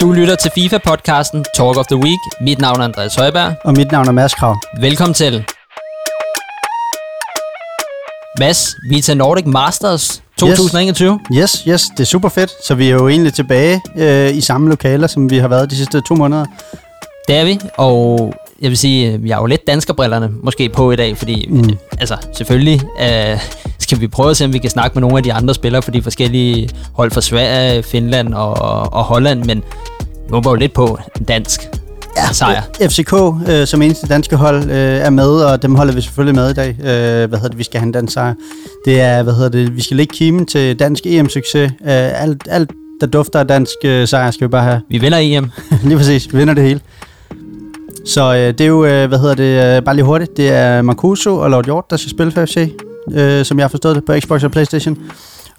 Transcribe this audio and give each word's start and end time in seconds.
Du 0.00 0.12
lytter 0.12 0.36
til 0.36 0.50
FIFA-podcasten 0.58 1.44
Talk 1.54 1.76
of 1.76 1.86
the 1.86 1.96
Week. 1.96 2.18
Mit 2.40 2.58
navn 2.58 2.80
er 2.80 2.84
Andreas 2.84 3.14
Højberg. 3.14 3.54
Og 3.64 3.74
mit 3.76 3.92
navn 3.92 4.08
er 4.08 4.12
Mads 4.12 4.34
Krav. 4.34 4.56
Velkommen 4.80 5.14
til. 5.14 5.44
Mads, 8.38 8.76
vi 8.90 8.98
er 8.98 9.02
til 9.02 9.16
Nordic 9.16 9.46
Masters 9.46 10.22
2021. 10.38 11.20
Yes, 11.32 11.38
yes, 11.38 11.60
yes 11.68 11.82
det 11.82 12.00
er 12.00 12.04
super 12.04 12.28
fedt. 12.28 12.50
Så 12.66 12.74
vi 12.74 12.86
er 12.86 12.90
jo 12.90 13.08
egentlig 13.08 13.34
tilbage 13.34 13.82
øh, 13.96 14.36
i 14.36 14.40
samme 14.40 14.68
lokaler, 14.68 15.06
som 15.06 15.30
vi 15.30 15.38
har 15.38 15.48
været 15.48 15.70
de 15.70 15.76
sidste 15.76 16.00
to 16.00 16.14
måneder. 16.14 16.44
Det 17.28 17.36
er 17.36 17.44
vi, 17.44 17.60
og 17.76 18.34
jeg 18.60 18.70
vil 18.70 18.78
sige, 18.78 19.20
vi 19.20 19.30
har 19.30 19.40
jo 19.40 19.46
lidt 19.46 19.66
danskerbrillerne 19.66 20.30
måske 20.42 20.68
på 20.68 20.92
i 20.92 20.96
dag, 20.96 21.16
fordi 21.16 21.46
mm. 21.50 21.78
altså 22.00 22.16
selvfølgelig 22.32 22.82
øh, 23.00 23.40
skal 23.86 24.00
vi 24.00 24.08
prøve 24.08 24.30
at 24.30 24.36
se, 24.36 24.44
om 24.44 24.52
vi 24.52 24.58
kan 24.58 24.70
snakke 24.70 24.94
med 24.94 25.00
nogle 25.00 25.16
af 25.16 25.22
de 25.22 25.32
andre 25.32 25.54
spillere 25.54 25.82
for 25.82 25.90
de 25.90 26.02
forskellige 26.02 26.68
hold 26.92 27.10
fra 27.10 27.20
Sverige, 27.20 27.82
Finland 27.82 28.34
og, 28.34 28.54
og 28.92 29.04
Holland, 29.04 29.44
men 29.44 29.62
vi 30.00 30.30
håber 30.30 30.50
jo 30.50 30.56
lidt 30.56 30.72
på 30.72 30.98
en 31.18 31.24
dansk 31.24 31.60
ja, 32.16 32.32
sejr. 32.32 32.62
FCK 32.80 33.12
øh, 33.48 33.66
som 33.66 33.82
eneste 33.82 34.06
danske 34.06 34.36
hold 34.36 34.70
øh, 34.70 34.76
er 34.76 35.10
med, 35.10 35.28
og 35.28 35.62
dem 35.62 35.74
holder 35.74 35.94
vi 35.94 36.00
selvfølgelig 36.00 36.34
med 36.34 36.50
i 36.50 36.54
dag. 36.54 36.68
Øh, 36.68 37.28
hvad 37.28 37.38
hedder 37.38 37.48
det, 37.48 37.58
vi 37.58 37.64
skal 37.64 37.80
have 37.80 37.86
en 37.86 37.92
dansk 37.92 38.12
sejr. 38.12 38.34
Det 38.84 39.00
er, 39.00 39.22
hvad 39.22 39.34
hedder 39.34 39.48
det, 39.48 39.76
vi 39.76 39.82
skal 39.82 39.96
lægge 39.96 40.16
kimen 40.16 40.46
til 40.46 40.78
dansk 40.78 41.06
EM-succes. 41.06 41.64
Øh, 41.64 42.22
alt, 42.22 42.42
alt, 42.50 42.70
der 43.00 43.06
dufter 43.06 43.40
af 43.40 43.46
dansk 43.48 43.74
øh, 43.84 44.08
sejr, 44.08 44.30
skal 44.30 44.46
vi 44.46 44.50
bare 44.50 44.64
have. 44.64 44.80
Vi 44.88 44.98
vinder 44.98 45.18
EM. 45.20 45.50
Lige 45.84 45.96
præcis, 45.96 46.32
vi 46.32 46.38
vinder 46.38 46.54
det 46.54 46.62
hele. 46.62 46.80
Så 48.06 48.34
øh, 48.34 48.38
det 48.38 48.60
er 48.60 48.66
jo, 48.66 48.84
øh, 48.84 49.08
hvad 49.08 49.18
hedder 49.18 49.34
det, 49.34 49.76
øh, 49.76 49.82
bare 49.82 49.94
lige 49.94 50.04
hurtigt, 50.04 50.36
det 50.36 50.48
er 50.48 50.82
Marcuso 50.82 51.36
og 51.36 51.50
Lord 51.50 51.64
Hjort, 51.64 51.84
der 51.90 51.96
skal 51.96 52.10
spille 52.10 52.32
for 52.32 52.44
FC, 52.44 52.68
øh, 53.12 53.44
som 53.44 53.58
jeg 53.58 53.64
har 53.64 53.68
forstået 53.68 53.96
det, 53.96 54.04
på 54.04 54.20
Xbox 54.20 54.44
og 54.44 54.50
Playstation. 54.50 54.98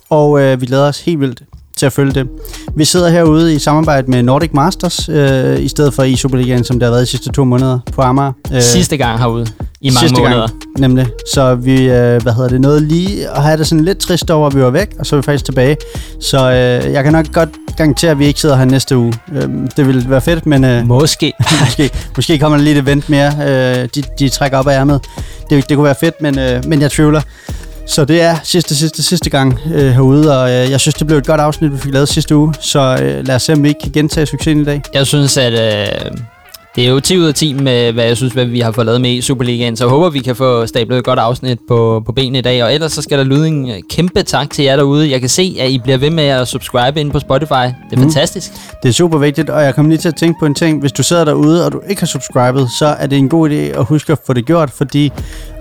Og 0.10 0.42
øh, 0.42 0.62
vi 0.62 0.66
glæder 0.66 0.88
os 0.88 1.02
helt 1.02 1.20
vildt 1.20 1.44
til 1.78 1.86
at 1.86 1.94
følge 1.94 2.12
det. 2.12 2.28
Vi 2.76 2.86
sidder 2.86 3.10
herude 3.10 3.56
i 3.56 3.60
samarbejde 3.60 4.12
med 4.12 4.24
Nordic 4.24 4.50
Masters, 4.54 5.10
øh, 5.10 5.64
i 5.64 5.68
stedet 5.68 5.94
for 5.94 6.04
i 6.04 6.16
Superligaen, 6.16 6.64
som 6.64 6.80
det 6.80 6.86
har 6.86 6.92
været 6.92 7.02
de 7.02 7.12
sidste 7.12 7.32
to 7.32 7.44
måneder 7.44 7.80
på 7.94 8.02
Amager. 8.02 8.32
Øh, 8.54 8.62
sidste 8.62 8.98
gang 8.98 9.20
herude 9.20 9.48
i 9.82 9.90
mange 9.90 10.00
sidste 10.00 10.22
måneder. 10.22 10.48
Gang, 10.48 10.62
nemlig. 10.78 11.08
Så 11.34 11.56
vi, 11.56 11.82
øh, 11.82 12.22
hvad 12.22 12.34
hedder 12.34 12.50
det, 12.50 12.62
noget 12.62 12.82
lige 12.82 13.30
at 13.30 13.44
have 13.44 13.58
det 13.58 13.68
sådan 13.68 13.86
lidt 13.86 13.98
trist 13.98 14.32
over, 14.32 14.48
at 14.48 14.56
vi 14.56 14.62
var 14.62 14.70
væk, 14.70 14.96
og 15.00 15.06
så 15.06 15.16
er 15.16 15.20
vi 15.20 15.24
faktisk 15.24 15.46
tilbage. 15.46 15.78
Så 16.22 16.38
øh, 16.38 16.94
jeg 16.94 17.04
kan 17.04 17.14
nok 17.14 17.34
godt 17.34 17.50
garantere, 17.78 18.12
at 18.12 18.20
vi 18.20 18.26
ikke 18.26 18.42
sidder 18.42 18.56
her 18.56 18.66
næste 18.66 18.98
uge. 18.98 19.14
Øh, 19.36 19.50
det 19.78 19.88
ville 19.88 20.10
være 20.10 20.22
fedt, 20.22 20.46
men... 20.46 20.64
Øh, 20.64 20.88
måske. 20.88 21.34
måske. 21.66 21.90
Måske 22.16 22.40
kommer 22.40 22.58
der 22.58 22.64
lige 22.64 22.76
et 22.76 22.82
event 22.82 23.10
mere. 23.10 23.28
Øh, 23.28 23.90
de, 23.96 24.04
de 24.20 24.30
trækker 24.30 24.58
op 24.58 24.68
af 24.68 24.80
ærmet. 24.80 25.02
Det, 25.50 25.70
det 25.70 25.78
kunne 25.78 25.86
være 25.86 25.96
fedt, 26.00 26.22
men, 26.22 26.40
øh, 26.40 26.66
men 26.66 26.82
jeg 26.82 26.92
tvivler. 26.92 27.22
Så 27.88 28.06
det 28.06 28.22
er 28.22 28.36
sidste, 28.44 28.76
sidste, 28.76 29.04
sidste 29.04 29.30
gang 29.30 29.60
øh, 29.74 29.92
herude, 29.92 30.42
og 30.42 30.50
øh, 30.50 30.72
jeg 30.72 30.80
synes, 30.80 30.96
det 30.96 31.08
blev 31.08 31.18
et 31.18 31.28
godt 31.28 31.42
afsnit, 31.42 31.72
vi 31.74 31.78
fik 31.78 31.94
lavet 31.94 32.10
sidste 32.10 32.36
uge. 32.36 32.54
Så 32.60 33.00
øh, 33.02 33.28
lad 33.28 33.36
os 33.36 33.42
se, 33.44 33.54
om 33.54 33.64
vi 33.64 33.68
ikke 33.68 33.80
kan 33.80 33.92
gentage 33.92 34.26
succesen 34.26 34.62
i 34.62 34.66
dag. 34.66 34.82
Jeg 34.94 35.08
synes, 35.08 35.38
at 35.38 35.54
øh, 35.54 36.12
det 36.78 36.86
er 36.86 36.90
jo 36.90 37.00
10 37.00 37.18
ud 37.18 37.26
af 37.26 37.34
10 37.34 37.54
med, 37.54 37.92
hvad 37.92 38.04
jeg 38.04 38.18
synes, 38.18 38.34
hvad 38.34 38.46
vi 38.46 38.60
har 38.60 38.72
fået 38.72 38.86
lavet 38.86 39.02
med 39.02 39.12
i 39.12 39.22
Superligaen. 39.22 39.76
Så 39.76 39.84
jeg 39.84 39.90
håber, 39.90 40.10
vi 40.10 40.20
kan 40.20 40.36
få 40.36 40.66
stablet 40.66 40.98
et 40.98 41.04
godt 41.04 41.20
afsnit 41.20 41.60
på, 41.68 42.04
på 42.06 42.12
benene 42.12 42.40
i 42.40 42.42
dag. 42.42 42.64
Og 42.64 42.74
ellers 42.74 42.92
så 42.92 43.02
skal 43.02 43.18
der 43.18 43.24
lyde 43.24 43.48
en 43.48 43.72
kæmpe 43.90 44.24
tak 44.24 44.50
til 44.50 44.66
jer 44.66 44.76
derude. 44.76 45.12
Jeg 45.12 45.20
kan 45.20 45.30
se, 45.30 45.58
at 45.60 45.70
I 45.70 45.78
bliver 45.78 45.98
ved 45.98 46.10
med 46.10 46.24
at 46.24 46.48
subscribe 46.48 47.00
ind 47.00 47.12
på 47.12 47.20
Spotify. 47.20 47.52
Det 47.52 47.74
er 47.92 47.96
mm. 47.96 48.02
fantastisk. 48.02 48.52
Det 48.84 48.90
er 48.90 48.94
super 48.94 49.18
vigtigt, 49.18 49.50
og 49.50 49.64
jeg 49.64 49.76
kommer 49.76 49.90
lige 49.90 50.00
til 50.00 50.08
at 50.08 50.16
tænke 50.16 50.40
på 50.40 50.46
en 50.46 50.54
ting. 50.54 50.80
Hvis 50.80 50.92
du 50.92 51.04
sidder 51.04 51.26
derude, 51.26 51.66
og 51.66 51.72
du 51.72 51.82
ikke 51.90 52.02
har 52.02 52.08
subscribet, 52.08 52.70
så 52.80 52.86
er 52.86 53.08
det 53.08 53.18
en 53.18 53.30
god 53.30 53.50
idé 53.50 53.54
at 53.54 53.86
huske 53.86 54.12
at 54.12 54.20
få 54.26 54.34
det 54.34 54.46
gjort, 54.46 54.70
fordi 54.70 55.12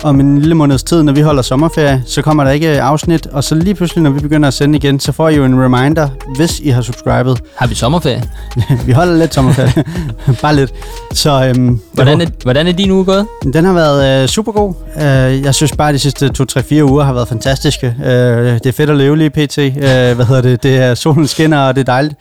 om 0.02 0.20
en 0.20 0.38
lille 0.38 0.54
måneds 0.54 0.82
tid, 0.82 1.02
når 1.02 1.12
vi 1.12 1.20
holder 1.20 1.42
sommerferie, 1.42 2.02
så 2.06 2.22
kommer 2.22 2.44
der 2.44 2.50
ikke 2.50 2.80
afsnit, 2.80 3.26
og 3.26 3.44
så 3.44 3.54
lige 3.54 3.74
pludselig, 3.74 4.02
når 4.02 4.10
vi 4.10 4.20
begynder 4.20 4.48
at 4.48 4.54
sende 4.54 4.76
igen, 4.78 5.00
så 5.00 5.12
får 5.12 5.28
I 5.28 5.36
jo 5.36 5.44
en 5.44 5.64
reminder, 5.64 6.08
hvis 6.36 6.60
I 6.60 6.68
har 6.68 6.82
subscribet. 6.82 7.40
Har 7.54 7.66
vi 7.66 7.74
sommerferie? 7.74 8.22
vi 8.86 8.92
holder 8.92 9.16
lidt 9.16 9.34
sommerferie. 9.34 9.84
Bare 10.42 10.56
lidt. 10.56 10.72
Så, 11.16 11.44
øhm, 11.44 11.80
hvordan, 11.92 12.20
er, 12.20 12.26
hvordan 12.42 12.66
er 12.66 12.72
din 12.72 12.90
uge 12.90 13.04
gået? 13.04 13.26
Den 13.42 13.64
har 13.64 13.72
været 13.72 14.22
øh, 14.22 14.28
super 14.28 14.52
god. 14.52 14.74
Øh, 14.96 15.42
jeg 15.42 15.54
synes 15.54 15.72
bare, 15.76 15.88
at 15.88 15.94
de 15.94 15.98
sidste 15.98 16.30
2-3-4 16.40 16.82
uger 16.82 17.04
har 17.04 17.12
været 17.12 17.28
fantastiske. 17.28 17.86
Øh, 18.04 18.54
det 18.54 18.66
er 18.66 18.72
fedt 18.72 18.90
at 18.90 18.96
leve 18.96 19.16
lige 19.16 19.30
pt. 19.30 19.58
Øh, 19.58 19.72
hvad 19.76 20.24
hedder 20.24 20.42
det? 20.42 20.62
Det 20.62 20.76
er 20.76 20.94
solen 20.94 21.26
skinner, 21.26 21.58
og 21.58 21.74
det 21.74 21.80
er 21.80 21.84
dejligt. 21.84 22.14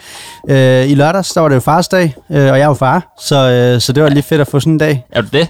Øh, 0.50 0.92
I 0.92 0.96
lørdags, 0.96 1.32
der 1.34 1.42
var 1.42 1.48
det 1.48 1.56
jo 1.56 1.60
farsdag, 1.60 2.16
øh, 2.32 2.38
og 2.38 2.44
jeg 2.44 2.60
er 2.60 2.68
jo 2.68 2.74
far, 2.74 3.14
så, 3.20 3.50
øh, 3.50 3.82
så 3.82 3.94
det 3.94 4.04
var 4.04 4.10
lige 4.10 4.24
fedt 4.24 4.42
at 4.42 4.48
få 4.48 4.60
sådan 4.60 4.74
en 4.74 4.80
dag. 4.80 5.06
Er 5.12 5.22
du 5.22 5.28
det? 5.34 5.48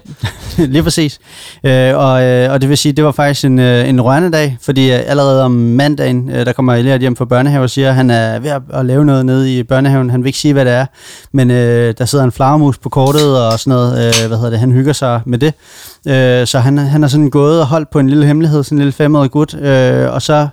lige 0.73 0.83
præcis. 0.83 1.19
Øh, 1.63 1.97
og, 1.97 2.23
øh, 2.23 2.51
og 2.51 2.61
det 2.61 2.69
vil 2.69 2.77
sige, 2.77 2.93
det 2.93 3.05
var 3.05 3.11
faktisk 3.11 3.45
en, 3.45 3.59
øh, 3.59 3.89
en 3.89 4.01
rørende 4.01 4.31
dag, 4.31 4.57
fordi 4.61 4.91
øh, 4.91 4.99
allerede 5.05 5.43
om 5.43 5.51
mandagen, 5.51 6.29
der 6.29 6.53
kommer 6.53 6.73
Elliot 6.73 7.01
hjem 7.01 7.16
fra 7.16 7.25
børnehave 7.25 7.63
og 7.63 7.69
siger, 7.69 7.89
at 7.89 7.95
han 7.95 8.09
er 8.09 8.39
ved 8.39 8.49
at, 8.73 8.85
lave 8.85 9.05
noget 9.05 9.25
nede 9.25 9.57
i 9.57 9.63
børnehaven. 9.63 10.09
Han 10.09 10.23
vil 10.23 10.27
ikke 10.27 10.39
sige, 10.39 10.53
hvad 10.53 10.66
det 10.66 10.73
er, 10.73 10.85
men 11.31 11.51
øh, 11.51 11.93
der 11.97 12.05
sidder 12.05 12.25
en 12.25 12.31
flagermus 12.31 12.77
på 12.77 12.89
kortet 12.89 13.47
og 13.47 13.59
sådan 13.59 13.71
noget. 13.71 13.91
Øh, 13.91 14.27
hvad 14.27 14.38
hedder 14.38 14.49
det? 14.49 14.59
Han 14.59 14.71
hygger 14.71 14.93
sig 14.93 15.21
med 15.25 15.39
det. 15.39 15.53
Øh, 16.07 16.47
så 16.47 16.59
han, 16.59 16.77
han 16.77 17.03
er 17.03 17.07
sådan 17.07 17.29
gået 17.29 17.61
og 17.61 17.67
holdt 17.67 17.89
på 17.89 17.99
en 17.99 18.09
lille 18.09 18.25
hemmelighed, 18.25 18.63
sådan 18.63 18.77
en 18.77 18.79
lille 18.79 18.91
femårig 18.91 19.31
gut, 19.31 19.53
øh, 19.53 20.13
og 20.13 20.22
så 20.22 20.47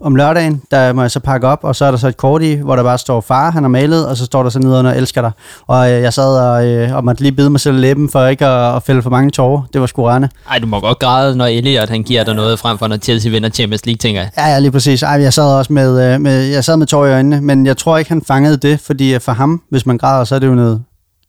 om 0.00 0.16
lørdagen, 0.16 0.62
der 0.70 0.92
må 0.92 1.02
jeg 1.02 1.10
så 1.10 1.20
pakke 1.20 1.46
op, 1.48 1.58
og 1.62 1.76
så 1.76 1.84
er 1.84 1.90
der 1.90 1.98
så 1.98 2.08
et 2.08 2.16
kort 2.16 2.42
i, 2.42 2.54
hvor 2.54 2.76
der 2.76 2.82
bare 2.82 2.98
står 2.98 3.20
far, 3.20 3.50
han 3.50 3.62
har 3.62 3.68
malet, 3.68 4.08
og 4.08 4.16
så 4.16 4.24
står 4.24 4.42
der 4.42 4.50
så 4.50 4.58
nedenunder, 4.58 4.92
elsker 4.92 5.20
dig. 5.20 5.30
Og 5.66 5.92
øh, 5.92 6.02
jeg 6.02 6.12
sad 6.12 6.38
og, 6.38 6.66
øh, 6.66 6.96
og 6.96 7.04
måtte 7.04 7.22
lige 7.22 7.32
bide 7.32 7.50
mig 7.50 7.60
selv 7.60 7.78
læben, 7.78 8.08
for 8.08 8.26
ikke 8.26 8.46
at, 8.46 8.76
at 8.76 8.82
fælde 8.82 9.02
for 9.02 9.10
mange 9.10 9.30
tårer. 9.30 9.62
Det 9.72 9.80
var 9.80 9.86
sgu 9.86 10.02
rørende. 10.02 10.28
Ej, 10.50 10.58
du 10.58 10.66
må 10.66 10.80
godt 10.80 10.98
græde, 10.98 11.36
når 11.36 11.46
Elliot 11.46 11.88
han 11.88 12.02
giver 12.02 12.24
dig 12.24 12.34
noget 12.34 12.58
frem 12.58 12.78
for, 12.78 12.86
når 12.86 12.96
Chelsea 12.96 13.30
vinder 13.30 13.48
Champions 13.48 13.86
League, 13.86 13.98
tænker 13.98 14.20
jeg. 14.20 14.30
Ja, 14.36 14.46
ja, 14.46 14.58
lige 14.58 14.70
præcis. 14.70 15.02
Ej, 15.02 15.22
jeg 15.22 15.32
sad 15.32 15.44
også 15.44 15.72
med, 15.72 16.14
øh, 16.14 16.20
med, 16.20 16.44
jeg 16.44 16.64
sad 16.64 16.76
med 16.76 16.86
tårer 16.86 17.08
i 17.08 17.12
øjnene, 17.12 17.40
men 17.40 17.66
jeg 17.66 17.76
tror 17.76 17.98
ikke, 17.98 18.08
han 18.08 18.22
fangede 18.22 18.56
det, 18.56 18.80
fordi 18.80 19.18
for 19.18 19.32
ham, 19.32 19.62
hvis 19.70 19.86
man 19.86 19.98
græder, 19.98 20.24
så 20.24 20.34
er 20.34 20.38
det 20.38 20.46
jo 20.46 20.54
noget 20.54 20.82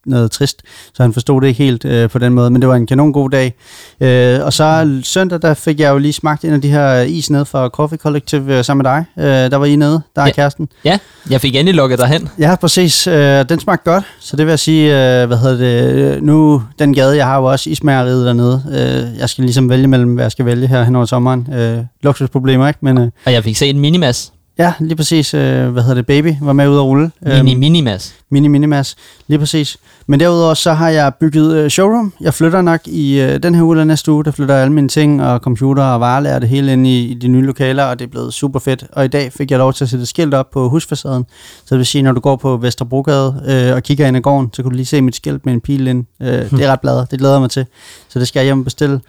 noget 0.07 0.31
trist, 0.31 0.61
så 0.93 1.03
han 1.03 1.13
forstod 1.13 1.41
det 1.41 1.47
ikke 1.47 1.63
helt 1.63 1.85
øh, 1.85 2.09
på 2.09 2.19
den 2.19 2.33
måde, 2.33 2.49
men 2.49 2.61
det 2.61 2.69
var 2.69 2.75
en 2.75 2.87
kanon 2.87 3.13
god 3.13 3.29
dag. 3.29 3.53
Øh, 4.01 4.45
og 4.45 4.53
så 4.53 4.99
søndag, 5.03 5.41
der 5.41 5.53
fik 5.53 5.79
jeg 5.79 5.89
jo 5.89 5.97
lige 5.97 6.13
smagt 6.13 6.45
en 6.45 6.53
af 6.53 6.61
de 6.61 6.69
her 6.69 7.01
is 7.01 7.29
ned 7.29 7.45
fra 7.45 7.69
Coffee 7.69 7.97
Collective 7.97 8.57
øh, 8.57 8.65
sammen 8.65 8.83
med 8.83 8.91
dig. 8.91 9.05
Øh, 9.25 9.51
der 9.51 9.57
var 9.57 9.65
I 9.65 9.75
nede, 9.75 10.01
der 10.15 10.21
er 10.21 10.25
ja. 10.25 10.31
kæresten. 10.31 10.69
Ja, 10.85 10.99
jeg 11.29 11.41
fik 11.41 11.55
endelig 11.55 11.73
lukket 11.73 11.99
dig 11.99 12.07
hen. 12.07 12.29
Ja, 12.39 12.55
præcis. 12.55 13.07
Øh, 13.07 13.49
den 13.49 13.59
smagte 13.59 13.91
godt, 13.91 14.03
så 14.19 14.37
det 14.37 14.45
vil 14.45 14.51
jeg 14.51 14.59
sige, 14.59 15.21
øh, 15.21 15.27
hvad 15.27 15.37
hedder 15.37 15.57
det, 15.57 16.23
nu 16.23 16.63
den 16.79 16.93
gade, 16.93 17.17
jeg 17.17 17.25
har 17.25 17.37
jo 17.37 17.43
også 17.43 17.69
ismæreriet 17.69 18.25
dernede. 18.25 18.63
Øh, 18.69 19.19
jeg 19.19 19.29
skal 19.29 19.43
ligesom 19.43 19.69
vælge 19.69 19.87
mellem, 19.87 20.13
hvad 20.13 20.23
jeg 20.23 20.31
skal 20.31 20.45
vælge 20.45 20.67
her 20.67 20.83
hen 20.83 20.95
over 20.95 21.05
sommeren. 21.05 21.53
Øh, 21.53 21.77
luksusproblemer, 22.03 22.67
ikke? 22.67 22.79
Men, 22.81 22.97
øh, 22.97 23.07
og 23.25 23.33
jeg 23.33 23.43
fik 23.43 23.57
set 23.57 23.69
en 23.69 23.79
minimas. 23.79 24.31
Ja, 24.59 24.73
lige 24.79 24.95
præcis. 24.95 25.33
Øh, 25.33 25.69
hvad 25.69 25.83
hedder 25.83 25.95
det? 25.95 26.05
Baby 26.05 26.35
var 26.41 26.53
med 26.53 26.69
ud 26.69 26.75
at 26.75 26.81
rulle. 26.81 27.11
Mini 27.21 27.51
øhm, 27.51 27.59
Minimas. 27.59 28.15
Mini 28.31 28.47
Minimas, 28.47 28.95
lige 29.27 29.39
præcis. 29.39 29.77
Men 30.07 30.19
derudover 30.19 30.53
så 30.53 30.73
har 30.73 30.89
jeg 30.89 31.13
bygget 31.19 31.55
øh, 31.55 31.69
showroom. 31.69 32.13
Jeg 32.21 32.33
flytter 32.33 32.61
nok 32.61 32.81
i 32.85 33.19
øh, 33.19 33.43
den 33.43 33.55
her 33.55 33.63
uge 33.63 33.73
eller 33.73 33.83
næste 33.83 34.11
uge. 34.11 34.25
Der 34.25 34.31
flytter 34.31 34.55
alle 34.55 34.73
mine 34.73 34.87
ting 34.87 35.23
og 35.23 35.39
computer 35.39 35.83
og 35.83 35.99
varelærer 35.99 36.39
det 36.39 36.49
hele 36.49 36.73
ind 36.73 36.87
i, 36.87 37.05
i 37.05 37.13
de 37.13 37.27
nye 37.27 37.41
lokaler, 37.45 37.83
og 37.83 37.99
det 37.99 38.05
er 38.05 38.09
blevet 38.09 38.33
super 38.33 38.59
fedt. 38.59 38.83
Og 38.91 39.05
i 39.05 39.07
dag 39.07 39.31
fik 39.33 39.51
jeg 39.51 39.59
lov 39.59 39.73
til 39.73 39.83
at 39.85 39.89
sætte 39.89 40.05
skilt 40.05 40.33
op 40.33 40.49
på 40.53 40.69
husfacaden. 40.69 41.25
Så 41.65 41.65
det 41.69 41.77
vil 41.77 41.85
sige, 41.85 42.01
når 42.01 42.11
du 42.11 42.19
går 42.19 42.35
på 42.35 42.57
Vesterbrogade 42.57 43.43
øh, 43.47 43.75
og 43.75 43.83
kigger 43.83 44.07
ind 44.07 44.17
i 44.17 44.19
gården, 44.19 44.49
så 44.53 44.63
kan 44.63 44.71
du 44.71 44.75
lige 44.75 44.85
se 44.85 45.01
mit 45.01 45.15
skilt 45.15 45.45
med 45.45 45.53
en 45.53 45.61
pil 45.61 45.87
ind. 45.87 46.05
Øh, 46.21 46.29
det 46.29 46.61
er 46.61 46.71
ret 46.71 46.81
bladet. 46.81 47.11
Det 47.11 47.19
glæder 47.19 47.33
jeg 47.33 47.41
mig 47.41 47.49
til. 47.49 47.65
Så 48.09 48.19
det 48.19 48.27
skal 48.27 48.39
jeg 48.39 48.45
hjem 48.45 48.59
og 48.59 48.63
bestille. 48.63 48.99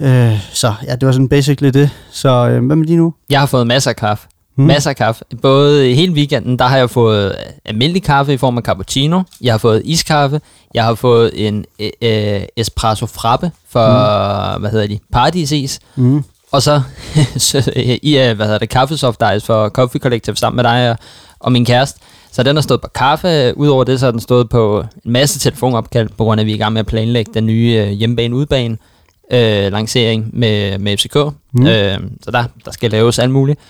Øh, 0.00 0.50
så 0.52 0.72
ja, 0.86 0.94
det 0.94 1.06
var 1.06 1.12
sådan 1.12 1.28
basically 1.28 1.72
det. 1.72 1.90
Så 2.10 2.48
øh, 2.48 2.66
hvad 2.66 2.76
med 2.76 2.86
lige 2.86 2.96
nu? 2.96 3.14
Jeg 3.30 3.40
har 3.40 3.46
fået 3.46 3.66
masser 3.66 3.90
af 3.90 3.96
kaffe. 3.96 4.28
Mm. 4.56 4.64
Masser 4.64 4.90
af 4.90 4.96
kaffe. 4.96 5.24
Både 5.42 5.94
hele 5.94 6.12
weekenden, 6.12 6.58
der 6.58 6.64
har 6.64 6.76
jeg 6.76 6.90
fået 6.90 7.36
almindelig 7.64 8.02
kaffe 8.02 8.32
i 8.32 8.36
form 8.36 8.58
af 8.58 8.62
cappuccino. 8.62 9.22
Jeg 9.40 9.52
har 9.52 9.58
fået 9.58 9.82
iskaffe. 9.84 10.40
Jeg 10.74 10.84
har 10.84 10.94
fået 10.94 11.46
en 11.46 11.64
øh, 12.02 12.42
espresso 12.56 13.06
frappe 13.06 13.50
for, 13.68 13.86
mm. 14.54 14.60
hvad 14.60 14.70
hedder 14.70 14.86
de, 14.86 14.98
paradisis. 15.12 15.80
Mm. 15.96 16.24
Og 16.52 16.62
så, 16.62 16.82
så 17.36 17.72
i, 17.76 18.12
hvad 18.36 18.46
hedder 18.46 18.58
det, 18.58 18.68
kaffesoft 18.68 19.22
ice 19.36 19.46
for 19.46 19.68
Coffee 19.68 20.00
Collective 20.00 20.36
sammen 20.36 20.56
med 20.56 20.64
dig 20.64 20.90
og, 20.90 20.96
og 21.40 21.52
min 21.52 21.64
kæreste. 21.64 22.00
Så 22.32 22.42
den 22.42 22.56
har 22.56 22.62
stået 22.62 22.80
på 22.80 22.88
kaffe. 22.88 23.58
Udover 23.58 23.84
det, 23.84 24.00
så 24.00 24.06
har 24.06 24.10
den 24.10 24.20
stået 24.20 24.48
på 24.48 24.84
en 25.04 25.12
masse 25.12 25.38
telefonopkald, 25.38 26.08
på 26.08 26.24
grund 26.24 26.40
af, 26.40 26.42
at 26.42 26.46
vi 26.46 26.50
er 26.52 26.54
i 26.54 26.58
gang 26.58 26.72
med 26.72 26.80
at 26.80 26.86
planlægge 26.86 27.30
den 27.34 27.46
nye 27.46 27.84
øh, 27.86 27.88
hjemmebane-udbane 27.88 28.78
øh, 29.32 29.72
lancering 29.72 30.30
med, 30.32 30.78
med 30.78 30.96
FCK. 30.96 31.16
Mm. 31.52 31.66
Øh, 31.66 31.98
så 32.22 32.30
der, 32.30 32.44
der 32.64 32.70
skal 32.70 32.90
laves 32.90 33.18
alt 33.18 33.30
muligt. 33.30 33.60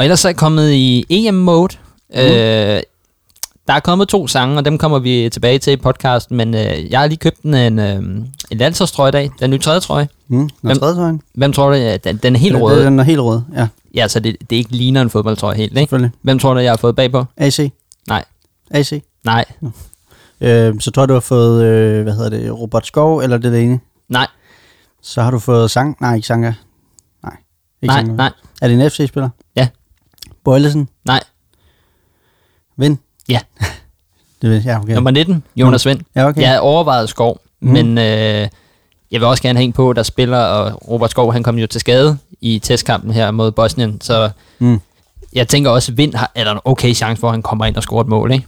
Og 0.00 0.04
ellers 0.04 0.24
er 0.24 0.28
jeg 0.28 0.36
kommet 0.36 0.72
i 0.72 1.04
EM-mode. 1.10 1.76
Mm. 2.10 2.20
Øh, 2.20 2.82
der 3.66 3.74
er 3.74 3.80
kommet 3.80 4.08
to 4.08 4.26
sange, 4.26 4.58
og 4.58 4.64
dem 4.64 4.78
kommer 4.78 4.98
vi 4.98 5.28
tilbage 5.32 5.58
til 5.58 5.72
i 5.72 5.76
podcasten, 5.76 6.36
men 6.36 6.54
øh, 6.54 6.90
jeg 6.90 7.00
har 7.00 7.06
lige 7.06 7.18
købt 7.18 7.40
en, 7.40 7.54
en, 7.54 7.78
øh, 7.78 7.94
en 8.50 8.58
landsholdstrøje 8.58 9.08
i 9.08 9.12
dag, 9.12 9.30
den 9.40 9.50
nye 9.50 9.58
tredje 9.58 9.80
trøje. 9.80 10.08
Mm, 10.28 10.48
hvem, 10.60 10.78
tredje 10.78 10.94
trøje. 10.94 11.18
Hvem 11.34 11.52
tror 11.52 11.68
du, 11.68 11.74
ja, 11.74 11.96
den, 11.96 12.16
den 12.16 12.34
er 12.34 12.38
helt 12.38 12.56
rød? 12.56 12.84
Den 12.84 12.98
er 12.98 13.02
helt 13.02 13.20
rød, 13.20 13.40
ja. 13.56 13.68
Ja, 13.94 14.08
så 14.08 14.20
det, 14.20 14.36
det 14.50 14.56
ikke 14.56 14.76
ligner 14.76 15.02
en 15.02 15.10
fodboldtrøje 15.10 15.56
helt, 15.56 15.78
ikke? 15.78 16.10
Hvem 16.22 16.38
tror 16.38 16.54
du, 16.54 16.60
jeg 16.60 16.72
har 16.72 16.76
fået 16.76 16.96
bagpå? 16.96 17.24
AC. 17.36 17.72
Nej. 18.08 18.24
AC? 18.70 19.02
Nej. 19.24 19.44
Øh, 20.40 20.80
så 20.80 20.90
tror 20.90 21.06
du, 21.06 21.08
du 21.08 21.14
har 21.14 21.20
fået, 21.20 21.64
øh, 21.64 22.02
hvad 22.02 22.12
hedder 22.12 22.30
det, 22.30 22.58
Robert 22.58 22.86
Skov, 22.86 23.18
eller 23.18 23.38
det 23.38 23.62
ene? 23.62 23.80
Nej. 24.08 24.26
Så 25.02 25.22
har 25.22 25.30
du 25.30 25.38
fået 25.38 25.70
Sang? 25.70 25.96
Nej, 26.00 26.14
ikke 26.14 26.26
Sanger. 26.26 26.52
Nej. 27.22 27.36
Ikke 27.82 27.94
nej, 27.94 28.02
nej. 28.02 28.32
Er 28.62 28.68
det 28.68 28.84
en 28.84 28.90
FC-spiller? 28.90 29.28
Ja. 29.56 29.68
Bøjlesen? 30.44 30.88
Nej. 31.04 31.20
Vind? 32.76 32.98
Ja. 33.28 33.40
Det 34.42 34.50
ved, 34.50 34.62
ja, 34.62 34.78
okay. 34.80 34.94
Nummer 34.94 35.10
19, 35.10 35.42
Jonas 35.56 35.86
Vind. 35.86 36.00
Ja, 36.16 36.28
okay. 36.28 36.40
Jeg 36.40 36.48
havde 36.48 36.60
overvejet 36.60 37.08
Skov, 37.08 37.40
mm. 37.60 37.68
Men 37.72 37.98
øh, 37.98 38.04
jeg 39.10 39.20
vil 39.20 39.24
også 39.24 39.42
gerne 39.42 39.58
hænge 39.58 39.72
på, 39.72 39.92
der 39.92 40.02
spiller, 40.02 40.38
og 40.38 40.88
Robert 40.88 41.10
Skov, 41.10 41.32
han 41.32 41.42
kom 41.42 41.58
jo 41.58 41.66
til 41.66 41.80
skade 41.80 42.18
i 42.40 42.58
testkampen 42.58 43.10
her 43.10 43.30
mod 43.30 43.50
Bosnien, 43.52 44.00
så 44.00 44.30
Mm. 44.58 44.80
jeg 45.32 45.48
tænker 45.48 45.70
også, 45.70 45.92
Vind 45.92 46.14
har, 46.14 46.32
er 46.34 46.44
der 46.44 46.52
en 46.52 46.60
okay 46.64 46.94
chance 46.94 47.20
for, 47.20 47.28
at 47.28 47.32
han 47.34 47.42
kommer 47.42 47.64
ind 47.66 47.76
og 47.76 47.82
scorer 47.82 48.00
et 48.00 48.08
mål, 48.08 48.32
ikke? 48.32 48.46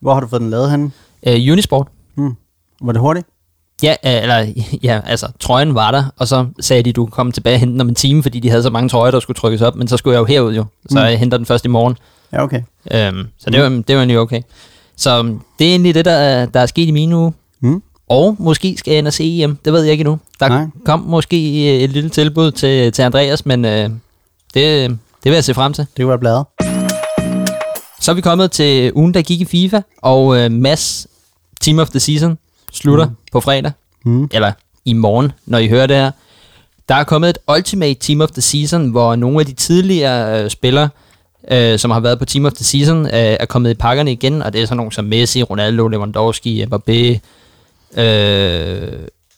Hvor 0.00 0.14
har 0.14 0.20
du 0.20 0.26
fået 0.26 0.40
den 0.42 0.50
lavet 0.50 0.70
henne? 0.70 0.90
Øh, 1.26 1.34
Unisport. 1.52 1.88
Mm. 2.16 2.36
Var 2.82 2.92
det 2.92 3.00
hurtigt? 3.00 3.26
Ja, 3.84 3.94
øh, 4.06 4.22
eller, 4.22 4.46
ja, 4.88 5.00
altså, 5.06 5.26
trøjen 5.40 5.74
var 5.74 5.90
der, 5.90 6.04
og 6.16 6.28
så 6.28 6.46
sagde 6.60 6.82
de, 6.82 6.92
du 6.92 7.06
kom 7.06 7.32
tilbage 7.32 7.54
og 7.56 7.60
hente 7.60 7.72
den 7.72 7.80
om 7.80 7.88
en 7.88 7.94
time, 7.94 8.22
fordi 8.22 8.40
de 8.40 8.50
havde 8.50 8.62
så 8.62 8.70
mange 8.70 8.88
trøjer, 8.88 9.10
der 9.10 9.20
skulle 9.20 9.34
trykkes 9.38 9.60
op, 9.62 9.76
men 9.76 9.88
så 9.88 9.96
skulle 9.96 10.14
jeg 10.14 10.20
jo 10.20 10.24
herud 10.24 10.54
jo, 10.54 10.64
så 10.90 10.98
Mm. 10.98 11.04
jeg 11.04 11.18
henter 11.18 11.36
den 11.36 11.46
først 11.46 11.64
i 11.64 11.68
morgen. 11.68 11.96
Ja, 12.32 12.42
okay. 12.42 12.62
Øhm, 12.92 13.26
så 13.38 13.50
det 13.50 13.62
var, 13.62 13.68
det 13.68 13.88
var 13.88 13.94
egentlig 13.94 14.18
okay. 14.18 14.40
Så 14.96 15.18
øhm, 15.18 15.40
det 15.58 15.66
er 15.66 15.70
egentlig 15.70 15.94
det, 15.94 16.04
der, 16.04 16.12
er- 16.12 16.46
der 16.46 16.60
er 16.60 16.66
sket 16.66 16.88
i 16.88 16.90
min 16.90 17.12
uge. 17.12 17.32
Mm. 17.60 17.82
Og 18.08 18.36
måske 18.38 18.74
skal 18.78 18.90
jeg 18.90 18.98
ind 18.98 19.06
og 19.06 19.12
se 19.12 19.42
EM. 19.42 19.58
Det 19.64 19.72
ved 19.72 19.82
jeg 19.82 19.92
ikke 19.92 20.02
endnu. 20.02 20.18
Der 20.40 20.48
Nej. 20.48 20.64
Kom 20.84 21.00
måske 21.00 21.36
øh, 21.76 21.80
et 21.82 21.90
lille 21.90 22.10
tilbud 22.10 22.50
til, 22.50 22.92
til 22.92 23.02
Andreas, 23.02 23.46
men 23.46 23.64
øh, 23.64 23.82
det, 23.82 23.90
det 24.54 24.98
vil 25.24 25.32
jeg 25.32 25.44
se 25.44 25.54
frem 25.54 25.72
til. 25.72 25.86
Det 25.96 26.08
være 26.08 26.18
bladet. 26.18 26.44
Så 28.00 28.10
er 28.10 28.14
vi 28.14 28.20
kommet 28.20 28.50
til 28.50 28.92
ugen, 28.94 29.14
der 29.14 29.22
gik 29.22 29.40
i 29.40 29.44
FIFA, 29.44 29.80
og 30.02 30.36
øh, 30.38 30.52
Mads 30.52 31.06
Team 31.60 31.78
of 31.78 31.88
the 31.90 32.00
Season 32.00 32.38
slutter 32.74 33.06
mm. 33.06 33.14
på 33.32 33.40
fredag, 33.40 33.72
Mm. 34.04 34.28
eller 34.32 34.52
i 34.84 34.92
morgen, 34.92 35.32
når 35.46 35.58
I 35.58 35.68
hører 35.68 35.86
det 35.86 35.96
her. 35.96 36.10
Der 36.88 36.94
er 36.94 37.04
kommet 37.04 37.30
et 37.30 37.38
Ultimate 37.56 37.94
Team 37.94 38.20
of 38.20 38.30
the 38.30 38.42
Season, 38.42 38.88
hvor 38.88 39.16
nogle 39.16 39.40
af 39.40 39.46
de 39.46 39.52
tidligere 39.52 40.42
øh, 40.44 40.50
spillere, 40.50 40.88
øh, 41.50 41.78
som 41.78 41.90
har 41.90 42.00
været 42.00 42.18
på 42.18 42.24
Team 42.24 42.44
of 42.44 42.52
the 42.52 42.64
Season, 42.64 43.06
øh, 43.06 43.10
er 43.12 43.46
kommet 43.46 43.70
i 43.70 43.74
pakkerne 43.74 44.12
igen, 44.12 44.42
og 44.42 44.52
det 44.52 44.60
er 44.62 44.66
sådan 44.66 44.76
nogle 44.76 44.92
som 44.92 45.04
Messi, 45.04 45.42
Ronaldo, 45.42 45.88
Lewandowski, 45.88 46.64
Mbappé, 46.64 47.18
øh, 48.00 48.92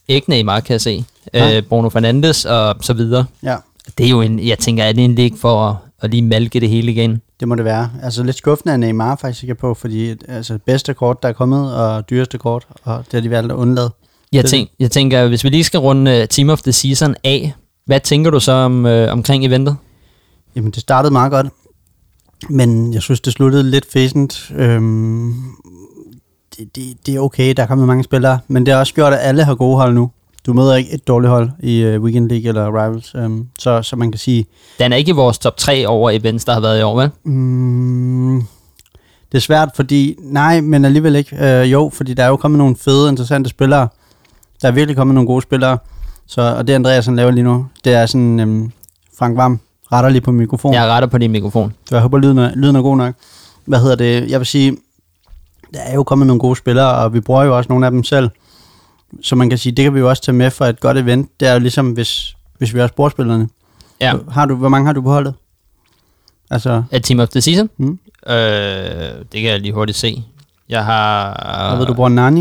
ikke 0.08 0.30
Neymar, 0.30 0.60
kan 0.60 0.72
jeg 0.72 0.80
se, 0.80 1.04
Nej. 1.32 1.56
øh, 1.56 1.62
Bruno 1.62 1.88
Fernandes 1.88 2.44
og 2.44 2.76
så 2.80 2.92
videre. 2.92 3.24
Ja, 3.42 3.56
Det 3.98 4.06
er 4.06 4.10
jo 4.10 4.20
en, 4.20 4.46
jeg 4.46 4.58
tænker, 4.58 4.84
er 4.84 4.92
det 4.92 5.00
egentlig 5.00 5.24
ikke 5.24 5.38
for 5.38 5.68
at, 5.68 5.76
at 6.00 6.10
lige 6.10 6.22
malke 6.22 6.60
det 6.60 6.68
hele 6.68 6.92
igen? 6.92 7.22
Det 7.40 7.48
må 7.48 7.54
det 7.54 7.64
være. 7.64 7.90
Altså 8.02 8.22
lidt 8.22 8.36
skuffende 8.36 8.74
at 8.74 8.80
Neymar 8.80 9.16
faktisk 9.16 9.42
ikke 9.42 9.50
er 9.50 9.54
på, 9.54 9.74
fordi 9.74 10.14
altså, 10.28 10.58
bedste 10.66 10.94
kort, 10.94 11.22
der 11.22 11.28
er 11.28 11.32
kommet, 11.32 11.76
og 11.76 12.10
dyreste 12.10 12.38
kort, 12.38 12.66
og 12.82 13.04
det 13.04 13.12
har 13.12 13.20
de 13.20 13.30
valgt 13.30 13.52
at 13.52 13.56
undlade. 13.56 13.90
Jeg, 14.32 14.44
tænk, 14.44 14.70
jeg 14.78 14.90
tænker, 14.90 15.28
hvis 15.28 15.44
vi 15.44 15.48
lige 15.48 15.64
skal 15.64 15.80
runde 15.80 16.20
uh, 16.22 16.28
Team 16.28 16.50
of 16.50 16.62
the 16.62 16.72
Season 16.72 17.14
af, 17.24 17.54
hvad 17.86 18.00
tænker 18.00 18.30
du 18.30 18.40
så 18.40 18.52
om, 18.52 18.86
øh, 18.86 19.12
omkring 19.12 19.46
eventet? 19.46 19.76
Jamen, 20.56 20.70
det 20.70 20.80
startede 20.80 21.12
meget 21.12 21.30
godt, 21.30 21.46
men 22.50 22.94
jeg 22.94 23.02
synes, 23.02 23.20
det 23.20 23.32
sluttede 23.32 23.70
lidt 23.70 23.86
fæsent. 23.92 24.52
Øhm, 24.54 25.34
det, 26.56 26.76
det, 26.76 26.96
det 27.06 27.14
er 27.14 27.20
okay, 27.20 27.54
der 27.56 27.62
er 27.62 27.66
kommet 27.66 27.86
mange 27.86 28.04
spillere, 28.04 28.38
men 28.48 28.66
det 28.66 28.74
har 28.74 28.80
også 28.80 28.94
gjort, 28.94 29.12
at 29.12 29.18
alle 29.22 29.44
har 29.44 29.54
gode 29.54 29.76
hold 29.76 29.94
nu. 29.94 30.10
Du 30.46 30.52
møder 30.52 30.74
ikke 30.74 30.92
et 30.94 31.08
dårligt 31.08 31.30
hold 31.30 31.50
i 31.60 31.86
uh, 31.86 32.02
Weekend 32.02 32.28
League 32.28 32.48
eller 32.48 32.68
Rivals, 32.68 33.14
øhm, 33.14 33.48
så, 33.58 33.82
så 33.82 33.96
man 33.96 34.12
kan 34.12 34.18
sige, 34.18 34.46
Den 34.78 34.92
er 34.92 34.96
ikke 34.96 35.08
i 35.08 35.12
vores 35.12 35.38
top 35.38 35.56
3 35.56 35.86
over 35.86 36.10
events, 36.10 36.44
der 36.44 36.52
har 36.52 36.60
været 36.60 36.80
i 36.80 36.82
år, 36.82 37.00
vel? 37.00 37.10
mm, 37.24 38.42
det 39.32 39.38
er 39.38 39.42
svært, 39.42 39.68
fordi, 39.74 40.16
nej, 40.22 40.60
men 40.60 40.84
alligevel 40.84 41.16
ikke. 41.16 41.60
Øh, 41.60 41.72
jo, 41.72 41.90
fordi 41.94 42.14
der 42.14 42.24
er 42.24 42.28
jo 42.28 42.36
kommet 42.36 42.58
nogle 42.58 42.76
fede, 42.76 43.08
interessante 43.08 43.50
spillere. 43.50 43.88
Der 44.62 44.68
er 44.68 44.72
virkelig 44.72 44.96
kommet 44.96 45.14
nogle 45.14 45.26
gode 45.26 45.42
spillere, 45.42 45.78
så, 46.26 46.40
og 46.58 46.66
det 46.66 46.72
Andreas 46.72 47.06
han 47.06 47.16
laver 47.16 47.30
lige 47.30 47.44
nu, 47.44 47.66
det 47.84 47.94
er 47.94 48.06
sådan, 48.06 48.40
øhm, 48.40 48.72
Frank 49.18 49.36
Vam 49.36 49.60
retter 49.92 50.10
lige 50.10 50.20
på 50.20 50.32
mikrofonen. 50.32 50.74
Jeg 50.74 50.86
retter 50.86 51.08
på 51.08 51.18
din 51.18 51.30
mikrofon. 51.32 51.74
Så 51.88 51.94
jeg 51.94 52.02
håber, 52.02 52.18
lyden 52.18 52.38
er, 52.38 52.50
lyden 52.54 52.76
er 52.76 52.82
god 52.82 52.96
nok. 52.96 53.14
Hvad 53.64 53.80
hedder 53.80 53.96
det? 53.96 54.30
Jeg 54.30 54.40
vil 54.40 54.46
sige, 54.46 54.76
der 55.74 55.80
er 55.80 55.94
jo 55.94 56.02
kommet 56.02 56.26
nogle 56.26 56.40
gode 56.40 56.56
spillere, 56.56 56.94
og 56.94 57.14
vi 57.14 57.20
bruger 57.20 57.44
jo 57.44 57.56
også 57.56 57.68
nogle 57.68 57.86
af 57.86 57.92
dem 57.92 58.04
selv. 58.04 58.30
Så 59.22 59.36
man 59.36 59.48
kan 59.48 59.58
sige, 59.58 59.72
det 59.72 59.82
kan 59.82 59.94
vi 59.94 59.98
jo 59.98 60.08
også 60.08 60.22
tage 60.22 60.36
med 60.36 60.50
for 60.50 60.64
et 60.64 60.80
godt 60.80 60.98
event. 60.98 61.40
Det 61.40 61.48
er 61.48 61.52
jo 61.52 61.58
ligesom, 61.58 61.90
hvis, 61.92 62.36
hvis 62.58 62.74
vi 62.74 62.80
også 62.80 62.94
bruger 62.94 63.10
spillerne. 63.10 63.48
Ja. 64.00 64.14
Har 64.30 64.46
du, 64.46 64.56
hvor 64.56 64.68
mange 64.68 64.86
har 64.86 64.92
du 64.92 65.02
på 65.02 65.10
holdet? 65.10 65.34
Altså, 66.50 66.82
Er 66.90 66.98
Team 66.98 67.20
of 67.20 67.28
the 67.28 67.40
Season? 67.40 67.70
mm. 67.76 67.98
Øh, 68.28 68.34
det 69.32 69.40
kan 69.42 69.44
jeg 69.50 69.60
lige 69.60 69.72
hurtigt 69.72 69.98
se. 69.98 70.22
Jeg 70.68 70.84
har... 70.84 71.68
jeg 71.70 71.78
ved, 71.78 71.86
du 71.86 71.94
bruger 71.94 72.08
Nani. 72.08 72.40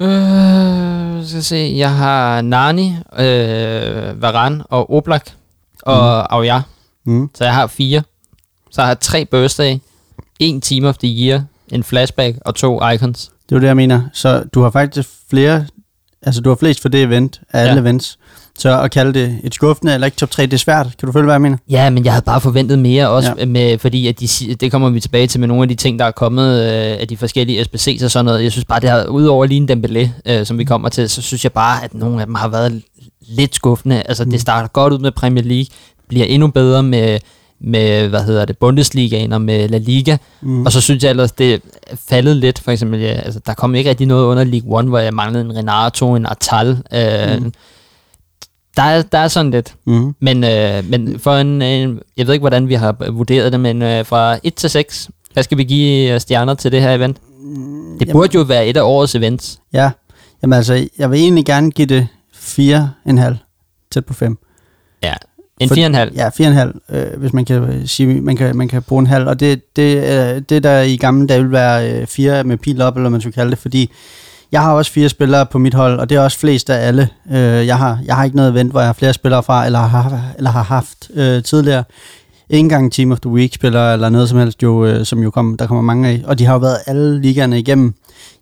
Øh, 0.00 1.26
skal 1.26 1.36
jeg 1.36 1.44
se. 1.44 1.74
Jeg 1.76 1.96
har 1.96 2.40
Nani, 2.40 2.94
øh, 3.18 4.22
Varane 4.22 4.64
og 4.66 4.90
Oblak 4.92 5.30
og 5.82 5.96
mm. 5.96 6.26
Aoyar. 6.36 6.62
Mm. 7.04 7.30
Så 7.34 7.44
jeg 7.44 7.54
har 7.54 7.66
fire. 7.66 8.02
Så 8.70 8.80
jeg 8.82 8.86
har 8.88 8.94
tre 8.94 9.24
birthday, 9.24 9.76
en 10.38 10.60
Team 10.60 10.84
of 10.84 10.96
the 10.98 11.08
Year, 11.08 11.42
en 11.72 11.84
flashback 11.84 12.36
og 12.44 12.54
to 12.54 12.88
icons. 12.88 13.30
Det 13.48 13.52
er 13.54 13.56
jo 13.56 13.60
det, 13.60 13.66
jeg 13.66 13.76
mener. 13.76 14.02
Så 14.12 14.44
du 14.54 14.62
har 14.62 14.70
faktisk 14.70 15.08
flere, 15.30 15.66
altså 16.22 16.40
du 16.40 16.48
har 16.48 16.56
flest 16.56 16.82
for 16.82 16.88
det 16.88 17.02
event 17.02 17.40
af 17.52 17.60
alle 17.60 17.74
Ja. 17.74 17.80
events. 17.80 18.18
Så 18.58 18.80
at 18.82 18.90
kalde 18.90 19.14
det 19.20 19.40
et 19.44 19.54
skuffende 19.54 19.94
eller 19.94 20.04
ikke 20.04 20.16
top 20.16 20.30
3, 20.30 20.42
det 20.42 20.52
er 20.52 20.58
svært. 20.58 20.86
Kan 20.98 21.06
du 21.06 21.12
følge, 21.12 21.24
hvad 21.24 21.34
jeg 21.34 21.40
mener? 21.42 21.56
Ja, 21.70 21.90
men 21.90 22.04
jeg 22.04 22.12
havde 22.12 22.24
bare 22.24 22.40
forventet 22.40 22.78
mere 22.78 23.08
også, 23.08 23.34
Ja. 23.38 23.44
med, 23.46 23.78
fordi 23.78 24.06
at 24.06 24.20
de, 24.20 24.54
det 24.54 24.72
kommer 24.72 24.90
vi 24.90 25.00
tilbage 25.00 25.26
til 25.26 25.40
med 25.40 25.48
nogle 25.48 25.62
af 25.62 25.68
de 25.68 25.74
ting, 25.74 25.98
der 25.98 26.04
er 26.04 26.10
kommet 26.10 26.60
øh, 26.62 27.00
af 27.00 27.08
de 27.08 27.16
forskellige 27.16 27.60
SBC's 27.62 28.04
og 28.04 28.10
sådan 28.10 28.24
noget. 28.24 28.42
Jeg 28.42 28.52
synes 28.52 28.64
bare, 28.64 28.80
det 28.80 28.90
har, 28.90 29.04
udover 29.04 29.46
lige 29.46 29.66
en 29.70 29.84
Dembélé, 29.84 30.08
øh, 30.32 30.46
som 30.46 30.58
vi 30.58 30.64
kommer 30.64 30.88
til, 30.88 31.08
så 31.08 31.22
synes 31.22 31.44
jeg 31.44 31.52
bare, 31.52 31.84
at 31.84 31.94
nogle 31.94 32.20
af 32.20 32.26
dem 32.26 32.34
har 32.34 32.48
været 32.48 32.82
lidt 33.28 33.54
skuffende. 33.54 34.02
Altså, 34.02 34.24
Mm. 34.24 34.30
det 34.30 34.40
starter 34.40 34.68
godt 34.68 34.92
ud 34.92 34.98
med 34.98 35.12
Premier 35.12 35.44
League, 35.44 35.66
bliver 36.08 36.24
endnu 36.24 36.48
bedre 36.48 36.82
med, 36.82 37.18
med 37.60 38.08
hvad 38.08 38.24
hedder 38.24 38.44
det, 38.44 38.58
Bundesligaen 38.58 39.32
og 39.32 39.40
med 39.40 39.68
La 39.68 39.78
Liga. 39.78 40.16
Mm. 40.42 40.66
Og 40.66 40.72
så 40.72 40.80
synes 40.80 41.02
jeg 41.04 41.10
ellers, 41.10 41.32
det 41.32 41.62
faldet 42.08 42.36
lidt. 42.36 42.58
For 42.58 42.70
eksempel, 42.70 43.00
ja, 43.00 43.06
altså, 43.12 43.40
der 43.46 43.54
kom 43.54 43.74
ikke 43.74 43.90
rigtig 43.90 44.06
noget 44.06 44.24
under 44.24 44.44
League 44.44 44.78
One, 44.78 44.88
hvor 44.88 44.98
jeg 44.98 45.14
manglede 45.14 45.44
en 45.44 45.56
Renato, 45.56 46.14
en 46.14 46.26
Artal. 46.26 46.68
Øh, 46.68 47.38
Mm. 47.38 47.44
mm. 47.44 47.52
der, 48.76 48.82
er, 48.82 49.02
der 49.02 49.18
er 49.18 49.28
sådan 49.28 49.50
lidt. 49.50 49.74
Mm. 49.86 50.14
Men, 50.20 50.44
øh, 50.44 50.90
men 50.90 51.18
for 51.18 51.36
en, 51.36 51.62
en, 51.62 52.00
jeg 52.16 52.26
ved 52.26 52.34
ikke, 52.34 52.42
hvordan 52.42 52.68
vi 52.68 52.74
har 52.74 53.10
vurderet 53.10 53.52
det, 53.52 53.60
men 53.60 53.82
øh, 53.82 54.06
fra 54.06 54.38
1 54.42 54.54
til 54.54 54.70
6, 54.70 55.10
hvad 55.32 55.42
skal 55.42 55.58
vi 55.58 55.64
give 55.64 56.10
øh, 56.14 56.20
stjerner 56.20 56.54
til 56.54 56.72
det 56.72 56.80
her 56.82 56.94
event? 56.94 57.16
Det 58.00 58.08
burde 58.12 58.34
jo 58.34 58.42
være 58.42 58.66
et 58.66 58.76
af 58.76 58.82
årets 58.82 59.14
events. 59.14 59.58
Ja, 59.72 59.90
jamen 60.42 60.56
altså, 60.56 60.88
jeg 60.98 61.10
vil 61.10 61.20
egentlig 61.20 61.44
gerne 61.44 61.70
give 61.70 61.86
det 61.86 62.08
4,5 62.34 63.34
tæt 63.92 64.04
på 64.06 64.14
5. 64.14 64.38
Ja. 65.02 65.14
En 65.60 65.68
For- 65.68 65.74
4,5. 65.74 66.14
Ja, 66.14 66.28
4,5, 66.28 66.96
øh, 66.96 67.20
hvis 67.20 67.32
man 67.32 67.44
kan 67.44 67.82
sige, 67.86 68.20
man 68.20 68.36
kan, 68.36 68.56
man 68.56 68.68
kan 68.68 68.82
bruge 68.82 69.00
en 69.00 69.06
halv. 69.06 69.26
Og 69.26 69.40
det, 69.40 69.76
det, 69.76 69.96
øh, 69.96 70.42
det 70.48 70.62
der 70.62 70.80
i 70.80 70.96
gamle 70.96 71.26
dage 71.26 71.42
vil 71.42 71.52
være 71.52 71.90
øh, 72.00 72.06
4 72.06 72.44
med 72.44 72.56
pil 72.56 72.82
op, 72.82 72.96
eller 72.96 73.08
man 73.08 73.20
skulle 73.20 73.34
kalde 73.34 73.50
det, 73.50 73.58
fordi 73.58 73.90
jeg 74.52 74.62
har 74.62 74.72
også 74.72 74.92
fire 74.92 75.08
spillere 75.08 75.46
på 75.46 75.58
mit 75.58 75.74
hold, 75.74 75.98
og 75.98 76.10
det 76.10 76.16
er 76.16 76.20
også 76.20 76.38
flest 76.38 76.70
af 76.70 76.86
alle. 76.86 77.08
Øh, 77.30 77.66
jeg, 77.66 77.78
har, 77.78 77.98
jeg 78.04 78.16
har 78.16 78.24
ikke 78.24 78.36
noget 78.36 78.50
event, 78.52 78.70
hvor 78.70 78.80
jeg 78.80 78.88
har 78.88 78.92
flere 78.92 79.12
spillere 79.12 79.42
fra, 79.42 79.66
eller 79.66 79.78
har, 79.78 80.20
eller 80.36 80.50
har 80.50 80.62
haft 80.62 81.10
øh, 81.14 81.42
tidligere. 81.42 81.84
Ikke 82.50 82.58
engang 82.60 82.92
Team 82.92 83.12
of 83.12 83.20
the 83.20 83.30
Week 83.30 83.54
spillere, 83.54 83.92
eller 83.92 84.08
noget 84.08 84.28
som 84.28 84.38
helst, 84.38 84.62
jo, 84.62 84.84
øh, 84.86 85.04
som 85.06 85.22
jo 85.22 85.30
kom, 85.30 85.56
der 85.56 85.66
kommer 85.66 85.82
mange 85.82 86.08
af. 86.08 86.22
Og 86.24 86.38
de 86.38 86.44
har 86.44 86.52
jo 86.52 86.58
været 86.58 86.76
alle 86.86 87.20
ligaerne 87.20 87.58
igennem. 87.58 87.94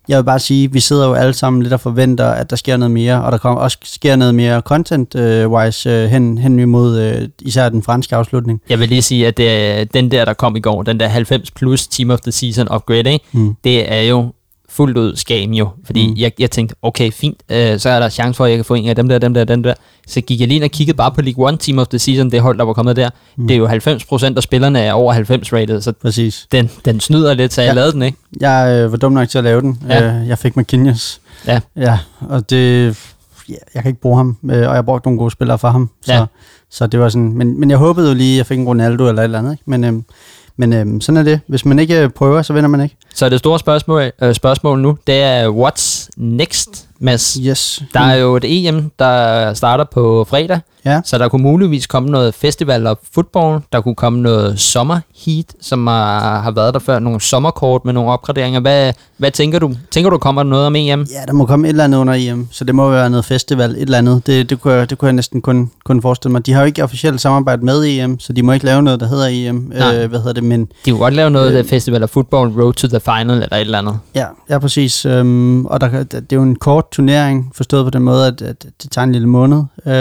Jeg 0.07 0.17
vil 0.17 0.23
bare 0.23 0.39
sige, 0.39 0.71
vi 0.71 0.79
sidder 0.79 1.07
jo 1.07 1.13
alle 1.13 1.33
sammen 1.33 1.61
lidt 1.61 1.73
og 1.73 1.79
forventer, 1.79 2.25
at 2.25 2.49
der 2.49 2.55
sker 2.55 2.77
noget 2.77 2.91
mere, 2.91 3.23
og 3.23 3.31
der 3.31 3.37
kommer 3.37 3.61
også 3.61 3.77
sker 3.83 4.15
noget 4.15 4.35
mere 4.35 4.61
content-wise 4.61 5.89
øh, 5.89 6.09
hen, 6.09 6.37
hen 6.37 6.59
imod 6.59 6.99
øh, 6.99 7.29
især 7.41 7.69
den 7.69 7.83
franske 7.83 8.15
afslutning. 8.15 8.61
Jeg 8.69 8.79
vil 8.79 8.89
lige 8.89 9.01
sige, 9.01 9.27
at 9.27 9.37
det, 9.37 9.93
den 9.93 10.11
der, 10.11 10.25
der 10.25 10.33
kom 10.33 10.55
i 10.55 10.59
går, 10.59 10.83
den 10.83 10.99
der 10.99 11.07
90 11.07 11.51
plus 11.51 11.87
Team 11.87 12.09
of 12.09 12.19
the 12.19 12.31
Season 12.31 12.67
upgrade, 12.75 13.13
ikke? 13.13 13.25
Mm. 13.31 13.55
det 13.63 13.93
er 13.93 14.01
jo 14.01 14.31
fuldt 14.75 14.97
ud 14.97 15.15
skam 15.15 15.51
jo. 15.51 15.69
Fordi 15.85 16.07
Mm. 16.07 16.13
jeg, 16.17 16.31
jeg 16.39 16.51
tænkte, 16.51 16.75
okay, 16.81 17.11
fint, 17.11 17.37
øh, 17.49 17.79
så 17.79 17.89
er 17.89 17.99
der 17.99 18.09
chance 18.09 18.37
for, 18.37 18.45
at 18.45 18.49
jeg 18.51 18.57
kan 18.57 18.65
få 18.65 18.73
en 18.73 18.87
af 18.89 18.95
dem 18.95 19.09
der, 19.09 19.19
dem 19.19 19.33
der, 19.33 19.43
dem 19.43 19.63
der. 19.63 19.73
Så 20.07 20.21
gik 20.21 20.39
jeg 20.39 20.47
lige 20.47 20.55
ind 20.55 20.63
og 20.63 20.69
kiggede 20.71 20.95
bare 20.97 21.11
på 21.11 21.21
League 21.21 21.47
One 21.47 21.57
Team 21.57 21.79
of 21.79 21.87
the 21.87 21.99
Season, 21.99 22.31
det 22.31 22.41
hold, 22.41 22.57
der 22.57 22.63
var 22.63 22.73
kommet 22.73 22.95
der. 22.95 23.09
Mm. 23.37 23.47
Det 23.47 23.53
er 23.53 23.57
jo 23.57 23.67
90% 23.67 24.37
af 24.37 24.43
spillerne 24.43 24.79
er 24.79 24.93
over 24.93 25.13
90 25.13 25.53
rated, 25.53 25.81
så 25.81 25.91
Præcis. 25.91 26.47
den, 26.51 26.69
den 26.85 26.99
snyder 26.99 27.33
lidt, 27.33 27.53
så 27.53 27.61
jeg 27.61 27.69
Ja. 27.69 27.73
lavede 27.73 27.91
den, 27.91 28.01
ikke? 28.01 28.17
Jeg 28.41 28.79
øh, 28.85 28.91
var 28.91 28.97
dum 28.97 29.11
nok 29.11 29.29
til 29.29 29.37
at 29.37 29.43
lave 29.43 29.61
den. 29.61 29.79
Ja. 29.89 30.19
Øh, 30.21 30.27
jeg 30.27 30.37
fik 30.37 30.57
McKinnies. 30.57 31.21
Ja. 31.47 31.59
Ja, 31.75 31.99
og 32.21 32.49
det... 32.49 32.85
Ja, 33.49 33.53
jeg 33.75 33.83
kan 33.83 33.89
ikke 33.89 34.01
bruge 34.01 34.17
ham, 34.17 34.37
øh, 34.51 34.69
og 34.69 34.75
jeg 34.75 34.85
brugte 34.85 35.07
nogle 35.07 35.19
gode 35.19 35.31
spillere 35.31 35.57
for 35.59 35.67
ham. 35.69 35.89
Så, 36.05 36.13
Ja. 36.13 36.25
så 36.71 36.87
det 36.87 36.99
var 36.99 37.09
sådan... 37.09 37.33
Men, 37.33 37.59
men 37.59 37.69
jeg 37.69 37.77
håbede 37.77 38.07
jo 38.09 38.13
lige, 38.15 38.33
at 38.33 38.37
jeg 38.37 38.45
fik 38.45 38.59
en 38.59 38.67
Ronaldo 38.67 39.07
eller 39.09 39.21
et 39.21 39.23
eller 39.23 39.39
andet. 39.39 39.51
Ikke? 39.51 39.63
Men, 39.65 39.83
øhm, 39.83 40.03
men 40.57 40.73
øhm, 40.73 41.01
sådan 41.01 41.17
er 41.17 41.23
det. 41.23 41.39
Hvis 41.47 41.65
man 41.65 41.79
ikke 41.79 42.01
øh, 42.01 42.09
prøver, 42.09 42.41
så 42.41 42.53
vinder 42.53 42.69
man 42.69 42.81
ikke. 42.81 42.95
Så 43.13 43.29
det 43.29 43.39
store 43.39 43.59
spørgsmål, 43.59 44.11
øh, 44.21 44.33
spørgsmål 44.33 44.79
nu, 44.79 44.97
det 45.07 45.21
er, 45.21 45.49
what's 45.49 46.09
next 46.17 46.87
Mads. 46.99 47.37
Yes. 47.41 47.83
Der 47.93 47.99
er 47.99 48.15
jo 48.15 48.35
et 48.35 48.43
EM, 48.67 48.91
der 48.99 49.53
starter 49.53 49.83
på 49.93 50.25
fredag, 50.29 50.59
Ja. 50.85 51.01
så 51.05 51.17
der 51.17 51.27
kunne 51.29 51.41
muligvis 51.43 51.87
komme 51.87 52.09
noget 52.09 52.33
festival 52.33 52.87
og 52.87 52.99
football. 53.13 53.59
Der 53.71 53.81
kunne 53.81 53.95
komme 53.95 54.21
noget 54.21 54.59
sommerheat, 54.59 55.45
som 55.61 55.87
har, 55.87 56.41
har 56.41 56.51
været 56.51 56.73
der 56.73 56.79
før. 56.79 56.99
Nogle 56.99 57.21
sommerkort 57.21 57.85
med 57.85 57.93
nogle 57.93 58.11
opgraderinger. 58.11 58.59
Hvad, 58.59 58.93
hvad 59.17 59.31
tænker 59.31 59.59
du? 59.59 59.71
Tænker 59.91 60.09
du, 60.09 60.17
kommer 60.17 60.43
der 60.43 60.49
noget 60.49 60.67
om 60.67 60.75
EM? 60.75 61.07
Ja, 61.11 61.25
der 61.27 61.33
må 61.33 61.45
komme 61.45 61.67
et 61.67 61.69
eller 61.69 61.83
andet 61.83 61.97
under 61.97 62.13
EM, 62.17 62.47
så 62.51 62.63
det 62.63 62.75
må 62.75 62.89
være 62.89 63.09
noget 63.09 63.25
festival, 63.25 63.71
et 63.71 63.81
eller 63.81 63.97
andet. 63.97 64.27
Det, 64.27 64.49
det, 64.49 64.61
kunne, 64.61 64.73
jeg, 64.73 64.89
det 64.89 64.97
kunne 64.97 65.07
jeg 65.07 65.13
næsten 65.13 65.41
kun, 65.41 65.71
kun 65.85 66.01
forestille 66.01 66.31
mig. 66.31 66.45
De 66.45 66.53
har 66.53 66.59
jo 66.61 66.65
ikke 66.65 66.83
officielt 66.83 67.21
samarbejde 67.21 67.65
med 67.65 67.83
EM, 67.85 68.19
så 68.19 68.33
de 68.33 68.43
må 68.43 68.51
ikke 68.51 68.65
lave 68.65 68.81
noget, 68.83 68.99
der 68.99 69.07
hedder 69.07 69.27
EM. 69.31 69.71
Nej. 69.75 69.95
Øh, 69.97 70.09
hvad 70.09 70.19
hedder 70.19 70.33
det, 70.33 70.43
men 70.43 70.67
De 70.85 70.91
kunne 70.91 70.99
godt 70.99 71.13
lave 71.13 71.29
noget 71.29 71.51
Øh. 71.51 71.59
øh. 71.59 71.65
festival 71.65 72.03
og 72.03 72.09
football, 72.09 72.61
road 72.61 72.73
to 72.73 72.87
the 72.87 72.99
final 72.99 73.29
eller 73.43 73.55
et 73.57 73.61
eller 73.61 73.77
andet. 73.77 73.99
ja, 74.15 74.25
ja 74.49 74.59
præcis. 74.59 75.05
Øhm, 75.05 75.65
og 75.65 75.81
der, 75.81 75.87
det 76.03 76.15
er 76.31 76.35
jo 76.35 76.41
en 76.43 76.55
kort 76.55 76.84
turnering, 76.91 77.51
forstået 77.55 77.85
på 77.85 77.89
den 77.89 78.01
måde, 78.03 78.27
at, 78.27 78.41
at 78.41 78.65
det 78.83 78.91
tager 78.91 79.03
en 79.03 79.11
lille 79.11 79.27
måned. 79.29 79.63
Øh, 79.85 79.93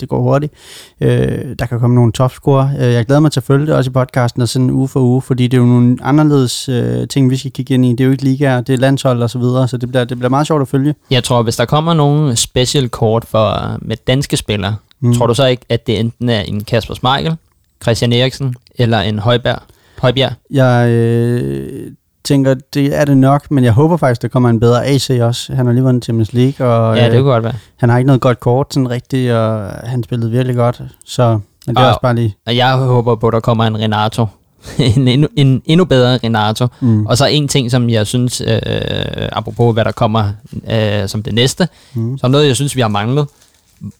det 0.00 0.08
går 0.08 0.22
hurtigt. 0.22 0.52
Øh, 1.00 1.56
der 1.58 1.66
kan 1.66 1.80
komme 1.80 1.94
nogle 1.94 2.12
topscorer. 2.12 2.68
Øh, 2.78 2.92
jeg 2.92 3.06
glæder 3.06 3.20
mig 3.20 3.32
til 3.32 3.40
at 3.40 3.44
følge 3.44 3.66
det 3.66 3.74
også 3.74 3.90
i 3.90 3.92
podcasten 3.92 4.42
og 4.42 4.48
sådan 4.48 4.70
uge 4.70 4.88
for 4.88 5.00
uge, 5.00 5.22
fordi 5.22 5.46
det 5.46 5.56
er 5.56 5.60
jo 5.60 5.66
nogle 5.66 5.96
anderledes 6.02 6.68
øh, 6.68 7.08
ting, 7.08 7.30
vi 7.30 7.36
skal 7.36 7.50
kigge 7.50 7.74
ind 7.74 7.86
i. 7.86 7.90
Det 7.90 8.00
er 8.00 8.04
jo 8.04 8.10
ikke 8.10 8.24
ligaer, 8.24 8.60
det 8.60 8.72
er 8.72 8.76
landshold 8.78 9.22
og 9.22 9.30
så 9.30 9.38
videre, 9.38 9.68
så 9.68 9.76
det 9.76 9.88
bliver, 9.88 10.04
det 10.04 10.18
bliver 10.18 10.30
meget 10.30 10.46
sjovt 10.46 10.62
at 10.62 10.68
følge. 10.68 10.94
Jeg 11.10 11.24
tror, 11.24 11.42
hvis 11.42 11.56
der 11.56 11.64
kommer 11.64 11.94
nogle 11.94 12.36
special 12.36 12.88
kort 12.88 13.24
for, 13.24 13.78
med 13.82 13.96
danske 14.06 14.36
spillere, 14.36 14.76
Mm. 15.00 15.14
tror 15.14 15.26
du 15.26 15.34
så 15.34 15.46
ikke, 15.46 15.64
at 15.68 15.86
det 15.86 16.00
enten 16.00 16.28
er 16.28 16.40
en 16.40 16.64
Kasper 16.64 16.94
Schmeichel, 16.94 17.36
Christian 17.82 18.12
Eriksen 18.12 18.54
eller 18.74 19.00
en 19.00 19.18
Højberg? 19.18 19.58
Højbjerg? 19.98 20.32
Jeg 20.50 20.88
øh, 20.90 21.92
tænker, 22.24 22.54
det 22.74 22.94
er 23.00 23.04
det 23.04 23.16
nok, 23.16 23.50
men 23.50 23.64
jeg 23.64 23.72
håber 23.72 23.96
faktisk, 23.96 24.22
der 24.22 24.28
kommer 24.28 24.48
en 24.48 24.60
bedre 24.60 24.86
AC 24.86 25.10
også. 25.20 25.54
Han 25.54 25.66
har 25.66 25.72
lige 25.72 25.84
vundet 25.84 26.04
Champions 26.04 26.32
League, 26.32 26.66
og 26.66 26.96
Ja, 26.96 27.04
det 27.04 27.10
øh, 27.12 27.18
kunne 27.18 27.32
godt 27.32 27.44
være. 27.44 27.52
han 27.76 27.88
har 27.88 27.98
ikke 27.98 28.06
noget 28.06 28.20
godt 28.20 28.40
kort 28.40 28.74
sådan 28.74 28.90
rigtigt, 28.90 29.32
og 29.32 29.66
han 29.70 30.02
spillede 30.02 30.30
virkelig 30.30 30.56
godt. 30.56 30.82
Så 31.04 31.38
men 31.66 31.76
det 31.76 31.80
er 31.82 31.84
Og- 31.84 31.88
også 31.90 32.00
bare 32.02 32.14
lige... 32.14 32.36
Og 32.46 32.56
jeg 32.56 32.76
håber 32.76 33.14
på, 33.14 33.26
at 33.28 33.32
der 33.32 33.40
kommer 33.40 33.64
en 33.64 33.78
Renato. 33.78 34.26
en, 34.96 35.08
endnu, 35.08 35.28
en 35.36 35.62
endnu 35.64 35.84
bedre 35.84 36.18
Renato. 36.24 36.66
Mm. 36.80 37.06
Og 37.06 37.18
så 37.18 37.26
en 37.26 37.48
ting, 37.48 37.70
som 37.70 37.90
jeg 37.90 38.06
synes, 38.06 38.40
øh, 38.40 38.58
apropos 39.32 39.74
hvad 39.74 39.84
der 39.84 39.92
kommer 39.92 40.24
øh, 40.70 41.08
som 41.08 41.22
det 41.22 41.34
næste, 41.34 41.68
Mm. 41.94 42.18
som 42.18 42.30
noget, 42.30 42.46
jeg 42.46 42.56
synes, 42.56 42.76
vi 42.76 42.80
har 42.80 42.88
manglet. 42.88 43.26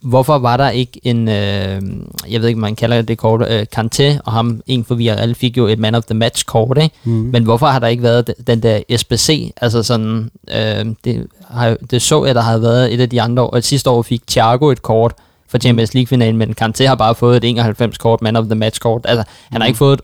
Hvorfor 0.00 0.38
var 0.38 0.56
der 0.56 0.68
ikke 0.70 1.00
en, 1.02 1.28
øh, 1.28 1.82
jeg 2.30 2.40
ved 2.40 2.48
ikke, 2.48 2.60
man 2.60 2.76
kalder 2.76 3.02
det 3.02 3.18
kort, 3.18 3.42
øh, 3.50 3.66
Kanté, 3.76 4.18
og 4.24 4.32
ham, 4.32 4.60
en 4.66 4.84
for 4.84 4.94
vi 4.94 5.08
alle 5.08 5.34
fik 5.34 5.56
jo 5.56 5.66
et 5.66 5.78
man 5.78 5.94
of 5.94 6.04
the 6.04 6.14
match 6.14 6.44
kort, 6.44 6.78
ikke? 6.82 6.94
Mm. 7.04 7.10
Men 7.12 7.44
hvorfor 7.44 7.66
har 7.66 7.78
der 7.78 7.86
ikke 7.86 8.02
været 8.02 8.26
de- 8.26 8.34
den 8.46 8.62
der 8.62 8.80
SBC? 8.96 9.52
Altså 9.60 9.82
sådan, 9.82 10.30
øh, 10.54 10.86
det, 11.04 11.26
har, 11.50 11.76
det 11.90 12.02
så 12.02 12.24
jeg, 12.24 12.34
der 12.34 12.40
havde 12.40 12.62
været 12.62 12.94
et 12.94 13.00
af 13.00 13.10
de 13.10 13.22
andre 13.22 13.42
år. 13.42 13.60
Sidste 13.60 13.90
år 13.90 14.02
fik 14.02 14.22
Thiago 14.28 14.68
et 14.70 14.82
kort 14.82 15.12
for 15.48 15.58
Champions 15.58 15.94
League-finalen, 15.94 16.36
men 16.36 16.54
Kanté 16.62 16.86
har 16.86 16.94
bare 16.94 17.14
fået 17.14 17.44
et 17.44 17.58
91-kort, 17.60 18.22
man 18.22 18.36
of 18.36 18.44
the 18.44 18.54
match-kort. 18.54 19.00
Altså, 19.08 19.24
han 19.50 19.60
har 19.60 19.66
ikke 19.68 19.78
fået 19.78 20.00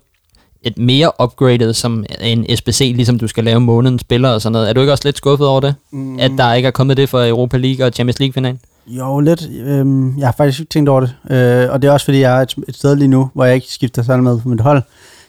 et, 0.65 0.73
et 0.73 0.79
mere 0.79 1.13
upgraded 1.23 1.75
som 1.75 2.05
en 2.21 2.57
SBC, 2.57 2.79
ligesom 2.97 3.19
du 3.19 3.27
skal 3.29 3.45
lave 3.45 3.61
månedens 3.61 4.01
spiller 4.01 4.29
og 4.29 4.41
sådan 4.43 4.53
noget. 4.53 4.69
Er 4.69 4.73
du 4.73 4.81
ikke 4.81 4.93
også 4.93 5.05
lidt 5.09 5.17
skuffet 5.17 5.47
over 5.47 5.61
det? 5.61 5.75
Mm. 5.93 6.19
At 6.19 6.31
der 6.39 6.53
ikke 6.55 6.67
er 6.67 6.71
kommet 6.71 6.97
det 6.97 7.09
for 7.09 7.25
Europa 7.29 7.57
League 7.57 7.87
og 7.87 7.93
Champions 7.93 8.19
League-finalen? 8.21 8.61
Jo, 8.90 9.20
lidt. 9.20 9.49
Øhm, 9.64 10.18
jeg 10.18 10.26
har 10.26 10.32
faktisk 10.32 10.61
ikke 10.61 10.70
tænkt 10.70 10.88
over 10.88 11.00
det. 11.00 11.16
Øh, 11.30 11.73
og 11.73 11.82
det 11.82 11.88
er 11.88 11.92
også, 11.92 12.04
fordi 12.04 12.20
jeg 12.20 12.38
er 12.38 12.42
et, 12.42 12.54
et 12.68 12.76
sted 12.76 12.97
lige 12.97 13.09
nu, 13.09 13.30
hvor 13.35 13.44
jeg 13.44 13.54
ikke 13.54 13.66
skifter 13.66 14.02
særlig 14.02 14.25
med 14.25 14.38
mit 14.44 14.61
hold. 14.61 14.82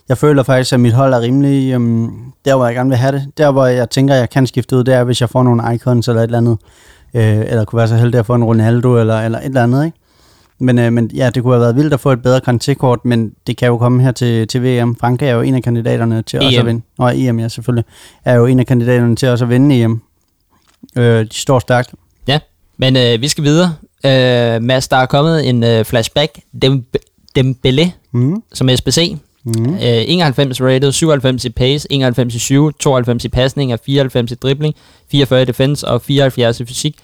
Jeg 0.09 0.17
føler 0.17 0.43
faktisk, 0.43 0.73
at 0.73 0.79
mit 0.79 0.93
hold 0.93 1.13
er 1.13 1.21
rimelig 1.21 1.73
øhm, 1.73 2.09
der, 2.45 2.55
hvor 2.55 2.65
jeg 2.65 2.75
gerne 2.75 2.89
vil 2.89 2.97
have 2.97 3.11
det. 3.11 3.27
Der, 3.37 3.51
hvor 3.51 3.65
jeg 3.65 3.89
tænker, 3.89 4.15
jeg 4.15 4.29
kan 4.29 4.47
skifte 4.47 4.77
ud, 4.77 4.83
det 4.83 4.93
er, 4.93 5.03
hvis 5.03 5.21
jeg 5.21 5.29
får 5.29 5.43
nogle 5.43 5.75
icons 5.75 6.07
eller 6.07 6.21
et 6.21 6.25
eller 6.25 6.37
andet. 6.37 6.57
Øh, 7.13 7.37
eller 7.37 7.65
kunne 7.65 7.77
være 7.77 7.87
så 7.87 7.95
heldig 7.95 8.19
at 8.19 8.25
få 8.25 8.35
en 8.35 8.43
Ronaldo 8.43 8.97
eller, 8.97 9.19
eller 9.21 9.39
et 9.39 9.45
eller 9.45 9.63
andet, 9.63 9.85
ikke? 9.85 9.97
Men, 10.59 10.79
øh, 10.79 10.93
men 10.93 11.11
ja, 11.13 11.29
det 11.29 11.43
kunne 11.43 11.53
have 11.53 11.61
været 11.61 11.75
vildt 11.75 11.93
at 11.93 11.99
få 11.99 12.11
et 12.11 12.21
bedre 12.21 12.41
Kanté-kort, 12.49 13.05
men 13.05 13.33
det 13.47 13.57
kan 13.57 13.67
jo 13.67 13.77
komme 13.77 14.03
her 14.03 14.11
til, 14.11 14.47
til 14.47 14.63
VM. 14.63 14.95
Frankrig 14.95 15.29
er 15.29 15.33
jo 15.33 15.41
en 15.41 15.55
af 15.55 15.63
kandidaterne 15.63 16.21
til 16.21 16.39
også 16.39 16.49
at 16.49 16.59
EM. 16.59 16.65
vinde. 16.65 16.81
Nå, 16.97 17.09
EM, 17.09 17.39
ja, 17.39 17.47
selvfølgelig. 17.47 17.85
Er 18.25 18.35
jo 18.35 18.45
en 18.45 18.59
af 18.59 18.65
kandidaterne 18.65 19.15
til 19.15 19.29
også 19.29 19.45
at 19.45 19.49
vinde 19.49 19.81
EM. 19.81 20.01
Øh, 20.97 21.25
de 21.25 21.33
står 21.35 21.59
stærkt. 21.59 21.93
Men 22.81 22.95
øh, 22.97 23.21
vi 23.21 23.27
skal 23.27 23.43
videre. 23.43 23.75
Øh, 24.05 24.61
Mads, 24.61 24.87
der 24.87 24.97
er 24.97 25.05
kommet 25.05 25.49
en 25.49 25.63
øh, 25.63 25.85
flashback. 25.85 26.39
Dem- 26.61 26.85
Dembélé, 27.39 27.89
Mm. 28.11 28.43
som 28.53 28.69
SBC. 28.77 29.17
Mm. 29.43 29.73
Øh, 29.73 29.79
91 29.81 30.61
rated, 30.61 30.91
97 30.91 31.45
i 31.45 31.49
pace, 31.49 31.87
91 31.91 32.35
i 32.35 32.39
7, 32.39 32.71
92 32.73 33.25
i 33.25 33.29
pasning, 33.29 33.79
94 33.85 34.31
i 34.31 34.35
dribling, 34.35 34.75
44 35.11 35.41
i 35.41 35.45
defense 35.45 35.87
og 35.87 36.01
74 36.01 36.59
i 36.59 36.65
fysik. 36.65 36.95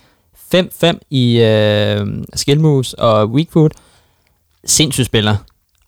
5-5 0.55 0.99
i 1.09 1.39
øh, 1.39 2.07
skill 2.35 2.59
moves 2.59 2.93
og 2.93 3.29
weak 3.29 3.47
foot. 3.51 3.71
Sindssyg 4.65 5.05
spiller. 5.05 5.35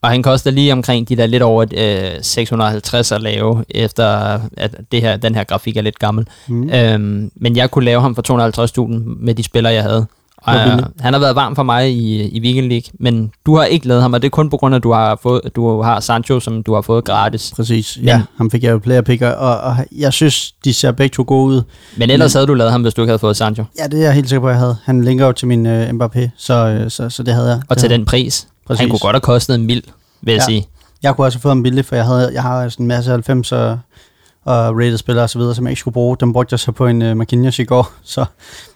Og 0.01 0.10
han 0.10 0.24
koster 0.24 0.51
lige 0.51 0.74
omkring 0.74 1.10
de 1.10 1.15
der 1.15 1.25
lidt 1.25 1.44
over 1.44 1.65
øh, 1.77 2.12
650 2.22 3.12
at 3.12 3.22
lave, 3.22 3.65
efter 3.70 4.06
at 4.58 4.75
det 4.91 5.01
her, 5.01 5.18
den 5.18 5.36
her 5.36 5.44
grafik 5.44 5.77
er 5.77 5.82
lidt 5.82 6.00
gammel. 6.00 6.27
Mm. 6.48 6.70
Øhm, 6.70 7.32
men 7.36 7.56
jeg 7.58 7.72
kunne 7.72 7.86
lave 7.86 8.01
ham 8.01 8.15
for 8.15 8.22
250.000 8.88 9.01
med 9.20 9.34
de 9.36 9.44
spillere, 9.44 9.74
jeg 9.74 9.84
havde. 9.84 10.06
Og, 10.41 10.56
øh, 10.56 10.79
han 11.00 11.13
har 11.13 11.20
været 11.20 11.36
varm 11.36 11.56
for 11.56 11.63
mig 11.63 11.91
i, 11.91 12.22
i 12.29 12.41
Weekend 12.41 12.68
League, 12.68 12.91
men 13.00 13.32
du 13.46 13.56
har 13.58 13.63
ikke 13.65 13.88
lavet 13.88 14.01
ham, 14.01 14.13
og 14.13 14.22
det 14.22 14.25
er 14.27 14.29
kun 14.29 14.50
på 14.50 14.58
grund 14.58 14.75
af, 14.75 14.79
at 14.79 14.84
du 14.84 14.91
har, 14.91 15.20
fået, 15.24 15.41
du 15.56 15.82
har 15.82 16.00
Sancho, 16.00 16.39
som 16.39 16.63
du 16.63 16.74
har 16.74 16.82
fået 16.82 17.03
gratis. 17.06 17.51
Præcis, 17.56 17.98
Men- 17.98 18.06
ja. 18.06 18.22
Ham 18.38 18.51
fik 18.51 18.63
jeg 18.63 18.72
jo 18.72 18.77
player 18.79 19.01
picker, 19.01 19.29
og, 19.29 19.58
og 19.58 19.77
jeg 19.98 20.13
synes, 20.13 20.51
de 20.65 20.74
ser 20.74 20.91
begge 20.91 21.13
to 21.13 21.24
gode 21.27 21.46
ud. 21.56 21.62
Men 21.98 22.10
ellers 22.10 22.34
havde 22.34 22.48
du 22.48 22.53
lavet 22.53 22.72
ham, 22.72 22.82
hvis 22.82 22.94
du 22.94 23.01
ikke 23.01 23.10
havde 23.10 23.20
fået 23.20 23.38
Sancho. 23.38 23.63
Ja, 23.79 23.88
det 23.88 24.00
er 24.00 24.03
jeg 24.03 24.13
helt 24.13 24.29
sikker 24.29 24.41
på, 24.41 24.48
at 24.48 24.51
jeg 24.53 24.60
havde. 24.60 24.77
Han 24.84 25.03
linker 25.03 25.25
jo 25.25 25.32
til 25.32 25.48
min 25.48 25.65
uh, 25.65 25.82
Mbappé, 25.89 26.29
så, 26.38 26.53
øh, 26.53 26.89
så, 26.91 27.10
så 27.10 27.24
det 27.24 27.34
havde 27.34 27.50
jeg. 27.50 27.62
Og 27.70 27.77
til 27.77 27.88
havde. 27.88 27.98
den 27.98 28.06
pris. 28.06 28.48
Præcis. 28.69 28.79
Han 28.81 28.89
kunne 28.89 28.99
godt 28.99 29.13
have 29.15 29.21
kostet 29.21 29.55
en 29.55 29.65
mil, 29.65 29.83
vil 30.21 30.31
jeg 30.31 30.39
Ja. 30.41 30.45
sige. 30.45 30.67
Jeg 31.03 31.15
kunne 31.15 31.27
også 31.27 31.38
have 31.38 31.41
fået 31.41 31.51
ham 31.51 31.63
billigt, 31.63 31.88
for 31.88 31.95
jeg, 31.95 32.05
havde, 32.05 32.33
jeg 32.33 32.41
har 32.41 32.69
sådan 32.69 32.83
en 32.83 32.88
masse 32.88 33.11
90 33.11 33.51
og, 33.51 33.79
og 34.45 34.77
rated 34.77 34.97
spillere 34.97 35.23
og 35.23 35.29
så 35.29 35.39
videre, 35.39 35.55
som 35.55 35.65
jeg 35.65 35.71
ikke 35.71 35.79
skulle 35.79 35.93
bruge. 35.93 36.17
Dem 36.19 36.33
brugte 36.33 36.53
jeg 36.53 36.59
så 36.59 36.71
på 36.71 36.88
en 36.88 37.01
uh, 37.01 37.17
Marquinhos 37.17 37.59
i 37.59 37.63
går, 37.63 37.91
så 38.03 38.25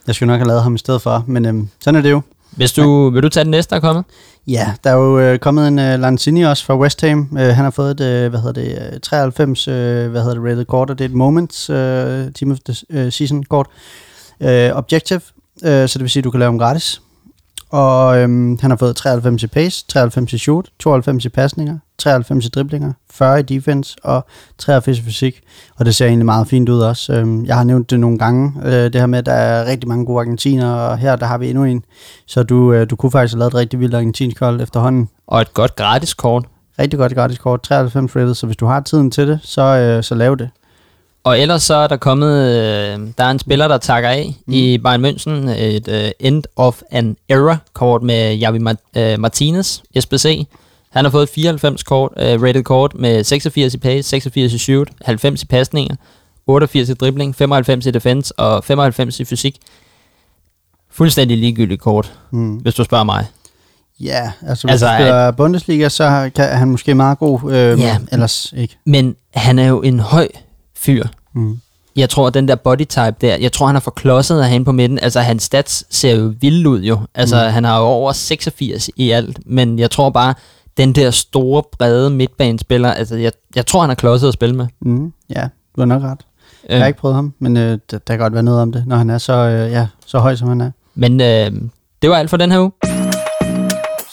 jeg 0.07 0.15
skulle 0.15 0.27
nok 0.27 0.39
have 0.39 0.47
lavet 0.47 0.63
ham 0.63 0.75
i 0.75 0.77
stedet 0.77 1.01
for. 1.01 1.23
Men 1.27 1.45
øhm, 1.45 1.69
sådan 1.81 1.97
er 1.97 2.01
det 2.01 2.12
jo. 2.12 2.21
Hvis 2.51 2.71
du, 2.71 3.09
vil 3.09 3.23
du 3.23 3.29
tage 3.29 3.43
den 3.43 3.51
næste, 3.51 3.69
der 3.69 3.75
er 3.75 3.79
kommet? 3.79 4.05
Ja, 4.47 4.73
der 4.83 4.89
er 4.89 4.93
jo 4.95 5.19
øh, 5.19 5.39
kommet 5.39 5.67
en 5.67 5.79
øh, 5.79 6.00
Lanzini 6.00 6.41
også 6.45 6.65
fra 6.65 6.77
West 6.77 7.01
Ham. 7.01 7.29
Øh, 7.39 7.45
han 7.47 7.63
har 7.63 7.69
fået 7.71 7.91
et, 7.91 8.01
øh, 8.01 8.29
hvad 8.29 8.39
hedder 8.39 8.62
det, 8.62 8.93
øh, 8.93 9.00
93, 9.00 9.67
øh, 9.67 9.73
hvad 10.12 10.21
hedder 10.21 10.35
det, 10.35 10.43
rated 10.51 10.65
kort, 10.65 10.89
og 10.89 10.97
det 11.00 11.05
er 11.05 11.09
et 11.09 11.15
Moments 11.15 11.69
øh, 11.69 11.75
Team 12.33 12.51
of 12.51 12.57
the 12.65 12.75
øh, 12.89 13.12
Season 13.12 13.43
kort. 13.43 13.67
Øh, 14.41 14.71
objective, 14.73 15.21
øh, 15.63 15.89
så 15.89 16.00
det 16.00 16.01
vil 16.01 16.09
sige, 16.09 16.21
at 16.21 16.23
du 16.23 16.31
kan 16.31 16.39
lave 16.39 16.50
dem 16.51 16.59
gratis. 16.59 17.01
Og 17.74 18.18
øhm, 18.18 18.58
han 18.62 18.72
har 18.72 18.77
fået 18.77 18.96
93 18.96 19.44
i 19.44 19.48
pace, 19.48 19.86
93 19.88 20.34
i 20.34 20.38
shoot, 20.38 20.70
92 20.80 21.25
i 21.25 21.30
pasninger, 21.30 21.77
93 21.98 22.46
i 22.46 22.50
driblinger, 22.50 22.94
40 23.12 23.39
i 23.39 23.44
defense 23.44 23.96
og 24.03 24.25
83 24.58 25.00
i 25.00 25.01
fysik. 25.01 25.42
Og 25.75 25.86
det 25.86 25.96
ser 25.96 26.06
egentlig 26.06 26.25
meget 26.25 26.48
fint 26.48 26.70
ud 26.70 26.80
også. 26.80 27.13
Øhm, 27.13 27.46
jeg 27.46 27.56
har 27.56 27.63
nævnt 27.63 27.89
det 27.89 28.00
nogle 28.00 28.18
gange, 28.18 28.53
øh, 28.63 28.72
det 28.72 28.96
her 28.96 29.06
med, 29.06 29.20
at 29.20 29.25
der 29.25 29.34
er 29.34 29.65
rigtig 29.65 29.89
mange 29.89 30.06
gode 30.06 30.20
argentiner, 30.20 30.72
og 30.72 30.98
her 30.98 31.15
der 31.15 31.25
har 31.25 31.38
vi 31.38 31.50
endnu 31.50 31.63
en. 31.63 31.84
Så 32.27 32.44
du, 32.44 32.74
øh, 32.74 32.89
du 32.89 32.96
kunne 32.96 33.12
faktisk 33.12 33.34
have 33.34 33.39
lavet 33.39 33.51
et 33.51 33.56
rigtig 33.56 33.80
vildt 33.80 33.96
argentinsk 33.96 34.39
hold 34.39 34.62
efterhånden. 34.62 35.10
Og 35.27 35.42
et 35.42 35.53
godt 35.53 35.75
gratis 35.75 36.13
kort. 36.13 36.46
Rigtig 36.80 37.00
godt 37.00 37.13
gratis 37.13 37.38
kort, 37.38 37.63
93 37.63 38.15
rated, 38.15 38.34
så 38.34 38.46
hvis 38.46 38.58
du 38.58 38.65
har 38.65 38.80
tiden 38.80 39.12
til 39.12 39.27
det, 39.27 39.39
så, 39.44 39.62
øh, 39.62 40.03
så 40.03 40.15
lav 40.15 40.36
det. 40.36 40.50
Og 41.24 41.39
ellers 41.39 41.63
så 41.63 41.75
er 41.75 41.88
der 41.88 41.98
kommet, 41.98 42.38
øh, 42.50 43.00
der 43.18 43.24
er 43.24 43.32
en 43.32 43.39
spiller, 43.39 43.68
der 43.68 43.77
takker 43.77 44.10
af 44.10 44.36
mm. 44.48 44.53
i 44.53 44.77
Bayern 44.77 45.06
München, 45.06 45.50
et 45.50 45.88
øh, 45.88 46.12
End 46.20 46.44
of 46.56 46.82
an 46.92 47.18
Era 47.30 47.58
kort 47.74 48.01
med 48.03 48.36
Javi 48.36 48.58
Mart- 48.60 48.98
øh, 48.98 49.20
Martinez, 49.20 49.80
SBC. 50.00 50.48
Han 50.92 51.06
har 51.06 51.10
fået 51.12 51.30
94 51.30 51.84
kort, 51.84 52.12
øh, 52.18 52.42
rated 52.42 52.63
kort 52.63 52.94
med 52.96 53.24
86 53.24 53.74
i 53.74 53.77
pace, 53.77 54.10
86 54.10 54.53
i 54.53 54.58
shoot, 54.58 54.88
90 55.01 55.44
i 55.44 55.46
pasninger, 55.46 55.96
88 56.48 56.89
i 56.89 56.94
dribling, 56.94 57.36
95 57.36 57.86
i 57.86 57.92
defense 57.92 58.39
og 58.39 58.63
95 58.63 59.20
i 59.20 59.25
fysik. 59.25 59.56
Fuldstændig 60.92 61.38
ligegyldigt 61.38 61.82
kort, 61.82 62.13
Mm. 62.32 62.56
hvis 62.56 62.74
du 62.75 62.84
spørger 62.84 63.03
mig. 63.03 63.25
Ja, 64.00 64.32
altså 64.48 64.68
hvis 64.68 64.72
Altså, 64.72 64.88
du 64.88 64.94
spiller 64.96 65.32
Bundesliga, 65.32 65.89
så 65.89 66.30
kan, 66.36 66.46
han 66.58 66.68
måske 66.70 66.96
meget 66.96 67.20
god, 67.20 67.51
øh, 67.51 67.80
Ja. 67.80 67.98
ellers 68.12 68.53
ikke. 68.58 68.77
Men 68.86 69.15
han 69.36 69.60
er 69.60 69.68
jo 69.68 69.82
en 69.82 70.00
høj 70.00 70.27
fyr. 70.86 71.04
Mm. 71.36 71.60
Jeg 71.96 72.10
tror, 72.10 72.28
at 72.28 72.34
den 72.34 72.48
der 72.48 72.56
body 72.56 72.86
type 72.88 73.16
der, 73.22 73.36
jeg 73.36 73.52
tror, 73.52 73.66
han 73.68 73.75
er 73.75 73.80
for 73.80 73.92
klodset 73.92 74.42
af 74.42 74.50
hende 74.50 74.66
på 74.66 74.72
midten. 74.72 75.00
Altså, 75.00 75.20
hans 75.20 75.44
stats 75.44 75.86
ser 75.90 76.16
jo 76.16 76.34
vilde 76.42 76.70
ud 76.70 76.82
jo. 76.82 77.00
Altså, 77.16 77.36
mm. 77.48 77.54
han 77.54 77.63
har 77.63 77.78
jo 77.80 77.84
over 77.86 78.12
86 78.12 78.90
i 78.96 79.12
alt. 79.12 79.40
Men 79.46 79.80
jeg 79.80 79.92
tror 79.92 80.10
bare, 80.10 80.34
den 80.78 80.94
der 80.94 81.12
store, 81.12 81.63
brede 81.72 82.10
midtbanespiller, 82.10 82.92
altså, 82.94 83.16
jeg, 83.16 83.32
jeg 83.56 83.66
tror, 83.66 83.82
han 83.82 83.90
er 83.90 83.96
klodset 83.96 84.28
at 84.28 84.34
spille 84.34 84.56
med. 84.56 84.68
Mm. 84.82 85.13
Ja, 85.30 85.42
du 85.75 85.82
har 85.82 85.86
nok 85.86 86.04
ret. 86.04 86.20
Jeg 86.70 86.75
Øh, 86.75 86.80
har 86.80 86.88
ikke 86.88 87.00
prøvet 87.00 87.16
ham, 87.16 87.34
men 87.40 87.58
øh, 87.58 87.63
der, 87.92 87.98
der 87.98 88.00
kan 88.08 88.20
godt 88.20 88.34
være 88.34 88.44
noget 88.44 88.62
om 88.62 88.72
det, 88.72 88.84
når 88.88 88.96
han 88.96 89.10
er 89.10 89.18
så, 89.18 89.34
øh, 89.34 89.72
ja, 89.72 89.88
så 90.06 90.20
høj, 90.20 90.36
som 90.36 90.48
han 90.48 90.62
er. 90.62 90.72
men 90.96 91.22
øh, 91.22 91.52
det 92.02 92.10
var 92.10 92.16
alt 92.16 92.30
for 92.30 92.38
den 92.38 92.52
her 92.52 92.60
uge. 92.60 92.72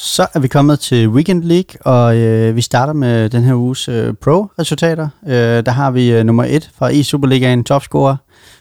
Så 0.02 0.26
er 0.34 0.38
vi 0.38 0.48
kommet 0.48 0.80
til 0.80 1.08
Weekend 1.08 1.44
League, 1.44 1.86
og 1.86 2.16
øh, 2.16 2.56
vi 2.56 2.60
starter 2.60 2.92
med 2.92 3.30
den 3.30 3.42
her 3.42 3.54
uges 3.54 3.88
øh, 3.88 4.14
pro-resultater. 4.14 5.08
Øh, 5.26 5.32
der 5.34 5.70
har 5.70 5.90
vi 5.90 6.12
øh, 6.12 6.24
nummer 6.24 6.44
et 6.44 6.70
fra 6.78 6.88
i 6.88 7.02
Superligaen 7.02 7.64
topscorer, 7.64 8.16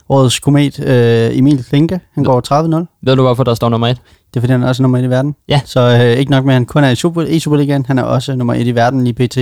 årets 0.09 0.39
komet, 0.39 0.79
øh, 0.79 1.37
Emil 1.37 1.63
Klinke. 1.63 1.99
Han 2.13 2.23
går 2.23 2.81
30-0. 2.81 2.99
Ved 3.01 3.15
du, 3.15 3.21
hvorfor 3.21 3.43
der 3.43 3.53
står 3.53 3.69
nummer 3.69 3.87
et? 3.87 3.97
Det 4.33 4.39
er 4.39 4.41
fordi, 4.41 4.51
han 4.51 4.63
er 4.63 4.67
også 4.67 4.81
nummer 4.81 4.97
et 4.97 5.03
i 5.03 5.09
verden. 5.09 5.35
Ja. 5.49 5.61
Så 5.65 5.79
øh, 5.79 6.19
ikke 6.19 6.31
nok 6.31 6.45
med, 6.45 6.53
at 6.53 6.55
han 6.55 6.65
kun 6.65 6.83
er 6.83 6.89
i, 6.89 6.95
Super, 6.95 7.21
i 7.21 7.39
Superligaen, 7.39 7.85
han 7.85 7.97
er 7.99 8.03
også 8.03 8.35
nummer 8.35 8.53
et 8.53 8.67
i 8.67 8.75
verden 8.75 9.03
lige 9.03 9.27
pt. 9.27 9.37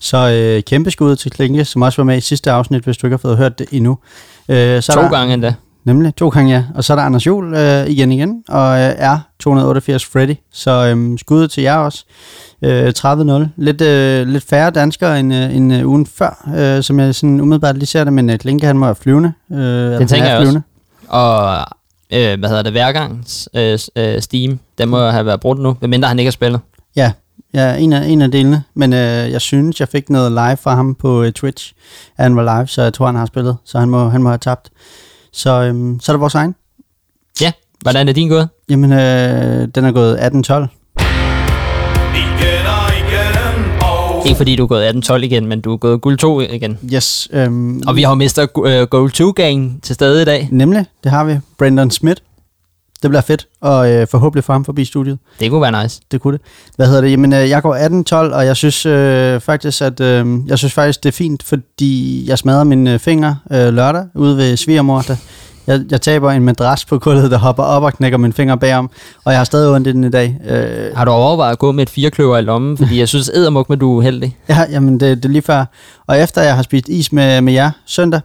Så 0.00 0.30
øh, 0.30 0.62
kæmpe 0.62 0.90
skud 0.90 1.16
til 1.16 1.30
Klinke, 1.30 1.64
som 1.64 1.82
også 1.82 1.96
var 1.96 2.04
med 2.04 2.16
i 2.16 2.20
sidste 2.20 2.50
afsnit, 2.50 2.84
hvis 2.84 2.96
du 2.96 3.06
ikke 3.06 3.14
har 3.14 3.18
fået 3.18 3.36
hørt 3.36 3.58
det 3.58 3.66
endnu. 3.72 3.98
Øh, 4.48 4.82
så 4.82 4.92
To 4.92 5.00
der, 5.00 5.10
gange 5.10 5.34
endda. 5.34 5.54
Nemlig, 5.84 6.16
to 6.16 6.28
gange 6.28 6.54
ja. 6.54 6.64
Og 6.74 6.84
så 6.84 6.92
er 6.92 6.96
der 6.96 7.02
Anders 7.02 7.26
Juhl 7.26 7.54
øh, 7.54 7.86
igen 7.86 8.12
igen, 8.12 8.44
og 8.48 8.78
øh, 8.78 8.94
er 8.96 9.18
288 9.38 10.04
Freddy. 10.04 10.34
Så 10.52 10.94
øh, 10.96 11.18
skuddet 11.18 11.50
til 11.50 11.62
jer 11.62 11.76
også. 11.76 12.04
Øh, 12.62 12.92
30-0. 12.98 13.46
Lidt, 13.56 13.80
øh, 13.80 14.26
lidt 14.28 14.44
færre 14.44 14.70
danskere 14.70 15.20
end, 15.20 15.34
øh, 15.34 15.56
end 15.56 15.72
øh, 15.74 15.88
ugen 15.88 16.06
før, 16.06 16.50
øh, 16.56 16.82
som 16.82 17.00
jeg 17.00 17.14
sådan 17.14 17.40
umiddelbart 17.40 17.76
lige 17.76 17.86
ser 17.86 18.04
det, 18.04 18.12
men 18.12 18.30
øh, 18.30 18.38
Klinke 18.38 18.66
han 18.66 18.78
må 18.78 18.86
være 18.86 18.94
flyvende. 18.94 19.32
Øh, 19.52 19.58
den 19.58 20.08
tænker 20.08 20.28
jeg 20.28 20.38
også. 20.38 20.60
Og 21.08 21.58
øh, 22.12 22.38
hvad 22.38 22.48
hedder 22.48 22.62
det, 22.62 22.74
værgangs 22.74 23.48
øh, 23.54 23.78
øh, 23.96 24.22
Steam, 24.22 24.58
den 24.78 24.88
må 24.88 25.08
have 25.08 25.26
været 25.26 25.40
brugt 25.40 25.60
nu, 25.60 25.76
medmindre 25.80 26.08
han 26.08 26.18
ikke 26.18 26.28
har 26.28 26.32
spillet. 26.32 26.60
Ja, 26.96 27.12
ja 27.54 27.74
en, 27.76 27.92
af, 27.92 28.06
en 28.06 28.22
af 28.22 28.30
delene. 28.30 28.62
Men 28.74 28.92
øh, 28.92 29.30
jeg 29.30 29.40
synes, 29.40 29.80
jeg 29.80 29.88
fik 29.88 30.10
noget 30.10 30.32
live 30.32 30.56
fra 30.56 30.74
ham 30.74 30.94
på 30.94 31.22
øh, 31.22 31.32
Twitch. 31.32 31.72
Han 32.18 32.36
var 32.36 32.58
live, 32.58 32.66
så 32.66 32.82
jeg 32.82 32.94
tror, 32.94 33.06
han 33.06 33.14
har 33.14 33.26
spillet. 33.26 33.56
Så 33.64 33.78
han 33.78 33.88
må, 33.88 34.08
han 34.08 34.22
må 34.22 34.28
have 34.28 34.38
tabt. 34.38 34.70
Så, 35.34 35.50
øh, 35.62 35.74
så 36.00 36.12
er 36.12 36.14
det 36.16 36.20
vores 36.20 36.34
egen. 36.34 36.54
Ja, 37.40 37.52
hvordan 37.80 38.08
er 38.08 38.12
din 38.12 38.28
gået? 38.28 38.48
Jamen, 38.70 38.92
øh, 38.92 39.68
den 39.74 39.84
er 39.84 39.92
gået 39.92 40.16
18-12. 40.16 40.20
Igen 42.16 42.66
og 42.66 42.90
igen 42.98 43.82
og 43.82 44.26
Ikke 44.26 44.36
fordi 44.36 44.56
du 44.56 44.62
er 44.62 44.66
gået 44.66 45.10
18-12 45.10 45.14
igen, 45.14 45.46
men 45.46 45.60
du 45.60 45.72
er 45.72 45.76
gået 45.76 46.00
guld 46.00 46.18
2 46.18 46.40
igen. 46.40 46.78
Yes. 46.94 47.28
Øh, 47.32 47.50
Og 47.86 47.96
vi 47.96 48.02
har 48.02 48.08
jo 48.10 48.14
mistet 48.14 48.48
uh, 48.54 48.64
Goal 48.64 49.10
2-gang 49.16 49.82
til 49.82 49.94
stede 49.94 50.22
i 50.22 50.24
dag. 50.24 50.48
Nemlig, 50.52 50.86
det 51.04 51.10
har 51.12 51.24
vi. 51.24 51.38
Brandon 51.58 51.90
Smith. 51.90 52.20
Det 53.02 53.10
bliver 53.10 53.22
fedt, 53.22 53.46
og 53.60 53.90
øh, 53.92 54.06
forhåbentlig 54.10 54.44
få 54.44 54.52
ham 54.52 54.64
forbi 54.64 54.84
studiet. 54.84 55.18
Det 55.40 55.50
kunne 55.50 55.60
være 55.62 55.82
nice. 55.82 56.00
Det 56.10 56.20
kunne 56.20 56.32
det. 56.38 56.40
Hvad 56.76 56.86
hedder 56.86 57.00
det? 57.00 57.10
Jamen, 57.10 57.32
øh, 57.32 57.48
jeg 57.50 57.62
går 57.62 58.26
18-12, 58.30 58.34
og 58.34 58.46
jeg 58.46 58.56
synes 58.56 58.86
øh, 58.86 59.40
faktisk, 59.40 59.82
at 59.82 60.00
øh, 60.00 60.26
jeg 60.46 60.58
synes 60.58 60.72
faktisk, 60.74 61.02
det 61.02 61.08
er 61.08 61.12
fint, 61.12 61.42
fordi 61.42 62.24
jeg 62.28 62.38
smadrer 62.38 62.64
mine 62.64 62.92
øh, 62.92 62.98
fingre 62.98 63.36
øh, 63.52 63.74
lørdag 63.74 64.04
ude 64.14 64.36
ved 64.36 64.56
svigermor. 64.56 65.00
Der. 65.00 65.16
Jeg, 65.66 65.80
jeg 65.90 66.00
taber 66.00 66.30
en 66.30 66.42
madras 66.42 66.84
på 66.84 66.98
gulvet, 66.98 67.30
der 67.30 67.38
hopper 67.38 67.62
op 67.62 67.82
og 67.82 67.92
knækker 67.92 68.18
mine 68.18 68.32
fingre 68.32 68.58
bagom, 68.58 68.90
og 69.24 69.32
jeg 69.32 69.38
har 69.40 69.44
stadig 69.44 69.70
ondt 69.74 69.86
i 69.86 69.92
den 69.92 70.04
i 70.04 70.10
dag. 70.10 70.36
Øh, 70.48 70.96
Har 70.96 71.04
du 71.04 71.10
overvejet 71.10 71.52
at 71.52 71.58
gå 71.58 71.72
med 71.72 71.82
et 71.82 71.90
firekløver 71.90 72.38
i 72.38 72.42
lommen? 72.42 72.76
Fordi 72.78 72.98
jeg 72.98 73.08
synes 73.08 73.28
eddermuk 73.28 73.68
med, 73.68 73.76
du 73.76 73.98
er 73.98 74.02
heldig. 74.02 74.36
ja, 74.48 74.64
jamen, 74.70 75.00
det, 75.00 75.16
det 75.16 75.24
er 75.24 75.28
lige 75.28 75.42
før. 75.42 75.64
Og 76.06 76.18
efter 76.20 76.42
jeg 76.42 76.54
har 76.56 76.62
spist 76.62 76.88
is 76.88 77.12
med, 77.12 77.40
med 77.40 77.52
jer 77.52 77.70
søndag, 77.86 78.20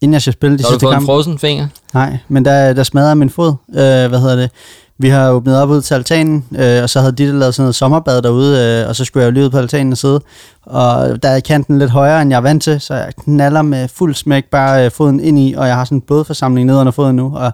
inden 0.00 0.12
jeg 0.12 0.22
skal 0.22 0.32
spille 0.32 0.58
de 0.58 0.62
Så 0.62 0.68
har 0.68 0.70
du 0.70 0.74
sidste 0.74 0.84
fået 0.84 0.92
en 0.92 0.96
kampe, 0.96 1.06
frozen 1.06 1.38
finger. 1.38 1.68
Nej, 1.94 2.18
men 2.28 2.44
der, 2.44 2.72
der 2.72 2.82
smadrede 2.82 3.08
jeg 3.08 3.18
min 3.18 3.30
fod. 3.30 3.54
Øh, 3.68 3.74
hvad 4.08 4.20
hedder 4.20 4.36
det? 4.36 4.50
Vi 4.98 5.08
har 5.08 5.30
åbnet 5.30 5.58
op 5.58 5.70
ud 5.70 5.82
til 5.82 5.94
altanen, 5.94 6.44
øh, 6.58 6.82
og 6.82 6.90
så 6.90 7.00
havde 7.00 7.12
Ditte 7.12 7.38
lavet 7.38 7.54
sådan 7.54 7.62
noget 7.62 7.74
sommerbad 7.74 8.22
derude, 8.22 8.82
øh, 8.82 8.88
og 8.88 8.96
så 8.96 9.04
skulle 9.04 9.24
jeg 9.24 9.30
jo 9.30 9.32
lige 9.32 9.44
ud 9.44 9.50
på 9.50 9.58
altanen 9.58 9.92
og 9.92 9.98
sidde. 9.98 10.20
Og 10.62 11.22
der 11.22 11.28
er 11.28 11.40
kanten 11.40 11.78
lidt 11.78 11.90
højere, 11.90 12.22
end 12.22 12.30
jeg 12.30 12.36
er 12.36 12.40
vant 12.40 12.62
til, 12.62 12.80
så 12.80 12.94
jeg 12.94 13.12
knaller 13.24 13.62
med 13.62 13.88
fuld 13.88 14.14
smæk 14.14 14.44
bare 14.44 14.84
øh, 14.84 14.90
foden 14.90 15.20
ind 15.20 15.38
i, 15.38 15.54
og 15.56 15.66
jeg 15.66 15.76
har 15.76 15.84
sådan 15.84 15.98
en 15.98 16.02
blodforsamling 16.02 16.66
ned 16.66 16.76
under 16.76 16.92
foden 16.92 17.16
nu, 17.16 17.36
og 17.36 17.52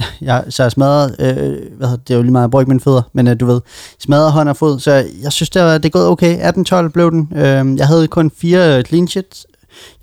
jeg, 0.20 0.44
så 0.48 0.62
jeg 0.62 0.72
smadret, 0.72 1.16
øh, 1.18 1.58
hvad 1.76 1.88
hedder, 1.88 2.02
det 2.08 2.14
er 2.14 2.16
jo 2.16 2.22
lige 2.22 2.32
meget, 2.32 2.42
jeg 2.42 2.50
bruger 2.50 2.62
ikke 2.62 2.70
mine 2.70 2.80
fødder, 2.80 3.02
men 3.12 3.28
øh, 3.28 3.40
du 3.40 3.46
ved, 3.46 3.60
smadret 3.98 4.32
hånd 4.32 4.48
og 4.48 4.56
fod, 4.56 4.78
så 4.78 5.04
jeg 5.22 5.32
synes, 5.32 5.50
det, 5.50 5.62
var, 5.62 5.78
det 5.78 5.84
er 5.84 5.90
gået 5.90 6.06
okay. 6.06 6.50
18-12 6.86 6.88
blev 6.88 7.10
den. 7.10 7.28
Øh, 7.36 7.78
jeg 7.78 7.86
havde 7.86 8.08
kun 8.08 8.30
fire 8.40 8.78
øh, 8.78 8.84
clean 8.84 9.08
sheets, 9.08 9.46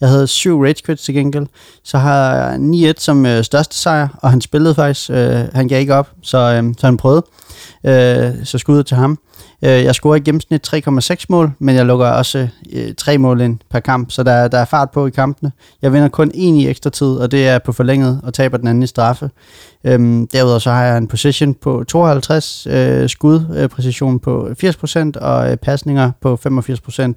jeg 0.01 0.09
havde 0.09 0.27
syv 0.27 0.61
rage 0.61 0.83
quits 0.85 1.03
til 1.03 1.13
gengæld. 1.13 1.47
Så 1.83 1.97
har 1.97 2.35
jeg 2.35 2.55
9-1 2.55 2.93
som 2.97 3.25
øh, 3.25 3.43
største 3.43 3.75
sejr, 3.75 4.07
og 4.21 4.31
han 4.31 4.41
spillede 4.41 4.75
faktisk. 4.75 5.09
Øh, 5.09 5.45
han 5.53 5.67
gav 5.67 5.79
ikke 5.79 5.95
op, 5.95 6.09
så, 6.21 6.37
øh, 6.37 6.73
så 6.77 6.87
han 6.87 6.97
prøvede. 6.97 7.25
Øh, 7.83 8.45
så 8.45 8.57
skuddet 8.57 8.85
til 8.85 8.97
ham. 8.97 9.19
Øh, 9.61 9.69
jeg 9.69 9.95
scorer 9.95 10.15
i 10.15 10.19
gennemsnit 10.19 10.73
3,6 10.73 11.25
mål, 11.29 11.51
men 11.59 11.75
jeg 11.75 11.85
lukker 11.85 12.07
også 12.07 12.47
øh, 12.73 12.95
3 12.97 13.17
mål 13.17 13.41
ind 13.41 13.59
per 13.69 13.79
kamp, 13.79 14.11
så 14.11 14.23
der, 14.23 14.47
der 14.47 14.57
er 14.57 14.65
fart 14.65 14.91
på 14.91 15.07
i 15.07 15.09
kampene. 15.09 15.51
Jeg 15.81 15.93
vinder 15.93 16.07
kun 16.07 16.31
en 16.33 16.55
i 16.55 16.67
ekstra 16.67 16.89
tid, 16.89 17.07
og 17.07 17.31
det 17.31 17.47
er 17.47 17.59
på 17.59 17.71
forlænget, 17.71 18.21
og 18.23 18.33
taber 18.33 18.57
den 18.57 18.67
anden 18.67 18.83
i 18.83 18.87
straffe. 18.87 19.29
Øhm, 19.83 20.27
derudover 20.27 20.59
så 20.59 20.71
har 20.71 20.83
jeg 20.83 20.97
en 20.97 21.07
position 21.07 21.53
på 21.53 21.83
52, 21.83 22.67
øh, 22.69 23.09
skud 23.09 23.41
øh, 23.55 23.69
præcision 23.69 24.19
på 24.19 24.49
80% 24.63 25.11
og 25.21 25.51
øh, 25.51 25.57
pasninger 25.57 26.11
på 26.21 26.39
85%. 26.47 27.13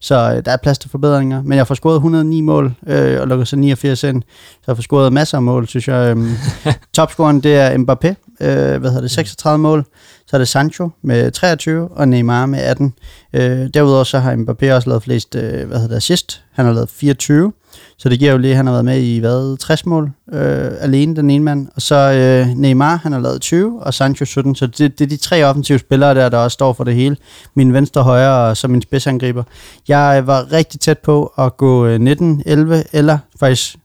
Så 0.00 0.14
øh, 0.14 0.44
der 0.44 0.52
er 0.52 0.56
plads 0.56 0.78
til 0.78 0.90
forbedringer, 0.90 1.42
men 1.42 1.58
jeg 1.58 1.66
får 1.66 1.74
scoret 1.74 1.96
109 1.96 2.40
mål 2.40 2.74
øh, 2.86 3.20
og 3.20 3.28
lukker 3.28 3.44
så 3.44 3.56
89 3.56 4.04
ind. 4.04 4.22
Så 4.22 4.64
jeg 4.66 4.76
får 4.76 4.82
scoret 4.82 5.12
masser 5.12 5.38
af 5.38 5.42
mål, 5.42 5.68
synes 5.68 5.88
jeg. 5.88 6.10
Øhm, 6.10 6.32
topscoren 6.94 7.40
det 7.40 7.56
er 7.56 7.78
Mbappé, 7.78 8.23
øh, 8.40 8.80
hvad 8.80 8.90
hedder 8.90 9.00
det, 9.00 9.10
36 9.10 9.58
mål. 9.58 9.84
Så 10.26 10.36
er 10.36 10.38
det 10.38 10.48
Sancho 10.48 10.90
med 11.02 11.30
23 11.30 11.88
og 11.88 12.08
Neymar 12.08 12.46
med 12.46 12.58
18. 12.58 12.94
Øh, 13.32 13.68
derudover 13.74 14.04
så 14.04 14.18
har 14.18 14.36
Mbappé 14.36 14.72
også 14.72 14.88
lavet 14.88 15.02
flest, 15.02 15.34
øh, 15.34 15.68
hvad 15.68 15.78
hedder 15.78 15.88
det, 15.88 15.96
assist. 15.96 16.42
Han 16.52 16.66
har 16.66 16.72
lavet 16.72 16.90
24. 16.90 17.52
Så 17.96 18.08
det 18.08 18.18
giver 18.18 18.32
jo 18.32 18.38
lige, 18.38 18.50
at 18.50 18.56
han 18.56 18.66
har 18.66 18.72
været 18.72 18.84
med 18.84 19.00
i, 19.00 19.18
hvad, 19.18 19.56
60 19.58 19.86
mål 19.86 20.10
øh, 20.32 20.70
alene, 20.80 21.16
den 21.16 21.30
ene 21.30 21.44
mand. 21.44 21.68
Og 21.76 21.82
så 21.82 21.96
øh, 21.96 22.48
Neymar, 22.56 22.96
han 22.96 23.12
har 23.12 23.20
lavet 23.20 23.40
20, 23.40 23.82
og 23.82 23.94
Sancho 23.94 24.24
17. 24.24 24.54
Så 24.54 24.66
det, 24.66 24.98
det 24.98 25.04
er 25.04 25.08
de 25.08 25.16
tre 25.16 25.44
offensive 25.44 25.78
spillere 25.78 26.14
der, 26.14 26.28
der 26.28 26.38
også 26.38 26.54
står 26.54 26.72
for 26.72 26.84
det 26.84 26.94
hele. 26.94 27.16
Min 27.54 27.72
venstre 27.72 28.02
højre 28.02 28.48
og 28.48 28.56
så 28.56 28.68
min 28.68 28.82
spidsangriber. 28.82 29.42
Jeg 29.88 30.26
var 30.26 30.52
rigtig 30.52 30.80
tæt 30.80 30.98
på 30.98 31.32
at 31.38 31.56
gå 31.56 31.86
øh, 31.86 32.00
19, 32.00 32.42
11 32.46 32.84
eller 32.92 33.18
faktisk 33.40 33.76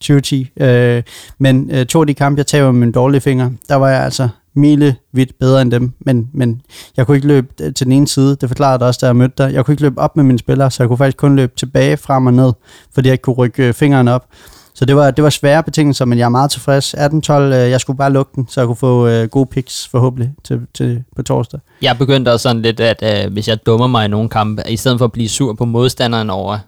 2010. 0.00 0.50
Øh, 0.60 1.02
men 1.38 1.70
øh, 1.70 1.86
to 1.86 2.00
af 2.00 2.06
de 2.06 2.14
kampe, 2.14 2.38
jeg 2.38 2.46
taber 2.46 2.72
med 2.72 2.80
min 2.80 2.92
dårlige 2.92 3.20
finger, 3.20 3.50
der 3.68 3.74
var 3.74 3.88
jeg 3.88 4.04
altså 4.04 4.28
milevidt 4.54 5.38
bedre 5.40 5.62
end 5.62 5.70
dem, 5.70 5.92
men, 6.00 6.28
men 6.32 6.60
jeg 6.96 7.06
kunne 7.06 7.16
ikke 7.16 7.28
løbe 7.28 7.48
øh, 7.60 7.74
til 7.74 7.86
den 7.86 7.92
ene 7.92 8.08
side, 8.08 8.36
det 8.36 8.48
forklarede 8.48 8.78
jeg 8.80 8.88
også, 8.88 8.98
da 9.02 9.06
jeg 9.06 9.16
mødte 9.16 9.34
dig. 9.44 9.54
Jeg 9.54 9.64
kunne 9.64 9.72
ikke 9.72 9.82
løbe 9.82 10.00
op 10.00 10.16
med 10.16 10.24
mine 10.24 10.38
spillere, 10.38 10.70
så 10.70 10.82
jeg 10.82 10.88
kunne 10.88 10.98
faktisk 10.98 11.16
kun 11.16 11.36
løbe 11.36 11.52
tilbage, 11.56 11.96
frem 11.96 12.26
og 12.26 12.34
ned, 12.34 12.52
fordi 12.94 13.08
jeg 13.08 13.12
ikke 13.12 13.22
kunne 13.22 13.36
rykke 13.36 13.68
øh, 13.68 13.74
fingeren 13.74 14.08
op. 14.08 14.26
Så 14.74 14.84
det 14.84 14.96
var, 14.96 15.10
det 15.10 15.24
var 15.24 15.30
svære 15.30 15.62
betingelser, 15.62 16.04
men 16.04 16.18
jeg 16.18 16.24
er 16.24 16.28
meget 16.28 16.50
tilfreds. 16.50 16.94
18-12, 16.94 17.32
øh, 17.32 17.52
jeg 17.52 17.80
skulle 17.80 17.96
bare 17.96 18.12
lukke 18.12 18.32
den, 18.34 18.46
så 18.48 18.60
jeg 18.60 18.66
kunne 18.66 18.76
få 18.76 19.06
øh, 19.06 19.28
gode 19.28 19.46
picks 19.46 19.88
forhåbentlig 19.88 20.30
til, 20.44 20.60
til, 20.74 21.04
på 21.16 21.22
torsdag. 21.22 21.60
Jeg 21.82 21.98
begyndte 21.98 22.32
også 22.32 22.42
sådan 22.42 22.62
lidt, 22.62 22.80
at 22.80 23.26
øh, 23.26 23.32
hvis 23.32 23.48
jeg 23.48 23.66
dummer 23.66 23.86
mig 23.86 24.04
i 24.04 24.08
nogle 24.08 24.28
kampe, 24.28 24.62
i 24.68 24.76
stedet 24.76 24.98
for 24.98 25.04
at 25.04 25.12
blive 25.12 25.28
sur 25.28 25.52
på 25.52 25.64
modstanderen 25.64 26.30
over, 26.30 26.52
øh, 26.54 26.58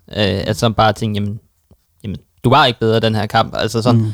at 0.46 0.56
så 0.56 0.70
bare 0.70 0.92
tænke, 0.92 1.20
jamen, 1.20 1.40
du 2.44 2.50
var 2.50 2.66
ikke 2.66 2.80
bedre 2.80 3.00
den 3.00 3.14
her 3.14 3.26
kamp. 3.26 3.54
Altså 3.56 3.82
sådan, 3.82 4.00
mm. 4.00 4.12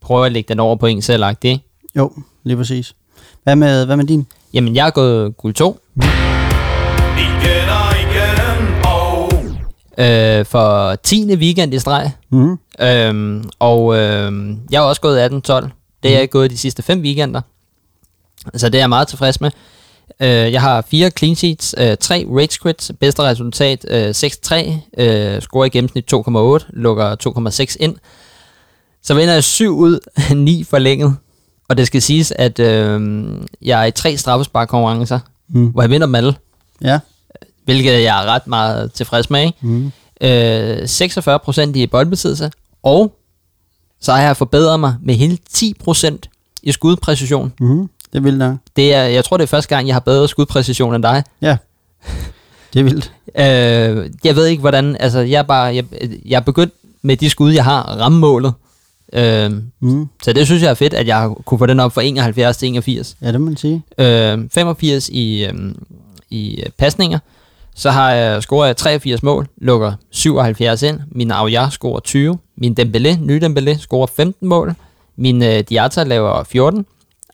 prøve 0.00 0.26
at 0.26 0.32
lægge 0.32 0.48
den 0.48 0.60
over 0.60 0.76
på 0.76 0.86
en 0.86 1.02
selv, 1.02 1.24
ikke? 1.42 1.64
Jo, 1.96 2.12
lige 2.42 2.56
præcis. 2.56 2.94
Hvad 3.42 3.56
med, 3.56 3.86
hvad 3.86 3.96
med 3.96 4.04
din? 4.04 4.26
Jamen, 4.54 4.76
jeg 4.76 4.86
er 4.86 4.90
gået 4.90 5.36
guld 5.36 5.54
2 5.54 5.80
igen 7.18 7.68
og 7.68 7.92
igen 8.00 8.84
og 8.84 9.32
øh, 9.98 10.44
for 10.44 10.94
10. 10.94 11.36
weekend 11.36 11.74
i 11.74 11.78
streg. 11.78 12.10
Mm. 12.30 12.58
Øhm, 12.80 13.44
og 13.58 13.96
øhm, 13.96 14.60
jeg 14.70 14.80
har 14.80 14.86
også 14.86 15.00
gået 15.00 15.28
18-12. 15.28 15.68
Det 16.02 16.14
er 16.14 16.18
jeg 16.18 16.30
gået 16.30 16.50
de 16.50 16.58
sidste 16.58 16.82
fem 16.82 17.00
weekender. 17.00 17.40
Så 18.54 18.68
det 18.68 18.78
er 18.78 18.82
jeg 18.82 18.88
meget 18.88 19.08
tilfreds 19.08 19.40
med. 19.40 19.50
Øh, 20.20 20.28
jeg 20.52 20.60
har 20.60 20.84
fire 20.90 21.10
clean 21.10 21.36
sheets, 21.36 21.74
øh, 21.78 21.96
tre 22.00 22.26
rage 22.30 22.58
quits, 22.62 22.92
bedste 23.00 23.22
resultat 23.22 23.84
øh, 23.90 24.10
6-3, 24.10 25.02
øh, 25.02 25.40
scorer 25.42 25.64
i 25.64 25.68
gennemsnit 25.68 26.12
2,8, 26.14 26.66
lukker 26.72 27.16
2,6 27.70 27.76
ind. 27.80 27.96
Så 29.02 29.14
vinder 29.14 29.34
jeg 29.34 29.44
7 29.44 29.76
ud 29.78 29.98
af 30.16 30.36
9 30.50 30.64
forlænget. 30.64 31.16
Og 31.68 31.76
det 31.76 31.86
skal 31.86 32.02
siges, 32.02 32.32
at 32.36 32.58
øh, 32.58 33.26
jeg 33.62 33.80
er 33.80 33.84
i 33.84 33.90
tre 33.90 34.16
straffesparkkonkurrencer, 34.16 35.18
Mm. 35.48 35.66
hvor 35.66 35.82
jeg 35.82 35.90
vinder 35.90 36.06
dem 36.06 36.14
alle, 36.14 36.34
Ja. 36.82 36.98
hvilket 37.64 38.02
jeg 38.02 38.22
er 38.22 38.26
ret 38.26 38.46
meget 38.46 38.92
tilfreds 38.92 39.30
med. 39.30 39.40
Ikke? 39.40 39.58
Mm. 39.60 39.92
øh, 40.20 40.78
46% 40.82 41.60
i 41.74 41.86
boldbesiddelse, 41.86 42.50
og 42.82 43.14
så 44.00 44.12
har 44.12 44.22
jeg 44.22 44.36
forbedret 44.36 44.80
mig 44.80 44.94
med 45.02 45.14
hele 45.14 45.38
10% 45.52 46.16
i 46.62 46.72
skudpræcision. 46.72 47.52
Mm. 47.60 47.88
Det 48.14 48.24
vil 48.24 48.40
der. 48.40 48.56
Det 48.76 48.94
er, 48.94 49.02
jeg 49.02 49.24
tror, 49.24 49.36
det 49.36 49.44
er 49.44 49.48
første 49.48 49.68
gang, 49.76 49.86
jeg 49.86 49.94
har 49.94 50.00
bedre 50.00 50.28
skudpræcision 50.28 50.94
end 50.94 51.02
dig. 51.02 51.24
Ja. 51.42 51.56
Det 52.74 52.80
er 52.80 52.84
vildt. 52.84 53.12
Øh, 53.38 54.10
jeg 54.24 54.36
ved 54.36 54.46
ikke, 54.46 54.60
hvordan... 54.60 54.96
Altså, 55.00 55.18
jeg 55.20 55.38
er, 55.38 55.42
bare, 55.42 55.74
jeg, 55.74 55.84
jeg 56.26 56.36
er 56.36 56.40
begyndt 56.40 56.74
med 57.02 57.16
de 57.16 57.30
skud, 57.30 57.52
jeg 57.52 57.64
har, 57.64 57.82
ramme 57.82 58.18
målet. 58.18 58.52
Øh, 59.12 59.50
Mm. 59.80 60.08
så 60.22 60.32
det 60.32 60.46
synes 60.46 60.62
jeg 60.62 60.70
er 60.70 60.74
fedt, 60.74 60.94
at 60.94 61.06
jeg 61.06 61.30
kunne 61.44 61.58
få 61.58 61.66
den 61.66 61.80
op 61.80 61.92
fra 61.92 62.02
71 62.02 62.56
til 62.56 62.68
81. 62.68 63.16
Ja, 63.22 63.32
det 63.32 63.40
må 63.40 63.44
man 63.46 63.56
sige. 63.56 63.82
Øh, 63.98 64.38
85 64.52 65.08
i, 65.08 65.44
øh, 65.44 65.52
i 66.30 66.60
øh, 66.60 66.66
pasninger. 66.78 67.18
Så 67.74 67.90
har 67.90 68.10
jeg 68.12 68.42
scoret 68.42 68.66
jeg 68.68 68.76
83 68.76 69.22
mål, 69.22 69.46
lukker 69.58 69.92
77 70.10 70.82
ind. 70.82 71.00
Min 71.10 71.30
Aouya 71.30 71.70
scorer 71.70 72.00
20. 72.00 72.38
Min 72.56 72.76
Dembélé, 72.80 73.16
ny 73.20 73.44
Dembélé, 73.44 73.78
scorer 73.78 74.06
15 74.06 74.48
mål. 74.48 74.74
Min 75.16 75.42
øh, 75.42 75.60
Diata 75.68 76.02
laver 76.02 76.44
14. 76.44 76.86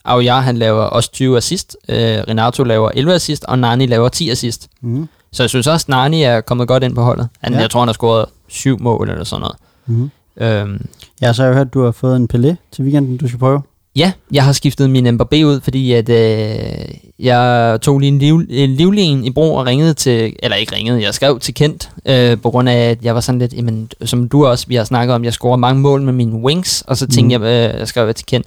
Aouya, 0.05 0.39
han 0.39 0.57
laver 0.57 0.81
også 0.83 1.11
20 1.11 1.37
assist. 1.37 1.77
Øh, 1.89 1.97
Renato 1.97 2.63
laver 2.63 2.89
11 2.95 3.13
assist, 3.15 3.43
og 3.45 3.59
Nani 3.59 3.85
laver 3.85 4.09
10 4.09 4.29
assist. 4.29 4.67
Mm. 4.81 5.07
Så 5.31 5.43
jeg 5.43 5.49
synes 5.49 5.67
også, 5.67 5.85
Nani 5.89 6.23
er 6.23 6.41
kommet 6.41 6.67
godt 6.67 6.83
ind 6.83 6.95
på 6.95 7.01
holdet. 7.03 7.27
Han, 7.41 7.53
Ja. 7.53 7.59
Jeg 7.59 7.69
tror, 7.69 7.79
han 7.81 7.87
har 7.87 7.93
scoret 7.93 8.25
7 8.47 8.77
mål 8.81 9.09
eller 9.09 9.23
sådan 9.23 9.41
noget. 9.41 9.55
Mm. 9.85 10.11
Øhm, 10.43 10.85
Ja, 11.21 11.33
så 11.33 11.41
har 11.41 11.47
jeg 11.49 11.55
hørt, 11.57 11.67
at 11.67 11.73
du 11.73 11.83
har 11.83 11.91
fået 11.91 12.15
en 12.15 12.29
Pelé 12.33 12.55
til 12.71 12.83
weekenden, 12.83 13.17
du 13.17 13.27
skal 13.27 13.39
prøve. 13.39 13.61
Ja, 13.95 14.11
jeg 14.31 14.43
har 14.43 14.51
skiftet 14.51 14.89
min 14.89 15.07
Mbappé 15.07 15.43
ud, 15.43 15.59
fordi 15.63 15.91
at, 15.93 16.09
øh, 16.09 16.95
jeg 17.19 17.77
tog 17.81 17.99
lige 17.99 18.07
en, 18.07 18.19
liv, 18.19 18.41
en 18.49 18.69
livlin 18.69 19.25
i 19.25 19.29
brug 19.31 19.57
og 19.57 19.65
ringede 19.65 19.93
til, 19.93 20.33
eller 20.43 20.55
ikke 20.57 20.75
ringede, 20.75 21.03
jeg 21.03 21.13
skrev 21.13 21.39
til 21.39 21.53
Kent, 21.53 21.89
øh, 22.05 22.37
på 22.41 22.49
grund 22.49 22.69
af, 22.69 22.89
at 22.89 23.03
jeg 23.03 23.15
var 23.15 23.21
sådan 23.21 23.39
lidt, 23.39 23.53
jamen, 23.53 23.89
som 24.05 24.29
du 24.29 24.45
også, 24.45 24.65
vi 24.67 24.75
har 24.75 24.83
snakket 24.83 25.15
om, 25.15 25.23
jeg 25.23 25.33
scorer 25.33 25.57
mange 25.57 25.81
mål 25.81 26.01
med 26.01 26.13
mine 26.13 26.33
wings, 26.33 26.83
og 26.87 26.97
så 26.97 27.07
tænkte 27.07 27.37
Mhm. 27.37 27.45
jeg, 27.45 27.71
øh, 27.73 27.79
jeg 27.79 27.87
skrev 27.87 28.13
til 28.13 28.25
Kent, 28.25 28.45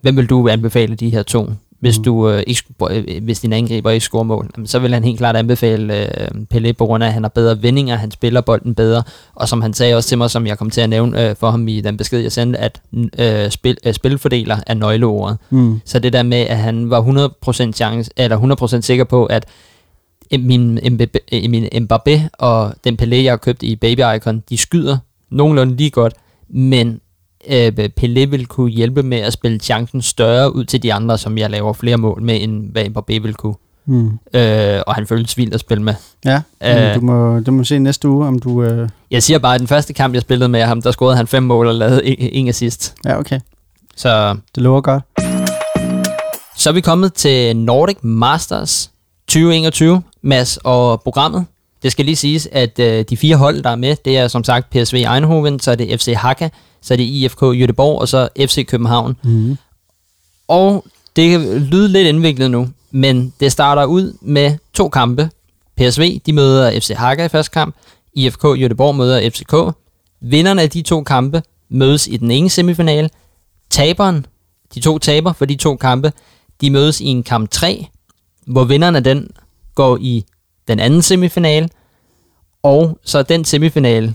hvem 0.00 0.16
vil 0.16 0.26
du 0.26 0.48
anbefale 0.48 0.94
de 0.94 1.10
her 1.10 1.22
to? 1.22 1.50
Hvis, 1.80 1.98
Mhm. 1.98 2.04
du, 2.04 2.30
øh, 2.30 2.42
ikke, 2.46 2.62
øh, 2.90 3.24
hvis 3.24 3.40
din 3.40 3.52
angriber 3.52 3.90
ikke 3.90 4.04
scorer 4.04 4.22
mål, 4.22 4.50
jamen, 4.56 4.66
så 4.66 4.78
vil 4.78 4.94
han 4.94 5.04
helt 5.04 5.18
klart 5.18 5.36
anbefale 5.36 6.06
øh, 6.22 6.28
Pelé 6.54 6.72
på 6.72 6.86
grund 6.86 7.04
af, 7.04 7.06
at 7.08 7.12
han 7.14 7.22
har 7.24 7.28
bedre 7.28 7.62
vendinger, 7.62 7.96
han 7.96 8.10
spiller 8.10 8.40
bolden 8.40 8.74
bedre, 8.74 9.02
og 9.34 9.48
som 9.48 9.62
han 9.62 9.72
sagde 9.74 9.94
også 9.96 10.08
til 10.08 10.18
mig, 10.18 10.30
som 10.30 10.46
jeg 10.46 10.58
kom 10.58 10.70
til 10.70 10.80
at 10.80 10.90
nævne 10.90 11.28
øh, 11.30 11.36
for 11.36 11.50
ham 11.50 11.68
i 11.68 11.80
den 11.80 11.96
besked, 11.96 12.20
jeg 12.20 12.32
sendte, 12.32 12.58
at 12.58 12.80
øh, 13.18 13.50
spil, 13.50 13.76
øh, 13.86 13.94
spilfordeler 13.94 14.56
er 14.66 14.74
nøgleordet. 14.74 15.38
Mm. 15.50 15.80
Så 15.84 15.98
det 15.98 16.12
der 16.12 16.22
med, 16.22 16.38
at 16.38 16.58
han 16.58 16.90
var 16.90 17.00
100% 17.00 17.72
chance, 17.72 18.10
eller 18.16 18.36
100% 18.80 18.80
sikker 18.80 19.04
på, 19.04 19.24
at 19.26 19.46
min, 20.38 20.78
Mbappé- 20.78 21.28
øh, 21.32 21.50
min 21.50 21.64
Mbappé 21.74 22.20
og 22.38 22.74
den 22.84 22.98
Pelé, 23.02 23.14
jeg 23.14 23.32
har 23.32 23.36
købt 23.36 23.62
i 23.62 23.76
Baby 23.76 24.00
Icon, 24.16 24.42
de 24.50 24.56
skyder 24.56 24.98
nogenlunde 25.30 25.76
lige 25.76 25.90
godt, 25.90 26.14
men 26.48 27.00
øh, 27.50 27.88
Pelé 28.00 28.26
vil 28.26 28.46
kunne 28.46 28.70
hjælpe 28.70 29.02
med 29.02 29.18
at 29.18 29.32
spille 29.32 29.58
chancen 29.60 30.02
større 30.02 30.54
ud 30.54 30.64
til 30.64 30.82
de 30.82 30.92
andre, 30.94 31.18
som 31.18 31.38
jeg 31.38 31.50
laver 31.50 31.72
flere 31.72 31.96
mål 31.96 32.22
med, 32.22 32.42
end 32.42 32.72
hvad 32.72 32.84
Mbappé 32.84 33.22
vil 33.22 33.34
kunne. 33.34 33.54
Mm. 33.86 34.10
Øh, 34.34 34.80
og 34.86 34.94
han 34.94 35.06
føles 35.06 35.36
vildt 35.38 35.54
at 35.54 35.60
spille 35.60 35.82
med. 35.82 35.94
Ja, 36.24 36.40
Øh. 36.64 36.94
du, 36.94 37.00
må, 37.00 37.40
du 37.40 37.50
må 37.52 37.64
se 37.64 37.78
næste 37.78 38.08
uge, 38.08 38.26
om 38.26 38.38
du... 38.38 38.62
Øh... 38.62 38.88
Jeg 39.10 39.22
siger 39.22 39.38
bare, 39.38 39.54
at 39.54 39.60
den 39.60 39.68
første 39.68 39.92
kamp, 39.92 40.14
jeg 40.14 40.22
spillede 40.22 40.48
med 40.48 40.62
ham, 40.62 40.82
der 40.82 40.90
scorede 40.90 41.16
han 41.16 41.26
fem 41.26 41.42
mål 41.42 41.66
og 41.66 41.74
lavede 41.74 42.06
en, 42.34 42.48
assist. 42.48 42.94
Ja, 43.04 43.18
okay. 43.18 43.40
Så 43.96 44.36
Det 44.54 44.62
lover 44.62 44.80
godt. 44.80 45.02
Så 46.56 46.68
er 46.70 46.72
vi 46.72 46.80
kommet 46.80 47.14
til 47.14 47.56
Nordic 47.56 47.96
Masters 48.02 48.90
2021, 49.28 50.02
Mads, 50.22 50.56
og 50.64 51.02
programmet. 51.02 51.44
Det 51.82 51.92
skal 51.92 52.04
lige 52.04 52.16
siges, 52.16 52.48
at 52.52 52.78
øh, 52.78 53.04
de 53.10 53.16
fire 53.16 53.36
hold, 53.36 53.62
der 53.62 53.70
er 53.70 53.76
med, 53.76 53.96
det 54.04 54.18
er 54.18 54.28
som 54.28 54.44
sagt 54.44 54.70
PSV 54.70 54.94
Eindhoven, 54.94 55.60
så 55.60 55.70
er 55.70 55.74
det 55.74 56.00
FC 56.00 56.14
Hakka, 56.16 56.48
så 56.82 56.94
er 56.94 56.96
det 56.96 57.04
IFK 57.04 57.42
Göteborg, 57.42 58.00
og 58.00 58.08
så 58.08 58.28
FC 58.38 58.66
København. 58.66 59.16
Mm. 59.24 59.56
Og 60.48 60.84
det 61.16 61.30
kan 61.30 61.58
lyde 61.58 61.88
lidt 61.88 62.08
indviklet 62.08 62.50
nu, 62.50 62.68
men 62.90 63.32
det 63.40 63.52
starter 63.52 63.84
ud 63.84 64.16
med 64.20 64.58
to 64.74 64.88
kampe. 64.88 65.30
PSV, 65.76 66.20
de 66.26 66.32
møder 66.32 66.80
FC 66.80 66.88
Hakka 66.96 67.24
i 67.24 67.28
første 67.28 67.52
kamp. 67.52 67.74
IFK 68.14 68.44
Göteborg 68.44 68.92
møder 68.92 69.30
FCK. 69.30 69.76
Vinderne 70.20 70.62
af 70.62 70.70
de 70.70 70.82
to 70.82 71.02
kampe 71.02 71.42
mødes 71.68 72.06
i 72.06 72.16
den 72.16 72.30
ene 72.30 72.50
semifinale. 72.50 73.10
Taberen, 73.70 74.26
de 74.74 74.80
to 74.80 74.98
taber 74.98 75.32
for 75.32 75.44
de 75.44 75.56
to 75.56 75.76
kampe, 75.76 76.12
de 76.60 76.70
mødes 76.70 77.00
i 77.00 77.06
en 77.06 77.22
kamp 77.22 77.50
3, 77.50 77.86
hvor 78.46 78.64
vinderen 78.64 78.96
af 78.96 79.04
den 79.04 79.30
går 79.74 79.98
i 80.00 80.24
den 80.68 80.80
anden 80.80 81.02
semifinale. 81.02 81.68
Og 82.62 82.98
så 83.04 83.22
den 83.22 83.44
semifinale 83.44 84.14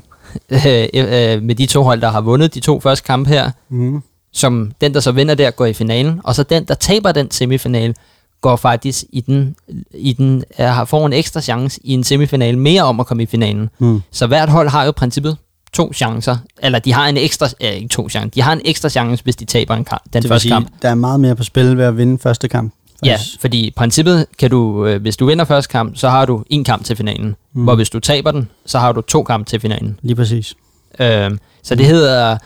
øh, 0.49 0.85
øh, 0.93 1.41
med 1.43 1.55
de 1.55 1.65
to 1.65 1.83
hold, 1.83 2.01
der 2.01 2.11
har 2.11 2.21
vundet 2.21 2.53
de 2.53 2.59
to 2.59 2.79
første 2.79 3.05
kampe 3.05 3.29
her, 3.29 3.51
Mm. 3.69 4.01
som 4.33 4.71
den, 4.81 4.93
der 4.93 4.99
så 4.99 5.11
vinder 5.11 5.35
der, 5.35 5.51
går 5.51 5.65
i 5.65 5.73
finalen, 5.73 6.21
og 6.23 6.35
så 6.35 6.43
den, 6.43 6.65
der 6.65 6.73
taber 6.73 7.11
den 7.11 7.31
semifinale, 7.31 7.93
går 8.41 8.55
faktisk 8.55 9.03
i 9.09 9.21
den, 9.21 9.55
i 9.93 10.13
den 10.13 10.43
er, 10.57 10.71
har- 10.71 10.85
får 10.85 11.05
en 11.05 11.13
ekstra 11.13 11.41
chance 11.41 11.79
i 11.83 11.93
en 11.93 12.03
semifinale 12.03 12.59
mere 12.59 12.81
om 12.83 12.99
at 12.99 13.05
komme 13.07 13.23
i 13.23 13.25
finalen. 13.25 13.69
Mm. 13.79 14.01
Så 14.11 14.27
hvert 14.27 14.49
hold 14.49 14.69
har 14.69 14.83
jo 14.83 14.89
i 14.89 14.93
princippet 14.93 15.37
to 15.73 15.93
chancer, 15.93 16.37
eller 16.59 16.79
de 16.79 16.93
har 16.93 17.07
en 17.07 17.17
ekstra, 17.17 17.47
øh, 17.61 17.69
ikke 17.71 17.87
to 17.87 18.09
chancer, 18.09 18.29
de 18.29 18.41
har 18.41 18.53
en 18.53 18.61
ekstra 18.65 18.89
chance, 18.89 19.23
hvis 19.23 19.35
de 19.35 19.45
taber 19.45 19.75
en 19.75 19.85
kamp, 19.85 20.01
den 20.13 20.21
Det 20.21 20.29
første 20.29 20.41
sige, 20.41 20.51
kamp. 20.53 20.67
der 20.81 20.89
er 20.89 20.95
meget 20.95 21.19
mere 21.19 21.35
på 21.35 21.43
spil 21.43 21.77
ved 21.77 21.85
at 21.85 21.97
vinde 21.97 22.19
første 22.19 22.47
kamp. 22.47 22.73
Ja, 23.05 23.11
faktisk. 23.11 23.41
fordi 23.41 23.67
i 23.67 23.71
princippet 23.71 24.25
kan 24.39 24.49
du, 24.49 24.85
øh, 24.85 25.01
hvis 25.01 25.17
du 25.17 25.25
vinder 25.25 25.45
første 25.45 25.71
kamp, 25.71 25.97
så 25.97 26.09
har 26.09 26.25
du 26.25 26.43
en 26.49 26.63
kamp 26.63 26.85
til 26.85 26.95
finalen. 26.95 27.27
Mm. 27.27 27.35
Mm. 27.53 27.63
Hvor 27.63 27.75
hvis 27.75 27.89
du 27.89 27.99
taber 27.99 28.31
den, 28.31 28.49
så 28.65 28.79
har 28.79 28.91
du 28.91 29.01
to 29.01 29.23
kampe 29.23 29.49
til 29.49 29.59
finalen. 29.59 29.99
Lige 30.01 30.15
præcis. 30.15 30.55
Øhm, 30.99 31.39
så 31.63 31.75
det 31.75 31.85
hedder, 31.85 32.37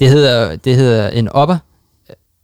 det 0.00 0.08
hedder, 0.08 0.56
det 0.56 0.76
hedder 0.76 1.08
en 1.08 1.28
upper, 1.28 1.56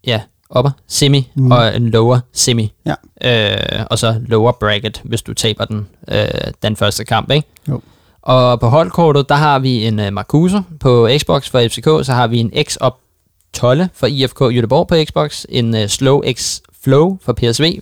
ja, 0.06 0.20
upper 0.56 0.70
semi 0.88 1.30
mm. 1.34 1.44
Mm. 1.44 1.52
og 1.52 1.76
en 1.76 1.90
lower 1.90 2.20
semi. 2.32 2.72
Ja. 2.86 2.94
Øh, 3.22 3.86
og 3.90 3.98
så 3.98 4.20
lower 4.26 4.52
bracket, 4.52 5.00
hvis 5.04 5.22
du 5.22 5.34
taber 5.34 5.64
den, 5.64 5.88
øh, 6.08 6.28
den 6.62 6.76
første 6.76 7.04
kamp, 7.04 7.30
ikke? 7.30 7.48
Jo. 7.68 7.80
Og 8.22 8.60
på 8.60 8.68
holdkortet, 8.68 9.28
der 9.28 9.34
har 9.34 9.58
vi 9.58 9.86
en 9.86 9.98
uh, 9.98 10.12
Marcuse 10.12 10.62
på 10.80 11.08
Xbox 11.18 11.50
for 11.50 11.68
FCK, 11.68 12.06
så 12.06 12.12
har 12.12 12.26
vi 12.26 12.38
en 12.38 12.52
X 12.62 12.76
12 13.52 13.88
for 13.94 14.06
IFK 14.06 14.40
Göteborg 14.42 14.86
på 14.86 15.04
Xbox, 15.04 15.46
en 15.48 15.74
uh, 15.74 15.86
Slow 15.86 16.22
X 16.24 16.60
Flow 16.84 17.18
for 17.22 17.32
PSV, 17.32 17.80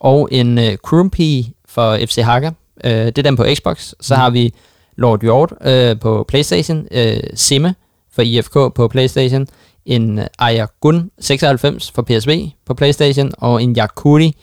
og 0.00 0.28
en 0.32 0.58
uh, 0.58 0.64
Crumpy 0.86 1.44
for 1.68 1.98
FC 2.06 2.16
Hakka. 2.16 2.48
Uh, 2.84 2.90
det 2.90 3.18
er 3.18 3.22
den 3.22 3.36
på 3.36 3.46
Xbox. 3.54 3.92
Så 4.00 4.14
Mm. 4.14 4.20
har 4.20 4.30
vi 4.30 4.54
Lord 4.96 5.20
Hjort 5.22 5.52
uh, 5.66 5.98
på 6.00 6.24
Playstation, 6.28 6.86
uh, 6.96 7.20
Simme 7.34 7.74
for 8.12 8.22
IFK 8.22 8.74
på 8.74 8.88
Playstation, 8.88 9.46
en 9.86 10.20
Ayagun 10.38 11.10
96 11.20 11.90
for 11.90 12.02
PSV 12.02 12.50
på 12.66 12.74
Playstation, 12.74 13.32
og 13.38 13.62
en 13.62 13.76
Yakuri 13.78 14.36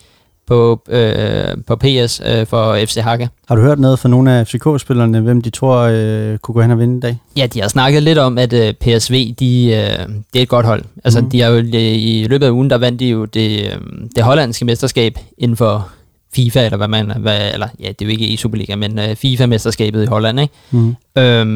på, 0.48 0.80
øh, 0.88 1.56
på 1.66 1.76
PS 1.76 2.20
øh, 2.26 2.46
for 2.46 2.76
FC 2.86 2.94
Hakka. 2.94 3.26
Har 3.48 3.56
du 3.56 3.62
hørt 3.62 3.78
noget 3.78 3.98
fra 3.98 4.08
nogle 4.08 4.32
af 4.32 4.46
FCK-spillerne, 4.46 5.20
hvem 5.20 5.42
de 5.42 5.50
tror 5.50 5.78
øh, 5.78 6.38
kunne 6.38 6.52
gå 6.52 6.60
hen 6.60 6.70
og 6.70 6.78
vinde 6.78 6.96
i 6.96 7.00
dag? 7.00 7.18
Ja, 7.36 7.46
de 7.46 7.60
har 7.60 7.68
snakket 7.68 8.02
lidt 8.02 8.18
om, 8.18 8.38
at 8.38 8.52
øh, 8.52 8.74
PSV, 8.74 9.34
de, 9.34 9.66
øh, 9.66 10.08
det 10.32 10.38
er 10.38 10.42
et 10.42 10.48
godt 10.48 10.66
hold. 10.66 10.84
Altså, 11.04 11.20
mm. 11.20 11.30
De 11.30 11.40
har 11.40 11.50
jo 11.50 11.56
øh, 11.56 11.74
i 11.74 12.26
løbet 12.28 12.46
af 12.46 12.50
ugen, 12.50 12.70
der 12.70 12.78
vandt 12.78 13.00
de 13.00 13.06
jo 13.06 13.24
det, 13.24 13.64
øh, 13.64 13.80
det 14.16 14.24
hollandske 14.24 14.64
mesterskab 14.64 15.18
inden 15.38 15.56
for 15.56 15.88
FIFA, 16.34 16.64
eller 16.64 16.76
hvad 16.76 16.88
man, 16.88 17.12
hvad, 17.20 17.52
eller 17.52 17.68
ja, 17.80 17.88
det 17.88 18.02
er 18.02 18.06
jo 18.06 18.10
ikke 18.10 18.26
i 18.26 18.36
Superliga, 18.36 18.76
men 18.76 18.98
øh, 18.98 19.16
FIFA-mesterskabet 19.16 20.02
i 20.02 20.06
Holland, 20.06 20.40
ikke? 20.40 20.54
Mm. 20.70 20.96
Øhm, 21.18 21.48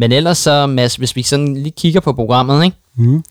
men 0.00 0.12
ellers 0.12 0.38
så, 0.38 0.66
Mads, 0.66 0.96
hvis 0.96 1.16
vi 1.16 1.22
sådan 1.22 1.54
lige 1.54 1.74
kigger 1.76 2.00
på 2.00 2.12
programmet, 2.12 2.64
ikke? 2.64 2.76
Mm. 2.96 3.22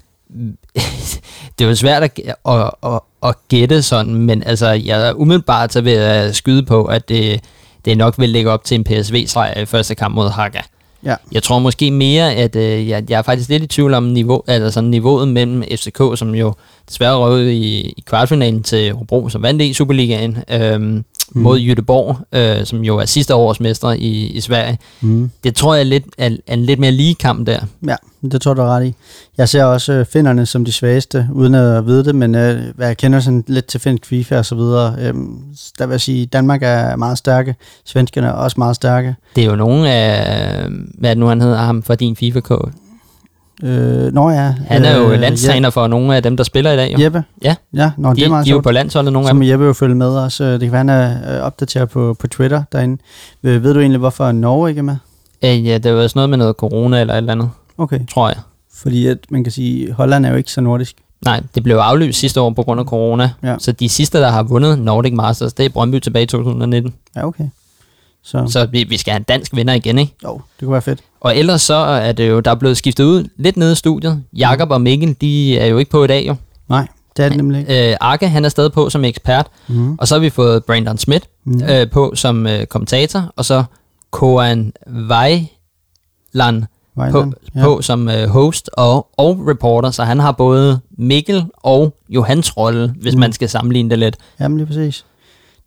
det 1.60 1.66
er 1.66 1.70
jo 1.70 1.76
svært 1.76 2.04
at, 2.04 2.20
at, 2.50 2.72
at, 2.84 3.00
at 3.24 3.36
gætte 3.50 3.82
sådan, 3.82 4.14
men 4.14 4.44
altså, 4.44 4.68
jeg 4.68 5.08
er 5.08 5.14
umiddelbart 5.14 5.74
så 5.74 5.82
ved 5.82 5.94
at 5.94 6.36
skyde 6.36 6.64
på, 6.64 6.86
at 6.86 7.10
det, 7.10 7.44
det 7.86 7.98
nok 7.98 8.20
vil 8.20 8.30
lægge 8.30 8.52
op 8.52 8.64
til 8.64 8.76
en 8.76 8.84
PSV-sejr 8.84 9.60
i 9.60 9.66
første 9.66 9.96
kamp 9.96 10.16
mod 10.16 10.30
Hakka. 10.30 10.62
Ja. 11.04 11.16
Jeg 11.32 11.44
tror 11.44 11.60
måske 11.60 11.92
mere, 11.92 12.34
at 12.34 12.56
øh, 12.56 12.90
jeg, 12.90 13.04
jeg 13.10 13.18
er 13.18 13.22
faktisk 13.22 13.50
lidt 13.50 13.64
i 13.64 13.68
tvivl 13.68 13.94
om 13.94 14.04
niveau, 14.04 14.44
altså 14.48 14.72
sådan 14.72 14.90
niveauet 14.90 15.28
mellem 15.28 15.64
FCK, 15.64 15.98
som 16.16 16.36
jo 16.36 16.54
desværre 16.90 17.18
røg 17.18 17.54
i, 17.54 17.80
i 17.82 18.04
kvartfinalen 18.06 18.64
til 18.64 18.94
Hobro, 18.94 19.30
som 19.30 19.44
vandt 19.44 19.62
i 19.62 19.74
Superligaen, 19.74 20.38
øhm, 20.50 21.04
mm. 21.36 21.42
mod 21.42 21.60
Jødeborg, 21.60 22.18
øh, 22.32 22.66
som 22.66 22.82
jo 22.82 22.98
er 22.98 23.06
sidste 23.06 23.36
års 23.36 23.60
mestre 23.60 24.00
i, 24.00 24.28
i 24.28 24.42
Sverige. 24.42 24.78
Mm. 25.02 25.32
Det 25.44 25.56
tror 25.56 25.74
jeg 25.74 25.82
er, 25.82 25.86
lidt, 25.86 26.06
er, 26.18 26.30
er 26.48 26.54
en 26.54 26.66
lidt 26.66 26.80
mere 26.80 26.92
lige 26.92 27.16
kamp 27.16 27.48
der. 27.48 27.60
Ja, 27.88 27.96
det 28.32 28.42
tror 28.42 28.54
du 28.54 28.62
er 28.62 28.66
ret 28.66 28.86
i. 28.86 28.96
Jeg 29.38 29.50
ser 29.50 29.64
også 29.64 29.94
øh, 29.94 30.06
finnerne 30.06 30.46
som 30.46 30.66
de 30.66 30.72
svageste, 30.72 31.28
uden 31.34 31.56
at 31.56 31.86
vide 31.86 32.06
det, 32.06 32.16
men 32.16 32.36
øh, 32.36 32.62
hvad 32.76 32.88
jeg 32.88 32.98
kender 32.98 33.20
sådan 33.20 33.44
lidt 33.48 33.66
til 33.66 33.80
finsk 33.80 34.06
FIFA 34.06 34.38
og 34.38 34.46
så 34.46 34.56
videre. 34.56 34.96
Øh, 35.00 35.14
der 35.80 35.86
vil 35.86 35.94
jeg 35.94 36.02
sige, 36.02 36.26
Danmark 36.26 36.64
er 36.64 36.96
meget 36.96 37.18
stærke, 37.18 37.56
svenskerne 37.86 38.28
er 38.28 38.32
også 38.32 38.56
meget 38.58 38.76
stærke. 38.76 39.16
Det 39.36 39.44
er 39.44 39.50
jo 39.50 39.56
nogle 39.56 39.92
af, 39.92 40.70
hvad 40.98 41.10
er 41.10 41.14
det 41.14 41.18
nu 41.18 41.26
han 41.26 41.42
hedder, 41.42 41.58
ham 41.58 41.84
fra 41.84 41.96
din 41.96 42.16
FIFA-kode. 42.16 42.72
Øh, 43.64 44.14
nå 44.14 44.30
ja. 44.30 44.54
Han 44.68 44.86
er 44.86 44.98
jo 44.98 45.12
øh, 45.12 45.20
landstræner 45.20 45.70
for 45.70 45.88
nogle 45.88 46.16
af 46.16 46.24
dem, 46.24 46.38
der 46.38 46.44
spiller 46.44 46.72
i 46.72 46.76
dag. 46.76 46.94
Jo. 46.94 47.04
Jeppe. 47.04 47.24
Ja. 47.44 47.56
Ja, 47.74 47.92
nå, 47.98 48.10
De, 48.10 48.16
det 48.16 48.26
er 48.26 48.30
meget 48.30 48.46
de 48.46 48.50
er 48.52 48.56
jo 48.56 48.62
på 48.62 48.72
landsholdet, 48.72 49.14
nogle 49.14 49.28
af 49.30 49.34
dem. 49.34 49.38
må 49.38 49.44
Jeppe 49.46 49.66
jo 49.66 49.74
følge 49.74 49.96
med 49.96 50.08
også. 50.10 50.44
Det 50.54 50.60
kan 50.62 50.72
være, 50.72 50.78
han 50.80 50.90
er 50.90 51.38
øh, 51.38 51.44
opdateret 51.46 51.90
på, 51.90 52.16
på 52.20 52.28
Twitter 52.28 52.64
derinde. 52.72 52.98
Ved, 53.42 53.58
ved 53.60 53.74
du 53.74 53.80
egentlig, 53.80 54.00
hvorfor 54.00 54.32
Norge 54.32 54.70
ikke 54.70 54.80
er 54.80 54.84
med? 54.84 54.96
Øh, 55.44 55.66
ja, 55.68 55.78
det 55.78 55.94
var 55.94 56.02
sådan 56.08 56.12
noget 56.16 56.30
med 56.30 56.38
noget 56.38 56.56
corona 56.56 57.02
eller 57.02 57.14
et 57.14 57.18
eller 57.18 57.32
andet, 57.32 57.50
Okay, 57.78 58.00
tror 58.12 58.28
jeg. 58.28 58.38
fordi 58.74 59.08
at 59.08 59.18
man 59.30 59.44
kan 59.44 59.52
sige, 59.54 59.94
Holland 59.94 60.26
er 60.26 60.30
jo 60.30 60.36
ikke 60.36 60.52
så 60.52 60.62
nordisk. 60.62 60.96
Nej, 61.26 61.42
det 61.56 61.64
blev 61.64 61.76
aflyst 61.76 62.20
sidste 62.20 62.42
år 62.42 62.50
på 62.50 62.64
grund 62.64 62.80
af 62.80 62.86
corona. 62.86 63.32
Ja. 63.44 63.56
Så 63.60 63.72
de 63.72 63.90
sidste, 63.90 64.18
der 64.18 64.30
har 64.30 64.44
vundet 64.44 64.80
Nordic 64.80 65.14
Masters, 65.14 65.54
det 65.54 65.66
er 65.66 65.70
Brøndby 65.70 66.00
tilbage 66.00 66.24
i 66.24 66.26
2019. 66.26 66.94
Ja, 67.16 67.28
okay. 67.28 67.44
Så, 68.24 68.48
Så 68.50 68.66
vi, 68.66 68.84
vi 68.84 68.98
skal 68.98 69.12
have 69.12 69.18
en 69.18 69.24
dansk 69.24 69.56
vinder 69.56 69.74
igen, 69.74 69.98
ikke? 69.98 70.14
jo, 70.24 70.34
det 70.60 70.66
kunne 70.66 70.72
være 70.72 70.82
fedt. 70.82 71.00
Og 71.22 71.38
ellers 71.38 71.62
så 71.62 71.76
er 71.76 72.12
det 72.12 72.30
jo, 72.30 72.40
der 72.40 72.52
er 72.52 72.56
blevet 72.56 72.78
skiftet 72.78 73.04
ud 73.04 73.30
lidt 73.38 73.58
nede 73.58 73.72
i 73.72 73.76
studiet. 73.76 74.24
Jakob 74.38 74.72
og 74.72 74.82
Mikkel, 74.82 75.16
de 75.22 75.58
er 75.60 75.66
jo 75.66 75.78
ikke 75.78 75.92
på 75.92 76.04
i 76.04 76.08
dag 76.08 76.28
jo. 76.28 76.36
Nej, 76.70 76.88
det 77.18 77.26
er 77.26 77.30
det 77.30 77.38
nemlig 77.38 77.60
ikke. 77.60 77.92
Øh, 77.92 77.98
Arke, 78.02 78.28
han 78.30 78.46
er 78.46 78.50
stadig 78.50 78.72
på 78.72 78.90
som 78.90 79.06
ekspert. 79.06 79.48
Mm. 79.68 79.96
Og 80.00 80.08
så 80.08 80.16
har 80.16 80.20
vi 80.20 80.30
fået 80.30 80.66
Brandon 80.66 80.98
Smith 80.98 81.26
Mm. 81.44 81.64
øh, 81.64 81.90
på 81.90 82.12
som 82.16 82.48
øh, 82.48 82.66
kommentator, 82.66 83.34
og 83.36 83.46
så 83.46 83.64
Koan 84.12 84.74
Vejland 84.88 86.64
på, 87.12 87.34
ja. 87.56 87.64
på 87.64 87.82
som 87.82 88.10
øh, 88.10 88.28
host 88.30 88.70
og, 88.74 89.08
og 89.18 89.48
reporter, 89.48 89.92
så 89.92 90.04
han 90.04 90.20
har 90.20 90.32
både 90.32 90.80
Mikkel 90.98 91.46
og 91.58 91.96
Johans 92.10 92.58
rolle, 92.58 92.94
hvis 93.02 93.14
Mm. 93.14 93.20
man 93.20 93.34
skal 93.34 93.50
sammenligne 93.50 93.90
det 93.90 94.00
lidt. 94.00 94.18
Jamen 94.40 94.58
lige 94.58 94.68
præcis. 94.68 95.06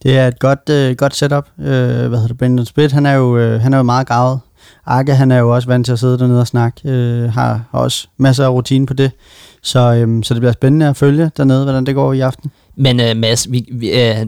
Det 0.02 0.18
er 0.18 0.28
et 0.28 0.38
godt, 0.38 0.68
øh, 0.70 0.96
godt 0.96 1.16
setup. 1.16 1.48
Øh, 1.58 1.66
hvad 1.66 2.08
hedder 2.08 2.26
det? 2.26 2.38
Brandon 2.38 2.66
Spitt, 2.66 2.92
han 2.92 3.06
er 3.06 3.12
jo, 3.12 3.38
øh, 3.38 3.60
han 3.60 3.72
er 3.72 3.76
jo 3.76 3.82
meget 3.82 4.06
gavet. 4.06 4.40
Arke, 4.86 5.14
han 5.14 5.30
er 5.30 5.38
jo 5.38 5.54
også 5.54 5.68
vant 5.68 5.86
til 5.86 5.92
at 5.92 5.98
sidde 5.98 6.18
dernede 6.18 6.40
og 6.40 6.46
snakke, 6.46 6.88
øh, 6.90 7.32
har, 7.32 7.64
har 7.70 7.78
også 7.78 8.08
masser 8.18 8.44
af 8.44 8.48
rutine 8.48 8.86
på 8.86 8.94
det. 8.94 9.10
Så, 9.62 9.94
øhm, 9.94 10.22
så 10.22 10.34
det 10.34 10.40
bliver 10.40 10.52
spændende 10.52 10.88
at 10.88 10.96
følge 10.96 11.30
dernede, 11.36 11.64
hvordan 11.64 11.86
det 11.86 11.94
går 11.94 12.12
i 12.12 12.20
aften. 12.20 12.50
Men 12.76 13.00
øh, 13.00 13.16
Mads, 13.16 13.52
vi, 13.52 13.68
vi, 13.72 13.90
øh, 13.90 14.26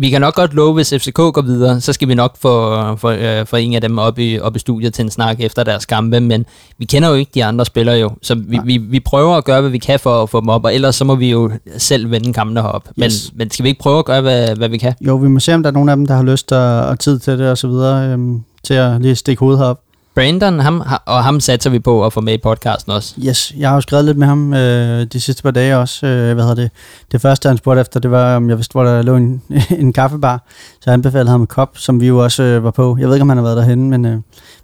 vi 0.00 0.10
kan 0.10 0.20
nok 0.20 0.34
godt 0.34 0.54
love, 0.54 0.74
hvis 0.74 0.94
FCK 0.98 1.14
går 1.14 1.42
videre, 1.42 1.80
så 1.80 1.92
skal 1.92 2.08
vi 2.08 2.14
nok 2.14 2.36
få, 2.36 2.82
få, 2.96 3.12
uh, 3.12 3.46
få 3.46 3.56
en 3.56 3.74
af 3.74 3.80
dem 3.80 3.98
op 3.98 4.18
i, 4.18 4.38
op 4.38 4.56
i 4.56 4.58
studiet 4.58 4.94
til 4.94 5.02
en 5.04 5.10
snak 5.10 5.40
efter 5.40 5.64
deres 5.64 5.86
kampe, 5.86 6.20
men 6.20 6.46
vi 6.78 6.84
kender 6.84 7.08
jo 7.08 7.14
ikke 7.14 7.30
de 7.34 7.44
andre 7.44 7.64
spillere 7.64 7.96
jo, 7.96 8.10
så 8.22 8.34
vi, 8.34 8.60
vi, 8.64 8.76
vi 8.76 9.00
prøver 9.00 9.36
at 9.36 9.44
gøre, 9.44 9.60
hvad 9.60 9.70
vi 9.70 9.78
kan 9.78 10.00
for 10.00 10.22
at 10.22 10.30
få 10.30 10.40
dem 10.40 10.48
op, 10.48 10.64
og 10.64 10.74
ellers 10.74 10.96
så 10.96 11.04
må 11.04 11.14
vi 11.14 11.30
jo 11.30 11.50
selv 11.78 12.10
vende 12.10 12.32
kampene 12.32 12.62
herop. 12.62 12.88
Men, 12.96 13.04
Yes. 13.06 13.32
men 13.34 13.50
skal 13.50 13.62
vi 13.62 13.68
ikke 13.68 13.80
prøve 13.80 13.98
at 13.98 14.04
gøre, 14.04 14.20
hvad, 14.20 14.56
hvad 14.56 14.68
vi 14.68 14.78
kan? 14.78 14.94
Jo, 15.00 15.16
vi 15.16 15.28
må 15.28 15.40
se, 15.40 15.54
om 15.54 15.62
der 15.62 15.70
er 15.70 15.74
nogen 15.74 15.88
af 15.88 15.96
dem, 15.96 16.06
der 16.06 16.14
har 16.14 16.22
lyst 16.22 16.52
og, 16.52 16.80
og 16.86 16.98
tid 16.98 17.18
til 17.18 17.38
det 17.38 17.50
og 17.50 17.58
så 17.58 17.68
videre, 17.68 18.12
øhm, 18.12 18.40
til 18.64 18.74
at 18.74 19.00
lige 19.00 19.14
stikke 19.16 19.40
hovedet 19.40 19.58
herop. 19.60 19.80
Brandon, 20.18 20.60
ham, 20.60 20.82
og 21.04 21.24
ham 21.24 21.40
satser 21.40 21.70
vi 21.70 21.78
på 21.78 22.06
at 22.06 22.12
få 22.12 22.20
med 22.20 22.34
i 22.34 22.38
podcasten 22.38 22.92
også. 22.92 23.14
Yes, 23.26 23.54
jeg 23.58 23.68
har 23.68 23.76
jo 23.76 23.80
skrevet 23.80 24.04
lidt 24.04 24.18
med 24.18 24.26
ham 24.26 24.54
øh, 24.54 25.04
de 25.04 25.20
sidste 25.20 25.42
par 25.42 25.50
dage 25.50 25.76
også. 25.76 26.06
Øh, 26.06 26.34
hvad 26.34 26.44
hedder 26.44 26.54
det? 26.54 26.70
Det 27.12 27.20
første, 27.20 27.48
han 27.48 27.56
spurgte 27.56 27.80
efter, 27.80 28.00
det 28.00 28.10
var, 28.10 28.36
om 28.36 28.48
jeg 28.48 28.56
vidste, 28.56 28.72
hvor 28.72 28.84
der 28.84 29.02
lå 29.02 29.16
en, 29.16 29.42
en 29.78 29.92
kaffebar. 29.92 30.42
Så 30.72 30.82
jeg 30.86 30.94
anbefalede 30.94 31.30
ham 31.30 31.40
en 31.40 31.46
kop, 31.46 31.78
som 31.78 32.00
vi 32.00 32.06
jo 32.06 32.24
også 32.24 32.42
øh, 32.42 32.64
var 32.64 32.70
på. 32.70 32.96
Jeg 33.00 33.08
ved 33.08 33.14
ikke, 33.14 33.22
om 33.22 33.28
han 33.28 33.38
har 33.38 33.44
været 33.44 33.56
derhenne, 33.56 33.90
men, 33.90 34.04
øh, 34.04 34.18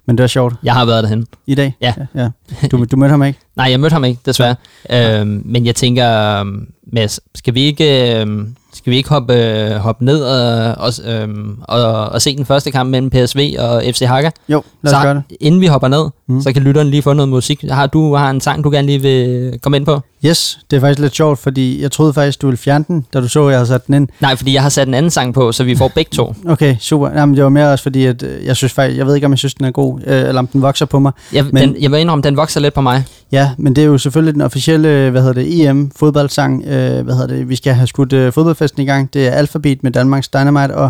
men 0.05 0.17
det 0.17 0.21
var 0.21 0.27
sjovt. 0.27 0.55
Jeg 0.63 0.73
har 0.73 0.85
været 0.85 1.03
derhen. 1.03 1.27
I 1.47 1.55
dag? 1.55 1.75
Ja. 1.81 1.93
ja. 2.15 2.29
Du, 2.71 2.85
du 2.91 2.97
mødte 2.97 3.11
ham 3.11 3.23
ikke? 3.23 3.39
Nej, 3.57 3.67
jeg 3.71 3.79
mødte 3.79 3.93
ham 3.93 4.03
ikke, 4.03 4.21
desværre. 4.25 4.55
Øhm, 4.91 5.41
men 5.45 5.65
jeg 5.65 5.75
tænker, 5.75 6.39
øhm, 6.39 6.67
Mads, 6.93 7.19
skal 7.35 7.53
vi 7.53 7.61
ikke, 7.61 8.19
øhm, 8.19 8.55
skal 8.85 8.91
vi 8.91 8.97
ikke 8.97 9.09
hoppe, 9.09 9.33
øh, 9.33 9.75
hoppe 9.75 10.05
ned 10.05 10.23
og, 10.23 10.75
og, 10.85 10.91
øhm, 11.05 11.57
og, 11.61 12.09
og 12.09 12.21
se 12.21 12.35
den 12.37 12.45
første 12.45 12.71
kamp 12.71 12.89
mellem 12.89 13.09
PSV 13.09 13.55
og 13.59 13.83
FC 13.85 13.99
Hakka? 13.99 14.29
Jo, 14.49 14.63
lad 14.83 14.93
os 14.93 14.97
så 14.97 15.03
gøre 15.03 15.13
det. 15.13 15.23
inden 15.39 15.61
vi 15.61 15.67
hopper 15.67 15.87
ned, 15.87 16.09
Mm. 16.27 16.41
så 16.41 16.53
kan 16.53 16.61
lytteren 16.61 16.87
lige 16.89 17.01
få 17.01 17.13
noget 17.13 17.29
musik. 17.29 17.63
Har 17.71 17.87
du 17.87 18.15
har 18.15 18.29
en 18.29 18.41
sang, 18.41 18.63
du 18.63 18.69
gerne 18.71 18.87
lige 18.87 19.01
vil 19.01 19.53
komme 19.61 19.77
ind 19.77 19.85
på? 19.85 20.01
Yes, 20.25 20.59
det 20.71 20.77
er 20.77 20.81
faktisk 20.81 20.99
lidt 20.99 21.15
sjovt, 21.15 21.39
fordi 21.39 21.81
jeg 21.81 21.91
troede 21.91 22.13
faktisk, 22.13 22.41
du 22.41 22.47
ville 22.47 22.57
fjerne 22.57 22.85
den, 22.87 23.05
da 23.13 23.21
du 23.21 23.27
så, 23.27 23.45
at 23.45 23.49
jeg 23.51 23.57
havde 23.59 23.67
sat 23.67 23.87
den 23.87 23.95
ind. 23.95 24.07
Nej, 24.21 24.35
fordi 24.35 24.53
jeg 24.53 24.61
har 24.61 24.69
sat 24.69 24.87
en 24.87 24.93
anden 24.93 25.09
sang 25.11 25.33
på, 25.33 25.51
så 25.51 25.63
vi 25.63 25.75
får 25.75 25.91
begge 25.95 26.09
to. 26.15 26.35
Okay, 26.47 26.75
super. 26.79 27.09
Jamen, 27.19 27.35
det 27.35 27.43
var 27.43 27.49
mere 27.49 27.71
også 27.71 27.83
fordi, 27.83 28.05
at 28.05 28.23
øh, 28.23 28.45
jeg 28.45 28.55
synes 28.55 28.73
faktisk, 28.73 28.97
jeg 28.97 29.07
ved 29.07 29.15
ikke, 29.15 29.25
om 29.25 29.31
jeg 29.31 29.39
synes, 29.39 29.53
den 29.53 29.65
er 29.65 29.71
god, 29.71 29.99
øh, 30.07 30.27
eller 30.27 30.39
om 30.39 30.47
den 30.47 30.61
vokser 30.61 30.85
på 30.85 30.99
mig. 30.99 31.11
Jeg, 31.33 31.45
Men- 31.51 31.69
den, 31.69 31.81
jeg 31.81 31.91
vil 31.91 31.99
indrømme, 31.99 32.23
den 32.23 32.37
vokser 32.37 32.59
lidt 32.59 32.73
på 32.73 32.81
mig. 32.81 33.03
Ja, 33.31 33.49
men 33.57 33.75
det 33.75 33.81
er 33.81 33.85
jo 33.85 33.97
selvfølgelig 33.97 34.33
den 34.33 34.41
officielle, 34.41 35.09
hvad 35.09 35.21
hedder 35.21 35.33
det, 35.33 35.67
EM-fodboldsang. 35.69 36.63
Øh, 36.65 37.01
hvad 37.05 37.13
hedder 37.15 37.27
det, 37.27 37.49
vi 37.49 37.55
skal 37.55 37.73
have 37.73 37.87
skudt 37.87 38.13
øh, 38.13 38.33
fodboldfesten 38.33 38.83
i 38.83 38.85
gang. 38.85 39.13
Det 39.13 39.27
er 39.27 39.31
Alphabet 39.31 39.83
med 39.83 39.91
Danmarks 39.91 40.27
Dynamite, 40.27 40.75
og 40.75 40.89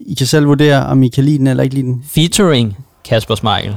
I 0.00 0.14
kan 0.14 0.26
selv 0.26 0.46
vurdere, 0.46 0.86
om 0.86 1.02
I 1.02 1.08
kan 1.08 1.24
lide 1.24 1.38
den 1.38 1.46
eller 1.46 1.62
ikke 1.62 1.74
lide 1.74 1.86
den. 1.86 2.02
Featuring 2.08 2.76
Kasper 3.04 3.34
Smeichel. 3.34 3.74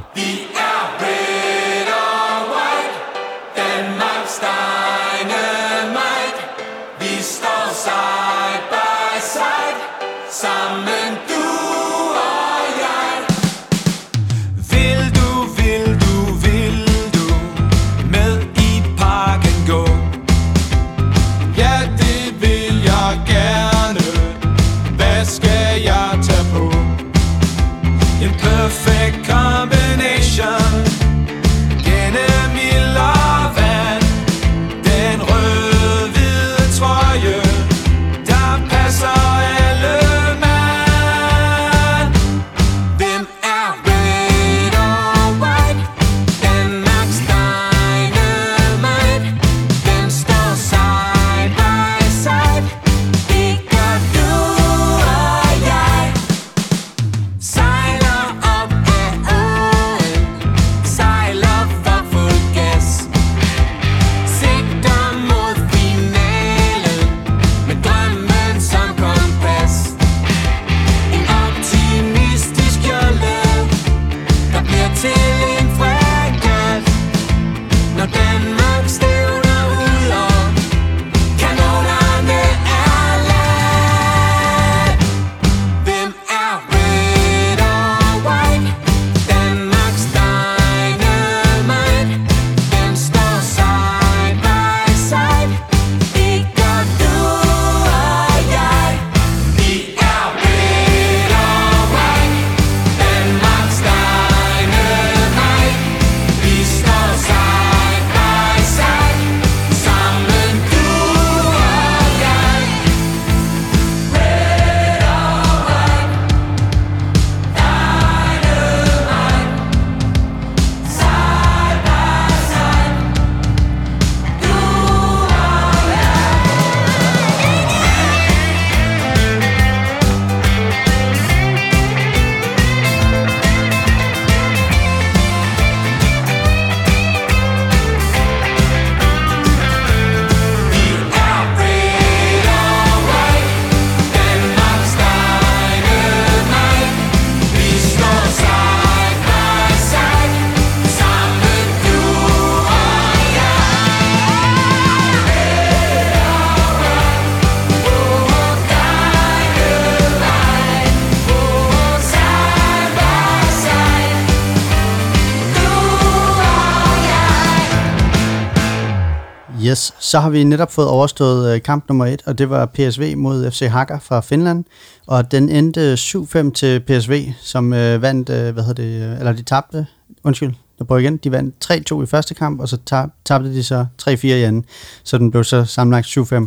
Så 170.10 170.20
har 170.20 170.30
vi 170.30 170.44
netop 170.44 170.72
fået 170.72 170.88
overstået 170.88 171.54
øh, 171.54 171.62
kamp 171.62 171.84
nummer 171.88 172.06
et, 172.06 172.22
og 172.26 172.38
det 172.38 172.50
var 172.50 172.66
PSV 172.66 173.16
mod 173.16 173.50
FC 173.50 173.68
Hakker 173.70 173.98
fra 173.98 174.20
Finland, 174.20 174.64
og 175.06 175.32
den 175.32 175.48
endte 175.48 175.94
7-5 175.94 176.50
til 176.50 176.80
PSV, 176.80 177.32
som 177.40 177.72
øh, 177.72 178.02
vandt, 178.02 178.30
øh, 178.30 178.52
hvad 178.52 178.62
hedder 178.62 178.82
det, 178.82 179.12
øh, 179.12 179.18
eller 179.18 179.32
de 179.32 179.42
tabte, 179.42 179.86
undskyld, 180.24 180.54
jeg 180.78 180.86
prøver 180.86 181.00
igen, 181.00 181.16
de 181.16 181.32
vandt 181.32 181.54
3-2 181.92 182.02
i 182.02 182.06
første 182.06 182.34
kamp, 182.34 182.60
og 182.60 182.68
så 182.68 182.78
tabte 183.24 183.54
de 183.54 183.64
så 183.64 183.86
3-4 184.02 184.26
i 184.26 184.42
anden, 184.42 184.64
så 185.02 185.18
den 185.18 185.30
blev 185.30 185.44
så 185.44 185.64
sammenlagt 185.64 186.06
7-5. 186.06 186.46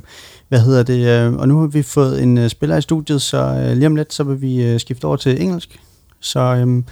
Hvad 0.50 0.60
hedder 0.60 0.84
det, 0.84 1.08
øh, 1.08 1.34
og 1.34 1.48
nu 1.48 1.60
har 1.60 1.68
vi 1.68 1.82
fået 1.84 2.24
en 2.24 2.38
øh, 2.38 2.50
spiller 2.50 2.78
i 2.78 2.82
studiet, 2.82 3.22
så 3.22 3.38
øh, 3.38 3.78
lige 3.78 3.88
om 3.88 3.96
lidt, 3.96 4.14
så 4.14 4.24
vil 4.24 4.42
vi 4.42 4.64
øh, 4.64 4.80
skifte 4.80 5.06
over 5.06 5.18
til 5.18 5.42
engelsk. 5.42 5.80
Så 6.20 6.40
um, 6.64 6.86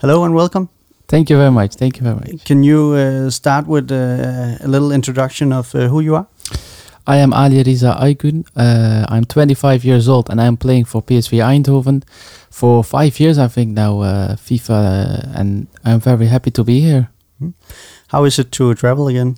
hello 0.00 0.24
and 0.24 0.34
welcome. 0.34 0.68
Thank 1.14 1.30
you 1.30 1.36
very 1.36 1.52
much. 1.52 1.76
Thank 1.76 1.98
you 1.98 2.02
very 2.02 2.16
much. 2.16 2.44
Can 2.44 2.64
you 2.64 2.94
uh, 2.94 3.30
start 3.30 3.68
with 3.68 3.92
uh, 3.92 4.64
a 4.64 4.66
little 4.66 4.90
introduction 4.90 5.52
of 5.52 5.72
uh, 5.72 5.86
who 5.86 6.00
you 6.00 6.16
are? 6.16 6.26
I 7.06 7.18
am 7.18 7.32
Ali 7.32 7.62
Riza 7.62 7.96
Aygün. 8.00 8.44
Uh, 8.56 9.06
I'm 9.08 9.24
25 9.24 9.84
years 9.84 10.08
old 10.08 10.28
and 10.28 10.40
I'm 10.40 10.56
playing 10.56 10.86
for 10.86 11.02
PSV 11.02 11.38
Eindhoven 11.38 12.02
for 12.50 12.82
five 12.82 13.20
years, 13.20 13.38
I 13.38 13.46
think 13.46 13.76
now, 13.76 14.00
uh, 14.00 14.34
FIFA, 14.34 14.70
uh, 14.70 15.40
and 15.40 15.68
I'm 15.84 16.00
very 16.00 16.26
happy 16.26 16.50
to 16.50 16.64
be 16.64 16.80
here. 16.80 17.08
How 18.08 18.24
is 18.24 18.40
it 18.40 18.50
to 18.50 18.74
travel 18.74 19.06
again? 19.06 19.36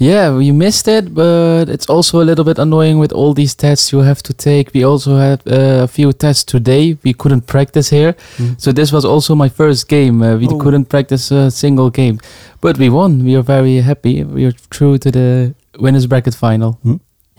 Yeah, 0.00 0.36
we 0.36 0.52
missed 0.52 0.86
it, 0.86 1.12
but 1.12 1.68
it's 1.68 1.88
also 1.90 2.20
a 2.20 2.24
little 2.24 2.44
bit 2.44 2.58
annoying 2.58 2.98
with 3.00 3.12
all 3.12 3.34
these 3.34 3.54
tests 3.56 3.92
you 3.92 3.98
have 4.04 4.22
to 4.22 4.32
take. 4.32 4.70
We 4.72 4.84
also 4.84 5.16
had 5.16 5.40
uh, 5.46 5.82
a 5.82 5.88
few 5.88 6.12
tests 6.12 6.44
today. 6.44 6.96
We 7.02 7.12
couldn't 7.14 7.46
practice 7.46 7.90
here, 7.90 8.14
Mm. 8.38 8.54
so 8.60 8.72
this 8.72 8.92
was 8.92 9.04
also 9.04 9.34
my 9.34 9.48
first 9.48 9.88
game. 9.88 10.22
Uh, 10.22 10.36
we 10.38 10.46
Oh. 10.46 10.58
couldn't 10.58 10.84
practice 10.88 11.32
a 11.34 11.50
single 11.50 11.90
game, 11.90 12.18
but 12.60 12.78
we 12.78 12.88
won. 12.90 13.24
We 13.24 13.34
are 13.36 13.42
very 13.42 13.80
happy. 13.82 14.22
We 14.24 14.44
are 14.46 14.54
through 14.70 14.98
to 14.98 15.10
the 15.10 15.54
winners 15.80 16.06
bracket 16.06 16.34
final. 16.34 16.78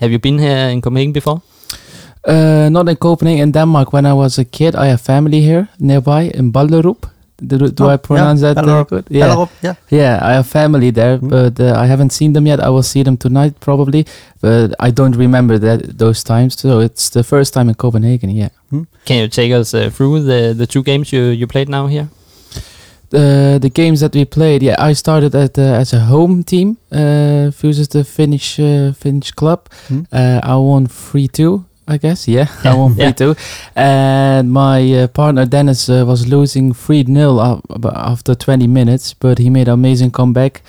Have 0.00 0.12
you 0.12 0.18
been 0.18 0.38
here 0.38 0.68
in 0.72 0.80
Copenhagen 0.80 1.12
before? 1.12 1.40
Uh, 2.28 2.68
not 2.70 2.88
in 2.88 2.96
Copenhagen, 2.96 3.42
in 3.42 3.52
Denmark. 3.52 3.92
When 3.92 4.04
I 4.06 4.12
was 4.12 4.38
a 4.38 4.44
kid, 4.44 4.74
I 4.74 4.86
have 4.86 5.00
family 5.00 5.40
here 5.40 5.68
nearby 5.78 6.30
in 6.34 6.52
Ballerup. 6.52 7.08
Do, 7.46 7.56
do 7.58 7.84
Oh, 7.84 7.88
I 7.88 7.96
pronounce 7.96 8.42
yeah, 8.42 8.54
that 8.54 8.64
uh, 8.68 8.84
good? 8.84 9.04
Yeah. 9.10 9.26
Ballerup, 9.28 9.48
yeah. 9.62 9.74
Yeah, 9.90 10.18
I 10.22 10.32
have 10.34 10.46
family 10.46 10.90
there, 10.92 11.18
Mm. 11.18 11.28
but 11.30 11.60
uh, 11.60 11.74
I 11.82 11.86
haven't 11.86 12.10
seen 12.12 12.32
them 12.32 12.46
yet. 12.46 12.60
I 12.60 12.68
will 12.68 12.82
see 12.82 13.02
them 13.02 13.16
tonight 13.16 13.54
probably, 13.60 14.04
but 14.40 14.74
I 14.78 14.90
don't 14.92 15.16
remember 15.16 15.58
that 15.58 15.98
those 15.98 16.22
times. 16.24 16.58
So 16.60 16.80
it's 16.80 17.08
the 17.10 17.22
first 17.22 17.52
time 17.54 17.68
in 17.68 17.74
Copenhagen. 17.74 18.30
Yeah. 18.30 18.48
Can 19.04 19.16
you 19.18 19.28
take 19.28 19.52
us 19.52 19.74
uh, 19.74 19.90
through 19.90 20.20
the, 20.24 20.54
the 20.56 20.66
two 20.66 20.82
games 20.82 21.12
you, 21.12 21.22
you 21.32 21.46
played 21.46 21.68
now 21.68 21.86
here? 21.88 22.08
The 23.10 23.58
the 23.60 23.68
games 23.70 23.98
that 24.00 24.14
we 24.14 24.24
played, 24.24 24.62
yeah, 24.62 24.76
I 24.78 24.94
started 24.94 25.34
at 25.34 25.58
uh, 25.58 25.80
as 25.80 25.92
a 25.92 25.98
home 25.98 26.44
team, 26.44 26.76
uh, 26.92 27.50
versus 27.50 27.88
the 27.88 28.04
Finnish 28.04 28.60
uh, 28.60 28.92
Finnish 28.92 29.32
club. 29.32 29.68
Mm. 29.88 30.06
Uh, 30.12 30.38
I 30.44 30.54
won 30.56 30.86
three 30.86 31.26
two, 31.26 31.64
I 31.90 31.96
guess. 31.98 32.28
Yeah, 32.28 32.46
I 32.64 32.64
Yeah, 32.64 32.74
won 32.74 32.94
three 32.94 33.04
yeah. 33.04 33.12
two, 33.12 33.34
and 33.74 34.52
my 34.52 34.78
uh, 35.02 35.06
partner 35.08 35.44
Dennis 35.46 35.88
uh, 35.88 36.04
was 36.06 36.26
losing 36.28 36.72
three 36.72 37.04
0 37.04 37.60
after 37.94 38.34
twenty 38.36 38.66
minutes, 38.68 39.12
but 39.14 39.38
he 39.38 39.50
made 39.50 39.66
an 39.68 39.74
amazing 39.74 40.10
comeback, 40.12 40.62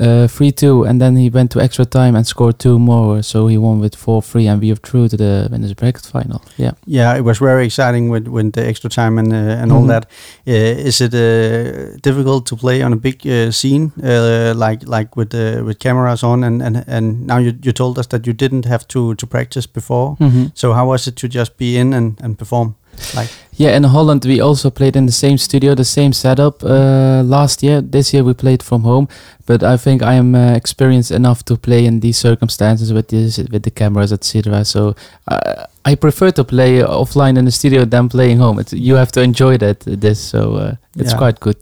uh, 0.00 0.26
three 0.28 0.52
two, 0.52 0.84
and 0.84 1.00
then 1.00 1.16
he 1.16 1.30
went 1.30 1.50
to 1.52 1.60
extra 1.60 1.84
time 1.84 2.16
and 2.16 2.26
scored 2.26 2.58
two 2.58 2.78
more, 2.78 3.22
so 3.22 3.46
he 3.48 3.58
won 3.58 3.80
with 3.80 3.94
four 3.96 4.22
three, 4.22 4.46
and 4.48 4.60
we 4.62 4.70
are 4.72 4.76
through 4.76 5.08
to 5.08 5.16
the 5.16 5.48
winners 5.50 5.74
bracket 5.74 6.06
final. 6.06 6.42
Yeah. 6.58 6.72
Yeah, 6.86 7.16
it 7.16 7.24
was 7.24 7.38
very 7.38 7.64
exciting 7.66 8.10
with, 8.10 8.26
with 8.28 8.52
the 8.52 8.66
extra 8.66 8.90
time 8.90 9.18
and 9.18 9.32
uh, 9.32 9.62
and 9.62 9.72
all 9.72 9.82
Mhm. 9.82 9.88
that. 9.88 10.04
Uh, 10.46 10.86
is 10.88 11.00
it 11.00 11.14
uh, 11.14 11.96
difficult 12.02 12.46
to 12.46 12.56
play 12.56 12.82
on 12.82 12.92
a 12.92 12.96
big 12.96 13.26
uh, 13.26 13.50
scene 13.50 13.92
uh, 14.02 14.52
like 14.56 14.86
like 14.86 15.16
with 15.16 15.34
uh, 15.34 15.64
with 15.64 15.78
cameras 15.78 16.22
on 16.22 16.44
and, 16.44 16.62
and 16.62 16.84
and 16.88 17.26
now 17.26 17.38
you, 17.38 17.52
you 17.62 17.72
told 17.72 17.98
us 17.98 18.06
that 18.08 18.26
you 18.26 18.32
didn't 18.32 18.64
have 18.66 18.84
to 18.88 19.14
to 19.14 19.26
practice 19.26 19.66
before. 19.72 20.16
Mm-hmm. 20.20 20.44
So 20.54 20.72
how 20.72 20.88
was 20.88 21.06
it 21.06 21.16
to 21.16 21.28
just 21.28 21.56
be 21.56 21.76
in 21.78 21.94
and, 21.94 22.20
and 22.22 22.36
perform? 22.38 22.74
Like 23.14 23.28
Yeah, 23.56 23.76
in 23.76 23.84
Holland 23.84 24.24
we 24.24 24.40
also 24.42 24.70
played 24.70 24.96
in 24.96 25.06
the 25.06 25.12
same 25.12 25.38
studio, 25.38 25.74
the 25.74 25.84
same 25.84 26.12
setup 26.12 26.62
uh, 26.64 27.22
last 27.24 27.62
year. 27.62 27.80
This 27.80 28.12
year 28.12 28.24
we 28.24 28.34
played 28.34 28.62
from 28.62 28.82
home, 28.82 29.06
but 29.46 29.62
I 29.62 29.76
think 29.76 30.02
I 30.02 30.14
am 30.14 30.34
uh, 30.34 30.56
experienced 30.56 31.12
enough 31.12 31.42
to 31.44 31.56
play 31.56 31.84
in 31.86 32.00
these 32.00 32.18
circumstances 32.18 32.92
with 32.92 33.06
this, 33.08 33.38
with 33.52 33.62
the 33.62 33.70
cameras, 33.70 34.12
etc. 34.12 34.64
So 34.64 34.94
uh, 35.28 35.66
I 35.84 35.94
prefer 35.94 36.32
to 36.32 36.44
play 36.44 36.82
offline 36.82 37.38
in 37.38 37.44
the 37.44 37.50
studio 37.52 37.84
than 37.84 38.08
playing 38.08 38.38
home. 38.40 38.58
It's, 38.58 38.72
you 38.72 38.96
have 38.96 39.12
to 39.12 39.20
enjoy 39.22 39.56
that 39.58 39.80
this, 39.86 40.18
so 40.18 40.54
uh, 40.54 40.74
it's 40.96 41.12
Yeah. 41.12 41.18
quite 41.18 41.38
good. 41.40 41.56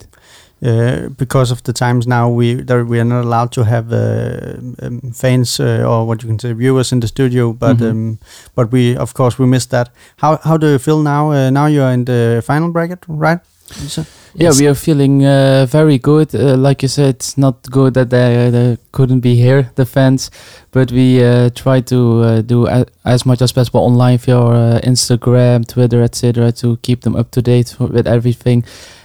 Uh, 0.62 1.08
because 1.18 1.50
of 1.52 1.62
the 1.62 1.72
times 1.72 2.06
now 2.06 2.28
we 2.28 2.54
that 2.54 2.86
we 2.86 3.00
are 3.00 3.04
not 3.04 3.24
allowed 3.24 3.50
to 3.52 3.64
have 3.64 3.92
uh, 3.92 4.56
um, 4.86 5.00
fans 5.12 5.60
uh, 5.60 5.84
or 5.86 6.06
what 6.06 6.22
you 6.22 6.28
can 6.28 6.38
say 6.38 6.52
viewers 6.52 6.92
in 6.92 7.00
the 7.00 7.06
studio 7.08 7.52
but 7.52 7.76
Mhm. 7.78 7.90
um, 7.90 8.18
but 8.54 8.70
we 8.72 8.96
of 8.96 9.12
course 9.14 9.38
we 9.38 9.46
missed 9.46 9.70
that 9.70 9.88
how 10.16 10.38
how 10.44 10.56
do 10.56 10.66
you 10.66 10.78
feel 10.78 11.02
now 11.02 11.30
uh, 11.32 11.50
now 11.50 11.66
you're 11.66 11.90
in 11.92 12.04
the 12.04 12.42
final 12.46 12.70
bracket 12.72 12.98
right? 13.08 13.40
Yeah, 14.34 14.52
we 14.58 14.66
are 14.66 14.74
feeling 14.74 15.24
uh, 15.24 15.66
very 15.66 15.98
good. 15.98 16.34
Uh, 16.34 16.56
like 16.56 16.82
you 16.82 16.88
said, 16.88 17.14
it's 17.16 17.36
not 17.38 17.62
good 17.70 17.94
that 17.94 18.10
they, 18.10 18.50
they 18.50 18.76
couldn't 18.92 19.20
be 19.20 19.34
here, 19.34 19.70
the 19.76 19.84
fans, 19.86 20.30
but 20.72 20.90
we 20.92 21.22
uh, 21.24 21.50
try 21.54 21.80
to 21.82 22.22
uh, 22.22 22.40
do 22.42 22.66
a, 22.66 22.84
as 23.04 23.24
much 23.26 23.42
as 23.42 23.52
possible 23.52 23.80
online 23.80 24.18
via 24.18 24.38
uh, 24.40 24.80
Instagram, 24.80 25.66
Twitter, 25.66 26.02
etc., 26.02 26.52
to 26.52 26.76
keep 26.82 27.00
them 27.02 27.14
up 27.16 27.30
to 27.30 27.40
date 27.42 27.76
with 27.78 28.06
everything. 28.06 28.64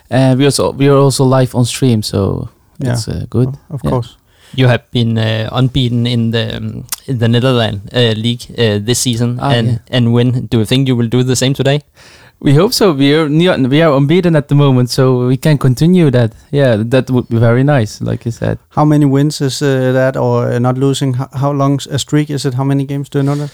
And 0.10 0.40
we 0.40 0.46
also 0.46 0.72
we 0.72 0.88
are 0.90 0.98
also 0.98 1.24
live 1.26 1.56
on 1.56 1.66
stream, 1.66 2.02
so 2.04 2.50
Yeah. 2.80 2.94
it's 2.94 3.08
uh, 3.08 3.26
good. 3.30 3.50
of 3.70 3.82
Yeah. 3.84 3.92
course 3.92 4.18
You 4.56 4.68
have 4.68 4.84
been 4.92 5.18
uh, 5.18 5.50
unbeaten 5.52 6.06
in 6.08 6.32
the 6.32 6.58
um, 6.58 6.84
in 7.08 7.18
the 7.20 7.28
Netherlands 7.28 7.82
uh, 7.94 8.14
league 8.16 8.46
uh, 8.58 8.80
this 8.86 9.00
season, 9.00 9.40
Ah, 9.42 9.52
and 9.58 9.68
yeah. 9.68 9.98
and 9.98 10.14
win. 10.14 10.48
Do 10.52 10.58
you 10.60 10.66
think 10.66 10.88
you 10.88 10.96
will 10.98 11.10
do 11.10 11.24
the 11.24 11.36
same 11.36 11.54
today? 11.54 11.82
We 12.40 12.54
hope 12.54 12.72
so. 12.74 12.94
We 12.94 13.14
are 13.18 13.28
ne- 13.30 13.68
we 13.68 13.82
are 13.84 13.98
unbeaten 13.98 14.36
at 14.36 14.48
the 14.48 14.56
moment, 14.56 14.90
so 14.90 15.28
we 15.28 15.38
can 15.38 15.58
continue 15.58 16.12
that. 16.12 16.32
Yeah, 16.52 16.84
that 16.90 17.10
would 17.10 17.28
be 17.30 17.38
very 17.40 17.64
nice, 17.64 18.00
like 18.12 18.24
you 18.26 18.32
said. 18.32 18.58
how 18.70 18.86
many 18.86 19.06
wins 19.06 19.42
is 19.42 19.62
uh, 19.62 19.92
that 19.94 20.16
or 20.16 20.48
uh, 20.56 20.60
not 20.60 20.78
losing 20.78 21.16
how, 21.18 21.28
how 21.34 21.52
long 21.54 21.80
a 21.92 21.98
streak 21.98 22.30
is 22.30 22.46
it 22.46 22.54
how 22.54 22.64
many 22.64 22.86
games 22.86 23.10
do 23.10 23.18
you 23.20 23.24
know 23.26 23.36
that 23.36 23.52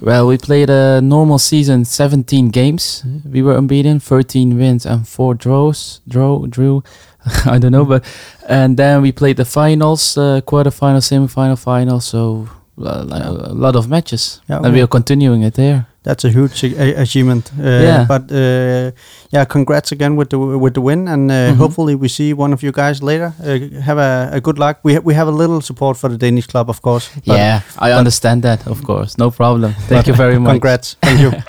Well, 0.00 0.26
we 0.26 0.36
played 0.36 0.68
a 0.68 1.00
normal 1.00 1.38
season, 1.38 1.84
17 1.84 2.50
games. 2.50 3.02
We 3.24 3.42
were 3.42 3.56
unbeaten, 3.56 3.98
13 3.98 4.56
wins 4.58 4.84
and 4.84 5.08
4 5.08 5.34
draws. 5.34 6.00
Draw, 6.06 6.46
drew, 6.46 6.82
I 7.46 7.58
don't 7.58 7.72
know, 7.72 7.84
but 7.84 8.04
and 8.48 8.76
then 8.76 9.02
we 9.02 9.10
played 9.12 9.36
the 9.38 9.44
finals, 9.44 10.16
uh, 10.18 10.40
quarterfinal, 10.42 11.00
semifinal, 11.00 11.58
final. 11.58 12.00
So 12.00 12.48
uh, 12.78 13.04
a 13.10 13.54
lot 13.54 13.74
of 13.74 13.88
matches, 13.88 14.40
Yeah, 14.48 14.60
and 14.62 14.72
we 14.74 14.82
are 14.82 14.86
continuing 14.86 15.42
it 15.42 15.54
there. 15.54 15.86
That's 16.06 16.24
a 16.24 16.28
huge 16.28 16.74
achievement. 17.02 17.52
Uh, 17.58 17.64
Yeah. 17.66 18.06
But 18.08 18.22
uh, 18.32 18.90
yeah, 19.34 19.44
congrats 19.48 19.92
again 19.92 20.16
with 20.18 20.28
the 20.28 20.38
with 20.38 20.72
the 20.74 20.80
win, 20.82 21.08
and 21.08 21.30
uh, 21.30 21.36
Mhm. 21.36 21.56
hopefully 21.56 21.94
we 22.02 22.08
see 22.08 22.32
one 22.38 22.54
of 22.54 22.62
you 22.62 22.72
guys 22.72 23.02
later. 23.02 23.32
Uh, 23.46 23.82
have 23.82 23.98
a, 24.02 24.28
a 24.36 24.40
good 24.40 24.58
luck. 24.58 24.76
We 24.84 24.92
ha- 24.94 25.02
we 25.04 25.14
have 25.14 25.28
a 25.32 25.36
little 25.42 25.60
support 25.62 25.96
for 25.96 26.08
the 26.08 26.18
Danish 26.18 26.46
club, 26.46 26.68
of 26.68 26.80
course. 26.82 27.10
but 27.26 27.36
yeah, 27.36 27.60
I 27.88 27.98
understand 27.98 28.42
that, 28.42 28.60
of 28.66 28.78
course, 28.82 29.18
no 29.18 29.30
problem. 29.30 29.74
Thank 29.88 30.06
you 30.08 30.16
very 30.16 30.38
much. 30.38 30.50
Congrats. 30.50 30.96
Thank 31.02 31.20
you. 31.20 31.32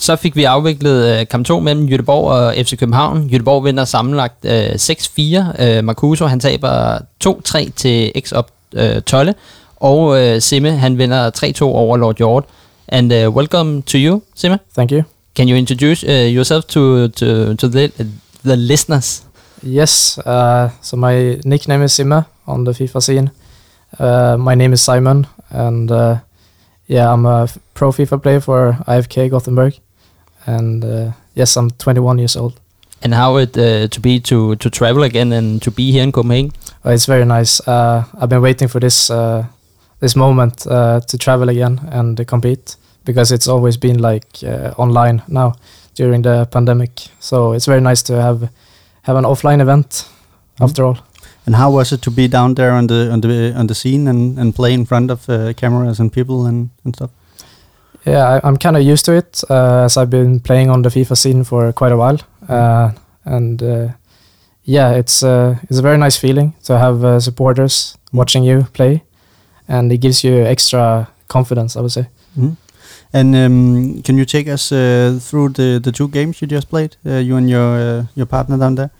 Så 0.00 0.16
fik 0.16 0.36
vi 0.36 0.44
afviklet 0.44 1.20
øh, 1.20 1.26
kamp 1.26 1.46
2 1.46 1.60
mellem 1.60 1.84
Jødeborg 1.86 2.24
og 2.30 2.54
FC 2.56 2.78
København. 2.78 3.22
Jødeborg 3.32 3.64
vinder 3.64 3.84
sammenlagt 3.84 4.44
øh, 4.44 4.66
6-4. 4.66 5.62
Øh, 5.62 5.84
Marcuso 5.84 6.26
han 6.26 6.40
taber 6.40 6.98
2-3 7.26 7.70
til 7.76 8.12
X 8.20 8.32
op 8.32 8.50
øh, 8.74 9.02
Tolle. 9.02 9.34
Og 9.76 10.20
øh, 10.22 10.40
Simme 10.40 10.70
han 10.70 10.98
vinder 10.98 11.30
3-2 11.60 11.62
over 11.62 11.96
Lord 11.96 12.16
Hjort. 12.16 12.44
And 12.88 13.12
uh, 13.12 13.30
welcome 13.30 13.82
to 13.82 13.98
you, 13.98 14.22
Sima. 14.34 14.60
Thank 14.70 14.90
you. 14.90 15.04
Can 15.34 15.46
you 15.46 15.56
introduce 15.56 16.02
uh, 16.04 16.28
yourself 16.28 16.66
to, 16.68 17.08
to, 17.08 17.54
to 17.54 17.68
the, 17.68 17.92
the 18.42 18.56
listeners? 18.56 19.24
Yes, 19.62 20.18
uh, 20.18 20.70
so 20.80 20.96
my 20.96 21.38
nickname 21.44 21.82
is 21.82 21.92
Sima 21.92 22.26
on 22.46 22.64
the 22.64 22.72
FIFA 22.72 23.02
scene. 23.02 23.30
Uh, 23.98 24.36
my 24.38 24.54
name 24.54 24.72
is 24.72 24.80
Simon, 24.80 25.26
and 25.50 25.90
uh, 25.90 26.20
yeah, 26.86 27.12
I'm 27.12 27.26
a 27.26 27.48
pro 27.74 27.90
FIFA 27.90 28.22
player 28.22 28.40
for 28.40 28.72
IFK 28.86 29.30
Gothenburg, 29.30 29.74
and 30.46 30.84
uh, 30.84 31.12
yes, 31.34 31.56
I'm 31.56 31.70
21 31.70 32.18
years 32.18 32.36
old. 32.36 32.58
And 33.02 33.14
how 33.14 33.36
it 33.36 33.56
uh, 33.56 33.88
to 33.88 34.00
be 34.00 34.18
to, 34.20 34.56
to 34.56 34.70
travel 34.70 35.02
again 35.02 35.32
and 35.32 35.62
to 35.62 35.70
be 35.70 35.92
here 35.92 36.02
in 36.02 36.10
Copenhagen? 36.10 36.52
It's 36.84 37.06
very 37.06 37.24
nice. 37.24 37.60
Uh, 37.66 38.04
I've 38.20 38.28
been 38.28 38.42
waiting 38.42 38.66
for 38.68 38.80
this 38.80 39.10
uh, 39.10 39.46
this 40.00 40.16
moment 40.16 40.66
uh, 40.66 41.00
to 41.00 41.18
travel 41.18 41.48
again 41.48 41.80
and 41.90 42.26
compete 42.26 42.76
because 43.04 43.32
it's 43.32 43.48
always 43.48 43.76
been 43.76 43.98
like 43.98 44.26
uh, 44.42 44.72
online 44.76 45.22
now 45.28 45.54
during 45.94 46.22
the 46.22 46.46
pandemic. 46.50 46.90
So 47.20 47.52
it's 47.52 47.66
very 47.66 47.80
nice 47.80 48.02
to 48.02 48.20
have 48.22 48.50
have 49.02 49.16
an 49.16 49.24
offline 49.24 49.60
event 49.60 50.08
after 50.60 50.84
all. 50.84 50.98
and 51.48 51.56
how 51.56 51.70
was 51.70 51.92
it 51.92 52.02
to 52.02 52.10
be 52.10 52.28
down 52.28 52.54
there 52.54 52.72
on 52.72 52.86
the 52.88 53.10
on 53.10 53.20
the 53.20 53.54
on 53.56 53.66
the 53.66 53.74
scene 53.74 54.06
and, 54.10 54.38
and 54.38 54.54
play 54.54 54.74
in 54.74 54.84
front 54.84 55.10
of 55.10 55.28
uh, 55.28 55.52
cameras 55.54 56.00
and 56.00 56.12
people 56.12 56.46
and, 56.46 56.68
and 56.84 56.94
stuff? 56.94 57.10
Yeah, 58.06 58.28
I, 58.34 58.40
I'm 58.48 58.58
kind 58.58 58.76
of 58.76 58.82
used 58.82 59.06
to 59.06 59.12
it 59.16 59.42
uh, 59.50 59.84
as 59.84 59.96
I've 59.96 60.10
been 60.10 60.40
playing 60.40 60.70
on 60.70 60.82
the 60.82 60.90
FIFA 60.90 61.16
scene 61.16 61.44
for 61.44 61.72
quite 61.72 61.92
a 61.92 61.96
while, 61.96 62.18
uh, 62.48 62.92
and 63.24 63.62
uh, 63.62 63.88
yeah, 64.64 64.90
it's 64.92 65.22
uh, 65.22 65.56
it's 65.70 65.78
a 65.78 65.82
very 65.82 65.96
nice 65.96 66.18
feeling 66.18 66.52
to 66.64 66.78
have 66.78 67.02
uh, 67.04 67.20
supporters 67.20 67.96
watching 68.12 68.44
you 68.44 68.66
play, 68.74 69.02
and 69.68 69.92
it 69.92 69.98
gives 69.98 70.24
you 70.24 70.44
extra 70.44 71.08
confidence. 71.28 71.76
I 71.78 71.82
would 71.82 71.92
say. 71.92 72.06
Mhm. 72.38 72.56
And 73.12 73.34
um, 73.36 74.02
can 74.02 74.18
you 74.18 74.24
take 74.26 74.48
us 74.52 74.70
uh, 74.72 75.18
through 75.20 75.48
the, 75.50 75.80
the 75.82 75.92
two 75.92 76.08
games 76.08 76.40
you 76.42 76.46
just 76.48 76.68
played? 76.68 76.96
Uh, 77.06 77.16
you 77.18 77.36
and 77.36 77.48
your 77.48 77.76
uh, 77.78 78.04
your 78.14 78.26
partner 78.26 78.58
down 78.58 78.74
there. 78.74 78.90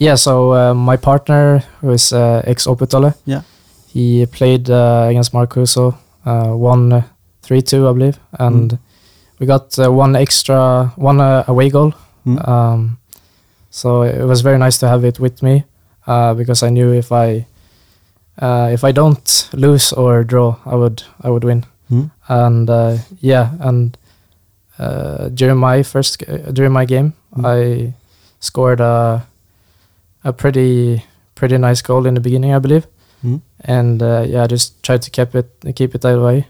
Yeah, 0.00 0.16
so 0.16 0.52
uh, 0.52 0.74
my 0.74 0.96
partner, 0.96 1.62
who 1.80 1.90
is 1.92 2.12
uh, 2.12 2.42
ex 2.44 2.66
Opetole, 2.66 3.14
Yeah. 3.24 3.42
he 3.86 4.26
played 4.26 4.68
uh, 4.68 5.06
against 5.08 5.32
Marcuso, 5.32 5.94
uh, 6.26 6.52
won 6.56 6.92
uh, 6.92 7.02
3 7.42 7.62
2, 7.62 7.88
I 7.88 7.92
believe, 7.92 8.18
and 8.38 8.78
we 9.38 9.46
got 9.46 9.78
uh, 9.78 9.90
one 9.90 10.14
extra, 10.16 10.92
one 10.96 11.20
uh, 11.20 11.44
away 11.46 11.70
goal. 11.70 11.94
Mm. 12.26 12.48
Um, 12.48 12.98
so 13.70 14.02
it 14.02 14.24
was 14.26 14.42
very 14.42 14.58
nice 14.58 14.78
to 14.80 14.88
have 14.88 15.02
it 15.04 15.18
with 15.20 15.42
me 15.42 15.64
uh, 16.06 16.34
because 16.34 16.62
I 16.66 16.68
knew 16.70 16.92
if 16.92 17.10
I 17.12 17.46
uh, 18.42 18.70
if 18.72 18.84
I 18.84 18.92
don't 18.92 19.48
lose 19.52 19.92
or 19.92 20.24
draw, 20.24 20.56
I 20.66 20.74
would 20.74 21.02
I 21.22 21.30
would 21.30 21.44
win. 21.44 21.64
Mm. 21.90 22.10
And 22.28 22.70
uh, 22.70 22.98
yeah, 23.20 23.50
and 23.60 23.96
uh, 24.78 25.28
during 25.28 25.58
my 25.58 25.82
first 25.82 26.22
during 26.52 26.72
my 26.72 26.84
game, 26.84 27.12
Mm. 27.36 27.44
I 27.44 27.92
scored 28.40 28.80
a 28.80 29.26
a 30.24 30.32
pretty 30.32 31.02
pretty 31.34 31.58
nice 31.58 31.82
goal 31.82 32.06
in 32.06 32.14
the 32.14 32.20
beginning, 32.20 32.54
I 32.54 32.58
believe. 32.60 32.86
Mm. 33.24 33.40
And 33.60 34.02
uh, 34.02 34.24
yeah, 34.26 34.44
I 34.44 34.46
just 34.46 34.82
tried 34.82 35.02
to 35.02 35.10
keep 35.10 35.34
it 35.34 35.76
keep 35.76 35.94
it 35.94 36.00
that 36.00 36.18
way, 36.18 36.46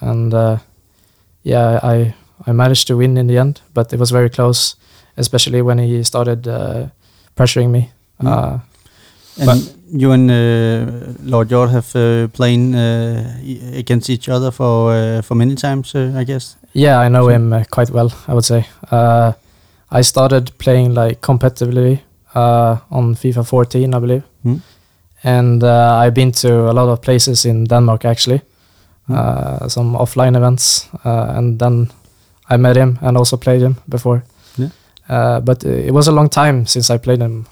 and 0.00 0.34
uh, 0.34 0.58
yeah, 1.42 1.80
I 1.82 2.14
I 2.46 2.52
managed 2.52 2.86
to 2.88 2.96
win 2.96 3.16
in 3.16 3.26
the 3.28 3.38
end, 3.38 3.60
but 3.74 3.92
it 3.92 3.98
was 3.98 4.10
very 4.10 4.28
close, 4.28 4.76
especially 5.16 5.62
when 5.62 5.78
he 5.78 6.02
started 6.04 6.46
uh, 6.48 6.88
pressuring 7.36 7.70
me. 7.70 7.90
Mm. 8.22 8.28
Uh, 8.28 8.58
And 9.38 9.75
you 9.92 10.12
and 10.12 10.30
uh, 10.30 11.12
Lord 11.22 11.48
George 11.48 11.70
have 11.72 11.94
uh, 11.96 12.28
playing 12.28 12.74
uh, 12.74 13.78
against 13.78 14.10
each 14.10 14.28
other 14.28 14.50
for 14.50 14.92
uh, 14.92 15.22
for 15.22 15.34
many 15.36 15.54
times, 15.54 15.94
uh, 15.94 16.12
I 16.20 16.24
guess. 16.24 16.56
Yeah, 16.72 16.98
I 17.06 17.08
know 17.08 17.22
So- 17.24 17.34
him 17.34 17.52
uh, 17.52 17.64
quite 17.70 17.92
well. 17.92 18.10
I 18.28 18.32
would 18.34 18.44
say. 18.44 18.64
Uh, 18.90 19.32
I 19.98 20.02
started 20.02 20.50
playing 20.58 20.94
like 20.94 21.20
competitively 21.20 21.98
uh, 22.34 22.76
on 22.90 23.14
FIFA 23.14 23.44
14, 23.46 23.94
I 23.94 23.98
believe, 24.00 24.22
Hmm. 24.42 24.56
and 25.24 25.62
uh, 25.62 26.00
I've 26.06 26.14
been 26.14 26.32
to 26.32 26.48
a 26.70 26.72
lot 26.72 26.88
of 26.88 27.00
places 27.00 27.44
in 27.44 27.64
Denmark 27.64 28.04
actually, 28.04 28.40
uh, 29.08 29.68
some 29.68 29.96
offline 29.98 30.36
events, 30.36 30.88
uh, 31.04 31.36
and 31.38 31.58
then 31.58 31.88
I 32.50 32.56
met 32.56 32.76
him 32.76 32.98
and 33.02 33.16
also 33.16 33.36
played 33.36 33.62
him 33.62 33.76
before. 33.88 34.22
Yeah. 34.58 34.68
Uh, 35.08 35.40
but 35.40 35.64
it 35.64 35.92
was 35.94 36.08
a 36.08 36.12
long 36.12 36.28
time 36.28 36.66
since 36.66 36.90
I 36.94 36.98
played 36.98 37.20
him. 37.22 37.46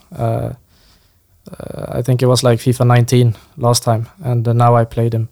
Uh, 1.59 1.81
uh, 1.81 1.99
I 1.99 2.03
think 2.03 2.23
it 2.23 2.27
was 2.27 2.43
like 2.43 2.59
FIFA 2.61 2.87
19 2.87 3.35
last 3.57 3.83
time, 3.83 4.09
and 4.25 4.47
uh, 4.49 4.53
now 4.53 4.75
I 4.77 4.85
played 4.85 5.15
him 5.15 5.29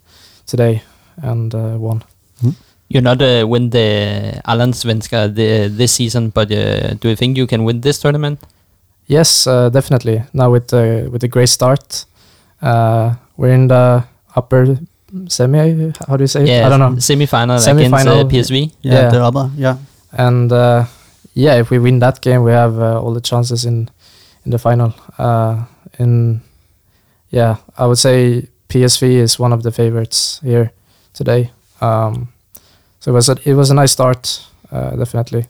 today 0.46 0.82
and 1.22 1.54
uh, 1.54 1.76
won. 1.78 2.02
You're 2.88 3.02
not 3.02 3.22
uh, 3.22 3.46
win 3.48 3.70
the 3.70 4.40
Allensvensker 4.46 5.34
the, 5.34 5.68
this 5.68 5.92
season, 5.92 6.28
but 6.30 6.52
uh, 6.52 6.94
do 6.94 7.08
you 7.08 7.16
think 7.16 7.36
you 7.38 7.46
can 7.46 7.64
win 7.64 7.80
this 7.80 7.98
tournament? 7.98 8.38
Yes, 9.06 9.46
uh, 9.46 9.70
definitely. 9.70 10.22
Now 10.32 10.50
with 10.50 10.68
the 10.68 11.08
with 11.10 11.22
the 11.22 11.28
great 11.28 11.48
start, 11.48 12.04
uh, 12.60 13.14
we're 13.36 13.52
in 13.54 13.68
the 13.68 14.04
upper 14.36 14.78
semi. 15.28 15.92
How 16.06 16.16
do 16.16 16.22
you 16.24 16.28
say 16.28 16.44
it? 16.44 16.64
I 16.64 16.68
don't 16.68 16.80
know. 16.80 16.98
Semi-final, 16.98 17.58
Semi-final. 17.58 18.20
against 18.26 18.50
uh, 18.50 18.54
PSV. 18.54 18.72
Yeah, 18.82 18.92
Yeah. 18.92 19.08
the 19.10 19.24
other. 19.24 19.50
Yeah. 19.56 19.76
And 20.12 20.52
uh, 20.52 20.84
yeah, 21.34 21.54
if 21.60 21.70
we 21.70 21.78
win 21.78 21.98
that 22.00 22.20
game, 22.20 22.42
we 22.44 22.52
have 22.52 22.78
uh, 22.78 23.00
all 23.00 23.14
the 23.14 23.20
chances 23.22 23.64
in 23.64 23.88
in 24.44 24.50
the 24.50 24.58
final. 24.58 24.92
Uh, 25.18 25.64
in 26.02 26.42
yeah, 27.30 27.56
I 27.78 27.86
would 27.86 27.98
say 27.98 28.48
PSV 28.68 29.02
is 29.02 29.38
one 29.38 29.52
of 29.52 29.62
the 29.62 29.72
favorites 29.72 30.40
here 30.42 30.70
today. 31.14 31.50
Um, 31.80 32.28
so 33.00 33.10
it 33.10 33.14
was 33.14 33.28
a, 33.28 33.36
it 33.44 33.54
was 33.54 33.70
a 33.70 33.74
nice 33.74 33.92
start, 33.92 34.46
uh, 34.70 34.96
definitely. 34.96 35.46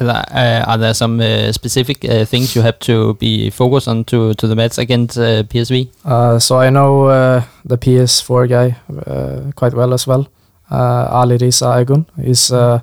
Are 0.00 0.04
there, 0.04 0.24
uh, 0.30 0.64
are 0.70 0.78
there 0.78 0.94
some 0.94 1.20
uh, 1.20 1.52
specific 1.52 2.04
uh, 2.04 2.24
things 2.24 2.54
you 2.54 2.62
have 2.62 2.78
to 2.80 3.14
be 3.14 3.50
focused 3.50 3.88
on 3.88 4.04
to, 4.04 4.34
to 4.34 4.46
the 4.46 4.56
match 4.56 4.78
against 4.78 5.18
uh, 5.18 5.42
PSV? 5.42 5.88
Uh, 6.04 6.38
so 6.38 6.58
I 6.58 6.70
know 6.70 7.06
uh, 7.06 7.44
the 7.64 7.76
PS4 7.76 8.48
guy 8.48 8.76
uh, 9.06 9.52
quite 9.54 9.74
well 9.74 9.92
as 9.92 10.06
well. 10.06 10.28
Uh, 10.70 11.08
Ali 11.10 11.36
Risa 11.38 11.76
Aygun. 11.76 12.06
He's 12.22 12.50
uh, 12.50 12.80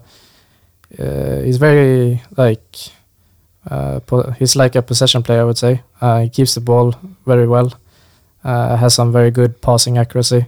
uh, 0.99 1.41
he's 1.41 1.57
very 1.57 2.22
like 2.38 2.91
uh, 3.70 3.99
he's 4.39 4.55
like 4.55 4.76
a 4.76 4.82
possession 4.82 5.24
player. 5.24 5.41
I 5.41 5.45
would 5.45 5.57
say. 5.57 5.82
Uh, 6.01 6.22
he 6.22 6.30
keeps 6.30 6.53
the 6.55 6.62
ball 6.62 6.93
very 7.26 7.47
well. 7.47 7.74
Uh, 8.43 8.78
has 8.78 8.93
some 8.93 9.12
very 9.12 9.32
good 9.32 9.62
passing 9.62 9.97
accuracy. 9.97 10.45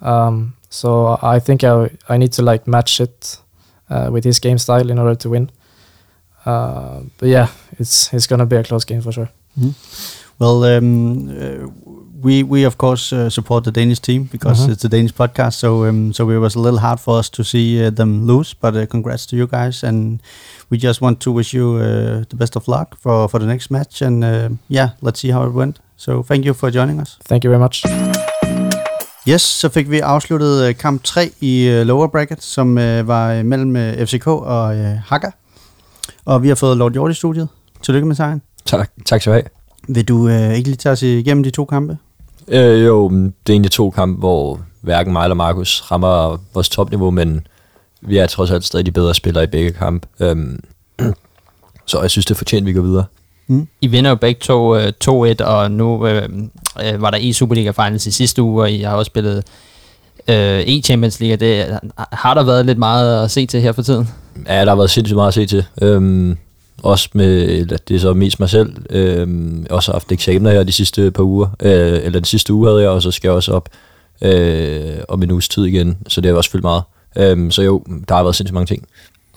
Um, 0.00 0.54
so 0.68 1.18
I 1.22 1.38
think 1.40 1.62
I 1.64 1.90
I 2.08 2.16
need 2.16 2.32
to 2.32 2.42
like 2.42 2.66
match 2.66 3.00
it 3.00 3.40
uh, 3.88 4.08
with 4.12 4.24
his 4.24 4.40
game 4.40 4.58
style 4.58 4.90
in 4.90 4.98
order 4.98 5.14
to 5.14 5.30
win. 5.30 5.50
Uh, 6.46 7.02
but 7.18 7.28
yeah, 7.28 7.48
it's 7.78 8.12
it's 8.12 8.26
gonna 8.26 8.46
be 8.46 8.56
a 8.56 8.64
close 8.64 8.84
game 8.84 9.02
for 9.02 9.12
sure. 9.12 9.28
Well, 10.38 10.64
um, 10.64 11.28
we 12.24 12.42
we 12.42 12.66
of 12.66 12.76
course 12.76 13.16
uh, 13.16 13.28
support 13.30 13.64
the 13.64 13.70
Danish 13.70 14.00
team 14.00 14.28
because 14.32 14.62
Mhm. 14.66 14.72
it's 14.72 14.84
a 14.84 14.88
Danish 14.88 15.14
podcast. 15.14 15.52
So 15.58 15.84
um, 15.88 16.12
so 16.12 16.30
it 16.30 16.38
was 16.40 16.56
a 16.56 16.60
little 16.60 16.80
hard 16.80 17.00
for 17.00 17.18
us 17.18 17.30
to 17.30 17.42
see 17.42 17.86
uh, 17.86 17.90
them 17.94 18.26
lose, 18.26 18.54
but 18.60 18.74
uh, 18.76 18.86
congrats 18.86 19.26
to 19.26 19.36
you 19.36 19.46
guys, 19.46 19.84
and 19.84 20.20
we 20.70 20.78
just 20.78 21.00
want 21.02 21.18
to 21.20 21.32
wish 21.34 21.54
you 21.54 21.74
uh, 21.76 21.82
the 22.30 22.36
best 22.36 22.56
of 22.56 22.68
luck 22.68 22.88
for 23.02 23.28
for 23.28 23.38
the 23.40 23.46
next 23.46 23.70
match. 23.70 24.02
And 24.02 24.24
uh, 24.24 24.48
yeah, 24.68 24.88
let's 25.02 25.20
see 25.20 25.32
how 25.32 25.46
it 25.48 25.54
went. 25.54 25.76
So 25.96 26.22
thank 26.22 26.44
you 26.44 26.54
for 26.54 26.70
joining 26.70 27.00
us. 27.00 27.18
Thank 27.28 27.44
you 27.44 27.50
very 27.50 27.62
much. 27.62 27.84
Yes, 29.28 29.42
så 29.42 29.68
fik 29.68 29.90
vi 29.90 29.98
afsluttet 29.98 30.62
øh, 30.68 30.74
kamp 30.74 31.04
3 31.04 31.30
i 31.40 31.82
lower 31.86 32.06
bracket, 32.06 32.42
som 32.42 32.76
var 32.76 33.42
mellem 33.42 33.76
FCK 34.06 34.26
og 34.26 34.74
Hakker. 35.06 35.30
Og 36.24 36.42
vi 36.42 36.48
har 36.48 36.54
fået 36.54 36.76
Lord 36.76 36.92
Hjort 36.92 37.10
i 37.10 37.14
studiet. 37.14 37.48
Tillykke 37.82 38.08
med 38.08 38.16
sejren. 38.16 38.42
Tak, 38.66 38.90
tak 39.06 39.20
skal 39.20 39.30
du 39.32 39.34
have. 39.34 39.44
Vil 39.88 40.04
du 40.08 40.28
øh, 40.28 40.54
ikke 40.54 40.68
lige 40.68 40.76
tage 40.76 40.92
os 40.92 41.02
igennem 41.02 41.42
de 41.44 41.50
to 41.50 41.64
kampe? 41.64 41.98
Øh, 42.50 42.86
jo, 42.86 43.08
det 43.10 43.48
er 43.48 43.52
egentlig 43.52 43.72
to 43.72 43.90
kampe, 43.90 44.18
hvor 44.18 44.60
hverken 44.80 45.12
mig 45.12 45.24
eller 45.24 45.34
Markus 45.34 45.82
rammer 45.90 46.38
vores 46.54 46.68
topniveau, 46.68 47.10
men 47.10 47.46
vi 48.00 48.16
er 48.16 48.26
trods 48.26 48.50
alt 48.50 48.64
stadig 48.64 48.86
de 48.86 48.92
bedre 48.92 49.14
spillere 49.14 49.44
i 49.44 49.46
begge 49.46 49.72
kampe. 49.72 50.08
Øhm, 50.20 50.64
så 51.86 52.00
jeg 52.00 52.10
synes, 52.10 52.26
det 52.26 52.34
er 52.34 52.38
fortjent, 52.38 52.62
at 52.62 52.66
vi 52.66 52.72
går 52.72 52.82
videre. 52.82 53.04
I 53.80 53.86
vinder 53.86 54.10
jo 54.10 54.16
begge 54.16 54.40
to 54.40 54.76
øh, 54.76 54.92
2-1, 55.04 55.44
og 55.44 55.70
nu 55.70 56.06
øh, 56.06 56.28
øh, 56.84 57.02
var 57.02 57.10
der 57.10 57.18
i 57.18 57.32
Superliga 57.32 57.70
Finals 57.70 58.06
i 58.06 58.10
sidste 58.10 58.42
uge, 58.42 58.62
og 58.62 58.72
I 58.72 58.82
har 58.82 58.96
også 58.96 59.10
spillet 59.10 59.44
øh, 60.28 60.60
e-Champions 60.60 61.20
League. 61.20 61.36
Det, 61.36 61.78
har 61.96 62.34
der 62.34 62.42
været 62.42 62.66
lidt 62.66 62.78
meget 62.78 63.24
at 63.24 63.30
se 63.30 63.46
til 63.46 63.60
her 63.60 63.72
for 63.72 63.82
tiden? 63.82 64.08
Ja, 64.46 64.60
der 64.60 64.68
har 64.68 64.76
været 64.76 64.90
sindssygt 64.90 65.16
meget 65.16 65.28
at 65.28 65.34
se 65.34 65.46
til. 65.46 65.64
Øhm, 65.82 66.36
også 66.82 67.08
med, 67.12 67.42
eller 67.42 67.76
det 67.88 67.96
er 67.96 68.00
så 68.00 68.14
mest 68.14 68.40
mig 68.40 68.50
selv, 68.50 68.76
øhm, 68.90 69.66
også 69.70 69.92
haft 69.92 70.12
eksamener 70.12 70.50
her 70.50 70.62
de 70.62 70.72
sidste 70.72 71.10
par 71.10 71.22
uger, 71.22 71.46
øh, 71.62 72.00
eller 72.04 72.10
den 72.10 72.24
sidste 72.24 72.52
uge 72.52 72.68
havde 72.68 72.82
jeg, 72.82 72.90
og 72.90 73.02
så 73.02 73.10
skal 73.10 73.28
jeg 73.28 73.34
også 73.34 73.52
op 73.52 73.68
øh, 74.22 74.98
om 75.08 75.22
en 75.22 75.30
uges 75.30 75.48
tid 75.48 75.64
igen, 75.64 75.96
så 76.08 76.20
det 76.20 76.30
har 76.30 76.36
også 76.36 76.50
fyldt 76.50 76.64
meget. 76.64 76.82
Øhm, 77.16 77.50
så 77.50 77.62
jo, 77.62 77.84
der 78.08 78.14
har 78.14 78.22
været 78.22 78.36
sindssygt 78.36 78.54
mange 78.54 78.66
ting. 78.66 78.86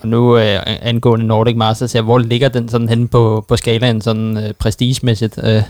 Og 0.00 0.08
nu 0.08 0.38
øh, 0.38 0.60
angående 0.66 1.26
Nordic 1.26 1.56
Masters, 1.56 1.92
her, 1.92 2.02
hvor 2.02 2.18
ligger 2.18 2.48
den 2.48 2.68
sådan 2.68 2.88
henne 2.88 3.08
på, 3.08 3.44
på 3.48 3.56
skalaen, 3.56 4.00
sådan 4.00 4.36
øh, 4.36 4.52
prestigemæssigt? 4.52 5.38
Øh, 5.44 5.62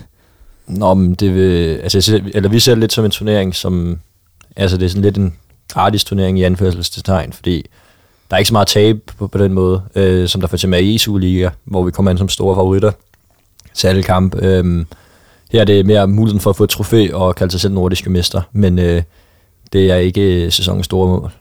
Nå, 0.67 0.93
men 0.93 1.13
det 1.13 1.35
vil, 1.35 1.75
altså, 1.83 2.01
ser, 2.01 2.19
eller 2.33 2.49
vi 2.49 2.59
ser 2.59 2.71
det 2.71 2.79
lidt 2.79 2.93
som 2.93 3.05
en 3.05 3.11
turnering, 3.11 3.55
som, 3.55 3.99
altså 4.55 4.77
det 4.77 4.85
er 4.85 4.89
sådan 4.89 5.01
lidt 5.01 5.17
en 5.17 5.33
gratis 5.73 6.03
turnering 6.03 6.39
i 6.39 6.43
anførselstegn, 6.43 7.33
fordi 7.33 7.65
der 8.29 8.35
er 8.35 8.37
ikke 8.37 8.47
så 8.47 8.53
meget 8.53 8.67
tab 8.67 8.99
på, 9.17 9.27
på 9.27 9.37
den 9.37 9.53
måde, 9.53 9.81
øh, 9.95 10.27
som 10.27 10.41
der 10.41 10.47
for 10.47 10.55
eksempel 10.55 10.79
er 10.79 10.83
i 10.83 10.95
ESU 10.95 11.17
Liga, 11.17 11.49
hvor 11.65 11.83
vi 11.83 11.91
kommer 11.91 12.11
ind 12.11 12.17
som 12.17 12.29
store 12.29 12.55
favoritter 12.55 12.91
til 13.73 13.87
alle 13.87 14.03
kamp. 14.03 14.35
Øh, 14.41 14.85
her 15.51 15.61
er 15.61 15.65
det 15.65 15.85
mere 15.85 16.07
muligheden 16.07 16.39
for 16.41 16.49
at 16.49 16.55
få 16.55 16.63
et 16.63 16.69
trofæ 16.69 17.07
og 17.13 17.35
kalde 17.35 17.51
sig 17.51 17.61
selv 17.61 17.73
nordiske 17.73 18.09
mester, 18.09 18.41
men 18.51 18.79
øh, 18.79 19.03
det 19.73 19.91
er 19.91 19.95
ikke 19.95 20.51
sæsonens 20.51 20.85
store 20.85 21.07
mål. 21.07 21.31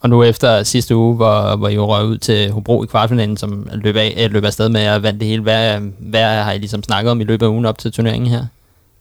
og 0.00 0.10
nu 0.10 0.22
efter 0.22 0.62
sidste 0.62 0.96
uge, 0.96 1.16
hvor, 1.16 1.56
hvor 1.56 1.68
I 1.68 1.78
røg 1.78 2.06
ud 2.06 2.18
til 2.18 2.50
Hobro 2.50 2.84
i 2.84 2.86
kvartfinalen, 2.86 3.36
som 3.36 3.68
løb, 3.72 3.96
af, 3.96 4.14
øh, 4.24 4.30
løb 4.32 4.44
afsted 4.44 4.68
med 4.68 4.80
at 4.80 5.02
vande 5.02 5.20
det 5.20 5.28
hele, 5.28 5.42
hvad, 5.42 5.80
hvad 5.98 6.22
har 6.42 6.52
I 6.52 6.58
ligesom 6.58 6.82
snakket 6.82 7.10
om 7.10 7.20
i 7.20 7.24
løbet 7.24 7.46
af 7.46 7.50
ugen 7.50 7.64
op 7.64 7.78
til 7.78 7.92
turneringen 7.92 8.30
her? 8.30 8.46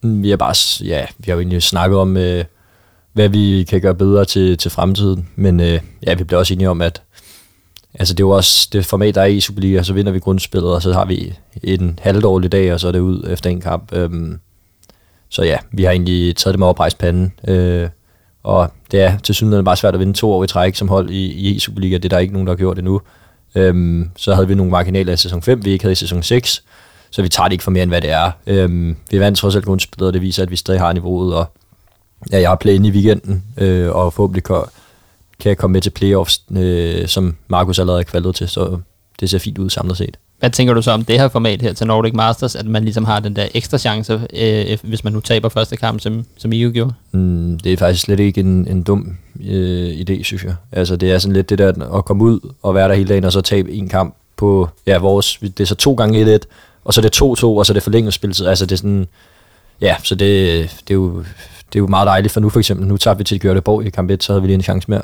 Mm, 0.01 0.23
Vi 0.23 0.29
har 0.29 0.37
bare, 0.37 0.85
ja, 0.85 1.05
vi 1.17 1.23
har 1.25 1.33
jo 1.33 1.39
egentlig 1.39 1.63
snakket 1.63 1.97
om, 1.99 2.17
øh, 2.17 2.43
hvad 3.13 3.29
vi 3.29 3.65
kan 3.69 3.81
gøre 3.81 3.95
bedre 3.95 4.25
til, 4.25 4.57
til 4.57 4.71
fremtiden, 4.71 5.27
men 5.35 5.59
øh, 5.59 5.79
ja, 6.07 6.13
vi 6.13 6.23
bliver 6.23 6.39
også 6.39 6.53
enige 6.53 6.69
om, 6.69 6.81
at 6.81 7.01
altså 7.93 8.13
det 8.13 8.23
er 8.23 8.27
jo 8.27 8.29
også 8.29 8.69
det 8.73 8.85
format, 8.85 9.15
der 9.15 9.21
er 9.21 9.25
i 9.25 9.39
Superliga, 9.39 9.83
så 9.83 9.93
vinder 9.93 10.11
vi 10.11 10.19
grundspillet, 10.19 10.71
og 10.71 10.81
så 10.81 10.93
har 10.93 11.05
vi 11.05 11.33
en 11.63 11.99
halvdårlig 12.01 12.51
dag, 12.51 12.73
og 12.73 12.79
så 12.79 12.87
er 12.87 12.91
det 12.91 12.99
ud 12.99 13.27
efter 13.29 13.49
en 13.49 13.61
kamp. 13.61 13.93
Øhm, 13.93 14.39
så 15.29 15.43
ja, 15.43 15.57
vi 15.71 15.83
har 15.83 15.91
egentlig 15.91 16.35
taget 16.35 16.53
det 16.53 16.59
med 16.59 16.67
op 16.67 16.79
panden, 16.99 17.33
øh, 17.47 17.89
og 18.43 18.71
det 18.91 19.01
er 19.01 19.17
til 19.17 19.35
synligheden 19.35 19.65
bare 19.65 19.75
svært 19.75 19.93
at 19.93 19.99
vinde 19.99 20.13
to 20.13 20.31
år 20.31 20.43
i 20.43 20.47
træk 20.47 20.75
som 20.75 20.87
hold 20.87 21.09
i, 21.09 21.25
i 21.25 21.59
Superliga, 21.59 21.95
det 21.95 22.05
er 22.05 22.09
der 22.09 22.19
ikke 22.19 22.33
nogen, 22.33 22.47
der 22.47 22.53
har 22.53 22.57
gjort 22.57 22.77
endnu. 22.77 23.01
Øhm, 23.55 24.09
så 24.15 24.33
havde 24.33 24.47
vi 24.47 24.55
nogle 24.55 24.71
marginaler 24.71 25.13
i 25.13 25.17
sæson 25.17 25.41
5, 25.41 25.65
vi 25.65 25.71
ikke 25.71 25.83
havde 25.83 25.91
i 25.91 25.95
sæson 25.95 26.23
6, 26.23 26.63
så 27.09 27.21
vi 27.21 27.29
tager 27.29 27.47
det 27.47 27.51
ikke 27.51 27.63
for 27.63 27.71
mere, 27.71 27.83
end 27.83 27.91
hvad 27.91 28.01
det 28.01 28.11
er. 28.11 28.31
Øhm, 28.47 28.97
vi 29.11 29.19
vandt 29.19 29.37
trods 29.37 29.55
alt 29.55 29.65
grundspillet, 29.65 30.07
og 30.07 30.13
det 30.13 30.21
viser, 30.21 30.43
at 30.43 30.51
vi 30.51 30.55
stadig 30.55 30.81
har 30.81 30.93
niveauet, 30.93 31.35
og 31.35 31.45
ja, 32.31 32.39
jeg 32.39 32.49
har 32.49 32.55
play 32.55 32.73
i 32.73 32.91
weekenden, 32.91 33.43
øh, 33.57 33.95
og 33.95 34.13
forhåbentlig 34.13 34.43
kan, 35.39 35.55
komme 35.55 35.73
med 35.73 35.81
til 35.81 35.89
playoffs, 35.89 36.41
øh, 36.51 37.07
som 37.07 37.35
Markus 37.47 37.79
allerede 37.79 37.99
er 37.99 38.03
kvalget 38.03 38.35
til, 38.35 38.49
så 38.49 38.77
det 39.19 39.29
ser 39.29 39.39
fint 39.39 39.57
ud 39.57 39.69
samlet 39.69 39.97
set. 39.97 40.17
Hvad 40.39 40.49
tænker 40.49 40.73
du 40.73 40.81
så 40.81 40.91
om 40.91 41.05
det 41.05 41.19
her 41.19 41.27
format 41.27 41.61
her 41.61 41.73
til 41.73 41.87
Nordic 41.87 42.13
Masters, 42.13 42.55
at 42.55 42.65
man 42.65 42.83
ligesom 42.83 43.05
har 43.05 43.19
den 43.19 43.35
der 43.35 43.47
ekstra 43.53 43.77
chance, 43.77 44.21
øh, 44.33 44.77
hvis 44.83 45.03
man 45.03 45.13
nu 45.13 45.19
taber 45.19 45.49
første 45.49 45.77
kamp, 45.77 46.01
som, 46.01 46.25
som 46.37 46.53
I 46.53 46.61
jo 46.61 46.71
gjorde? 46.73 46.93
Mm, 47.11 47.59
det 47.59 47.73
er 47.73 47.77
faktisk 47.77 48.03
slet 48.03 48.19
ikke 48.19 48.41
en, 48.41 48.67
en 48.67 48.83
dum 48.83 49.17
øh, 49.45 49.89
idé, 49.89 50.23
synes 50.23 50.43
jeg. 50.43 50.55
Altså, 50.71 50.95
det 50.95 51.11
er 51.11 51.17
sådan 51.17 51.33
lidt 51.33 51.49
det 51.49 51.57
der 51.57 51.97
at 51.97 52.05
komme 52.05 52.23
ud 52.23 52.53
og 52.61 52.75
være 52.75 52.89
der 52.89 52.95
hele 52.95 53.09
dagen, 53.09 53.23
og 53.23 53.31
så 53.31 53.41
tabe 53.41 53.71
en 53.71 53.89
kamp 53.89 54.15
på 54.37 54.69
ja, 54.85 54.97
vores... 54.97 55.37
Det 55.37 55.59
er 55.59 55.65
så 55.65 55.75
to 55.75 55.93
gange 55.93 56.35
1-1, 56.35 56.39
og 56.83 56.93
så 56.93 57.01
er 57.01 57.03
det 57.03 57.21
2-2, 57.21 57.45
og 57.45 57.65
så 57.65 57.71
er 57.71 57.73
det 57.73 57.83
forlænget 57.83 58.13
spilletid. 58.13 58.45
Altså, 58.45 58.65
det 58.65 58.71
er 58.71 58.77
sådan... 58.77 59.07
Ja, 59.81 59.95
så 60.03 60.15
det, 60.15 60.61
det 60.87 60.93
er 60.93 60.95
jo 60.95 61.23
det 61.73 61.75
er 61.75 61.79
jo 61.79 61.87
meget 61.87 62.07
dejligt, 62.07 62.33
for 62.33 62.39
nu 62.39 62.49
for 62.49 62.59
eksempel, 62.59 62.87
nu 62.87 62.97
tager 62.97 63.15
vi 63.15 63.23
til 63.23 63.41
Göteborg 63.45 63.85
i 63.85 63.89
kamp 63.89 64.09
1, 64.09 64.23
så 64.23 64.33
havde 64.33 64.41
vi 64.41 64.47
lige 64.47 64.55
en 64.55 64.63
chance 64.63 64.91
mere. 64.91 65.01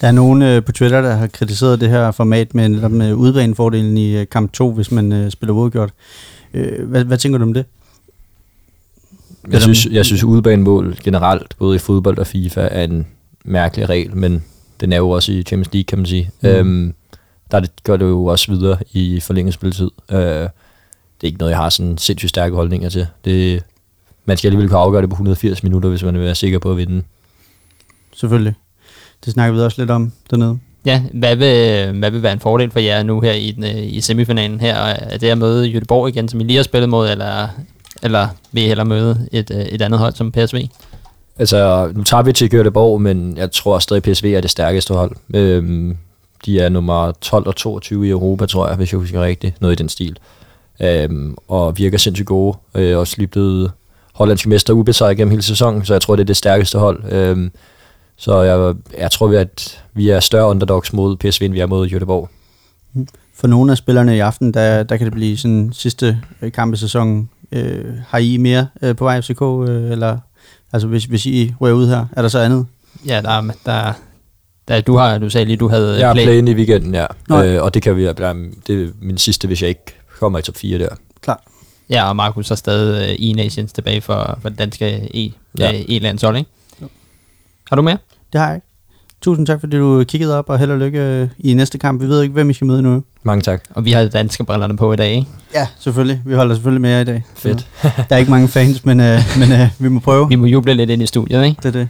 Der 0.00 0.08
er 0.08 0.12
nogen 0.12 0.42
øh, 0.42 0.64
på 0.64 0.72
Twitter, 0.72 1.00
der 1.00 1.14
har 1.14 1.26
kritiseret 1.26 1.80
det 1.80 1.88
her 1.88 2.10
format 2.10 2.54
med, 2.54 2.68
netop 2.68 2.90
med 2.90 3.14
udbanefordelen 3.14 3.96
i 3.96 4.16
øh, 4.16 4.26
kamp 4.30 4.52
2, 4.52 4.72
hvis 4.72 4.90
man 4.90 5.12
øh, 5.12 5.30
spiller 5.30 5.54
uafgjort. 5.54 5.90
Øh, 6.54 6.88
hvad, 6.88 7.04
hvad 7.04 7.18
tænker 7.18 7.38
du 7.38 7.44
om 7.44 7.54
det? 7.54 7.64
Jeg 9.50 9.62
synes, 9.62 9.86
jeg 9.86 10.04
synes 10.04 10.24
udebanemål 10.24 10.98
generelt, 11.04 11.54
både 11.58 11.76
i 11.76 11.78
fodbold 11.78 12.18
og 12.18 12.26
FIFA, 12.26 12.68
er 12.70 12.84
en 12.84 13.06
mærkelig 13.44 13.88
regel, 13.88 14.16
men 14.16 14.44
den 14.80 14.92
er 14.92 14.96
jo 14.96 15.10
også 15.10 15.32
i 15.32 15.42
Champions 15.42 15.72
League, 15.72 15.84
kan 15.84 15.98
man 15.98 16.06
sige. 16.06 16.30
Mm. 16.40 16.48
Øhm, 16.48 16.94
der 17.50 17.56
er 17.56 17.60
det, 17.60 17.70
gør 17.84 17.96
det 17.96 18.04
jo 18.04 18.24
også 18.24 18.52
videre 18.52 18.78
i 18.92 19.20
forlænget 19.20 19.54
spilletid. 19.54 19.90
Øh, 20.10 20.18
det 20.18 21.22
er 21.22 21.26
ikke 21.26 21.38
noget, 21.38 21.50
jeg 21.50 21.58
har 21.58 21.68
sådan 21.68 21.98
sindssygt 21.98 22.30
stærke 22.30 22.54
holdninger 22.54 22.88
til. 22.88 23.06
Det, 23.24 23.62
man 24.24 24.36
skal 24.36 24.48
alligevel 24.48 24.68
kunne 24.68 24.80
afgøre 24.80 25.02
det 25.02 25.10
på 25.10 25.14
180 25.14 25.62
minutter, 25.62 25.88
hvis 25.88 26.02
man 26.02 26.14
vil 26.14 26.22
være 26.22 26.34
sikker 26.34 26.58
på 26.58 26.70
at 26.70 26.76
vinde. 26.76 27.02
Selvfølgelig. 28.16 28.54
Det 29.24 29.32
snakker 29.32 29.54
vi 29.54 29.60
også 29.60 29.82
lidt 29.82 29.90
om 29.90 30.12
dernede. 30.30 30.58
Ja, 30.84 31.02
hvad 31.12 31.36
vil, 31.36 31.92
hvad 31.98 32.10
vil 32.10 32.22
være 32.22 32.32
en 32.32 32.40
fordel 32.40 32.70
for 32.70 32.78
jer 32.78 33.02
nu 33.02 33.20
her 33.20 33.32
i, 33.32 33.50
den, 33.50 33.64
øh, 33.64 33.92
i 33.92 34.00
semifinalen 34.00 34.60
her? 34.60 34.74
Er 34.76 35.18
det 35.18 35.28
at 35.28 35.38
møde 35.38 35.72
Göteborg 35.72 36.08
igen, 36.08 36.28
som 36.28 36.40
I 36.40 36.44
lige 36.44 36.56
har 36.56 36.62
spillet 36.62 36.88
mod, 36.88 37.10
eller, 37.10 37.48
eller 38.02 38.28
vil 38.52 38.62
I 38.62 38.66
hellere 38.66 38.86
møde 38.86 39.28
et, 39.32 39.50
øh, 39.54 39.60
et 39.60 39.82
andet 39.82 40.00
hold 40.00 40.14
som 40.14 40.32
PSV? 40.32 40.68
Altså, 41.38 41.90
nu 41.94 42.02
tager 42.02 42.22
vi 42.22 42.32
til 42.32 42.48
Göteborg, 42.54 42.98
men 42.98 43.36
jeg 43.36 43.52
tror 43.52 43.78
stadig, 43.78 44.02
PSV 44.02 44.24
er 44.36 44.40
det 44.40 44.50
stærkeste 44.50 44.94
hold. 44.94 45.16
Øhm, 45.34 45.96
de 46.46 46.60
er 46.60 46.68
nummer 46.68 47.12
12 47.12 47.46
og 47.46 47.56
22 47.56 48.06
i 48.06 48.10
Europa, 48.10 48.46
tror 48.46 48.68
jeg, 48.68 48.76
hvis 48.76 48.92
jeg 48.92 48.98
husker 48.98 49.22
rigtigt. 49.22 49.60
Noget 49.60 49.74
i 49.74 49.82
den 49.82 49.88
stil. 49.88 50.18
Øhm, 50.80 51.36
og 51.48 51.78
virker 51.78 51.98
sindssygt 51.98 52.26
gode. 52.26 52.58
Øh, 52.74 52.98
også 52.98 53.14
lige 53.18 53.26
blevet 53.26 53.72
hollandske 54.14 54.48
mester 54.48 54.72
ubesejret 54.72 55.16
gennem 55.16 55.30
hele 55.30 55.42
sæsonen, 55.42 55.84
så 55.84 55.94
jeg 55.94 56.00
tror, 56.00 56.16
det 56.16 56.22
er 56.22 56.26
det 56.26 56.36
stærkeste 56.36 56.78
hold. 56.78 57.12
Øhm, 57.12 57.50
så 58.18 58.42
jeg, 58.42 58.74
jeg 58.98 59.10
tror, 59.10 59.38
at 59.38 59.84
vi 59.94 60.08
er 60.08 60.20
større 60.20 60.48
underdogs 60.50 60.92
mod 60.92 61.16
PSV, 61.16 61.42
end 61.42 61.52
vi 61.52 61.60
er 61.60 61.66
mod 61.66 61.88
Göteborg. 61.88 62.28
For 63.34 63.46
nogle 63.46 63.72
af 63.72 63.78
spillerne 63.78 64.16
i 64.16 64.20
aften, 64.20 64.54
der, 64.54 64.82
der 64.82 64.96
kan 64.96 65.04
det 65.04 65.12
blive 65.14 65.36
sådan 65.36 65.70
sidste 65.72 66.18
øh, 66.42 66.52
kamp 66.52 66.74
i 66.74 66.76
sæsonen. 66.76 67.30
Øh, 67.52 67.84
har 68.08 68.18
I 68.18 68.36
mere 68.36 68.66
øh, 68.82 68.96
på 68.96 69.04
vej 69.04 69.20
FCK, 69.20 69.42
øh, 69.42 69.90
eller 69.90 70.18
altså 70.72 70.88
hvis, 70.88 71.04
hvis 71.04 71.26
I 71.26 71.54
rører 71.60 71.72
ud 71.74 71.88
her, 71.88 72.06
er 72.12 72.22
der 72.22 72.28
så 72.28 72.38
andet? 72.38 72.66
Ja, 73.06 73.20
der, 73.22 73.30
er- 73.30 73.50
der, 73.66 73.92
der, 74.68 74.80
du, 74.80 74.96
har, 74.96 75.18
du 75.18 75.30
sagde 75.30 75.44
lige, 75.44 75.56
du 75.56 75.68
havde 75.68 76.06
Jeg 76.06 76.14
play. 76.14 76.24
play 76.24 76.48
i 76.48 76.54
weekenden, 76.54 76.94
ja. 76.94 77.06
Nå. 77.28 77.42
Øh, 77.42 77.62
og 77.62 77.74
det 77.74 77.82
kan 77.82 77.96
vi, 77.96 78.02
det 78.06 78.20
er 78.20 78.88
min 79.00 79.18
sidste, 79.18 79.46
hvis 79.46 79.60
jeg 79.62 79.68
ikke 79.68 79.94
kommer 80.20 80.38
i 80.38 80.42
top 80.42 80.56
4 80.56 80.78
der. 80.78 80.88
Klar. 81.20 81.42
Ja, 81.90 82.08
og 82.08 82.16
Markus 82.16 82.50
er 82.50 82.54
stadig 82.54 83.10
øh, 83.10 83.16
i 83.18 83.32
Nations 83.32 83.72
tilbage 83.72 84.00
for, 84.00 84.38
for 84.42 84.48
det 84.48 84.58
danske 84.58 84.96
E- 85.14 85.32
Ja. 85.58 85.70
ja. 85.72 85.82
E-landshold, 85.88 86.36
ikke? 86.36 86.50
Har 87.68 87.76
du 87.76 87.82
mere? 87.82 87.98
Det 88.32 88.40
har 88.40 88.46
jeg 88.46 88.56
ikke. 88.56 88.66
Tusind 89.22 89.46
tak, 89.46 89.60
fordi 89.60 89.76
du 89.76 90.04
kiggede 90.08 90.38
op, 90.38 90.48
og 90.48 90.58
held 90.58 90.70
og 90.70 90.78
lykke 90.78 90.98
øh, 91.00 91.28
i 91.38 91.54
næste 91.54 91.78
kamp. 91.78 92.02
Vi 92.02 92.08
ved 92.08 92.22
ikke, 92.22 92.32
hvem 92.32 92.50
I 92.50 92.52
skal 92.52 92.66
møde 92.66 92.82
nu. 92.82 93.02
Mange 93.22 93.42
tak. 93.42 93.62
Og 93.74 93.84
vi 93.84 93.92
har 93.92 94.04
danske 94.04 94.44
brillerne 94.44 94.76
på 94.76 94.92
i 94.92 94.96
dag, 94.96 95.10
ikke? 95.12 95.26
Ja, 95.54 95.66
selvfølgelig. 95.78 96.22
Vi 96.24 96.34
holder 96.34 96.54
selvfølgelig 96.54 96.80
med 96.80 96.90
jer 96.90 97.00
i 97.00 97.04
dag. 97.04 97.24
Fedt. 97.36 97.66
Så, 97.82 97.90
der 98.08 98.16
er 98.16 98.16
ikke 98.16 98.30
mange 98.30 98.48
fans, 98.48 98.84
men, 98.84 99.00
øh, 99.00 99.20
men 99.40 99.52
øh, 99.52 99.68
vi 99.78 99.88
må 99.88 100.00
prøve. 100.00 100.28
Vi 100.28 100.36
må 100.36 100.46
juble 100.46 100.74
lidt 100.74 100.90
ind 100.90 101.02
i 101.02 101.06
studiet, 101.06 101.44
ikke? 101.44 101.56
Det 101.62 101.68
er 101.68 101.72
det. 101.72 101.88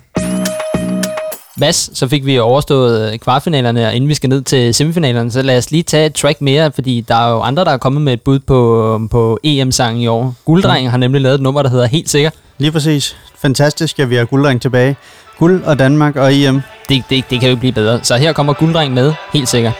Mads, 1.57 1.99
så 1.99 2.09
fik 2.09 2.27
vi 2.27 2.39
overstået 2.39 3.13
øh, 3.13 3.19
kvartfinalerne, 3.19 3.87
og 3.87 3.95
inden 3.95 4.09
vi 4.09 4.15
skal 4.15 4.31
ned 4.31 4.43
til 4.43 4.75
semifinalerne, 4.75 5.31
så 5.31 5.43
lad 5.43 5.59
os 5.59 5.71
lige 5.71 5.83
tage 5.83 6.07
et 6.07 6.15
track 6.15 6.41
mere, 6.41 6.73
fordi 6.73 7.05
der 7.09 7.15
er 7.15 7.31
jo 7.31 7.41
andre, 7.41 7.65
der 7.65 7.71
er 7.71 7.79
kommet 7.79 8.03
med 8.03 8.13
et 8.13 8.23
bud 8.23 8.39
på, 8.39 9.01
på 9.11 9.39
EM-sangen 9.45 10.03
i 10.03 10.07
år. 10.07 10.35
Gulddreng 10.45 10.91
har 10.91 10.99
nemlig 10.99 11.23
lavet 11.23 11.35
et 11.35 11.41
nummer, 11.41 11.63
der 11.63 11.71
hedder 11.71 11.87
Helt 11.87 12.11
Sikker. 12.11 12.31
Lige 12.59 12.73
præcis. 12.73 13.17
Fantastisk, 13.39 13.99
at 13.99 14.11
vi 14.11 14.17
har 14.17 14.25
gulddreng 14.25 14.63
tilbage. 14.63 14.97
Guld 15.39 15.63
og 15.63 15.79
Danmark 15.79 16.17
og 16.17 16.35
EM. 16.35 16.63
Det, 16.89 17.05
det, 17.11 17.25
det 17.31 17.41
kan 17.41 17.43
jo 17.43 17.49
ikke 17.49 17.61
blive 17.61 17.73
bedre. 17.73 18.01
Så 18.03 18.17
her 18.17 18.33
kommer 18.33 18.53
Gulddreng 18.53 18.95
med 18.95 19.13
Helt 19.33 19.49
sikkert. 19.49 19.73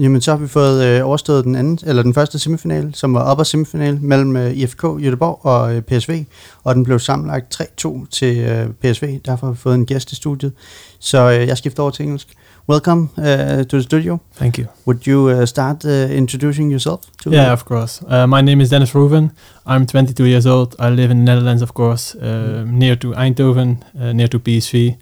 Jamen 0.00 0.20
så 0.20 0.30
har 0.30 0.38
vi 0.38 0.48
fået 0.48 0.84
øh, 0.84 1.06
overstået 1.06 1.44
den 1.44 1.56
anden, 1.56 1.78
eller 1.86 2.02
den 2.02 2.14
første 2.14 2.38
semifinal, 2.38 2.94
som 2.94 3.14
var 3.14 3.32
upper 3.32 3.44
semifinal 3.44 3.98
mellem 4.00 4.36
øh, 4.36 4.52
IFK 4.52 4.84
Göteborg 4.84 5.46
og 5.46 5.74
øh, 5.74 5.82
PSV, 5.82 6.24
og 6.64 6.74
den 6.74 6.84
blev 6.84 6.98
sammenlagt 6.98 7.60
3-2 7.84 8.06
til 8.10 8.38
øh, 8.38 8.68
PSV. 8.82 9.18
Derfor 9.24 9.46
har 9.46 9.52
vi 9.52 9.58
fået 9.58 9.74
en 9.74 9.86
gæst 9.86 10.12
i 10.12 10.14
studiet. 10.14 10.52
Så 10.98 11.30
øh, 11.30 11.48
jeg 11.48 11.58
skifter 11.58 11.82
over 11.82 11.90
til 11.90 12.04
engelsk. 12.04 12.28
Welcome 12.68 13.08
uh, 13.16 13.64
to 13.64 13.76
the 13.76 13.82
studio. 13.82 14.18
Thank 14.36 14.58
you. 14.58 14.66
Would 14.86 15.08
you 15.08 15.40
uh, 15.40 15.44
start 15.44 15.84
uh, 15.84 16.16
introducing 16.16 16.70
yourself? 16.72 17.00
To 17.22 17.30
Yeah, 17.30 17.52
of 17.52 17.64
course. 17.64 18.02
Uh, 18.02 18.28
my 18.28 18.42
name 18.42 18.62
is 18.62 18.70
Dennis 18.70 18.94
Ruven. 18.94 19.30
I'm 19.66 19.86
22 19.86 20.24
years 20.24 20.46
old. 20.46 20.74
I 20.78 20.90
live 20.90 21.10
in 21.10 21.16
the 21.16 21.24
Netherlands, 21.24 21.62
of 21.62 21.74
course, 21.74 22.14
uh, 22.14 22.64
near 22.66 22.96
to 22.96 23.12
Eindhoven, 23.12 23.76
uh, 24.00 24.12
near 24.12 24.28
to 24.28 24.38
PSV. 24.38 24.96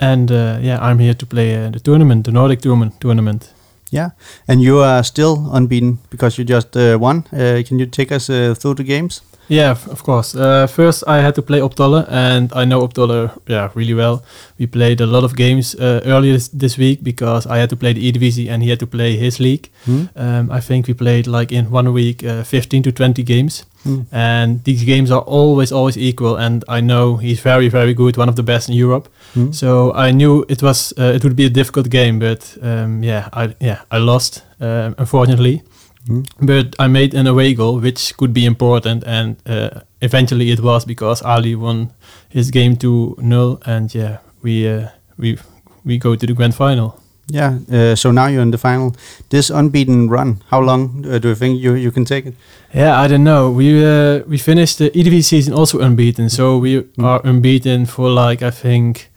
And 0.00 0.30
yeah, 0.30 0.78
I'm 0.90 0.98
here 0.98 1.14
to 1.14 1.26
play 1.26 1.70
the 1.70 1.80
tournament, 1.80 2.24
the 2.24 2.32
Nordic 2.32 2.60
tournament. 2.60 3.00
tournament. 3.00 3.52
Yeah, 3.90 4.10
and 4.46 4.62
you 4.62 4.78
are 4.78 5.02
still 5.02 5.48
unbeaten 5.52 5.98
because 6.10 6.38
you 6.38 6.44
just 6.44 6.76
uh, 6.76 6.98
won. 7.00 7.24
Uh, 7.32 7.62
can 7.66 7.78
you 7.78 7.86
take 7.86 8.12
us 8.12 8.28
uh, 8.28 8.54
through 8.54 8.74
the 8.74 8.84
games? 8.84 9.22
Yeah, 9.48 9.70
of, 9.70 10.02
course. 10.02 10.34
Uh, 10.34 10.66
first, 10.66 11.04
I 11.06 11.18
had 11.18 11.34
to 11.36 11.42
play 11.42 11.60
Optolle, 11.60 12.04
and 12.08 12.52
I 12.52 12.66
know 12.66 12.86
Optolle 12.86 13.30
yeah 13.46 13.70
really 13.74 13.94
well. 13.94 14.22
We 14.58 14.66
played 14.66 15.00
a 15.00 15.06
lot 15.06 15.24
of 15.24 15.36
games 15.36 15.74
uh, 15.74 16.02
earlier 16.04 16.34
this, 16.34 16.48
this 16.48 16.76
week 16.76 17.02
because 17.02 17.46
I 17.46 17.56
had 17.56 17.70
to 17.70 17.76
play 17.76 17.94
the 17.94 18.12
Eredivisie 18.12 18.50
and 18.50 18.62
he 18.62 18.68
had 18.68 18.78
to 18.80 18.86
play 18.86 19.16
his 19.16 19.40
league. 19.40 19.70
Hmm? 19.86 20.04
Um, 20.16 20.50
I 20.50 20.60
think 20.60 20.86
we 20.86 20.94
played 20.94 21.26
like 21.26 21.50
in 21.50 21.70
one 21.70 21.92
week 21.94 22.22
uh, 22.24 22.44
15 22.44 22.82
to 22.82 22.92
20 22.92 23.22
games. 23.22 23.64
Hmm. 23.84 24.00
and 24.10 24.64
these 24.64 24.82
games 24.82 25.08
are 25.12 25.20
always 25.20 25.70
always 25.70 25.96
equal 25.96 26.34
and 26.34 26.64
i 26.68 26.80
know 26.80 27.16
he's 27.16 27.38
very 27.38 27.68
very 27.68 27.94
good 27.94 28.16
one 28.16 28.28
of 28.28 28.34
the 28.34 28.42
best 28.42 28.68
in 28.68 28.74
europe 28.74 29.08
Hmm? 29.34 29.52
so 29.52 29.92
i 29.94 30.10
knew 30.12 30.44
it 30.48 30.62
was 30.62 30.92
uh, 30.98 31.12
it 31.14 31.22
would 31.24 31.36
be 31.36 31.44
a 31.46 31.50
difficult 31.50 31.88
game 31.90 32.18
but 32.18 32.56
um, 32.62 33.02
yeah 33.02 33.28
i 33.32 33.54
yeah 33.60 33.78
i 33.90 33.98
lost 33.98 34.42
um, 34.60 34.94
unfortunately 34.98 35.62
Hmm? 36.06 36.22
but 36.40 36.74
i 36.78 36.86
made 36.88 37.12
an 37.14 37.26
away 37.26 37.52
goal 37.54 37.80
which 37.80 38.16
could 38.16 38.32
be 38.32 38.46
important 38.46 39.04
and 39.04 39.36
uh, 39.46 39.68
eventually 40.00 40.50
it 40.50 40.60
was 40.60 40.84
because 40.86 41.22
ali 41.24 41.54
won 41.54 41.90
his 42.30 42.50
game 42.50 42.76
to 42.76 43.14
nil 43.20 43.60
and 43.66 43.94
yeah 43.94 44.16
we 44.42 44.66
uh, 44.68 44.88
we 45.18 45.36
we 45.84 45.98
go 45.98 46.16
to 46.16 46.26
the 46.26 46.32
grand 46.34 46.54
final 46.54 46.90
Yeah, 47.30 47.58
uh, 47.72 47.94
so 47.94 48.10
now 48.10 48.26
you're 48.28 48.42
in 48.42 48.50
the 48.52 48.58
final. 48.58 48.92
This 49.28 49.50
unbeaten 49.50 50.08
run, 50.10 50.40
how 50.50 50.62
long 50.64 51.04
uh, 51.04 51.18
do 51.20 51.28
you 51.28 51.34
think 51.34 51.60
you, 51.60 51.74
you 51.76 51.90
can 51.92 52.04
take 52.04 52.24
it? 52.28 52.34
Yeah, 52.74 53.04
I 53.04 53.08
don't 53.08 53.22
know. 53.22 53.50
We 53.58 53.84
uh, 53.84 54.22
we 54.30 54.38
finished 54.38 54.78
the 54.78 54.88
EDV 54.94 55.20
season 55.22 55.52
also 55.54 55.78
unbeaten, 55.80 56.28
so 56.30 56.56
we 56.62 56.80
Mm. 56.96 57.04
are 57.04 57.20
unbeaten 57.30 57.86
for 57.86 58.08
like 58.24 58.46
I 58.46 58.50
think 58.50 59.10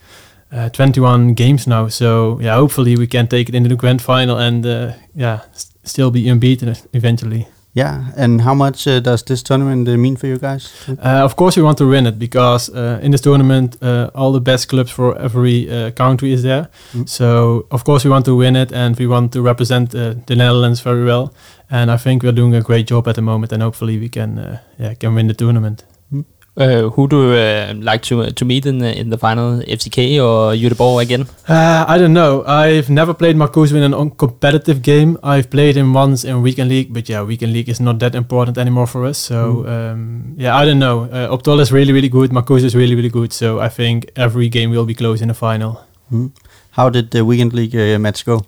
uh, 0.52 0.70
21 0.70 1.34
games 1.34 1.68
now. 1.68 1.88
So 1.90 2.40
yeah, 2.42 2.56
hopefully 2.56 2.96
we 2.98 3.08
can 3.08 3.28
take 3.28 3.50
it 3.50 3.56
into 3.56 3.70
the 3.70 3.76
grand 3.76 4.02
final 4.02 4.38
and 4.38 4.66
uh, 4.66 4.94
yeah, 5.16 5.42
s- 5.54 5.74
still 5.84 6.12
be 6.12 6.30
unbeaten 6.30 6.76
eventually. 6.94 7.48
Yeah, 7.74 8.12
and 8.18 8.42
how 8.42 8.54
much 8.54 8.86
uh, 8.86 9.00
does 9.00 9.24
this 9.24 9.42
tournament 9.42 9.88
uh, 9.88 9.96
mean 9.98 10.18
for 10.18 10.28
you 10.28 10.38
guys? 10.38 10.70
Uh, 10.90 11.24
of 11.24 11.38
course, 11.38 11.56
we 11.56 11.64
want 11.64 11.78
to 11.78 11.88
win 11.88 12.06
it 12.06 12.20
because 12.20 12.70
uh, 12.70 13.00
in 13.02 13.12
this 13.12 13.22
tournament, 13.22 13.78
uh, 13.82 14.10
all 14.14 14.34
the 14.34 14.42
best 14.42 14.68
clubs 14.68 14.92
for 14.92 15.18
every 15.18 15.70
uh, 15.70 15.92
country 15.92 16.34
is 16.34 16.44
there. 16.44 16.68
Mm. 16.92 17.08
So, 17.08 17.68
of 17.72 17.86
course, 17.86 18.04
we 18.04 18.10
want 18.12 18.26
to 18.26 18.36
win 18.36 18.58
it 18.58 18.74
and 18.74 18.98
we 19.00 19.08
want 19.08 19.32
to 19.32 19.42
represent 19.42 19.96
uh, 19.96 20.16
the 20.26 20.36
Netherlands 20.36 20.82
very 20.82 21.06
well. 21.06 21.34
And 21.70 21.90
I 21.90 21.96
think 21.96 22.24
we're 22.24 22.34
doing 22.36 22.54
a 22.54 22.62
great 22.62 22.88
job 22.88 23.08
at 23.08 23.16
the 23.16 23.22
moment, 23.22 23.54
and 23.54 23.64
hopefully, 23.64 23.98
we 23.98 24.10
can 24.10 24.38
uh, 24.38 24.58
yeah 24.78 24.94
can 24.96 25.16
win 25.16 25.28
the 25.28 25.34
tournament. 25.34 25.86
Uh, 26.58 26.90
who 26.90 27.08
do 27.08 27.30
you 27.30 27.34
uh, 27.34 27.74
like 27.78 28.02
to 28.02 28.30
to 28.32 28.44
meet 28.44 28.66
in 28.66 28.80
the, 28.80 28.98
in 29.00 29.10
the 29.10 29.18
final, 29.18 29.62
FCK 29.62 30.20
or 30.20 30.54
Göteborg 30.54 31.02
again? 31.02 31.26
Uh, 31.48 31.86
I 31.88 31.98
don't 31.98 32.12
know. 32.12 32.44
I've 32.46 32.90
never 32.90 33.14
played 33.14 33.38
Marcus 33.38 33.72
in 33.72 33.82
an 33.84 33.94
un- 33.94 34.12
competitive 34.12 34.82
game. 34.82 35.18
I've 35.24 35.50
played 35.50 35.78
him 35.78 35.94
once 35.94 36.26
in 36.26 36.42
weekend 36.42 36.70
league, 36.70 36.94
but 36.94 37.08
yeah, 37.08 37.24
weekend 37.24 37.54
league 37.54 37.70
is 37.70 37.80
not 37.80 38.00
that 38.00 38.16
important 38.16 38.58
anymore 38.58 38.86
for 38.86 39.06
us. 39.06 39.18
So 39.18 39.66
um, 39.66 40.36
yeah, 40.38 40.54
I 40.58 40.66
don't 40.66 40.80
know. 40.80 41.04
Uh, 41.04 41.30
Optol 41.38 41.62
is 41.62 41.72
really 41.72 41.94
really 41.94 42.10
good. 42.10 42.34
Marcus 42.34 42.64
is 42.64 42.76
really 42.76 42.96
really 42.96 43.10
good. 43.10 43.32
So 43.32 43.62
I 43.62 43.70
think 43.70 44.12
every 44.18 44.50
game 44.50 44.72
will 44.72 44.86
be 44.86 44.94
close 44.94 45.22
in 45.22 45.30
the 45.30 45.34
final. 45.34 45.82
Hmm? 46.10 46.28
How 46.72 46.90
did 46.90 47.12
the 47.12 47.24
weekend 47.24 47.54
league 47.54 47.76
uh, 47.76 47.98
match 47.98 48.26
go? 48.26 48.46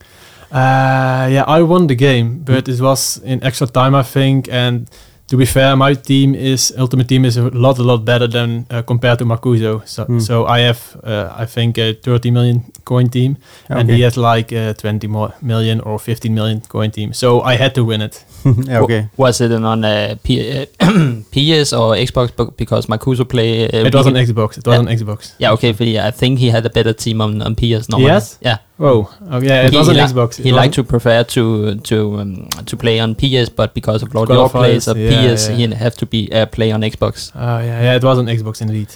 Uh, 0.52 1.28
yeah, 1.32 1.46
I 1.48 1.62
won 1.64 1.88
the 1.88 1.96
game, 1.96 2.44
but 2.44 2.68
it 2.68 2.80
was 2.82 3.18
in 3.24 3.42
extra 3.44 3.66
time, 3.66 3.96
I 3.96 4.04
think. 4.04 4.48
And 4.52 4.90
to 5.28 5.38
be 5.38 5.46
fair, 5.46 5.76
my 5.76 5.94
team 5.96 6.36
is 6.36 6.74
Ultimate 6.78 7.08
Team 7.08 7.26
is 7.26 7.38
a 7.38 7.44
lot, 7.50 7.80
a 7.80 7.84
lot 7.84 8.04
better 8.06 8.28
than 8.28 8.66
uh, 8.70 8.82
compared 8.82 9.20
to 9.20 9.26
Marcuso. 9.26 9.82
So, 9.88 10.04
Hmm. 10.06 10.20
so 10.20 10.46
I 10.46 10.60
have, 10.60 10.80
uh, 11.04 11.34
I 11.44 11.46
think, 11.46 11.78
a 11.78 11.94
30 11.94 12.32
million 12.32 12.64
coin 12.86 13.08
team, 13.10 13.38
and 13.70 13.90
he 13.90 14.02
has 14.04 14.18
like 14.18 14.52
a 14.52 14.74
20 14.74 15.08
more 15.08 15.34
million 15.42 15.80
or 15.82 15.98
15 16.00 16.34
million 16.34 16.62
coin 16.68 16.92
team. 16.92 17.14
So 17.14 17.42
I 17.42 17.56
had 17.56 17.74
to 17.76 17.84
win 17.86 18.02
it. 18.02 18.24
Yeah, 18.68 18.80
okay. 18.82 19.10
Was 19.18 19.42
it 19.42 19.52
on 19.52 19.84
uh, 19.86 20.16
P- 20.24 20.62
uh, 20.62 20.66
PS 21.32 21.74
or 21.74 21.96
Xbox? 21.96 22.56
Because 22.58 22.88
Marcuso 22.88 23.28
play. 23.28 23.66
Uh, 23.66 23.86
it 23.86 23.94
was 23.94 24.08
on 24.08 24.14
Xbox. 24.14 24.58
It 24.58 24.66
was 24.68 24.74
Yeah. 24.74 24.80
on 24.80 24.88
Xbox. 24.88 25.34
Yeah, 25.40 25.52
okay. 25.54 25.74
For, 25.74 25.84
I 25.84 26.12
think 26.12 26.40
he 26.40 26.50
had 26.50 26.66
a 26.66 26.70
better 26.70 26.94
team 26.94 27.22
on, 27.22 27.42
on 27.42 27.56
PS. 27.56 27.90
Normally. 27.90 28.12
Yes? 28.12 28.38
Yeah. 28.42 28.58
Whoa. 28.78 29.08
Oh 29.30 29.40
yeah, 29.42 29.64
it 29.68 29.72
He- 29.72 29.78
was 29.78 29.90
on 29.90 29.96
he 29.96 30.02
Xbox. 30.02 30.40
It 30.40 30.44
He 30.46 30.52
was 30.52 30.58
liked 30.58 30.74
to 30.76 30.84
prefer 30.84 31.24
to 31.24 31.76
to 31.76 32.20
um, 32.20 32.48
to 32.66 32.76
play 32.78 33.00
on 33.00 33.16
PS, 33.16 33.50
but 33.50 33.74
because 33.74 34.04
of 34.04 34.14
Lord 34.14 34.28
God 34.30 34.36
York 34.36 34.46
of 34.56 34.62
plays 34.62 34.88
on 34.88 34.98
yeah, 34.98 35.34
PS, 35.36 35.50
yeah. 35.50 35.56
he 35.56 35.68
have 35.76 35.96
to 35.98 36.06
be 36.06 36.32
uh, 36.34 36.46
play 36.48 36.72
on 36.72 36.82
Xbox. 36.82 37.32
Oh 37.36 37.60
yeah, 37.60 37.82
yeah, 37.82 37.96
it 37.96 38.04
was 38.04 38.18
on 38.18 38.26
Xbox 38.26 38.62
indeed. 38.62 38.90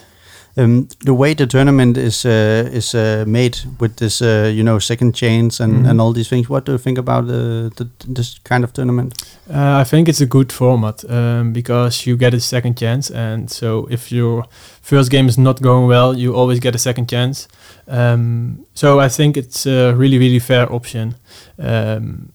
Um, 0.59 0.87
the 1.05 1.13
way 1.13 1.35
the 1.35 1.45
tournament 1.45 1.97
is 1.97 2.25
uh, 2.25 2.67
is 2.73 2.95
uh, 2.95 3.23
made 3.27 3.57
with 3.79 3.95
this, 3.97 4.21
uh, 4.21 4.51
you 4.55 4.63
know, 4.63 4.79
second 4.79 5.13
chance 5.15 5.63
and, 5.63 5.73
Mhm. 5.73 5.89
and 5.89 6.01
all 6.01 6.13
these 6.13 6.29
things. 6.29 6.49
What 6.49 6.65
do 6.65 6.71
you 6.71 6.77
think 6.79 6.97
about 6.97 7.25
uh, 7.25 7.69
the, 7.75 7.87
this 8.15 8.39
kind 8.43 8.63
of 8.63 8.71
tournament? 8.73 9.13
Uh, 9.49 9.81
I 9.81 9.83
think 9.85 10.07
it's 10.09 10.21
a 10.21 10.25
good 10.25 10.51
format 10.51 11.03
um, 11.09 11.53
because 11.53 12.07
you 12.09 12.17
get 12.17 12.33
a 12.33 12.39
second 12.39 12.75
chance, 12.79 13.11
and 13.13 13.49
so 13.51 13.87
if 13.91 14.11
your 14.11 14.45
first 14.81 15.11
game 15.11 15.27
is 15.29 15.37
not 15.37 15.61
going 15.61 15.87
well, 15.87 16.17
you 16.17 16.33
always 16.35 16.59
get 16.59 16.75
a 16.75 16.79
second 16.79 17.07
chance. 17.09 17.47
Um, 17.87 18.65
so 18.73 18.99
I 18.99 19.09
think 19.09 19.37
it's 19.37 19.65
a 19.67 19.93
really, 19.93 20.17
really 20.17 20.39
fair 20.39 20.67
option. 20.73 21.15
Um, 21.59 22.29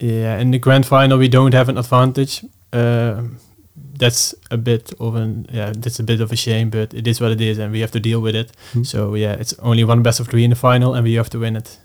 yeah, 0.00 0.40
in 0.40 0.50
the 0.50 0.58
grand 0.58 0.84
final 0.86 1.18
we 1.18 1.28
don't 1.28 1.54
have 1.54 1.68
an 1.70 1.78
advantage. 1.78 2.44
That's 3.98 4.34
a 4.50 4.56
bit 4.56 4.92
of 5.00 5.14
an 5.16 5.46
yeah, 5.52 5.72
that's 5.82 5.98
a 6.00 6.04
bit 6.04 6.20
of 6.20 6.30
a 6.32 6.36
shame, 6.36 6.70
but 6.70 6.94
it 6.94 7.06
is 7.06 7.20
what 7.20 7.30
it 7.32 7.40
is, 7.40 7.58
and 7.58 7.72
we 7.72 7.80
have 7.80 7.90
to 7.92 8.00
deal 8.00 8.20
with 8.22 8.34
it. 8.36 8.50
Hmm. 8.72 8.84
So 8.84 9.14
yeah, 9.16 9.40
it's 9.40 9.54
only 9.58 9.84
one 9.84 10.02
best 10.02 10.20
of 10.20 10.28
three 10.28 10.44
in 10.44 10.50
the 10.50 10.56
final, 10.56 10.94
and 10.94 11.04
we 11.04 11.16
have 11.16 11.28
to 11.30 11.38
win 11.38 11.56
it. 11.56 11.78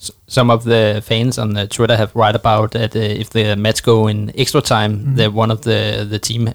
S- 0.00 0.10
Some 0.26 0.50
of 0.52 0.64
the 0.64 1.00
fans 1.04 1.38
on 1.38 1.56
uh, 1.56 1.66
Twitter 1.66 1.96
have 1.96 2.10
write 2.14 2.34
about 2.36 2.70
that 2.72 2.96
uh, 2.96 3.20
if 3.20 3.28
the 3.30 3.54
match 3.56 3.82
go 3.82 4.08
in 4.08 4.30
extra 4.36 4.60
time, 4.60 4.92
Mhm. 4.98 5.16
the 5.16 5.30
one 5.30 5.52
of 5.52 5.60
the 5.60 6.06
the 6.10 6.18
team, 6.18 6.48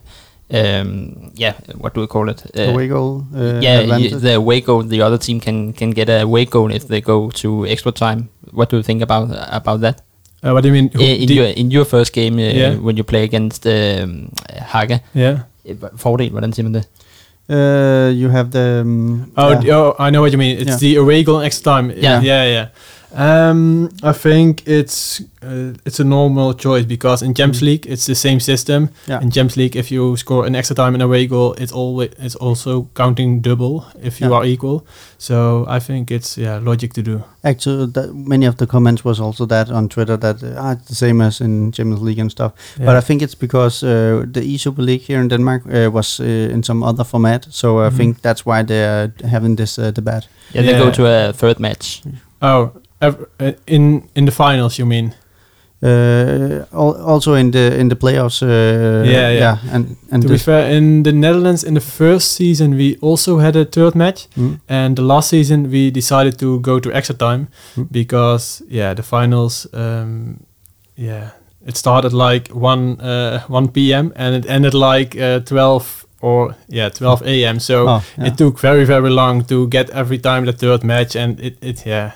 um, 0.53 1.31
yeah, 1.35 1.53
what 1.77 1.93
do 1.93 2.01
we 2.01 2.07
call 2.07 2.29
it? 2.29 2.41
Uh, 2.57 2.71
away 2.73 2.87
goal? 2.87 3.23
Uh, 3.35 3.59
yeah, 3.61 3.79
advantage? 3.81 4.13
y- 4.13 4.19
the 4.19 4.35
away 4.35 4.61
goal. 4.61 4.83
The 4.83 5.01
other 5.01 5.17
team 5.17 5.39
can 5.39 5.73
can 5.73 5.91
get 5.91 6.09
a 6.09 6.21
away 6.21 6.45
goal 6.45 6.71
if 6.71 6.87
they 6.87 7.01
go 7.01 7.29
to 7.41 7.65
extra 7.65 7.91
time. 7.91 8.29
What 8.51 8.69
do 8.69 8.77
you 8.77 8.83
think 8.83 9.01
about 9.01 9.29
about 9.51 9.81
that? 9.81 10.01
Uh, 10.43 10.51
what 10.53 10.61
do 10.63 10.67
you 10.69 10.73
mean? 10.73 10.89
Who- 10.93 11.01
in 11.03 11.29
your 11.29 11.45
in 11.45 11.71
your 11.71 11.85
first 11.85 12.13
game 12.13 12.33
uh, 12.39 12.41
Yeah. 12.53 12.75
when 12.75 12.97
you 12.97 13.03
play 13.03 13.23
against 13.23 13.65
um, 13.65 14.29
Haga, 14.71 14.99
yeah. 15.15 15.37
fordel, 15.97 16.29
hvordan 16.29 16.53
siger 16.53 16.63
man 16.63 16.73
det? 16.73 16.83
Uh, 17.49 18.09
you 18.21 18.29
have 18.29 18.49
the. 18.51 18.81
Um, 18.81 19.31
Oh, 19.37 19.49
yeah. 19.51 19.75
oh, 19.77 19.95
I 19.99 20.09
know 20.11 20.21
what 20.21 20.31
you 20.33 20.37
mean. 20.37 20.57
It's 20.59 20.83
Yeah. 20.83 20.93
the 20.93 20.95
away 20.99 21.23
goal 21.23 21.39
next 21.41 21.61
time. 21.63 21.89
Yeah. 21.91 22.21
yeah, 22.23 22.43
yeah. 22.55 22.65
Um, 23.15 23.89
I 24.03 24.11
think 24.11 24.67
it's 24.67 25.21
uh, 25.41 25.73
it's 25.85 25.99
a 25.99 26.03
normal 26.03 26.53
choice 26.53 26.85
because 26.85 27.21
in 27.25 27.33
Champions 27.33 27.61
League 27.61 27.85
it's 27.87 28.05
the 28.05 28.15
same 28.15 28.39
system. 28.39 28.89
Yeah. 29.07 29.21
In 29.21 29.31
Champions 29.31 29.57
League, 29.57 29.75
if 29.79 29.91
you 29.91 30.17
score 30.17 30.45
an 30.45 30.55
extra 30.55 30.75
time 30.75 30.93
in 30.95 31.01
away 31.01 31.25
goal, 31.27 31.53
it's 31.57 31.71
always 31.71 32.09
it's 32.19 32.35
also 32.35 32.89
counting 32.95 33.41
double 33.41 33.85
if 34.03 34.19
you 34.21 34.29
Yeah. 34.29 34.37
are 34.37 34.45
equal. 34.45 34.85
So 35.17 35.65
I 35.69 35.79
think 35.79 36.11
it's 36.11 36.37
yeah 36.37 36.59
logic 36.63 36.93
to 36.93 37.01
do. 37.01 37.21
Actually, 37.43 37.91
that, 37.93 38.13
many 38.13 38.45
of 38.47 38.55
the 38.57 38.67
comments 38.67 39.05
was 39.05 39.19
also 39.19 39.45
that 39.45 39.69
on 39.71 39.87
Twitter 39.89 40.17
that 40.17 40.43
uh, 40.43 40.55
ah, 40.57 40.71
it's 40.73 40.87
the 40.89 40.95
same 40.95 41.21
as 41.23 41.39
in 41.41 41.71
Champions 41.71 42.01
League 42.01 42.19
and 42.21 42.29
stuff. 42.31 42.51
Yeah. 42.79 42.85
But 42.87 42.95
I 42.97 43.01
think 43.07 43.21
it's 43.21 43.35
because 43.35 43.83
uh, 43.83 44.25
the 44.33 44.41
E 44.41 44.57
Super 44.57 44.81
League 44.83 45.01
here 45.07 45.21
in 45.21 45.27
Denmark 45.29 45.63
uh, 45.65 45.89
was 45.93 46.19
uh, 46.19 46.53
in 46.53 46.63
some 46.63 46.83
other 46.83 47.05
format, 47.05 47.47
so 47.49 47.79
I 47.79 47.89
Mhm. 47.89 47.97
think 47.97 48.21
that's 48.21 48.45
why 48.45 48.63
they're 48.65 49.11
having 49.31 49.55
this 49.57 49.77
uh, 49.79 49.91
debate. 49.95 50.27
Yeah, 50.53 50.65
they 50.65 50.77
go 50.77 50.91
to 50.91 51.05
a 51.05 51.33
third 51.33 51.59
match. 51.59 52.01
oh, 52.41 52.71
ev- 53.01 53.25
uh, 53.39 53.51
in 53.65 54.03
in 54.15 54.25
the 54.25 54.31
finals, 54.31 54.77
you 54.79 54.85
mean? 54.87 55.13
Uh, 55.83 56.65
al- 56.73 56.95
also 57.05 57.33
in 57.35 57.51
the 57.51 57.79
in 57.79 57.89
the 57.89 57.95
playoffs. 57.95 58.41
Uh, 58.41 59.03
Yeah, 59.05 59.29
yeah. 59.31 59.57
and 59.71 59.95
and 60.11 60.23
to 60.23 60.29
be 60.29 60.37
fair, 60.37 60.71
in 60.77 61.03
the 61.03 61.11
Netherlands, 61.11 61.63
in 61.63 61.73
the 61.73 61.81
first 61.81 62.31
season, 62.31 62.75
we 62.75 62.97
also 63.01 63.37
had 63.39 63.55
a 63.55 63.63
third 63.65 63.93
match. 63.95 64.27
Mm, 64.35 64.59
And 64.67 64.95
the 64.95 65.03
last 65.03 65.29
season, 65.29 65.69
we 65.71 65.91
decided 65.91 66.37
to 66.39 66.59
go 66.61 66.79
to 66.79 66.89
extra 66.91 67.15
time 67.15 67.47
Hmm. 67.75 67.83
because, 67.91 68.63
yeah, 68.69 68.95
the 68.95 69.03
finals, 69.03 69.67
um, 69.73 70.37
yeah, 70.95 71.29
it 71.67 71.77
started 71.77 72.11
like 72.13 72.49
1, 72.53 72.97
uh, 72.99 73.39
1 73.47 73.67
p.m. 73.67 74.11
and 74.15 74.35
it 74.35 74.49
ended 74.49 74.73
like 74.73 75.15
uh, 75.15 75.39
12 75.45 76.05
or, 76.21 76.55
yeah, 76.69 76.89
12 76.89 77.21
a.m. 77.25 77.59
So 77.59 77.87
oh, 77.87 78.01
yeah. 78.17 78.27
it 78.27 78.37
took 78.37 78.59
very, 78.59 78.83
very 78.85 79.09
long 79.11 79.45
to 79.45 79.67
get 79.67 79.89
every 79.91 80.17
time 80.17 80.45
the 80.45 80.53
third 80.53 80.83
match. 80.83 81.15
And 81.15 81.39
it, 81.39 81.57
it 81.61 81.85
yeah, 81.85 82.11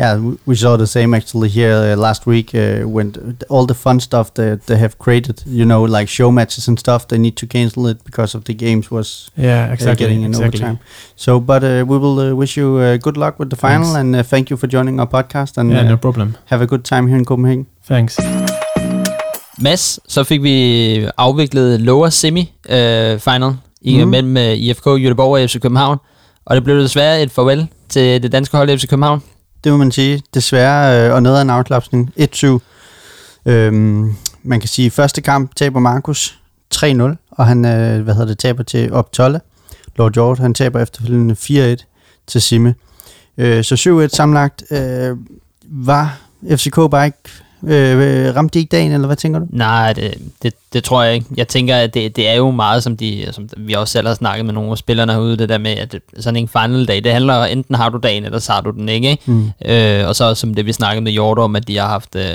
Yeah, 0.00 0.20
we- 0.24 0.36
we 0.46 0.54
saw 0.56 0.76
the 0.78 0.86
same 0.86 1.16
actually 1.16 1.48
here 1.48 1.92
uh, 1.92 2.00
last 2.00 2.26
week 2.26 2.48
uh, 2.54 2.60
when 2.96 3.12
th- 3.12 3.44
all 3.50 3.66
the 3.66 3.74
fun 3.74 4.00
stuff 4.00 4.26
that 4.34 4.58
they 4.66 4.76
have 4.78 4.94
created, 4.98 5.42
you 5.46 5.64
know, 5.64 5.82
like 5.98 6.08
show 6.08 6.30
matches 6.30 6.68
and 6.68 6.78
stuff, 6.78 7.06
they 7.06 7.18
need 7.18 7.34
to 7.36 7.46
cancel 7.46 7.90
it 7.90 7.98
because 8.04 8.36
of 8.38 8.42
the 8.44 8.54
games 8.54 8.90
was 8.90 9.30
Yeah, 9.36 9.68
uh, 9.68 9.72
exactly. 9.72 10.06
getting 10.06 10.22
in 10.24 10.30
exactly. 10.30 10.60
overtime. 10.60 10.78
So, 11.16 11.40
but 11.40 11.62
uh, 11.62 11.68
we 11.90 11.98
will 11.98 12.18
uh, 12.18 12.34
wish 12.40 12.56
you 12.60 12.68
uh, 12.78 12.96
good 12.96 13.16
luck 13.16 13.34
with 13.40 13.50
the 13.50 13.56
final 13.56 13.84
Thanks. 13.84 13.98
and 14.00 14.16
uh, 14.16 14.22
thank 14.22 14.50
you 14.50 14.56
for 14.56 14.66
joining 14.76 15.00
our 15.00 15.08
podcast 15.08 15.58
and 15.58 15.70
Yeah, 15.70 15.84
uh, 15.84 15.88
no 15.90 15.96
problem. 15.96 16.34
have 16.44 16.62
a 16.62 16.66
good 16.66 16.82
time 16.84 17.06
here 17.08 17.18
in 17.18 17.24
Copenhagen. 17.24 17.66
Thanks. 17.88 18.18
Mads, 19.58 20.00
så 20.12 20.24
fik 20.24 20.42
vi 20.42 21.06
afviklet 21.18 21.80
lower 21.80 22.08
semi 22.08 22.52
øh, 22.70 23.18
final 23.18 23.52
i, 23.82 24.04
mm. 24.04 24.08
mellem 24.10 24.36
IFK 24.36 24.86
Göteborg 24.86 25.42
og 25.42 25.50
FC 25.50 25.60
København. 25.60 25.98
Og 26.46 26.56
det 26.56 26.64
blev 26.64 26.76
desværre 26.80 27.22
et 27.22 27.30
farvel 27.30 27.68
til 27.88 28.22
det 28.22 28.32
danske 28.32 28.56
hold 28.56 28.78
FC 28.78 28.88
København. 28.88 29.22
Det 29.64 29.72
må 29.72 29.78
man 29.78 29.92
sige. 29.92 30.22
Desværre, 30.34 31.08
øh, 31.08 31.14
og 31.14 31.22
noget 31.22 31.36
af 31.36 31.42
en 31.42 31.50
afklapsning. 31.50 32.12
1-7. 32.18 32.58
Øhm, 33.46 34.14
man 34.42 34.60
kan 34.60 34.68
sige, 34.68 34.90
første 34.90 35.20
kamp 35.20 35.54
taber 35.56 35.80
Markus 35.80 36.38
3-0, 36.74 37.16
og 37.30 37.46
han 37.46 37.64
øh, 37.64 38.02
hvad 38.02 38.14
hedder 38.14 38.28
det, 38.28 38.38
taber 38.38 38.62
til 38.62 38.92
op 38.92 39.12
12. 39.12 39.40
Lord 39.96 40.12
George, 40.12 40.42
han 40.42 40.54
taber 40.54 40.80
efterfølgende 40.80 41.36
4-1 41.78 41.84
til 42.26 42.42
Simme. 42.42 42.74
Øh, 43.38 43.64
så 43.64 44.04
7-1 44.12 44.16
sammenlagt. 44.16 44.64
Øh, 44.70 45.16
var 45.64 46.20
FCK 46.50 46.74
bare 46.74 47.06
ikke... 47.06 47.18
Øh, 47.64 48.36
ramte 48.36 48.54
de 48.54 48.58
ikke 48.58 48.70
dagen, 48.70 48.92
eller 48.92 49.06
hvad 49.06 49.16
tænker 49.16 49.40
du? 49.40 49.46
Nej, 49.50 49.92
det, 49.92 50.14
det, 50.42 50.54
det 50.72 50.84
tror 50.84 51.02
jeg 51.02 51.14
ikke. 51.14 51.26
Jeg 51.36 51.48
tænker, 51.48 51.76
at 51.76 51.94
det, 51.94 52.16
det 52.16 52.28
er 52.28 52.34
jo 52.34 52.50
meget, 52.50 52.82
som, 52.82 52.96
de, 52.96 53.26
som 53.30 53.48
vi 53.56 53.72
også 53.72 53.92
selv 53.92 54.06
har 54.06 54.14
snakket 54.14 54.46
med 54.46 54.54
nogle 54.54 54.70
af 54.70 54.78
spillerne 54.78 55.12
herude, 55.12 55.36
det 55.36 55.48
der 55.48 55.58
med, 55.58 55.70
at 55.70 55.96
sådan 56.18 56.36
en 56.36 56.48
final 56.48 56.86
dag, 56.86 57.04
det 57.04 57.12
handler 57.12 57.44
enten 57.44 57.74
har 57.74 57.88
du 57.88 57.98
dagen, 57.98 58.24
eller 58.24 58.38
så 58.38 58.52
har 58.52 58.60
du 58.60 58.70
den 58.70 58.88
ikke. 58.88 59.10
ikke? 59.10 59.22
Mm. 59.26 59.50
Øh, 59.64 60.08
og 60.08 60.16
så 60.16 60.34
som 60.34 60.54
det 60.54 60.66
vi 60.66 60.72
snakkede 60.72 61.04
med 61.04 61.12
Hjort 61.12 61.38
om, 61.38 61.56
at 61.56 61.68
de 61.68 61.76
har 61.76 61.88
haft, 61.88 62.16
øh, 62.16 62.34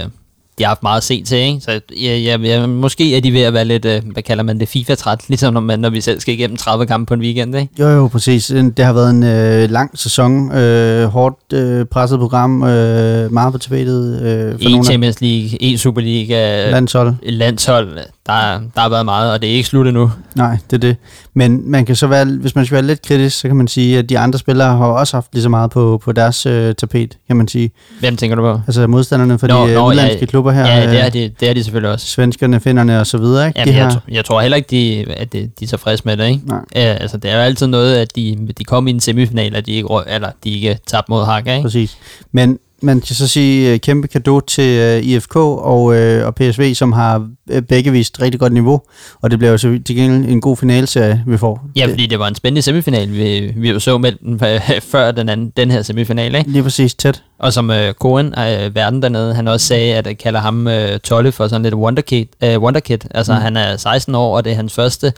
de 0.57 0.63
har 0.63 0.67
haft 0.67 0.83
meget 0.83 0.97
at 0.97 1.03
se 1.03 1.23
til. 1.23 1.37
Ikke? 1.37 1.61
Så 1.61 1.71
ja, 2.01 2.17
ja, 2.17 2.37
ja, 2.37 2.67
måske 2.67 3.17
er 3.17 3.21
de 3.21 3.33
ved 3.33 3.41
at 3.41 3.53
være 3.53 3.65
lidt, 3.65 3.85
øh, 3.85 4.01
hvad 4.13 4.23
kalder 4.23 4.43
man 4.43 4.59
det, 4.59 4.67
FIFA-træt, 4.67 5.19
ligesom 5.29 5.53
når, 5.53 5.61
man, 5.61 5.79
når 5.79 5.89
vi 5.89 6.01
selv 6.01 6.19
skal 6.19 6.33
igennem 6.33 6.57
30 6.57 6.85
kampe 6.85 7.05
på 7.09 7.13
en 7.13 7.19
weekend. 7.19 7.55
Ikke? 7.55 7.73
Jo, 7.79 7.87
jo, 7.87 8.07
præcis. 8.07 8.47
Det 8.77 8.85
har 8.85 8.93
været 8.93 9.09
en 9.09 9.23
øh, 9.23 9.69
lang 9.69 9.99
sæson, 9.99 10.51
øh, 10.51 11.05
hårdt 11.07 11.53
øh, 11.53 11.85
presset 11.85 12.19
program, 12.19 12.63
øh, 12.63 13.33
meget 13.33 13.53
på 13.53 13.59
tapetet 13.59 14.21
øh, 14.21 14.51
for 14.51 14.69
E-Champions 14.69 15.17
League, 15.21 15.49
E-Superliga, 15.61 16.71
landshold. 16.71 17.13
landshold, 17.23 17.97
der, 18.25 18.59
der 18.75 18.81
har 18.81 18.89
været 18.89 19.05
meget, 19.05 19.31
og 19.31 19.41
det 19.41 19.49
er 19.49 19.53
ikke 19.53 19.69
slut 19.69 19.87
endnu. 19.87 20.11
Nej, 20.35 20.57
det 20.71 20.75
er 20.75 20.79
det. 20.87 20.95
Men 21.37 21.71
man 21.71 21.85
kan 21.85 21.95
så 21.95 22.07
være, 22.07 22.25
hvis 22.25 22.55
man 22.55 22.65
skal 22.65 22.75
være 22.75 22.85
lidt 22.85 23.01
kritisk, 23.01 23.39
så 23.39 23.47
kan 23.47 23.57
man 23.57 23.67
sige, 23.67 23.97
at 23.97 24.09
de 24.09 24.19
andre 24.19 24.39
spillere 24.39 24.77
har 24.77 24.85
også 24.85 25.17
haft 25.17 25.27
lige 25.33 25.43
så 25.43 25.49
meget 25.49 25.71
på, 25.71 26.01
på 26.03 26.11
deres 26.11 26.45
øh, 26.45 26.75
tapet, 26.75 27.17
kan 27.27 27.35
man 27.35 27.47
sige. 27.47 27.71
Hvem 27.99 28.17
tænker 28.17 28.35
du 28.35 28.41
på? 28.41 28.61
Altså 28.67 28.87
modstanderne 28.87 29.39
for 29.39 29.47
Nå, 29.47 29.65
de 29.65 29.69
øh, 29.69 29.75
nå, 29.75 29.87
udlandske 29.89 30.19
ja, 30.19 30.25
klubber 30.25 30.51
her. 30.51 30.67
Ja, 30.67 30.91
det 30.91 30.99
er 30.99 31.05
øh, 31.05 31.13
de, 31.13 31.31
det 31.39 31.49
er 31.49 31.53
de 31.53 31.63
selvfølgelig 31.63 31.91
også. 31.91 32.07
Svenskerne, 32.07 32.59
finnerne 32.59 32.99
og 32.99 33.07
så 33.07 33.17
videre, 33.17 33.47
ikke? 33.47 33.65
De 33.65 33.75
jeg, 33.75 33.85
har, 33.85 34.03
jeg 34.09 34.25
tror 34.25 34.41
heller 34.41 34.55
ikke, 34.55 34.67
de, 34.71 35.05
at 35.13 35.33
de, 35.33 35.39
de 35.59 35.65
er 35.65 35.67
tilfredse 35.67 36.03
med 36.05 36.17
det, 36.17 36.27
ikke? 36.27 36.41
Nej. 36.45 36.59
Ja, 36.75 36.81
altså, 36.81 37.17
det 37.17 37.31
er 37.31 37.35
jo 37.35 37.41
altid 37.41 37.67
noget, 37.67 37.95
at 37.95 38.15
de, 38.15 38.47
de 38.57 38.63
kom 38.63 38.87
i 38.87 38.91
en 38.91 38.99
semifinal, 38.99 39.55
og 39.55 39.65
de 39.65 39.71
ikke, 39.71 39.89
eller 40.07 40.29
de 40.43 40.49
ikke 40.49 40.79
tabte 40.87 41.11
mod 41.11 41.25
Haka, 41.25 41.51
ikke? 41.51 41.63
Præcis. 41.63 41.97
Men 42.31 42.59
man 42.81 43.01
kan 43.01 43.15
så 43.15 43.27
sige 43.27 43.73
uh, 43.73 43.79
kæmpe 43.79 44.07
kado 44.07 44.39
til 44.39 44.97
uh, 44.97 45.07
IFK 45.07 45.35
og, 45.35 45.83
uh, 45.83 46.25
og 46.25 46.35
PSV, 46.35 46.73
som 46.73 46.91
har 46.91 47.29
øh, 47.49 47.61
begge 47.61 47.91
vist 47.91 48.21
rigtig 48.21 48.39
godt 48.39 48.53
niveau. 48.53 48.81
Og 49.21 49.31
det 49.31 49.39
bliver 49.39 49.51
jo 49.51 49.57
så 49.57 49.79
til 49.85 49.95
gengæld 49.95 50.31
en 50.31 50.41
god 50.41 50.57
finalserie, 50.57 51.23
vi 51.27 51.37
får. 51.37 51.65
Ja, 51.75 51.87
fordi 51.87 52.05
det 52.05 52.19
var 52.19 52.27
en 52.27 52.35
spændende 52.35 52.61
semifinal, 52.61 53.11
vi, 53.11 53.53
vi 53.55 53.69
jo 53.69 53.79
så 53.79 53.97
mellem 53.97 54.39
den 54.39 54.59
før 54.91 55.11
den, 55.11 55.29
anden, 55.29 55.49
den 55.57 55.71
her 55.71 55.81
semifinal, 55.81 56.35
ikke? 56.35 56.49
Lige 56.49 56.63
præcis 56.63 56.95
tæt. 56.95 57.23
Og 57.39 57.53
som 57.53 57.71
øh, 57.71 57.93
Cohen, 57.93 58.27
øh, 58.27 58.75
verden 58.75 59.01
dernede, 59.01 59.33
han 59.33 59.47
også 59.47 59.67
sagde, 59.67 59.95
at 59.95 60.07
jeg 60.07 60.17
kalder 60.17 60.39
ham 60.39 60.67
øh, 60.67 60.99
Tolle 60.99 61.31
for 61.31 61.47
sådan 61.47 61.63
lidt 61.63 61.73
wonderkid. 61.73 62.25
Øh, 62.43 62.61
wonderkid. 62.61 62.97
Altså, 63.11 63.33
mm. 63.33 63.39
han 63.39 63.57
er 63.57 63.77
16 63.77 64.15
år, 64.15 64.37
og 64.37 64.45
det 64.45 64.51
er 64.51 64.55
hans 64.55 64.73
første 64.73 65.13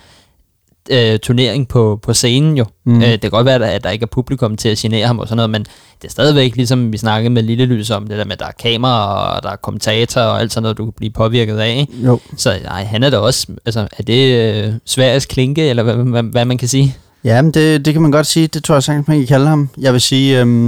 øh, 0.91 1.19
turnering 1.19 1.67
på, 1.67 1.99
på 2.03 2.13
scenen 2.13 2.57
jo. 2.57 2.65
Mm. 2.85 3.01
Øh, 3.01 3.11
det 3.11 3.21
kan 3.21 3.31
godt 3.31 3.45
være, 3.45 3.55
at 3.55 3.61
der- 3.61 3.67
at 3.67 3.83
der 3.83 3.89
ikke 3.89 4.03
er 4.03 4.07
publikum 4.07 4.57
til 4.57 4.69
at 4.69 4.77
genere 4.77 5.07
ham 5.07 5.19
og 5.19 5.27
sådan 5.27 5.35
noget, 5.35 5.49
men 5.49 5.61
det 6.01 6.07
er 6.07 6.11
stadigvæk 6.11 6.55
ligesom 6.55 6.91
vi 6.93 6.97
snakkede 6.97 7.29
med 7.33 7.43
Lille 7.43 7.65
Lys 7.65 7.89
om, 7.89 8.07
det 8.07 8.17
der 8.17 8.25
med, 8.25 8.31
at 8.33 8.39
der 8.39 8.45
er 8.45 8.51
kamera, 8.51 9.35
og 9.35 9.43
der 9.43 9.49
er 9.49 9.55
kommentator 9.55 10.21
og 10.21 10.39
alt 10.41 10.53
sådan 10.53 10.61
noget, 10.63 10.77
du 10.77 10.83
kan 10.85 10.93
blive 10.97 11.11
påvirket 11.11 11.57
af. 11.57 11.75
Ikke? 11.79 11.93
Jo. 12.05 12.19
Så 12.37 12.53
nej, 12.63 12.83
han 12.83 13.03
er 13.03 13.09
da 13.09 13.17
også, 13.17 13.47
altså 13.65 13.87
er 13.97 14.03
det 14.03 14.53
øh, 14.65 14.73
Sveriges 14.85 15.25
klinke, 15.25 15.69
eller 15.69 15.83
hvad, 15.83 15.95
hvad, 15.95 16.23
hvad 16.23 16.45
man 16.45 16.57
kan 16.57 16.67
sige? 16.67 16.95
Ja, 17.23 17.41
men 17.41 17.51
det, 17.51 17.85
det 17.85 17.93
kan 17.93 18.01
man 18.01 18.11
godt 18.11 18.27
sige. 18.27 18.47
Det 18.47 18.63
tror 18.63 18.75
jeg 18.75 18.83
sagtens, 18.83 19.07
man 19.07 19.17
kan 19.17 19.27
kalde 19.27 19.47
ham. 19.47 19.69
Jeg 19.77 19.93
vil 19.93 20.01
sige, 20.01 20.39
øhm, 20.41 20.67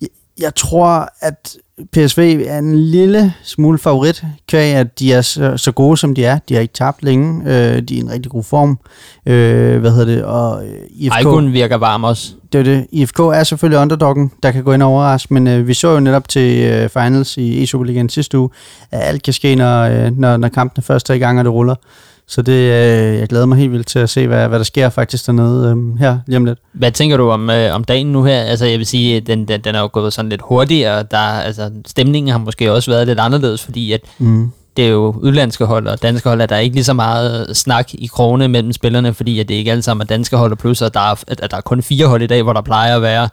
jeg, 0.00 0.08
jeg 0.40 0.54
tror, 0.54 1.08
at 1.20 1.54
PSV 1.92 2.44
er 2.46 2.58
en 2.58 2.78
lille 2.78 3.34
smule 3.42 3.78
favorit, 3.78 4.24
kvæg 4.48 4.74
at 4.74 4.98
de 4.98 5.12
er 5.12 5.20
så, 5.20 5.56
så 5.56 5.72
gode, 5.72 5.96
som 5.96 6.14
de 6.14 6.24
er. 6.24 6.38
De 6.48 6.54
har 6.54 6.60
ikke 6.60 6.74
tabt 6.74 7.02
længe. 7.02 7.42
Øh, 7.44 7.82
de 7.82 7.94
er 7.94 7.98
i 7.98 8.00
en 8.00 8.10
rigtig 8.10 8.32
god 8.32 8.44
form. 8.44 8.78
Øh, 9.26 9.80
hvad 9.80 9.90
hedder 9.90 10.04
det? 10.04 10.24
Og 10.24 10.66
øh, 10.66 10.72
IFK, 10.90 11.14
Ejgun 11.14 11.52
virker 11.52 11.76
varm 11.76 12.04
også. 12.04 12.32
det 12.52 12.58
er 12.58 12.62
det. 12.62 12.86
IFK 12.92 13.18
er 13.18 13.44
selvfølgelig 13.44 13.80
underdoggen, 13.80 14.32
der 14.42 14.50
kan 14.50 14.64
gå 14.64 14.72
ind 14.72 14.82
og 14.82 14.88
overraske, 14.88 15.34
men 15.34 15.46
øh, 15.46 15.68
vi 15.68 15.74
så 15.74 15.88
jo 15.92 16.00
netop 16.00 16.28
til 16.28 16.64
øh, 16.64 16.88
finals 16.88 17.36
i 17.36 17.64
E-Superligaen 17.64 18.08
sidste 18.08 18.38
uge, 18.38 18.48
at 18.90 19.00
alt 19.02 19.22
kan 19.22 19.32
ske, 19.32 19.54
når, 19.54 19.82
øh, 19.82 20.18
når, 20.18 20.36
når 20.36 20.48
kampene 20.48 20.82
først 20.82 21.10
er 21.10 21.14
i 21.14 21.18
gang, 21.18 21.38
og 21.38 21.44
det 21.44 21.52
ruller. 21.52 21.74
Så 22.30 22.42
det, 22.42 22.52
øh, 22.52 23.18
jeg 23.18 23.28
glæder 23.28 23.46
mig 23.46 23.58
helt 23.58 23.72
vildt 23.72 23.86
til 23.86 23.98
at 23.98 24.10
se, 24.10 24.26
hvad, 24.26 24.48
hvad 24.48 24.58
der 24.58 24.64
sker 24.64 24.88
faktisk 24.88 25.26
dernede 25.26 25.76
øh, 25.76 25.98
her 25.98 26.18
lige 26.26 26.36
om 26.36 26.44
lidt. 26.44 26.58
Hvad 26.72 26.92
tænker 26.92 27.16
du 27.16 27.30
om, 27.30 27.50
øh, 27.50 27.74
om 27.74 27.84
dagen 27.84 28.06
nu 28.06 28.24
her? 28.24 28.40
Altså 28.40 28.66
jeg 28.66 28.78
vil 28.78 28.86
sige, 28.86 29.20
den, 29.20 29.48
den, 29.48 29.60
den 29.60 29.74
er 29.74 29.80
jo 29.80 29.88
gået 29.92 30.12
sådan 30.12 30.28
lidt 30.28 30.40
hurtigere, 30.44 31.02
der, 31.10 31.18
altså, 31.18 31.70
stemningen 31.86 32.32
har 32.32 32.38
måske 32.38 32.72
også 32.72 32.90
været 32.90 33.06
lidt 33.06 33.20
anderledes, 33.20 33.62
fordi 33.64 33.92
at 33.92 34.00
Mm. 34.18 34.50
det 34.76 34.84
er 34.84 34.88
jo 34.90 35.14
udlandske 35.18 35.64
hold 35.64 35.86
og 35.86 36.02
danske 36.02 36.28
hold, 36.28 36.40
at 36.40 36.48
der 36.48 36.56
er 36.56 36.60
ikke 36.60 36.76
lige 36.76 36.84
så 36.84 36.92
meget 36.92 37.56
snak 37.56 37.94
i 37.94 38.06
krone 38.06 38.48
mellem 38.48 38.72
spillerne, 38.72 39.14
fordi 39.14 39.40
at 39.40 39.48
det 39.48 39.54
ikke 39.54 39.70
alle 39.70 39.82
sammen 39.82 40.02
er 40.02 40.06
danske 40.06 40.36
hold, 40.36 40.52
og 40.52 40.58
plus 40.58 40.82
at 40.82 40.94
der 40.94 41.00
er, 41.00 41.14
at, 41.28 41.40
at 41.40 41.50
der 41.50 41.56
er 41.56 41.60
kun 41.60 41.82
fire 41.82 42.06
hold 42.06 42.22
i 42.22 42.26
dag, 42.26 42.42
hvor 42.42 42.52
der 42.52 42.60
plejer 42.62 42.96
at 42.96 43.02
være 43.02 43.28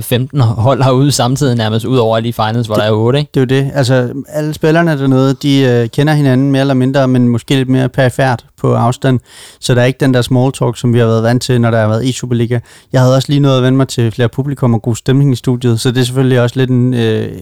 15 0.00 0.40
hold 0.40 0.82
herude 0.82 1.12
samtidig 1.12 1.56
nærmest, 1.56 1.84
ud 1.84 1.96
over 1.96 2.20
lige 2.20 2.32
finals, 2.32 2.66
hvor 2.66 2.74
der 2.74 2.82
er 2.82 2.92
8, 2.92 3.18
ikke? 3.18 3.30
Det 3.34 3.52
er 3.52 3.56
jo 3.56 3.62
det. 3.62 3.70
Altså, 3.74 4.12
alle 4.28 4.54
spillerne 4.54 4.98
dernede, 4.98 5.34
de 5.34 5.60
øh, 5.60 5.88
kender 5.88 6.12
hinanden 6.14 6.52
mere 6.52 6.60
eller 6.60 6.74
mindre, 6.74 7.08
men 7.08 7.28
måske 7.28 7.54
lidt 7.54 7.68
mere 7.68 7.88
perifært 7.88 8.46
på 8.60 8.74
afstand. 8.74 9.20
Så 9.60 9.74
der 9.74 9.80
er 9.80 9.84
ikke 9.84 10.00
den 10.00 10.14
der 10.14 10.22
small 10.22 10.52
talk, 10.52 10.78
som 10.78 10.94
vi 10.94 10.98
har 10.98 11.06
været 11.06 11.22
vant 11.22 11.42
til, 11.42 11.60
når 11.60 11.70
der 11.70 11.80
har 11.80 11.88
været 11.88 12.04
i 12.04 12.12
Superliga. 12.12 12.58
Jeg 12.92 13.00
havde 13.00 13.16
også 13.16 13.28
lige 13.28 13.40
noget 13.40 13.56
at 13.56 13.62
vende 13.62 13.76
mig 13.76 13.88
til 13.88 14.10
flere 14.10 14.28
publikum 14.28 14.74
og 14.74 14.82
god 14.82 14.96
stemning 14.96 15.32
i 15.32 15.36
studiet, 15.36 15.80
så 15.80 15.90
det 15.90 16.00
er 16.00 16.04
selvfølgelig 16.04 16.40
også 16.40 16.58
lidt 16.58 16.70
en... 16.70 16.94
Øh, 16.94 17.38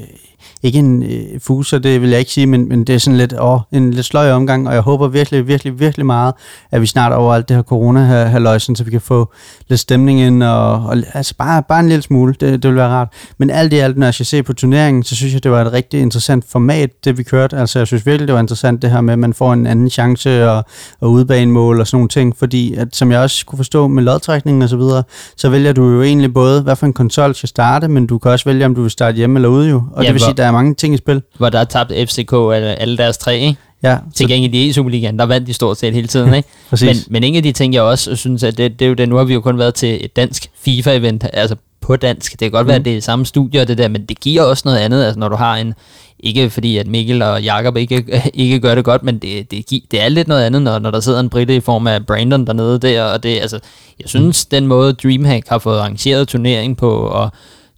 ikke 0.62 0.78
en 0.78 1.02
øh, 1.02 1.40
fuser, 1.40 1.78
det 1.78 2.02
vil 2.02 2.10
jeg 2.10 2.18
ikke 2.18 2.30
sige, 2.32 2.46
men, 2.46 2.68
men 2.68 2.84
det 2.84 2.94
er 2.94 2.98
sådan 2.98 3.16
lidt, 3.16 3.34
åh, 3.40 3.60
en 3.72 3.90
lidt 3.90 4.06
sløj 4.06 4.30
omgang, 4.32 4.68
og 4.68 4.74
jeg 4.74 4.82
håber 4.82 5.08
virkelig, 5.08 5.46
virkelig, 5.46 5.80
virkelig 5.80 6.06
meget, 6.06 6.34
at 6.70 6.80
vi 6.80 6.86
snart 6.86 7.12
over 7.12 7.34
alt 7.34 7.48
det 7.48 7.56
her 7.56 7.62
corona 7.62 8.06
her, 8.06 8.24
halløjsen, 8.24 8.76
så 8.76 8.84
vi 8.84 8.90
kan 8.90 9.00
få 9.00 9.32
lidt 9.68 9.80
stemning 9.80 10.20
ind, 10.20 10.42
og, 10.42 10.72
og 10.72 10.96
altså 11.14 11.34
bare, 11.38 11.62
bare 11.62 11.80
en 11.80 11.88
lille 11.88 12.02
smule, 12.02 12.34
det, 12.40 12.62
det 12.62 12.70
vil 12.70 12.76
være 12.76 12.88
rart. 12.88 13.08
Men 13.38 13.50
alt 13.50 13.72
i 13.72 13.76
alt, 13.78 13.98
når 13.98 14.06
jeg 14.06 14.14
skal 14.14 14.26
se 14.26 14.42
på 14.42 14.52
turneringen, 14.52 15.02
så 15.02 15.16
synes 15.16 15.34
jeg, 15.34 15.44
det 15.44 15.50
var 15.50 15.64
et 15.64 15.72
rigtig 15.72 16.00
interessant 16.00 16.44
format, 16.48 16.90
det 17.04 17.18
vi 17.18 17.22
kørte. 17.22 17.56
Altså 17.56 17.78
jeg 17.78 17.86
synes 17.86 18.06
virkelig, 18.06 18.28
det 18.28 18.34
var 18.34 18.40
interessant 18.40 18.82
det 18.82 18.90
her 18.90 19.00
med, 19.00 19.12
at 19.12 19.18
man 19.18 19.34
får 19.34 19.52
en 19.52 19.66
anden 19.66 19.90
chance 19.90 20.50
og, 20.50 20.64
og 21.00 21.10
udbanemål 21.10 21.80
og 21.80 21.86
sådan 21.86 21.96
nogle 21.96 22.08
ting, 22.08 22.36
fordi 22.36 22.74
at, 22.74 22.96
som 22.96 23.12
jeg 23.12 23.20
også 23.20 23.46
kunne 23.46 23.56
forstå 23.56 23.86
med 23.86 24.02
lodtrækningen 24.02 24.62
og 24.62 24.68
så 24.68 24.76
videre, 24.76 25.02
så 25.36 25.50
vælger 25.50 25.72
du 25.72 25.84
jo 25.84 26.02
egentlig 26.02 26.34
både, 26.34 26.62
hvad 26.62 26.76
for 26.76 26.86
en 26.86 26.92
konsol 26.92 27.34
skal 27.34 27.48
starte, 27.48 27.88
men 27.88 28.06
du 28.06 28.18
kan 28.18 28.30
også 28.30 28.44
vælge, 28.44 28.66
om 28.66 28.74
du 28.74 28.82
vil 28.82 28.90
starte 28.90 29.16
hjemme 29.16 29.38
eller 29.38 29.48
ude 29.48 29.68
jo. 29.68 29.82
Og 29.92 30.02
Ja, 30.02 30.08
det 30.08 30.14
vil 30.14 30.20
sige, 30.30 30.36
der 30.36 30.44
er 30.44 30.52
mange 30.52 30.74
ting 30.74 30.94
i 30.94 30.96
spil. 30.96 31.22
Hvor 31.38 31.48
der 31.48 31.58
er 31.58 31.64
tabt 31.64 31.92
FCK 31.92 32.32
alle, 32.32 32.80
alle 32.80 32.96
deres 32.96 33.18
tre, 33.18 33.38
ikke? 33.38 33.56
Ja, 33.82 33.96
Til 34.14 34.28
gengæld 34.28 34.54
i 34.54 34.70
E-Superligaen, 34.70 35.18
der 35.18 35.26
vandt 35.26 35.46
de 35.46 35.52
stort 35.52 35.78
set 35.78 35.94
hele 35.94 36.08
tiden, 36.08 36.34
ikke? 36.38 36.48
Men, 36.80 36.96
men 37.10 37.24
en 37.24 37.36
af 37.36 37.42
de 37.42 37.52
ting, 37.52 37.74
jeg 37.74 37.82
også 37.82 38.16
synes, 38.16 38.42
at 38.42 38.58
det, 38.58 38.78
det 38.78 38.84
er 38.84 38.88
jo 38.88 38.94
det, 38.94 39.08
nu 39.08 39.16
har 39.16 39.24
vi 39.24 39.34
jo 39.34 39.40
kun 39.40 39.58
været 39.58 39.74
til 39.74 40.04
et 40.04 40.16
dansk 40.16 40.50
FIFA-event, 40.66 41.28
altså 41.32 41.56
på 41.80 41.96
dansk. 41.96 42.32
Det 42.32 42.38
kan 42.40 42.50
godt 42.50 42.66
mm. 42.66 42.68
være, 42.68 42.76
at 42.76 42.84
det 42.84 42.96
er 42.96 43.00
samme 43.00 43.26
studie 43.26 43.60
og 43.60 43.68
det 43.68 43.78
der, 43.78 43.88
men 43.88 44.06
det 44.06 44.20
giver 44.20 44.42
også 44.42 44.62
noget 44.64 44.78
andet, 44.78 45.04
altså 45.04 45.20
når 45.20 45.28
du 45.28 45.36
har 45.36 45.56
en, 45.56 45.74
ikke 46.20 46.50
fordi 46.50 46.76
at 46.76 46.86
Mikkel 46.86 47.22
og 47.22 47.42
Jakob 47.42 47.76
ikke, 47.76 48.04
ikke 48.34 48.60
gør 48.60 48.74
det 48.74 48.84
godt, 48.84 49.02
men 49.02 49.18
det, 49.18 49.50
det, 49.50 49.70
det 49.90 50.02
er 50.02 50.08
lidt 50.08 50.28
noget 50.28 50.44
andet, 50.44 50.62
når, 50.62 50.78
når 50.78 50.90
der 50.90 51.00
sidder 51.00 51.20
en 51.20 51.30
britte 51.30 51.56
i 51.56 51.60
form 51.60 51.86
af 51.86 52.06
Brandon 52.06 52.46
dernede 52.46 52.78
der, 52.78 53.02
og 53.02 53.22
det, 53.22 53.40
altså, 53.40 53.58
jeg 54.00 54.08
synes, 54.08 54.46
den 54.46 54.66
måde 54.66 54.92
Dreamhack 54.92 55.48
har 55.48 55.58
fået 55.58 55.78
arrangeret 55.78 56.28
turnering 56.28 56.76
på, 56.76 56.90
og 56.90 57.30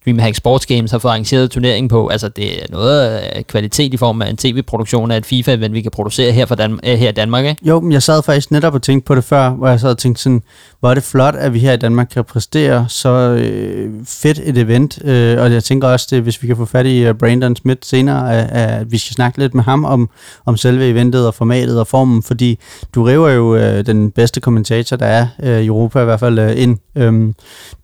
Dreamhack 0.04 0.36
Sports 0.36 0.66
Games 0.66 0.90
har 0.90 0.98
fået 0.98 1.10
arrangeret 1.10 1.50
turneringen 1.50 1.88
på. 1.88 2.08
Altså, 2.08 2.28
det 2.28 2.62
er 2.62 2.66
noget 2.70 3.00
af 3.00 3.46
kvalitet 3.46 3.94
i 3.94 3.96
form 3.96 4.22
af 4.22 4.30
en 4.30 4.36
tv-produktion 4.36 5.10
af 5.10 5.16
et 5.16 5.26
FIFA-event, 5.26 5.72
vi 5.72 5.82
kan 5.82 5.90
producere 5.90 6.32
her, 6.32 6.46
fra 6.46 6.54
Dan- 6.54 6.80
øh, 6.84 6.98
her 6.98 7.08
i 7.08 7.12
Danmark, 7.12 7.44
ikke? 7.44 7.66
Jo, 7.68 7.80
men 7.80 7.92
jeg 7.92 8.02
sad 8.02 8.22
faktisk 8.22 8.50
netop 8.50 8.74
og 8.74 8.82
tænkte 8.82 9.06
på 9.06 9.14
det 9.14 9.24
før, 9.24 9.50
hvor 9.50 9.68
jeg 9.68 9.80
sad 9.80 9.90
og 9.90 9.98
tænkte 9.98 10.22
sådan, 10.22 10.42
hvor 10.80 10.90
er 10.90 10.94
det 10.94 11.02
flot, 11.02 11.34
at 11.34 11.54
vi 11.54 11.58
her 11.58 11.72
i 11.72 11.76
Danmark 11.76 12.08
kan 12.14 12.24
præstere 12.24 12.86
så 12.88 13.08
øh, 13.08 13.90
fedt 14.06 14.40
et 14.44 14.58
event. 14.58 14.98
Øh, 15.04 15.40
og 15.40 15.52
jeg 15.52 15.64
tænker 15.64 15.88
også, 15.88 16.06
det, 16.10 16.22
hvis 16.22 16.42
vi 16.42 16.46
kan 16.46 16.56
få 16.56 16.64
fat 16.64 16.86
i 16.86 17.08
uh, 17.08 17.16
Brandon 17.16 17.56
Smith 17.56 17.80
senere, 17.82 18.38
at, 18.38 18.50
at 18.50 18.92
vi 18.92 18.98
skal 18.98 19.14
snakke 19.14 19.38
lidt 19.38 19.54
med 19.54 19.64
ham 19.64 19.84
om, 19.84 20.10
om 20.46 20.56
selve 20.56 20.88
eventet 20.88 21.26
og 21.26 21.34
formatet 21.34 21.80
og 21.80 21.86
formen, 21.86 22.22
fordi 22.22 22.58
du 22.94 23.02
river 23.02 23.30
jo 23.30 23.56
øh, 23.56 23.86
den 23.86 24.10
bedste 24.10 24.40
kommentator, 24.40 24.96
der 24.96 25.06
er 25.06 25.26
øh, 25.42 25.60
i 25.60 25.66
Europa 25.66 26.00
i 26.00 26.04
hvert 26.04 26.20
fald 26.20 26.38
øh, 26.38 26.62
ind. 26.62 26.78
Øhm, 26.96 27.34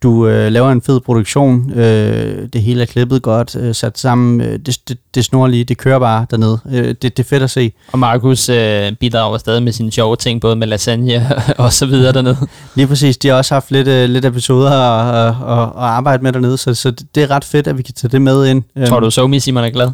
du 0.02 0.26
øh, 0.28 0.52
laver 0.52 0.70
en 0.72 0.82
fed 0.82 1.00
produktion, 1.00 1.72
øh, 1.72 2.07
øh, 2.08 2.48
det 2.52 2.62
hele 2.62 2.82
er 2.82 2.86
klippet 2.86 3.22
godt, 3.22 3.56
øh, 3.56 3.74
sat 3.74 3.98
sammen, 3.98 4.40
øh, 4.40 4.58
det, 4.66 4.78
det, 4.88 4.98
det 5.14 5.24
snorlige, 5.24 5.64
det 5.64 5.78
kører 5.78 5.98
bare 5.98 6.26
dernede. 6.30 6.58
Øh, 6.72 6.88
det, 6.88 7.02
det 7.02 7.18
er 7.18 7.24
fedt 7.24 7.42
at 7.42 7.50
se. 7.50 7.72
Og 7.92 7.98
Markus 7.98 8.48
øh, 8.48 8.92
bidrager 8.92 9.38
stadig 9.38 9.62
med 9.62 9.72
sine 9.72 9.92
sjove 9.92 10.16
ting, 10.16 10.40
både 10.40 10.56
med 10.56 10.66
lasagne 10.66 11.30
og 11.58 11.72
så 11.72 11.86
videre 11.86 12.12
dernede. 12.12 12.36
Lige 12.74 12.86
præcis, 12.86 13.16
de 13.16 13.28
har 13.28 13.34
også 13.34 13.54
haft 13.54 13.70
lidt, 13.70 13.88
øh, 13.88 14.08
lidt 14.08 14.24
episoder 14.24 14.70
at, 14.70 15.14
at, 15.28 15.34
at, 15.58 15.62
at 15.64 15.72
arbejde 15.76 16.22
med 16.22 16.32
dernede, 16.32 16.58
så, 16.58 16.74
så 16.74 16.90
det 17.14 17.22
er 17.22 17.30
ret 17.30 17.44
fedt, 17.44 17.66
at 17.66 17.78
vi 17.78 17.82
kan 17.82 17.94
tage 17.94 18.10
det 18.10 18.22
med 18.22 18.46
ind. 18.46 18.62
Tror 18.86 18.96
Øhm, 18.96 19.02
du, 19.04 19.10
Somi 19.10 19.40
Simon 19.40 19.64
er 19.64 19.70
glad? 19.70 19.90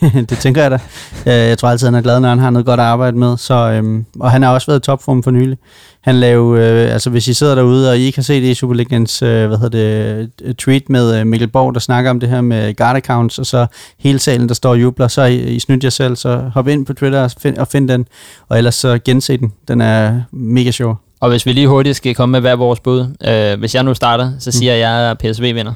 det 0.30 0.38
tænker 0.38 0.62
jeg 0.62 0.70
da. 0.70 0.78
Øh, 1.26 1.48
Jeg 1.48 1.58
tror 1.58 1.68
altid, 1.68 1.86
han 1.86 1.94
er 1.94 2.00
glad, 2.00 2.20
når 2.20 2.28
han 2.28 2.38
har 2.38 2.50
noget 2.50 2.66
godt 2.66 2.80
at 2.80 2.86
arbejde 2.86 3.18
med. 3.18 3.36
Så, 3.36 3.54
øhm, 3.54 4.04
og 4.20 4.30
han 4.30 4.42
har 4.42 4.54
også 4.54 4.66
været 4.66 4.80
i 4.80 4.82
topform 4.82 5.22
for 5.22 5.30
nylig. 5.30 5.58
Han 6.06 6.14
lavede, 6.14 6.84
øh, 6.84 6.92
altså 6.92 7.10
hvis 7.10 7.28
I 7.28 7.34
sidder 7.34 7.54
derude, 7.54 7.90
og 7.90 7.98
I 7.98 8.00
ikke 8.00 8.18
har 8.18 8.22
set 8.22 8.42
det 8.42 8.48
i 8.48 8.54
Superligans, 8.54 9.22
øh, 9.22 9.46
hvad 9.46 9.58
hedder 9.58 9.78
det, 10.18 10.30
øh, 10.42 10.54
tweet 10.54 10.90
med 10.90 11.20
øh, 11.20 11.26
Mikkel 11.26 11.48
Borg, 11.48 11.74
der 11.74 11.80
snakker 11.80 12.10
om 12.10 12.20
det 12.20 12.28
her 12.28 12.40
med 12.40 12.74
guard 12.74 12.96
accounts, 12.96 13.38
og 13.38 13.46
så 13.46 13.66
hele 13.98 14.18
salen, 14.18 14.48
der 14.48 14.54
står 14.54 14.70
og 14.70 14.80
jubler, 14.80 15.08
så 15.08 15.22
I, 15.22 15.36
I 15.36 15.58
snydt 15.58 15.84
jer 15.84 15.90
selv, 15.90 16.16
så 16.16 16.50
hop 16.54 16.68
ind 16.68 16.86
på 16.86 16.94
Twitter 16.94 17.22
og 17.22 17.30
find, 17.40 17.56
og 17.56 17.68
find 17.68 17.88
den, 17.88 18.06
og 18.48 18.58
ellers 18.58 18.74
så 18.74 18.98
gense 19.04 19.36
den. 19.36 19.52
Den 19.68 19.80
er 19.80 20.20
mega 20.32 20.70
sjov. 20.70 20.98
Og 21.20 21.28
hvis 21.30 21.46
vi 21.46 21.52
lige 21.52 21.68
hurtigt 21.68 21.96
skal 21.96 22.14
komme 22.14 22.32
med 22.32 22.40
hver 22.40 22.56
vores 22.56 22.80
bud. 22.80 23.06
Øh, 23.28 23.58
hvis 23.58 23.74
jeg 23.74 23.82
nu 23.82 23.94
starter, 23.94 24.32
så 24.38 24.52
siger 24.52 24.74
jeg, 24.74 25.10
at 25.10 25.18
PSV 25.18 25.42
vinder. 25.42 25.72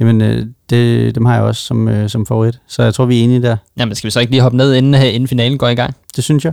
Jamen, 0.00 0.20
øh, 0.20 0.46
det, 0.70 1.14
dem 1.14 1.24
har 1.24 1.34
jeg 1.34 1.42
også 1.42 1.62
som, 1.62 1.88
øh, 1.88 2.08
som 2.08 2.26
favorit, 2.26 2.58
så 2.68 2.82
jeg 2.82 2.94
tror, 2.94 3.04
vi 3.04 3.20
er 3.20 3.24
enige 3.24 3.42
der. 3.42 3.56
Jamen, 3.78 3.94
skal 3.94 4.08
vi 4.08 4.10
så 4.10 4.20
ikke 4.20 4.32
lige 4.32 4.42
hoppe 4.42 4.56
ned, 4.56 4.74
inden, 4.74 4.94
øh, 4.94 5.14
inden 5.14 5.28
finalen 5.28 5.58
går 5.58 5.68
i 5.68 5.74
gang? 5.74 5.94
Det 6.16 6.24
synes 6.24 6.44
jeg. 6.44 6.52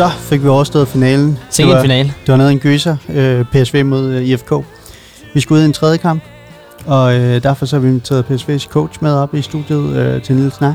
Så 0.00 0.08
fik 0.18 0.42
vi 0.42 0.48
overstået 0.48 0.88
finalen. 0.88 1.38
Sikke 1.50 1.66
Det 1.68 1.72
en 1.72 1.76
var- 1.76 1.82
finale. 1.82 2.08
Det 2.26 2.28
var 2.32 2.36
noget 2.36 2.48
af 2.50 2.52
en 2.52 2.58
gyser, 2.58 2.96
øh, 3.08 3.44
PSV 3.52 3.84
mod 3.84 4.04
øh, 4.10 4.22
IFK. 4.22 4.52
Vi 5.34 5.40
skulle 5.40 5.58
ud 5.58 5.62
i 5.62 5.66
en 5.66 5.72
tredje 5.72 5.96
kamp, 5.98 6.22
og 6.86 7.14
øh, 7.14 7.42
derfor 7.42 7.66
så 7.66 7.76
har 7.76 7.80
vi 7.80 7.88
inviteret 7.88 8.24
PSV's 8.30 8.68
coach 8.68 8.98
med 9.02 9.12
op 9.14 9.34
i 9.34 9.42
studiet 9.42 9.96
øh, 9.96 10.22
til 10.22 10.32
en 10.32 10.38
lille 10.38 10.52
snak. 10.58 10.74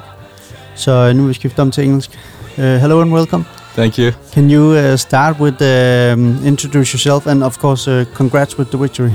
Så 0.75 0.91
øh, 0.91 1.15
nu 1.15 1.21
vil 1.21 1.29
vi 1.29 1.33
skifte 1.33 1.59
om 1.59 1.71
til 1.71 1.83
engelsk. 1.83 2.09
Uh, 2.57 2.63
hello 2.63 3.01
and 3.01 3.13
welcome. 3.13 3.45
Thank 3.77 3.97
you. 3.99 4.11
Can 4.33 4.51
you 4.51 4.91
uh, 4.91 4.95
start 4.95 5.35
with 5.39 5.55
um, 5.61 6.37
introduce 6.45 6.91
yourself 6.93 7.27
and 7.27 7.43
of 7.43 7.57
course 7.57 7.91
uh, 7.91 8.05
congrats 8.15 8.59
with 8.59 8.69
the 8.69 8.77
victory. 8.81 9.11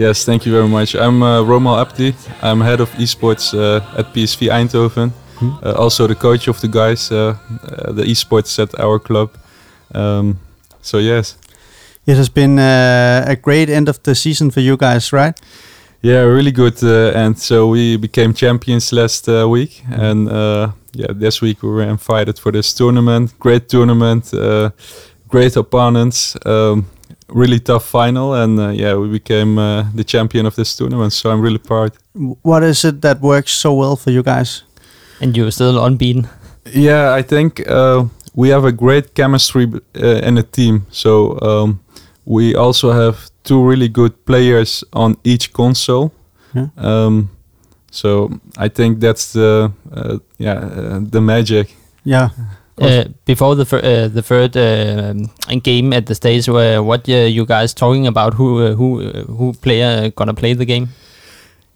Yes, 0.00 0.24
thank 0.24 0.46
you 0.46 0.54
very 0.56 0.68
much. 0.68 0.94
I'm 0.94 1.22
uh, 1.22 1.48
Romal 1.50 1.80
Abdi. 1.80 2.08
I'm 2.42 2.60
head 2.60 2.80
of 2.80 2.88
esports 2.98 3.54
uh, 3.54 3.80
at 3.98 4.06
PSV 4.14 4.42
Eindhoven. 4.50 5.12
Hmm. 5.38 5.48
Uh, 5.66 5.72
also 5.82 6.06
the 6.06 6.14
coach 6.14 6.48
of 6.48 6.56
the 6.60 6.68
guys, 6.68 7.10
uh, 7.10 7.16
uh, 7.18 7.34
the 7.96 8.04
esports 8.04 8.58
at 8.58 8.68
our 8.80 8.98
club. 8.98 9.28
Um, 9.94 10.38
so 10.82 10.98
yes, 10.98 11.36
It 12.06 12.16
has 12.16 12.30
been 12.30 12.58
uh, 12.58 13.24
a 13.32 13.36
great 13.36 13.68
end 13.68 13.88
of 13.88 14.02
the 14.02 14.14
season 14.14 14.50
for 14.50 14.60
you 14.60 14.76
guys, 14.76 15.12
right? 15.12 15.38
yeah, 16.02 16.22
really 16.22 16.52
good. 16.52 16.82
Uh, 16.82 17.12
and 17.14 17.38
so 17.38 17.68
we 17.68 17.96
became 17.98 18.32
champions 18.32 18.92
last 18.92 19.28
uh, 19.28 19.46
week, 19.48 19.82
and 19.90 20.28
uh, 20.28 20.68
yeah, 20.92 21.12
this 21.12 21.42
week 21.42 21.62
we 21.62 21.68
were 21.68 21.82
invited 21.90 22.38
for 22.38 22.52
this 22.52 22.72
tournament. 22.74 23.34
Great 23.38 23.68
tournament, 23.68 24.32
uh, 24.34 24.70
great 25.28 25.56
opponents. 25.56 26.36
Um, 26.46 26.86
really 27.28 27.60
tough 27.60 27.84
final, 27.84 28.32
and 28.34 28.58
uh, 28.58 28.68
yeah, 28.68 28.94
we 28.96 29.08
became 29.08 29.58
uh, 29.58 29.84
the 29.94 30.04
champion 30.04 30.46
of 30.46 30.54
this 30.54 30.76
tournament. 30.76 31.12
So 31.12 31.30
I'm 31.30 31.40
really 31.42 31.58
proud. 31.58 31.92
What 32.42 32.62
is 32.62 32.84
it 32.84 33.00
that 33.02 33.20
works 33.20 33.52
so 33.52 33.74
well 33.74 33.96
for 33.96 34.10
you 34.10 34.22
guys? 34.22 34.62
And 35.20 35.36
you're 35.36 35.50
still 35.50 35.84
unbeaten. 35.84 36.26
Yeah, 36.74 37.18
I 37.18 37.22
think 37.22 37.60
uh, 37.68 38.04
we 38.38 38.50
have 38.50 38.64
a 38.64 38.70
great 38.70 39.14
chemistry 39.14 39.66
uh, 40.00 40.28
in 40.28 40.36
the 40.36 40.44
team. 40.44 40.86
So 40.90 41.38
um, 41.40 41.80
we 42.24 42.54
also 42.54 42.92
have 42.92 43.16
two 43.42 43.60
really 43.68 43.88
good 43.88 44.12
players 44.26 44.84
on 44.92 45.16
each 45.24 45.52
console. 45.52 46.12
Yeah. 46.54 46.68
Um, 46.76 47.30
so 47.90 48.30
I 48.56 48.68
think 48.68 49.00
that's 49.00 49.32
the 49.32 49.72
uh, 49.92 50.18
yeah 50.38 50.58
uh, 50.58 51.00
the 51.10 51.20
magic. 51.20 51.74
Yeah. 52.04 52.28
Uh, 52.80 53.04
before 53.24 53.56
the 53.56 53.64
fir- 53.64 53.82
uh, 53.82 54.06
the 54.14 54.22
third 54.22 54.56
uh, 54.56 55.14
game 55.62 55.92
at 55.92 56.06
the 56.06 56.14
stage, 56.14 56.48
where 56.48 56.80
what 56.80 57.08
uh, 57.08 57.12
you 57.12 57.44
guys 57.44 57.74
talking 57.74 58.06
about? 58.06 58.34
Who 58.34 58.62
uh, 58.62 58.74
who 58.74 59.00
uh, 59.00 59.24
who 59.24 59.52
player 59.52 60.12
gonna 60.14 60.34
play 60.34 60.54
the 60.54 60.64
game? 60.64 60.86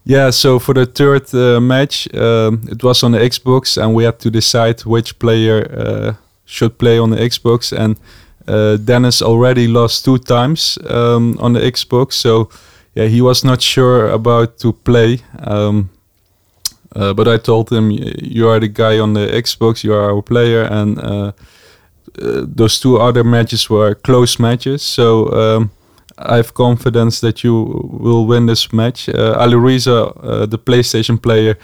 Yeah, 0.04 0.30
so 0.30 0.58
for 0.60 0.74
the 0.74 0.86
third 0.86 1.34
uh, 1.34 1.60
match, 1.60 2.06
um, 2.14 2.60
it 2.70 2.82
was 2.84 3.02
on 3.02 3.12
the 3.12 3.18
Xbox, 3.18 3.76
and 3.82 3.94
we 3.94 4.04
had 4.04 4.18
to 4.20 4.30
decide 4.30 4.80
which 4.84 5.18
player 5.18 5.66
uh, 5.76 6.14
should 6.44 6.78
play 6.78 6.98
on 6.98 7.10
the 7.10 7.16
Xbox. 7.16 7.72
And 7.72 7.96
uh, 8.48 8.76
Dennis 8.76 9.22
already 9.22 9.68
lost 9.68 10.04
two 10.04 10.18
times 10.18 10.78
um, 10.88 11.36
on 11.38 11.52
the 11.52 11.60
Xbox, 11.60 12.14
so 12.14 12.48
yeah, 12.94 13.06
he 13.06 13.22
was 13.22 13.44
not 13.44 13.62
sure 13.62 14.08
about 14.10 14.58
to 14.58 14.72
play. 14.72 15.20
Um, 15.38 15.90
uh, 16.94 17.14
but 17.14 17.26
I 17.26 17.38
told 17.38 17.70
him, 17.70 17.90
"You 17.90 18.48
are 18.48 18.60
the 18.60 18.68
guy 18.68 18.98
on 18.98 19.14
the 19.14 19.26
Xbox. 19.26 19.84
You 19.84 19.94
are 19.94 20.10
our 20.12 20.22
player." 20.22 20.62
And 20.62 20.98
uh, 20.98 21.32
uh, 22.20 22.44
those 22.56 22.80
two 22.80 22.98
other 22.98 23.24
matches 23.24 23.70
were 23.70 23.94
close 23.94 24.38
matches, 24.38 24.82
so. 24.82 25.32
Um, 25.32 25.70
I 26.18 26.36
have 26.36 26.52
confidence 26.54 27.20
that 27.20 27.42
you 27.42 27.88
will 27.90 28.26
win 28.26 28.46
this 28.46 28.72
match. 28.72 29.08
Uh, 29.08 29.34
Ali 29.38 29.56
Reza, 29.56 30.04
uh, 30.04 30.46
the 30.46 30.58
PlayStation 30.58 31.20
player, 31.20 31.56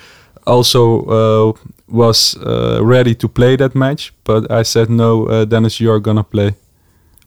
also 0.48 1.04
uh, 1.04 1.52
was 1.88 2.36
uh, 2.36 2.80
ready 2.82 3.14
to 3.14 3.28
play 3.28 3.56
that 3.56 3.74
match, 3.74 4.12
but 4.24 4.50
I 4.50 4.64
said 4.64 4.90
no. 4.90 5.26
Uh, 5.26 5.44
Dennis, 5.44 5.80
you 5.80 5.92
are 5.92 6.00
gonna 6.00 6.24
play. 6.24 6.54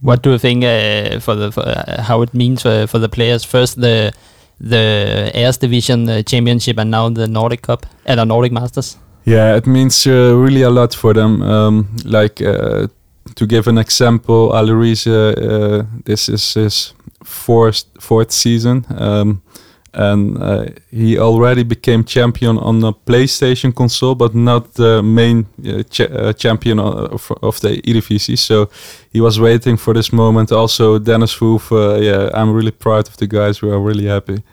What 0.02 0.24
do 0.24 0.32
you 0.32 0.38
think 0.38 0.64
uh, 0.64 1.20
for 1.20 1.36
the 1.36 1.52
for, 1.52 1.62
uh, 1.62 2.02
how 2.02 2.22
it 2.24 2.34
means 2.34 2.62
for, 2.62 2.88
for 2.88 3.00
the 3.00 3.10
players? 3.10 3.44
First 3.44 3.80
the 3.80 4.14
the 4.60 5.32
Airs 5.34 5.58
Division 5.58 6.10
uh, 6.10 6.22
Championship 6.24 6.78
and 6.78 6.92
now 6.92 7.10
the 7.10 7.28
Nordic 7.28 7.62
Cup 7.62 7.86
and 8.06 8.20
the 8.20 8.26
Nordic 8.26 8.52
Masters. 8.52 8.98
Yeah, 9.26 9.56
it 9.56 9.68
means 9.68 10.08
uh, 10.08 10.36
really 10.36 10.64
a 10.64 10.70
lot 10.70 10.96
for 10.96 11.14
them. 11.14 11.42
Um, 11.42 11.88
like 12.06 12.42
uh, 12.42 12.88
to 13.36 13.46
give 13.46 13.68
an 13.68 13.78
example, 13.78 14.52
uh, 14.52 15.86
this 16.06 16.30
is 16.30 16.54
his 16.54 16.94
fourth 17.24 17.84
fourth 18.00 18.32
season. 18.32 18.86
Um, 18.98 19.42
and 19.94 20.38
uh, 20.42 20.66
he 20.90 21.20
already 21.20 21.64
became 21.64 22.04
champion 22.04 22.58
on 22.58 22.80
the 22.80 22.94
PlayStation 22.94 23.74
console, 23.74 24.16
but 24.16 24.34
not 24.34 24.74
the 24.76 25.02
main 25.04 25.46
uh, 25.66 25.84
uh, 26.04 26.34
champion 26.34 26.80
of, 26.80 27.32
of 27.42 27.60
the 27.60 27.82
Eredivisie. 27.82 28.38
So 28.38 28.70
he 29.12 29.22
was 29.22 29.40
waiting 29.40 29.78
for 29.78 29.94
this 29.94 30.14
moment. 30.14 30.52
Also, 30.52 31.00
Dennis 31.00 31.34
Hoof, 31.34 31.72
uh, 31.72 31.96
yeah, 31.96 32.30
I'm 32.34 32.54
really 32.54 32.72
proud 32.72 33.08
of 33.08 33.18
the 33.18 33.28
guys. 33.28 33.62
We 33.62 33.70
are 33.70 33.80
really 33.80 34.06
happy. 34.06 34.44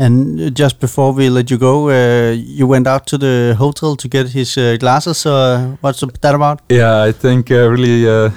And 0.00 0.56
just 0.56 0.80
before 0.80 1.12
we 1.12 1.28
let 1.28 1.50
you 1.50 1.58
go, 1.58 1.90
uh, 1.90 2.32
you 2.32 2.66
went 2.66 2.86
out 2.86 3.06
to 3.08 3.18
the 3.18 3.54
hotel 3.58 3.96
to 3.96 4.08
get 4.08 4.28
his 4.28 4.56
uh, 4.56 4.78
glasses. 4.80 5.18
So 5.18 5.34
uh, 5.34 5.76
what's 5.82 6.00
that 6.00 6.34
about? 6.34 6.62
Yeah, 6.70 7.02
I 7.02 7.12
think 7.12 7.50
uh, 7.50 7.68
really 7.68 8.08
uh, 8.08 8.30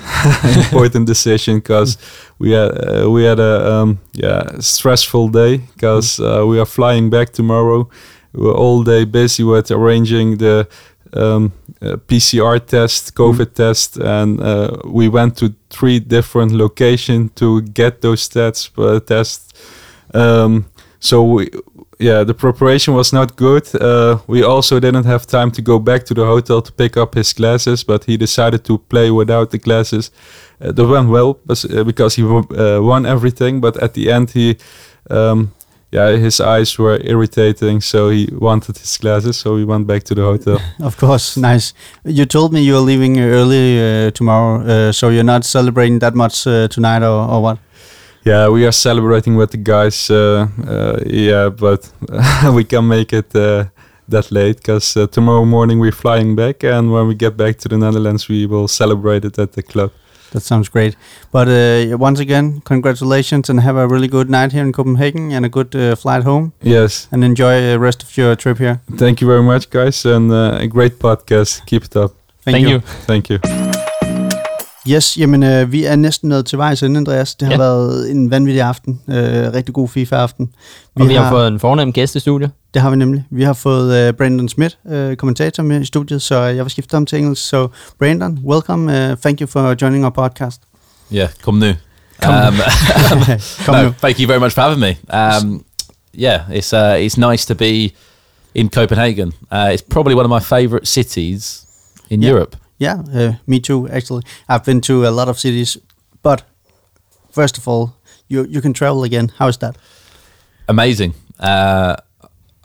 important 0.44 1.08
decision 1.08 1.60
because 1.60 1.98
we 2.38 2.52
had 2.52 2.72
uh, 2.72 3.10
we 3.10 3.24
had 3.24 3.40
a 3.40 3.72
um, 3.72 4.00
yeah 4.12 4.60
stressful 4.60 5.30
day 5.30 5.62
because 5.74 6.20
uh, 6.20 6.46
we 6.46 6.60
are 6.60 6.66
flying 6.66 7.10
back 7.10 7.32
tomorrow. 7.32 7.88
We 8.34 8.46
were 8.46 8.58
all 8.58 8.84
day 8.84 9.06
busy 9.06 9.44
with 9.44 9.72
arranging 9.72 10.40
the 10.40 10.68
um, 11.14 11.54
uh, 11.82 11.96
PCR 12.08 12.60
test, 12.60 13.16
COVID 13.16 13.54
test, 13.54 13.96
and 13.98 14.42
uh, 14.42 14.80
we 14.84 15.08
went 15.08 15.38
to 15.38 15.54
three 15.70 16.00
different 16.02 16.52
locations 16.52 17.32
to 17.36 17.62
get 17.62 18.02
those 18.02 18.28
tests. 18.28 18.70
Uh, 18.78 19.00
tests. 19.00 19.54
Um, 20.14 20.66
so 21.04 21.22
we, 21.22 21.50
yeah, 22.00 22.24
the 22.24 22.34
preparation 22.34 22.94
was 22.94 23.12
not 23.12 23.36
good. 23.36 23.68
Uh, 23.76 24.20
we 24.26 24.42
also 24.42 24.80
didn't 24.80 25.04
have 25.04 25.28
time 25.28 25.52
to 25.52 25.62
go 25.62 25.78
back 25.78 26.06
to 26.06 26.14
the 26.14 26.26
hotel 26.26 26.62
to 26.62 26.72
pick 26.72 26.96
up 26.96 27.16
his 27.16 27.34
glasses, 27.34 27.84
but 27.84 28.06
he 28.06 28.16
decided 28.16 28.64
to 28.64 28.78
play 28.78 29.12
without 29.12 29.52
the 29.52 29.58
glasses. 29.58 30.12
Uh, 30.62 30.72
that 30.72 30.88
went 30.88 31.10
well 31.10 31.40
uh, 31.50 31.84
because 31.84 32.16
he 32.16 32.24
uh, 32.24 32.80
won 32.82 33.06
everything, 33.06 33.60
but 33.60 33.76
at 33.84 33.96
the 33.96 34.10
end 34.10 34.32
he, 34.32 34.56
um, 35.10 35.52
yeah, 35.92 36.12
his 36.12 36.40
eyes 36.40 36.80
were 36.80 36.98
irritating, 37.04 37.82
so 37.82 38.10
he 38.10 38.30
wanted 38.32 38.78
his 38.78 38.98
glasses. 38.98 39.36
So 39.36 39.56
we 39.56 39.66
went 39.66 39.86
back 39.86 40.04
to 40.04 40.16
the 40.16 40.22
hotel. 40.22 40.60
Of 40.80 40.96
course, 40.96 41.36
nice. 41.38 41.74
You 42.06 42.26
told 42.26 42.54
me 42.54 42.62
you're 42.62 42.86
leaving 42.86 43.20
early 43.20 44.08
uh, 44.08 44.12
tomorrow, 44.12 44.62
uh, 44.62 44.92
so 44.94 45.10
you're 45.10 45.26
not 45.26 45.44
celebrating 45.44 46.00
that 46.00 46.16
much 46.16 46.48
uh, 46.48 46.70
tonight, 46.70 47.04
or, 47.04 47.30
or 47.30 47.42
what? 47.42 47.58
Yeah, 48.26 48.48
we 48.48 48.66
are 48.66 48.72
celebrating 48.72 49.36
with 49.36 49.52
the 49.52 49.58
guys. 49.58 50.10
Uh, 50.10 50.48
uh, 50.66 51.00
yeah, 51.06 51.50
but 51.50 51.92
we 52.54 52.64
can 52.64 52.88
make 52.88 53.12
it 53.12 53.36
uh, 53.36 53.66
that 54.08 54.32
late 54.32 54.58
because 54.58 54.96
uh, 54.96 55.08
tomorrow 55.08 55.46
morning 55.46 55.80
we're 55.80 55.92
flying 55.92 56.36
back, 56.36 56.64
and 56.64 56.92
when 56.92 57.08
we 57.08 57.16
get 57.16 57.36
back 57.36 57.58
to 57.60 57.70
the 57.70 57.78
Netherlands, 57.78 58.30
we 58.30 58.46
will 58.46 58.68
celebrate 58.68 59.26
it 59.26 59.38
at 59.40 59.52
the 59.54 59.64
club. 59.64 59.92
That 60.32 60.42
sounds 60.42 60.70
great. 60.70 60.96
But 61.32 61.48
uh, 61.48 61.98
once 61.98 62.20
again, 62.20 62.62
congratulations 62.62 63.50
and 63.50 63.60
have 63.60 63.76
a 63.76 63.88
really 63.88 64.08
good 64.08 64.30
night 64.30 64.52
here 64.52 64.64
in 64.64 64.72
Copenhagen 64.72 65.32
and 65.32 65.46
a 65.46 65.50
good 65.50 65.76
uh, 65.76 65.96
flight 65.96 66.24
home. 66.24 66.54
Yes. 66.62 67.08
And 67.12 67.24
enjoy 67.24 67.62
the 67.62 67.80
rest 67.80 68.04
of 68.04 68.18
your 68.18 68.36
trip 68.36 68.58
here. 68.58 68.82
Thank 68.98 69.22
you 69.22 69.28
very 69.28 69.44
much, 69.44 69.70
guys, 69.70 70.06
and 70.06 70.32
uh, 70.32 70.58
a 70.60 70.68
great 70.68 70.98
podcast. 70.98 71.66
Keep 71.68 71.84
it 71.86 71.96
up. 71.96 72.14
Thank, 72.42 72.56
Thank 72.56 72.68
you. 72.68 72.74
you. 72.74 72.80
Thank 73.06 73.30
you. 73.30 73.73
Yes, 74.90 75.18
jamen 75.18 75.44
øh, 75.44 75.72
vi 75.72 75.84
er 75.84 75.96
næsten 75.96 76.30
nået 76.30 76.46
til 76.46 76.58
vejs 76.58 76.84
ende, 76.84 76.98
Andreas. 76.98 77.36
Det 77.36 77.46
har 77.48 77.54
Ja. 77.54 77.58
været 77.58 78.12
en 78.12 78.32
vanvittig 78.32 78.62
aften. 78.62 79.02
Øh, 79.10 79.54
rigtig 79.54 79.74
god 79.74 79.90
FIFA-aften. 79.90 80.50
Og 80.96 81.10
vi 81.10 81.14
har 81.14 81.30
fået 81.30 81.48
en 81.48 81.60
fornem 81.60 81.94
gæst 81.94 82.16
i 82.16 82.20
studiet. 82.20 82.52
Det 82.74 82.82
har 82.82 82.90
vi 82.90 82.96
nemlig. 82.96 83.24
Vi 83.32 83.44
har 83.44 83.54
fået 83.54 83.96
øh, 84.08 84.14
Brandon 84.14 84.50
Smith, 84.50 84.76
øh, 84.90 85.16
kommentator 85.16 85.64
med 85.64 85.82
i 85.82 85.86
studiet, 85.86 86.22
så 86.22 86.40
jeg 86.40 86.64
vil 86.66 86.72
skifte 86.72 86.98
om 86.98 87.06
til 87.06 87.18
engelsk. 87.20 87.48
Så 87.50 87.68
Brandon, 88.00 88.40
welcome. 88.46 89.12
Uh, 89.12 89.18
thank 89.18 89.42
you 89.42 89.48
for 89.48 89.76
joining 89.82 90.04
our 90.06 90.12
podcast. 90.12 90.62
Yeah, 91.14 91.30
come 91.44 91.60
new. 91.60 91.74
Come 92.24 92.48
um, 92.48 92.54
Come 93.66 93.78
no, 93.78 93.84
new. 93.84 93.92
thank 94.02 94.20
you 94.20 94.28
very 94.28 94.40
much 94.40 94.54
for 94.54 94.62
having 94.62 94.80
me. 94.80 94.96
Um, 95.18 95.64
yeah, 96.20 96.40
it's 96.52 96.74
uh, 96.74 97.06
it's 97.06 97.18
nice 97.32 97.46
to 97.46 97.56
be 97.56 97.90
in 98.56 98.70
Copenhagen. 98.70 99.28
Uh, 99.52 99.70
it's 99.74 99.84
probably 99.90 100.16
one 100.16 100.26
of 100.26 100.42
my 100.42 100.58
favorite 100.58 100.88
cities 100.88 101.66
in 102.10 102.22
Yeah. 102.22 102.32
Europe. 102.34 102.58
Yeah, 102.84 103.02
uh, 103.14 103.34
me 103.48 103.62
too, 103.62 103.88
actually. 103.88 104.24
I've 104.50 104.66
been 104.66 104.82
to 104.82 105.08
a 105.08 105.12
lot 105.12 105.30
of 105.30 105.40
cities, 105.40 105.78
but 106.22 106.44
first 107.32 107.58
of 107.58 107.66
all, 107.66 107.96
you, 108.28 108.44
you 108.44 108.60
can 108.60 108.74
travel 108.74 109.06
again. 109.06 109.32
How 109.38 109.48
is 109.48 109.58
that? 109.60 109.78
Amazing. 110.68 111.14
Uh, 111.40 111.96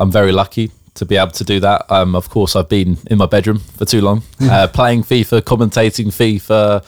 I'm 0.00 0.10
very 0.10 0.32
lucky 0.32 0.72
to 0.94 1.06
be 1.06 1.16
able 1.16 1.30
to 1.30 1.44
do 1.44 1.60
that. 1.60 1.88
Um, 1.88 2.16
of 2.16 2.30
course, 2.30 2.56
I've 2.56 2.68
been 2.68 2.98
in 3.08 3.18
my 3.18 3.26
bedroom 3.26 3.60
for 3.60 3.84
too 3.84 4.00
long, 4.00 4.22
uh, 4.40 4.66
playing 4.66 5.04
FIFA, 5.04 5.42
commentating 5.42 6.08
FIFA. 6.08 6.82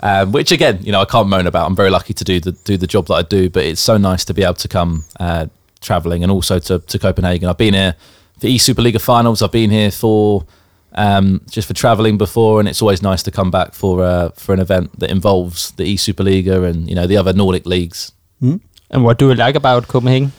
Um, 0.00 0.32
which 0.32 0.50
again, 0.50 0.78
you 0.82 0.92
know, 0.92 1.02
I 1.02 1.04
can't 1.04 1.28
moan 1.28 1.46
about. 1.46 1.66
I'm 1.66 1.76
very 1.76 1.90
lucky 1.90 2.14
to 2.14 2.24
do 2.24 2.40
the 2.40 2.52
do 2.52 2.78
the 2.78 2.86
job 2.86 3.06
that 3.08 3.14
I 3.14 3.22
do, 3.22 3.50
but 3.50 3.64
it's 3.64 3.82
so 3.82 3.98
nice 3.98 4.24
to 4.24 4.34
be 4.34 4.42
able 4.42 4.54
to 4.54 4.68
come 4.68 5.04
uh, 5.20 5.46
traveling 5.82 6.22
and 6.22 6.32
also 6.32 6.58
to, 6.58 6.78
to 6.78 6.98
Copenhagen. 6.98 7.48
I've 7.50 7.58
been 7.58 7.74
here 7.74 7.94
for 8.40 8.46
E 8.46 8.58
Superliga 8.58 9.00
finals. 9.00 9.42
I've 9.42 9.52
been 9.52 9.70
here 9.70 9.90
for 9.90 10.46
um, 10.94 11.40
just 11.50 11.68
for 11.68 11.74
traveling 11.74 12.18
before, 12.18 12.60
and 12.60 12.68
it's 12.68 12.82
always 12.82 13.02
nice 13.02 13.22
to 13.24 13.30
come 13.30 13.50
back 13.50 13.74
for 13.74 14.02
uh, 14.04 14.30
for 14.30 14.52
an 14.52 14.60
event 14.60 14.98
that 15.00 15.10
involves 15.10 15.72
the 15.72 15.84
E 15.84 15.96
Superliga 15.96 16.68
and 16.68 16.88
you 16.88 16.94
know 16.94 17.06
the 17.06 17.16
other 17.16 17.32
Nordic 17.32 17.66
leagues. 17.66 18.12
And 18.90 19.04
what 19.04 19.18
do 19.18 19.28
you 19.28 19.34
like 19.34 19.54
about 19.54 19.88
Copenhagen? 19.88 20.32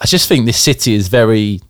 I 0.00 0.06
just 0.06 0.28
think 0.28 0.46
this 0.46 0.58
city 0.58 0.94
is 0.94 1.08
very. 1.08 1.60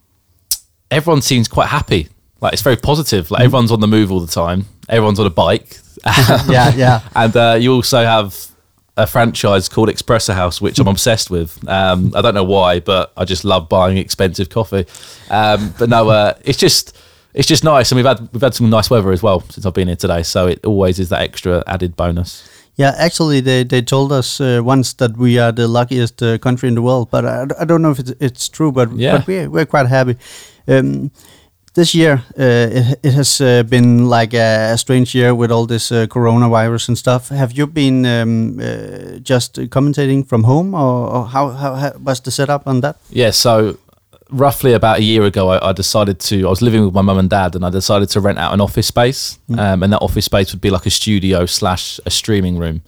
Everyone 0.90 1.22
seems 1.22 1.48
quite 1.48 1.68
happy. 1.68 2.08
Like 2.40 2.52
it's 2.52 2.62
very 2.62 2.76
positive. 2.76 3.30
Like 3.30 3.42
everyone's 3.42 3.70
on 3.70 3.80
the 3.80 3.86
move 3.86 4.10
all 4.10 4.20
the 4.20 4.32
time. 4.32 4.66
Everyone's 4.88 5.20
on 5.20 5.26
a 5.26 5.30
bike. 5.30 5.78
Yeah, 6.48 6.74
yeah. 6.74 7.00
and 7.16 7.36
uh, 7.36 7.56
you 7.60 7.72
also 7.74 8.04
have 8.04 8.48
a 8.96 9.06
franchise 9.06 9.68
called 9.68 9.88
Espresso 9.88 10.34
House, 10.34 10.60
which 10.60 10.78
I'm 10.78 10.88
obsessed 10.88 11.30
with. 11.30 11.66
Um, 11.68 12.12
I 12.14 12.22
don't 12.22 12.34
know 12.34 12.44
why, 12.44 12.80
but 12.80 13.12
I 13.16 13.24
just 13.24 13.44
love 13.44 13.68
buying 13.68 13.96
expensive 13.96 14.48
coffee. 14.48 14.86
Um, 15.30 15.74
but 15.78 15.88
no, 15.88 16.08
uh, 16.08 16.34
it's 16.44 16.58
just 16.58 16.96
it's 17.34 17.46
just 17.48 17.64
nice, 17.64 17.90
and 17.92 17.96
we've 17.96 18.06
had 18.06 18.20
we've 18.32 18.42
had 18.42 18.54
some 18.54 18.70
nice 18.70 18.90
weather 18.90 19.12
as 19.12 19.22
well 19.22 19.40
since 19.50 19.66
I've 19.66 19.74
been 19.74 19.88
here 19.88 19.96
today. 19.96 20.22
So 20.22 20.46
it 20.46 20.64
always 20.64 20.98
is 20.98 21.08
that 21.08 21.20
extra 21.22 21.62
added 21.66 21.96
bonus. 21.96 22.48
Yeah, 22.76 22.94
actually, 22.96 23.40
they, 23.40 23.64
they 23.64 23.82
told 23.82 24.12
us 24.12 24.40
uh, 24.40 24.60
once 24.64 24.92
that 24.94 25.16
we 25.16 25.36
are 25.40 25.50
the 25.50 25.66
luckiest 25.66 26.22
uh, 26.22 26.38
country 26.38 26.68
in 26.68 26.76
the 26.76 26.82
world, 26.82 27.10
but 27.10 27.24
I, 27.24 27.44
I 27.60 27.64
don't 27.64 27.82
know 27.82 27.90
if 27.90 27.98
it's, 27.98 28.12
it's 28.20 28.48
true, 28.48 28.70
but, 28.70 28.92
Yeah. 28.92 29.16
but 29.16 29.26
we're, 29.26 29.50
we're 29.50 29.66
quite 29.66 29.86
happy. 29.88 30.16
Um, 30.68 31.10
this 31.74 31.92
year, 31.92 32.22
uh, 32.38 32.68
it, 32.70 33.00
it 33.02 33.14
has 33.14 33.40
uh, 33.40 33.64
been 33.64 34.08
like 34.08 34.32
a, 34.32 34.78
strange 34.78 35.12
year 35.12 35.34
with 35.34 35.50
all 35.50 35.66
this 35.66 35.90
uh, 35.90 36.06
coronavirus 36.06 36.88
and 36.90 36.96
stuff. 36.96 37.30
Have 37.30 37.50
you 37.50 37.66
been 37.66 38.06
um, 38.06 38.60
uh, 38.60 39.18
just 39.22 39.56
commentating 39.70 40.24
from 40.24 40.44
home, 40.44 40.72
or, 40.72 41.08
or 41.08 41.26
how, 41.26 41.48
how, 41.50 41.74
how 41.74 41.92
was 42.00 42.20
the 42.20 42.30
setup 42.30 42.68
on 42.68 42.80
that? 42.82 42.96
Yeah, 43.10 43.30
so 43.32 43.76
roughly 44.30 44.72
about 44.72 44.98
a 44.98 45.02
year 45.02 45.24
ago, 45.24 45.48
I, 45.48 45.70
I 45.70 45.72
decided 45.72 46.20
to. 46.20 46.46
I 46.46 46.50
was 46.50 46.62
living 46.62 46.84
with 46.84 46.94
my 46.94 47.02
mum 47.02 47.18
and 47.18 47.30
dad, 47.30 47.54
and 47.54 47.64
I 47.64 47.70
decided 47.70 48.08
to 48.10 48.20
rent 48.20 48.38
out 48.38 48.52
an 48.52 48.60
office 48.60 48.86
space, 48.86 49.38
um, 49.58 49.82
and 49.82 49.92
that 49.92 50.00
office 50.00 50.24
space 50.26 50.52
would 50.52 50.60
be 50.60 50.70
like 50.70 50.86
a 50.86 50.90
studio 50.90 51.46
slash 51.46 52.00
a 52.06 52.10
streaming 52.10 52.58
room. 52.58 52.82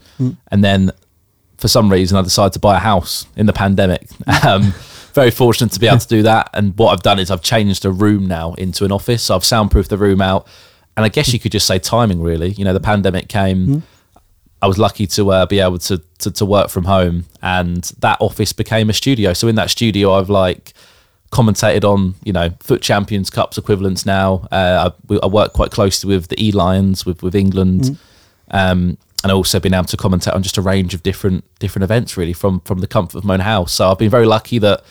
And 0.50 0.62
then, 0.64 0.90
for 1.58 1.68
some 1.68 1.90
reason, 1.90 2.16
I 2.18 2.22
decided 2.22 2.52
to 2.54 2.58
buy 2.58 2.76
a 2.76 2.80
house 2.80 3.26
in 3.36 3.46
the 3.46 3.52
pandemic. 3.52 4.06
Um, 4.46 4.72
very 5.12 5.32
fortunate 5.32 5.72
to 5.72 5.80
be 5.80 5.88
able 5.88 5.98
to 5.98 6.06
do 6.06 6.22
that. 6.22 6.50
And 6.54 6.78
what 6.78 6.92
I've 6.92 7.02
done 7.02 7.18
is 7.18 7.32
I've 7.32 7.42
changed 7.42 7.84
a 7.84 7.90
room 7.90 8.26
now 8.26 8.54
into 8.54 8.84
an 8.84 8.92
office. 8.92 9.24
So 9.24 9.34
I've 9.34 9.44
soundproofed 9.44 9.90
the 9.90 9.98
room 9.98 10.22
out, 10.22 10.46
and 10.96 11.04
I 11.04 11.08
guess 11.08 11.32
you 11.32 11.40
could 11.40 11.50
just 11.50 11.66
say 11.66 11.80
timing. 11.80 12.22
Really, 12.22 12.50
you 12.50 12.64
know, 12.64 12.72
the 12.72 12.80
pandemic 12.80 13.28
came. 13.28 13.82
I 14.62 14.66
was 14.66 14.78
lucky 14.78 15.06
to 15.08 15.32
uh, 15.32 15.46
be 15.46 15.58
able 15.58 15.78
to, 15.78 16.00
to 16.18 16.30
to 16.30 16.44
work 16.44 16.68
from 16.70 16.84
home, 16.84 17.24
and 17.42 17.82
that 17.98 18.18
office 18.20 18.52
became 18.52 18.88
a 18.88 18.92
studio. 18.92 19.32
So 19.32 19.48
in 19.48 19.56
that 19.56 19.70
studio, 19.70 20.12
I've 20.12 20.30
like 20.30 20.74
commentated 21.30 21.84
on 21.84 22.14
you 22.24 22.32
know 22.32 22.50
Foot 22.60 22.82
Champions 22.82 23.30
Cups 23.30 23.56
equivalents 23.56 24.04
now. 24.04 24.48
Uh, 24.50 24.90
I, 25.10 25.18
I 25.22 25.26
work 25.26 25.52
quite 25.52 25.70
closely 25.70 26.14
with 26.14 26.28
the 26.28 26.42
E 26.42 26.52
Lions 26.52 27.06
with 27.06 27.22
with 27.22 27.34
England, 27.34 27.98
um, 28.50 28.98
and 29.22 29.32
also 29.32 29.60
been 29.60 29.74
able 29.74 29.84
to 29.84 29.96
commentate 29.96 30.34
on 30.34 30.42
just 30.42 30.58
a 30.58 30.62
range 30.62 30.94
of 30.94 31.02
different 31.02 31.44
different 31.58 31.84
events 31.84 32.16
really 32.16 32.32
from 32.32 32.60
from 32.60 32.80
the 32.80 32.86
comfort 32.86 33.18
of 33.18 33.24
my 33.24 33.34
own 33.34 33.40
house. 33.40 33.72
So 33.72 33.90
I've 33.90 33.98
been 33.98 34.10
very 34.10 34.26
lucky 34.26 34.58
that 34.58 34.84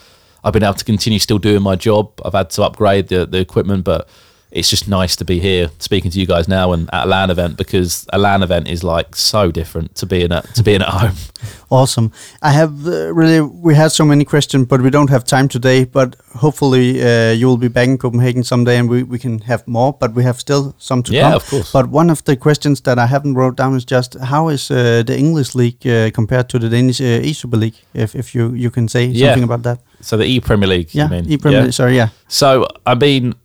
I've 0.43 0.53
been 0.53 0.63
able 0.63 0.75
to 0.75 0.85
continue 0.85 1.19
still 1.19 1.39
doing 1.39 1.61
my 1.61 1.75
job. 1.75 2.11
I've 2.23 2.33
had 2.33 2.49
to 2.51 2.63
upgrade 2.63 3.09
the 3.09 3.25
the 3.25 3.39
equipment, 3.39 3.83
but 3.83 4.07
it's 4.51 4.69
just 4.69 4.87
nice 4.87 5.15
to 5.15 5.25
be 5.25 5.39
here 5.39 5.69
speaking 5.79 6.09
to 6.11 6.19
you 6.19 6.25
guys 6.25 6.47
now 6.47 6.71
and 6.73 6.89
at 6.91 7.05
a 7.05 7.07
LAN 7.07 7.29
event 7.29 7.55
because 7.57 8.05
a 8.11 8.17
LAN 8.17 8.41
event 8.43 8.67
is 8.67 8.83
like 8.83 9.15
so 9.15 9.51
different 9.51 9.93
to 9.95 10.05
being 10.05 10.31
at 10.31 10.43
to 10.55 10.63
being 10.63 10.81
at 10.81 10.89
home. 10.89 11.15
Awesome. 11.71 12.11
I 12.41 12.51
have 12.51 12.87
uh, 12.87 13.13
really, 13.13 13.41
we 13.41 13.75
had 13.75 13.91
so 13.91 14.03
many 14.03 14.25
questions, 14.25 14.65
but 14.67 14.81
we 14.81 14.89
don't 14.89 15.09
have 15.11 15.23
time 15.23 15.47
today. 15.47 15.85
But 15.85 16.15
hopefully, 16.35 16.99
uh, 16.99 17.31
you 17.31 17.45
will 17.47 17.57
be 17.57 17.67
back 17.67 17.87
in 17.87 17.97
Copenhagen 17.99 18.43
someday 18.43 18.77
and 18.79 18.89
we, 18.89 19.03
we 19.03 19.19
can 19.19 19.37
have 19.41 19.67
more. 19.67 19.93
But 19.93 20.13
we 20.15 20.23
have 20.23 20.39
still 20.39 20.73
some 20.79 21.03
to 21.03 21.13
Yeah, 21.13 21.21
come. 21.29 21.33
of 21.35 21.45
course. 21.47 21.71
But 21.71 21.85
one 21.89 22.09
of 22.09 22.23
the 22.23 22.35
questions 22.35 22.81
that 22.81 22.97
I 22.97 23.05
haven't 23.05 23.35
wrote 23.35 23.55
down 23.55 23.75
is 23.75 23.85
just 23.85 24.15
how 24.19 24.49
is 24.49 24.71
uh, 24.71 25.03
the 25.05 25.15
English 25.15 25.53
league 25.53 25.85
uh, 25.85 26.09
compared 26.11 26.49
to 26.49 26.59
the 26.59 26.69
Danish 26.69 26.99
uh, 27.01 27.21
e 27.29 27.33
Super 27.33 27.57
League? 27.57 27.75
If, 27.93 28.15
if 28.15 28.33
you, 28.33 28.53
you 28.55 28.71
can 28.71 28.87
say 28.87 29.05
Yeah. 29.05 29.27
something 29.27 29.43
about 29.43 29.61
that. 29.63 29.79
So 30.01 30.17
the 30.17 30.25
E 30.25 30.39
Premier 30.39 30.67
League, 30.69 30.89
Yeah, 30.95 31.03
you 31.05 31.09
mean? 31.21 31.31
e 31.31 31.37
Premier 31.37 31.59
Yeah. 31.59 31.65
League. 31.65 31.73
Sorry, 31.73 31.95
yeah. 31.97 32.09
So 32.27 32.65
I 32.87 32.95
mean, 32.95 33.35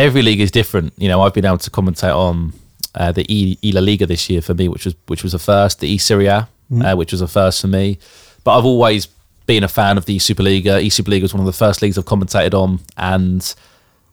every 0.00 0.22
league 0.22 0.40
is 0.40 0.50
different. 0.50 0.92
You 0.96 1.08
know, 1.08 1.22
I've 1.22 1.34
been 1.34 1.44
able 1.44 1.58
to 1.58 1.70
commentate 1.70 2.14
on 2.14 2.52
uh, 2.94 3.12
the 3.12 3.24
E, 3.28 3.58
e 3.62 3.72
La 3.72 3.80
Liga 3.80 4.06
this 4.06 4.28
year 4.28 4.40
for 4.40 4.54
me, 4.54 4.68
which 4.68 4.84
was 4.84 4.94
which 5.06 5.22
was 5.22 5.34
a 5.34 5.38
first. 5.38 5.80
The 5.80 5.88
E 5.88 5.98
Serie 5.98 6.26
A, 6.26 6.48
uh, 6.82 6.94
which 6.96 7.12
was 7.12 7.20
a 7.20 7.28
first 7.28 7.60
for 7.60 7.68
me. 7.68 7.98
But 8.42 8.58
I've 8.58 8.64
always 8.64 9.06
been 9.46 9.64
a 9.64 9.68
fan 9.68 9.98
of 9.98 10.06
the 10.06 10.14
E 10.14 10.18
Superliga. 10.18 10.82
E 10.82 10.88
Superliga 10.88 11.22
was 11.22 11.34
one 11.34 11.40
of 11.40 11.46
the 11.46 11.52
first 11.52 11.82
leagues 11.82 11.98
I've 11.98 12.04
commentated 12.04 12.54
on, 12.54 12.80
and 12.96 13.54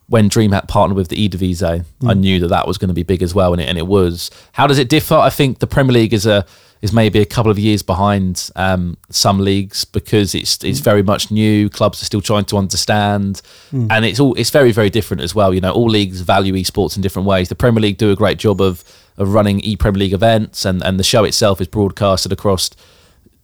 when 0.10 0.30
DreamHack 0.30 0.68
partnered 0.68 0.96
with 0.96 1.10
the 1.10 1.28
Eredivisie, 1.28 1.84
I 2.06 2.14
knew 2.14 2.40
that 2.40 2.48
that 2.48 2.66
was 2.66 2.78
going 2.78 2.88
to 2.88 2.94
be 2.94 3.04
big 3.04 3.22
as 3.22 3.36
well, 3.36 3.52
and 3.54 3.62
it, 3.62 3.68
and 3.68 3.78
it 3.78 3.88
was. 3.88 4.32
How 4.54 4.68
does 4.68 4.80
it 4.80 4.90
differ? 4.90 5.16
I 5.16 5.30
think 5.30 5.60
the 5.60 5.68
Premier 5.68 5.94
League 5.94 6.14
is 6.14 6.26
a 6.26 6.46
is 6.82 6.94
maybe 6.94 7.20
a 7.20 7.26
couple 7.26 7.52
of 7.52 7.58
years 7.58 7.82
behind 7.82 8.50
um, 8.56 8.98
some 9.10 9.40
leagues 9.40 9.84
because 9.86 10.36
it's 10.36 10.64
it's 10.64 10.80
very 10.80 11.04
much 11.04 11.32
new. 11.32 11.70
Clubs 11.70 12.02
are 12.02 12.06
still 12.06 12.22
trying 12.22 12.46
to 12.46 12.58
understand, 12.58 13.42
and 13.92 14.06
it's 14.06 14.20
all 14.20 14.34
it's 14.36 14.50
very 14.50 14.72
very 14.72 14.90
different 14.90 15.22
as 15.22 15.34
well. 15.34 15.54
You 15.54 15.62
know, 15.62 15.72
all 15.72 15.88
leagues 15.88 16.22
value 16.22 16.54
esports 16.54 16.96
in 16.96 17.02
different 17.02 17.28
ways. 17.28 17.50
The 17.50 17.56
Premier 17.56 17.82
League 17.82 17.98
do 17.98 18.12
a 18.12 18.16
great 18.16 18.38
job 18.38 18.62
of 18.62 18.84
of 19.18 19.34
running 19.34 19.60
e 19.62 19.76
Premier 19.76 20.00
League 20.00 20.14
events, 20.14 20.66
and 20.66 20.84
and 20.84 21.00
the 21.00 21.04
show 21.04 21.24
itself 21.24 21.60
is 21.62 21.68
broadcasted 21.68 22.32
across 22.32 22.70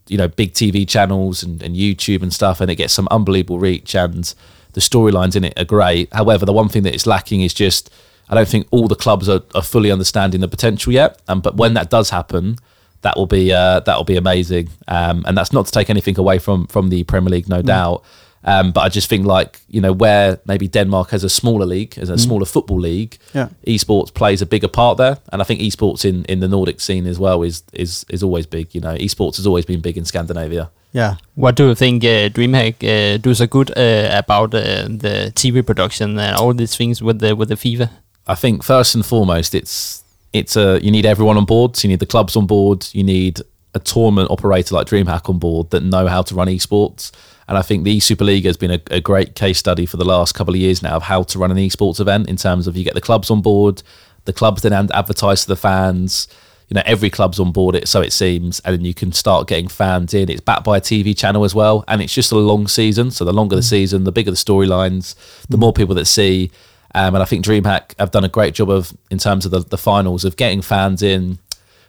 you 0.08 0.18
know 0.18 0.28
big 0.28 0.52
TV 0.52 0.86
channels 0.86 1.42
and, 1.42 1.62
and 1.62 1.74
YouTube 1.74 2.22
and 2.22 2.32
stuff, 2.32 2.60
and 2.60 2.70
it 2.70 2.76
gets 2.76 2.92
some 2.92 3.08
unbelievable 3.10 3.58
reach, 3.58 3.94
and 3.94 4.34
the 4.74 4.80
storylines 4.80 5.34
in 5.34 5.44
it 5.44 5.58
are 5.58 5.64
great. 5.64 6.12
However, 6.12 6.44
the 6.44 6.52
one 6.52 6.68
thing 6.68 6.82
that 6.84 6.94
is 6.94 7.06
lacking 7.06 7.40
is 7.40 7.54
just 7.54 7.90
I 8.28 8.34
don't 8.34 8.48
think 8.48 8.66
all 8.70 8.88
the 8.88 8.96
clubs 8.96 9.28
are, 9.28 9.42
are 9.54 9.62
fully 9.62 9.90
understanding 9.90 10.40
the 10.40 10.48
potential 10.48 10.92
yet. 10.92 11.20
Um, 11.28 11.40
but 11.40 11.56
when 11.56 11.74
that 11.74 11.90
does 11.90 12.10
happen, 12.10 12.58
that 13.04 13.14
will 13.16 13.26
be 13.28 13.52
uh, 13.52 13.80
that 13.86 13.96
will 13.96 14.04
be 14.14 14.16
amazing. 14.16 14.66
Um, 14.88 15.22
and 15.26 15.36
that's 15.38 15.52
not 15.52 15.66
to 15.66 15.72
take 15.72 15.90
anything 15.90 16.18
away 16.18 16.38
from 16.40 16.66
from 16.66 16.88
the 16.90 17.04
Premier 17.04 17.30
League, 17.30 17.48
no 17.48 17.62
doubt. 17.62 18.02
Um, 18.46 18.72
but 18.72 18.80
I 18.80 18.90
just 18.90 19.08
think 19.08 19.24
like 19.26 19.60
you 19.74 19.80
know 19.80 19.92
where 19.92 20.38
maybe 20.44 20.68
Denmark 20.68 21.10
has 21.10 21.24
a 21.24 21.28
smaller 21.28 21.66
league, 21.66 21.96
as 22.02 22.10
a 22.10 22.18
smaller 22.18 22.46
football 22.46 22.80
league, 22.80 23.16
Yeah. 23.34 23.48
esports 23.66 24.12
plays 24.12 24.42
a 24.42 24.46
bigger 24.46 24.68
part 24.68 24.98
there, 24.98 25.16
and 25.32 25.40
I 25.42 25.44
think 25.44 25.60
esports 25.60 26.04
in, 26.04 26.24
in 26.28 26.40
the 26.40 26.48
Nordic 26.48 26.80
scene 26.80 27.06
as 27.10 27.18
well 27.18 27.42
is 27.46 27.62
is 27.72 28.04
is 28.10 28.22
always 28.22 28.46
big. 28.46 28.66
You 28.74 28.80
know, 28.82 28.96
esports 28.98 29.36
has 29.36 29.46
always 29.46 29.64
been 29.66 29.80
big 29.80 29.96
in 29.96 30.04
Scandinavia. 30.04 30.68
Yeah. 30.92 31.14
What 31.34 31.56
do 31.56 31.64
you 31.68 31.74
think 31.74 32.04
uh, 32.04 32.28
DreamHack 32.28 32.74
uh, 32.84 33.16
do 33.22 33.34
so 33.34 33.46
good 33.46 33.70
uh, 33.76 34.18
about 34.18 34.54
uh, 34.54 34.60
the 35.00 35.32
TV 35.34 35.62
production 35.62 36.18
and 36.18 36.36
all 36.36 36.54
these 36.54 36.76
things 36.76 37.00
with 37.02 37.18
the 37.20 37.34
with 37.34 37.48
the 37.48 37.56
FIFA? 37.56 37.88
I 38.26 38.34
think 38.36 38.62
first 38.62 38.94
and 38.94 39.04
foremost, 39.06 39.54
it's 39.54 40.03
it's 40.34 40.56
a 40.56 40.80
you 40.82 40.90
need 40.90 41.06
everyone 41.06 41.38
on 41.38 41.46
board. 41.46 41.76
So 41.76 41.86
you 41.86 41.90
need 41.90 42.00
the 42.00 42.06
clubs 42.06 42.36
on 42.36 42.46
board. 42.46 42.86
You 42.92 43.04
need 43.04 43.40
a 43.74 43.78
tournament 43.78 44.30
operator 44.30 44.74
like 44.74 44.86
DreamHack 44.86 45.30
on 45.30 45.38
board 45.38 45.70
that 45.70 45.82
know 45.82 46.06
how 46.06 46.22
to 46.22 46.34
run 46.34 46.48
esports. 46.48 47.12
And 47.48 47.56
I 47.56 47.62
think 47.62 47.84
the 47.84 47.98
Superliga 47.98 48.44
has 48.46 48.56
been 48.56 48.70
a, 48.70 48.80
a 48.90 49.00
great 49.00 49.34
case 49.34 49.58
study 49.58 49.86
for 49.86 49.96
the 49.96 50.04
last 50.04 50.34
couple 50.34 50.54
of 50.54 50.60
years 50.60 50.82
now 50.82 50.96
of 50.96 51.04
how 51.04 51.22
to 51.24 51.38
run 51.38 51.50
an 51.50 51.56
esports 51.56 52.00
event 52.00 52.28
in 52.28 52.36
terms 52.36 52.66
of 52.66 52.76
you 52.76 52.84
get 52.84 52.94
the 52.94 53.00
clubs 53.00 53.30
on 53.30 53.42
board, 53.42 53.82
the 54.24 54.32
clubs 54.32 54.62
then 54.62 54.72
ad- 54.72 54.90
advertise 54.92 55.42
to 55.42 55.48
the 55.48 55.56
fans. 55.56 56.26
you 56.68 56.74
know 56.74 56.82
every 56.86 57.10
club's 57.10 57.38
on 57.38 57.52
board 57.52 57.74
it, 57.76 57.86
so 57.86 58.00
it 58.00 58.12
seems, 58.12 58.60
and 58.60 58.74
then 58.74 58.84
you 58.84 58.94
can 58.94 59.12
start 59.12 59.46
getting 59.46 59.68
fans 59.68 60.14
in. 60.14 60.30
It's 60.30 60.40
backed 60.40 60.64
by 60.64 60.78
a 60.78 60.80
TV 60.80 61.16
channel 61.16 61.44
as 61.44 61.54
well, 61.54 61.84
and 61.86 62.00
it's 62.02 62.14
just 62.14 62.32
a 62.32 62.36
long 62.36 62.66
season. 62.66 63.10
So 63.10 63.24
the 63.24 63.32
longer 63.32 63.56
the 63.56 63.62
mm. 63.62 63.68
season, 63.68 64.04
the 64.04 64.12
bigger 64.12 64.30
the 64.30 64.36
storylines, 64.36 65.14
the 65.48 65.56
mm. 65.56 65.60
more 65.60 65.72
people 65.72 65.94
that 65.94 66.06
see. 66.06 66.50
Um, 66.94 67.14
and 67.14 67.22
I 67.22 67.24
think 67.26 67.44
DreamHack 67.44 67.98
have 67.98 68.10
done 68.12 68.24
a 68.24 68.28
great 68.28 68.54
job 68.54 68.70
of 68.70 68.96
in 69.10 69.18
terms 69.18 69.44
of 69.44 69.50
the, 69.50 69.60
the 69.60 69.78
finals 69.78 70.24
of 70.24 70.36
getting 70.36 70.62
fans 70.62 71.02
in. 71.02 71.38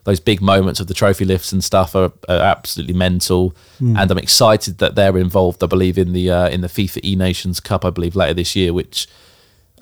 Those 0.03 0.19
big 0.19 0.39
moments 0.39 0.79
of 0.79 0.85
the 0.87 0.93
trophy 0.93 1.25
lifts 1.25 1.51
and 1.51 1.63
stuff 1.63 1.95
are, 1.95 2.11
are 2.29 2.37
absolutely 2.39 2.93
mental, 2.93 3.55
and 3.79 3.97
I'm 4.11 4.17
excited 4.19 4.77
that 4.77 4.93
they're 4.93 5.17
involved. 5.17 5.63
I 5.63 5.67
believe 5.67 5.97
in 5.97 6.13
the 6.13 6.29
uh, 6.29 6.47
in 6.49 6.61
the 6.61 6.67
FIFA 6.67 6.99
E 7.03 7.15
Nations 7.15 7.59
Cup. 7.59 7.83
I 7.83 7.89
believe 7.89 8.15
later 8.15 8.35
this 8.35 8.55
year, 8.55 8.71
which 8.71 9.07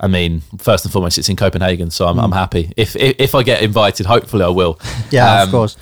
I 0.00 0.06
mean, 0.08 0.40
first 0.58 0.84
and 0.86 0.92
foremost, 0.92 1.18
it's 1.18 1.28
in 1.28 1.36
Copenhagen, 1.36 1.90
so 1.90 2.06
I'm, 2.06 2.18
I'm 2.18 2.32
happy. 2.32 2.72
If, 2.76 2.96
if 2.96 3.16
if 3.20 3.34
I 3.34 3.42
get 3.42 3.62
invited, 3.62 4.06
hopefully 4.06 4.44
I 4.44 4.48
will. 4.48 4.78
Yeah, 5.10 5.42
Um, 5.42 5.48
of 5.48 5.50
course. 5.52 5.76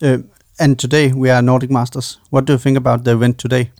Uh, 0.00 0.18
and 0.60 0.78
today 0.78 1.12
we 1.12 1.28
are 1.30 1.42
Nordic 1.42 1.70
Masters. 1.70 2.18
What 2.30 2.44
do 2.44 2.52
you 2.52 2.58
think 2.58 2.76
about 2.78 3.02
the 3.04 3.10
event 3.12 3.38
today? 3.38 3.70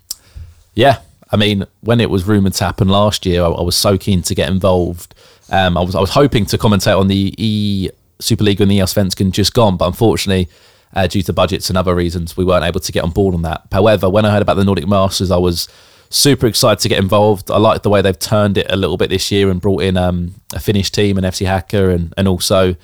Yeah, 0.74 0.98
I 1.32 1.36
mean, 1.36 1.64
when 1.80 2.00
it 2.00 2.10
was 2.10 2.24
rumored 2.24 2.54
to 2.54 2.64
happen 2.64 2.88
last 2.88 3.24
year, 3.24 3.42
I, 3.42 3.48
I 3.48 3.62
was 3.62 3.76
so 3.76 3.96
keen 3.96 4.22
to 4.22 4.34
get 4.34 4.48
involved. 4.48 5.14
Um, 5.50 5.76
I 5.76 5.82
was 5.82 5.94
I 5.94 6.00
was 6.00 6.10
hoping 6.10 6.46
to 6.46 6.58
commentate 6.58 6.98
on 6.98 7.08
the 7.08 7.34
E 7.38 7.90
Super 8.20 8.44
League 8.44 8.60
and 8.60 8.70
the 8.70 8.78
Allsvenskan 8.78 9.32
just 9.32 9.54
gone, 9.54 9.76
but 9.76 9.86
unfortunately, 9.86 10.48
uh, 10.94 11.06
due 11.06 11.22
to 11.22 11.32
budgets 11.32 11.68
and 11.68 11.78
other 11.78 11.94
reasons, 11.94 12.36
we 12.36 12.44
weren't 12.44 12.64
able 12.64 12.80
to 12.80 12.92
get 12.92 13.04
on 13.04 13.10
board 13.10 13.34
on 13.34 13.42
that. 13.42 13.62
However, 13.72 14.08
when 14.08 14.24
I 14.24 14.30
heard 14.30 14.42
about 14.42 14.54
the 14.54 14.64
Nordic 14.64 14.86
Masters, 14.86 15.30
I 15.30 15.38
was 15.38 15.68
super 16.10 16.46
excited 16.46 16.80
to 16.80 16.88
get 16.88 16.98
involved. 16.98 17.50
I 17.50 17.58
like 17.58 17.82
the 17.82 17.90
way 17.90 18.02
they've 18.02 18.18
turned 18.18 18.58
it 18.58 18.66
a 18.68 18.76
little 18.76 18.96
bit 18.96 19.10
this 19.10 19.30
year 19.30 19.50
and 19.50 19.60
brought 19.60 19.82
in 19.82 19.96
um, 19.96 20.34
a 20.52 20.60
Finnish 20.60 20.90
team 20.90 21.16
and 21.16 21.26
FC 21.26 21.46
Hacker 21.46 21.90
and 21.90 22.12
and 22.16 22.28
also. 22.28 22.76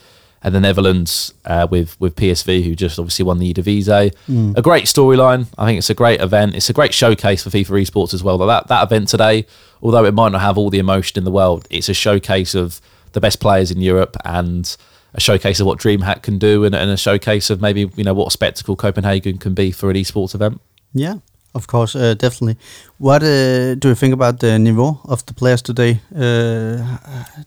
And 0.47 0.55
the 0.55 0.61
Netherlands 0.61 1.35
uh, 1.45 1.67
with 1.69 2.01
with 2.01 2.15
PSV, 2.15 2.63
who 2.63 2.77
just 2.77 3.01
obviously 3.01 3.25
won 3.25 3.39
the 3.39 3.53
Eredivisie. 3.53 4.15
A 4.57 4.63
great 4.63 4.85
storyline. 4.85 5.49
I 5.59 5.67
think 5.67 5.79
it's 5.79 5.91
a 5.91 5.95
great 5.95 6.21
event. 6.21 6.55
It's 6.55 6.71
a 6.71 6.73
great 6.73 6.95
showcase 6.95 7.43
for 7.43 7.51
FIFA 7.51 7.83
esports 7.83 8.15
as 8.15 8.23
well. 8.23 8.39
That 8.39 8.69
that 8.69 8.85
event 8.85 9.09
today, 9.09 9.45
although 9.83 10.05
it 10.05 10.15
might 10.15 10.31
not 10.31 10.41
have 10.43 10.57
all 10.57 10.71
the 10.71 10.79
emotion 10.79 11.19
in 11.19 11.25
the 11.25 11.33
world, 11.33 11.67
it's 11.69 11.89
a 11.89 11.95
showcase 11.95 12.55
of 12.55 12.81
the 13.11 13.21
best 13.21 13.41
players 13.41 13.73
in 13.73 13.81
Europe 13.81 14.17
and 14.25 14.77
a 15.15 15.21
showcase 15.21 15.59
of 15.59 15.67
what 15.67 15.81
DreamHack 15.81 16.23
can 16.23 16.39
do, 16.39 16.65
and, 16.65 16.77
and 16.77 16.91
a 16.91 16.97
showcase 16.97 17.51
of 17.51 17.61
maybe 17.61 17.91
you 17.97 18.05
know 18.05 18.15
what 18.15 18.29
a 18.29 18.31
spectacle 18.31 18.77
Copenhagen 18.77 19.39
can 19.39 19.53
be 19.53 19.73
for 19.73 19.91
an 19.91 19.97
esports 19.97 20.35
event. 20.35 20.61
Yeah, 20.95 21.17
of 21.55 21.67
course, 21.67 21.97
uh, 21.97 22.15
definitely. 22.15 22.57
What 22.99 23.23
uh, 23.23 23.75
do 23.75 23.89
you 23.89 23.95
think 23.95 24.15
about 24.15 24.39
the 24.39 24.59
niveau 24.59 24.99
of 25.09 25.25
the 25.27 25.35
players 25.35 25.63
today? 25.63 26.01
Uh, 26.15 26.85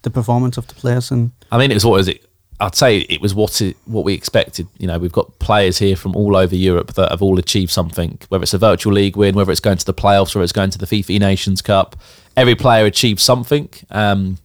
the 0.02 0.10
performance 0.12 0.58
of 0.58 0.68
the 0.68 0.74
players 0.74 1.12
and 1.12 1.32
I 1.52 1.58
mean, 1.58 1.72
it 1.72 1.76
was 1.76 1.86
what 1.86 1.98
was 1.98 2.08
it? 2.08 2.29
I'd 2.62 2.76
say 2.76 3.00
it 3.00 3.22
was 3.22 3.34
what 3.34 3.62
it, 3.62 3.78
what 3.86 4.04
we 4.04 4.14
expected. 4.14 4.68
You 4.78 4.88
know, 4.88 5.00
we've 5.00 5.12
got 5.12 5.40
players 5.40 5.78
here 5.78 5.96
from 5.96 6.16
all 6.16 6.36
over 6.36 6.56
Europe 6.56 6.94
that 6.96 7.10
have 7.10 7.22
all 7.22 7.40
achieved 7.40 7.72
something. 7.72 8.20
Whether 8.28 8.44
it's 8.44 8.54
a 8.54 8.58
virtual 8.58 8.94
league 8.94 9.16
win, 9.16 9.36
whether 9.36 9.52
it's 9.52 9.62
going 9.62 9.78
to 9.78 9.86
the 9.86 9.94
playoffs, 9.94 10.36
whether 10.36 10.44
it's 10.44 10.52
going 10.52 10.72
to 10.72 10.78
the 10.78 10.86
FIFA 10.86 11.20
Nations 11.20 11.62
Cup, 11.62 11.96
every 12.36 12.56
player 12.56 12.86
achieved 12.86 13.22
something. 13.22 13.70
Um, 13.90 14.40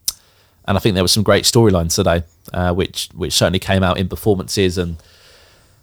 and 0.67 0.77
I 0.77 0.81
think 0.81 0.95
there 0.95 1.05
were 1.05 1.09
some 1.09 1.25
great 1.25 1.45
storylines 1.45 1.97
today, 1.97 2.23
uh, 2.53 2.73
which 2.73 3.09
which 3.15 3.33
certainly 3.33 3.59
came 3.59 3.83
out 3.83 3.99
in 3.99 4.09
performances 4.09 4.79
and 4.79 4.97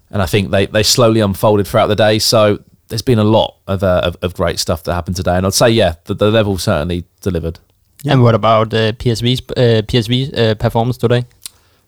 and 0.09 0.21
I 0.21 0.25
think 0.25 0.51
they, 0.51 0.65
they 0.65 0.83
slowly 0.83 1.21
unfolded 1.21 1.67
throughout 1.67 1.87
the 1.87 1.95
day. 1.95 2.19
So 2.19 2.61
there's 2.89 3.01
been 3.01 3.19
a 3.19 3.23
lot 3.23 3.55
of, 3.67 3.81
uh, 3.81 4.01
of, 4.03 4.17
of 4.21 4.33
great 4.33 4.59
stuff 4.59 4.83
that 4.83 4.93
happened 4.93 5.15
today, 5.15 5.37
and 5.37 5.45
I'd 5.45 5.53
say 5.53 5.69
yeah, 5.69 5.95
the, 6.05 6.13
the 6.13 6.29
level 6.29 6.57
certainly 6.57 7.05
delivered. 7.21 7.59
And 8.05 8.23
what 8.23 8.35
about 8.35 8.73
uh, 8.73 8.93
PSV's 8.93 9.41
uh, 9.51 9.83
PSV 9.83 10.37
uh, 10.37 10.55
performance 10.55 10.97
today? 10.97 11.25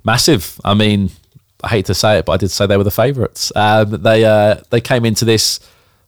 Massive. 0.04 0.60
I 0.64 0.74
mean, 0.74 1.10
I 1.64 1.70
hate 1.70 1.86
to 1.86 1.94
say 1.94 2.20
it, 2.20 2.26
but 2.26 2.34
I 2.34 2.38
did 2.38 2.50
say 2.50 2.68
they 2.68 2.78
were 2.78 2.84
the 2.84 2.92
favourites. 2.92 3.52
Um, 3.56 4.02
they 4.02 4.26
uh, 4.26 4.62
they 4.70 4.82
came 4.82 5.06
into 5.06 5.26
this 5.26 5.60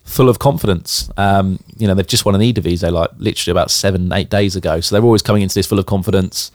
full 0.04 0.30
of 0.30 0.38
confidence. 0.40 1.10
Um, 1.18 1.60
you 1.78 1.88
know, 1.88 1.94
they've 1.94 2.06
just 2.06 2.26
won 2.26 2.36
an 2.36 2.42
Eredivisie 2.42 2.92
like 2.92 3.10
literally 3.18 3.52
about 3.52 3.72
seven 3.72 4.12
eight 4.12 4.30
days 4.30 4.56
ago, 4.56 4.80
so 4.82 4.96
they're 4.96 5.04
always 5.04 5.22
coming 5.22 5.42
into 5.42 5.56
this 5.56 5.68
full 5.68 5.80
of 5.80 5.86
confidence. 5.86 6.52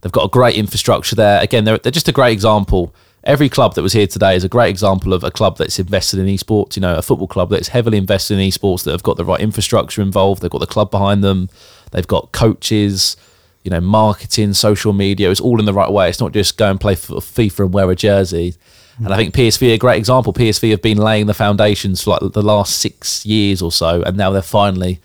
They've 0.00 0.12
got 0.12 0.24
a 0.24 0.28
great 0.28 0.56
infrastructure 0.56 1.16
there. 1.16 1.42
Again, 1.42 1.64
they're, 1.64 1.78
they're 1.78 1.92
just 1.92 2.08
a 2.08 2.12
great 2.12 2.32
example. 2.32 2.94
Every 3.24 3.48
club 3.48 3.74
that 3.74 3.82
was 3.82 3.94
here 3.94 4.06
today 4.06 4.36
is 4.36 4.44
a 4.44 4.50
great 4.50 4.68
example 4.68 5.14
of 5.14 5.24
a 5.24 5.30
club 5.30 5.56
that's 5.56 5.78
invested 5.78 6.20
in 6.20 6.26
esports. 6.26 6.76
You 6.76 6.82
know, 6.82 6.96
a 6.96 7.02
football 7.02 7.26
club 7.26 7.48
that's 7.48 7.68
heavily 7.68 7.96
invested 7.96 8.38
in 8.38 8.46
esports 8.46 8.84
that 8.84 8.90
have 8.90 9.02
got 9.02 9.16
the 9.16 9.24
right 9.24 9.40
infrastructure 9.40 10.02
involved. 10.02 10.42
They've 10.42 10.50
got 10.50 10.58
the 10.60 10.66
club 10.66 10.90
behind 10.90 11.24
them. 11.24 11.48
They've 11.90 12.06
got 12.06 12.32
coaches 12.32 13.16
you 13.64 13.70
know, 13.70 13.80
marketing, 13.80 14.52
social 14.54 14.92
media, 14.92 15.30
it's 15.30 15.40
all 15.40 15.58
in 15.58 15.64
the 15.66 15.72
right 15.72 15.90
way. 15.90 16.08
It's 16.08 16.20
not 16.20 16.32
just 16.32 16.56
go 16.56 16.70
and 16.70 16.78
play 16.80 16.94
for 16.94 17.16
FIFA 17.16 17.60
and 17.64 17.72
wear 17.74 17.90
a 17.90 17.96
jersey. 17.96 18.54
And 18.98 19.12
I 19.12 19.16
think 19.16 19.34
PSV 19.34 19.70
are 19.70 19.74
a 19.74 19.78
great 19.78 19.98
example. 19.98 20.32
PSV 20.32 20.70
have 20.70 20.82
been 20.82 20.98
laying 20.98 21.26
the 21.26 21.34
foundations 21.34 22.02
for 22.02 22.10
like 22.10 22.32
the 22.32 22.42
last 22.42 22.78
six 22.78 23.26
years 23.26 23.60
or 23.62 23.72
so, 23.72 24.02
and 24.06 24.16
now 24.16 24.30
they're 24.30 24.42
finally, 24.42 25.00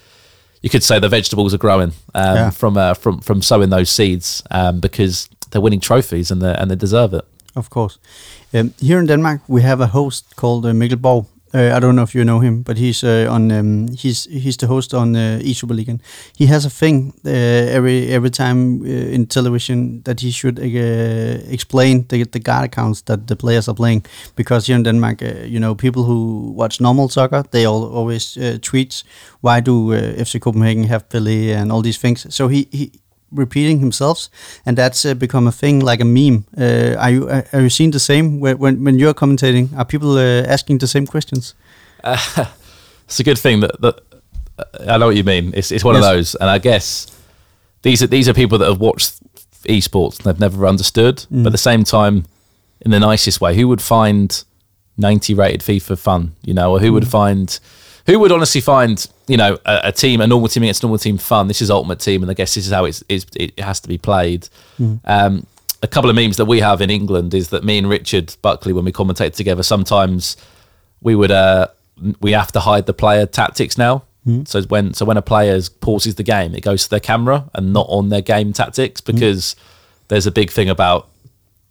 you 0.62 0.70
could 0.70 0.84
say, 0.84 1.00
the 1.00 1.10
vegetables 1.10 1.54
are 1.54 1.58
growing 1.58 1.94
um, 2.14 2.36
Yeah. 2.36 2.50
from 2.52 2.78
uh, 2.78 2.94
from 2.94 3.22
from 3.22 3.42
sowing 3.42 3.70
those 3.72 3.90
seeds 3.90 4.44
um, 4.52 4.80
because 4.80 5.28
they're 5.50 5.62
winning 5.64 5.80
trophies 5.82 6.32
and 6.32 6.40
they 6.42 6.54
and 6.62 6.70
they 6.70 6.76
deserve 6.78 7.14
it. 7.18 7.26
of 7.56 7.70
course. 7.70 7.98
Um, 8.54 8.74
here 8.82 9.00
in 9.00 9.08
Denmark, 9.08 9.40
we 9.48 9.62
have 9.64 9.82
a 9.84 9.88
host 9.88 10.36
called 10.36 10.66
uh, 10.66 10.72
Mikkel 10.74 10.98
Borg. 11.02 11.26
Uh, 11.54 11.76
I 11.76 11.80
don't 11.80 11.96
know 11.96 12.04
if 12.04 12.14
you 12.14 12.24
know 12.24 12.40
him, 12.40 12.62
but 12.62 12.78
he's 12.78 13.04
uh, 13.04 13.28
on. 13.30 13.52
Um, 13.52 13.88
he's 13.88 14.26
he's 14.26 14.58
the 14.58 14.68
host 14.68 14.94
on 14.94 15.16
uh, 15.16 15.40
eSuperligaen. 15.42 16.00
He 16.38 16.46
has 16.46 16.66
a 16.66 16.70
thing 16.70 17.14
uh, 17.26 17.30
every 17.30 18.08
every 18.08 18.30
time 18.30 18.82
uh, 18.82 18.86
in 18.86 19.26
television 19.26 20.02
that 20.04 20.20
he 20.20 20.32
should 20.32 20.60
uh, 20.60 21.52
explain 21.52 22.06
the 22.08 22.24
the 22.24 22.40
guard 22.40 22.66
accounts 22.66 23.02
that 23.02 23.28
the 23.28 23.36
players 23.36 23.68
are 23.68 23.76
playing 23.76 24.06
because 24.36 24.68
here 24.68 24.76
in 24.76 24.84
Denmark, 24.84 25.24
uh, 25.24 25.46
you 25.46 25.60
know, 25.60 25.76
people 25.76 26.04
who 26.04 26.54
watch 26.56 26.80
normal 26.80 27.10
soccer 27.10 27.44
they 27.52 27.66
all 27.66 27.84
always 27.84 28.38
tweets 28.62 29.04
why 29.42 29.62
do 29.62 29.92
FC 30.18 30.40
Copenhagen 30.40 30.84
have 30.84 31.04
Pelé 31.10 31.56
and 31.56 31.72
all 31.72 31.82
these 31.82 32.00
things. 32.00 32.28
So 32.30 32.48
he 32.48 32.68
he 32.72 32.92
repeating 33.32 33.80
himself, 33.80 34.30
and 34.66 34.78
that's 34.78 35.06
uh, 35.06 35.14
become 35.14 35.48
a 35.48 35.52
thing 35.52 35.80
like 35.80 36.02
a 36.02 36.06
meme. 36.06 36.46
Uh, 36.58 36.96
are 36.98 37.12
you 37.12 37.30
uh, 37.30 37.42
are 37.54 37.62
you 37.62 37.70
seeing 37.70 37.92
the 37.92 38.00
same 38.00 38.40
when 38.40 38.58
when, 38.58 38.84
when 38.84 39.00
you're 39.00 39.14
commentating? 39.14 39.70
Are 39.78 39.86
people 39.86 40.18
uh, 40.18 40.54
asking 40.54 40.80
the 40.80 40.88
same 40.88 41.06
questions? 41.08 41.56
It's 43.10 43.20
a 43.20 43.24
good 43.24 43.40
thing 43.40 43.62
that, 43.62 43.82
that 43.82 44.00
I 44.88 45.00
know 45.00 45.08
what 45.08 45.16
you 45.16 45.24
mean. 45.24 45.52
It's 45.56 45.72
it's 45.72 45.84
one 45.84 45.96
of 45.96 46.04
those, 46.04 46.36
and 46.36 46.48
I 46.48 46.60
guess 46.60 47.08
these 47.82 48.04
are 48.04 48.08
these 48.08 48.30
are 48.30 48.36
people 48.36 48.60
that 48.60 48.68
have 48.68 48.80
watched 48.80 49.20
esports 49.64 50.18
and 50.18 50.26
they've 50.26 50.40
never 50.40 50.68
understood. 50.68 51.26
But 51.32 51.48
at 51.48 51.52
the 51.52 51.58
same 51.58 51.84
time, 51.84 52.26
in 52.82 52.92
the 52.92 53.00
nicest 53.00 53.42
way, 53.42 53.56
who 53.56 53.68
would 53.68 53.82
find 53.82 54.44
ninety 54.96 55.34
rated 55.34 55.62
FIFA 55.62 55.98
fun? 55.98 56.36
You 56.44 56.54
know, 56.54 56.72
or 56.72 56.80
who 56.80 56.94
would 56.94 57.08
find 57.08 57.60
who 58.10 58.20
would 58.20 58.32
honestly 58.32 58.62
find 58.62 59.06
you 59.28 59.38
know 59.38 59.58
a, 59.66 59.82
a 59.86 59.92
team 59.92 60.20
a 60.22 60.28
normal 60.28 60.50
team 60.50 60.64
against 60.64 60.84
a 60.84 60.86
normal 60.88 60.98
team 60.98 61.18
fun? 61.18 61.48
This 61.48 61.62
is 61.62 61.70
ultimate 61.70 62.00
team, 62.00 62.24
and 62.24 62.32
I 62.32 62.34
guess 62.34 62.56
this 62.56 62.66
is 62.66 62.72
how 62.72 62.86
it's, 62.86 63.04
it's 63.08 63.26
it 63.36 63.60
has 63.60 63.80
to 63.82 63.88
be 63.88 63.98
played. 63.98 64.50
Um, 65.06 65.46
a 65.82 65.88
couple 65.88 66.10
of 66.10 66.16
memes 66.16 66.38
that 66.38 66.46
we 66.46 66.60
have 66.60 66.82
in 66.82 66.90
England 66.90 67.34
is 67.34 67.50
that 67.50 67.64
me 67.64 67.78
and 67.78 67.88
Richard 67.88 68.36
Buckley, 68.42 68.74
when 68.74 68.84
we 68.84 68.92
commentate 68.92 69.34
together, 69.36 69.64
sometimes 69.64 70.36
we 71.02 71.16
would 71.16 71.32
uh 71.32 71.68
we 72.20 72.32
have 72.32 72.52
to 72.54 72.60
hide 72.60 72.86
the 72.86 72.94
player 72.94 73.26
tactics 73.26 73.78
now. 73.78 74.04
So 74.46 74.62
when 74.64 74.94
so 74.94 75.06
when 75.06 75.18
a 75.18 75.22
player 75.22 75.60
pauses 75.80 76.16
the 76.16 76.24
game, 76.24 76.54
it 76.54 76.62
goes 76.62 76.84
to 76.84 76.90
their 76.90 77.00
camera 77.00 77.50
and 77.54 77.74
not 77.74 77.88
on 77.90 78.10
their 78.10 78.22
game 78.22 78.54
tactics 78.54 79.02
because 79.02 79.56
there's 80.08 80.28
a 80.28 80.32
big 80.32 80.52
thing 80.52 80.70
about 80.70 81.08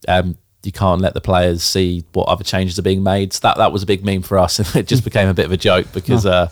um, 0.06 0.36
you 0.62 0.72
can't 0.72 1.00
let 1.00 1.14
the 1.14 1.20
players 1.20 1.62
see 1.62 2.04
what 2.12 2.28
other 2.28 2.44
changes 2.44 2.78
are 2.78 2.82
being 2.82 3.02
made. 3.02 3.32
So 3.32 3.40
that 3.42 3.56
that 3.58 3.72
was 3.72 3.82
a 3.82 3.86
big 3.86 4.04
meme 4.04 4.22
for 4.22 4.38
us, 4.38 4.58
and 4.58 4.68
it 4.76 4.86
just 4.86 5.04
became 5.04 5.28
a 5.28 5.34
bit 5.34 5.46
of 5.46 5.52
a 5.52 5.56
joke 5.56 5.86
because. 5.92 6.26
Uh, 6.26 6.50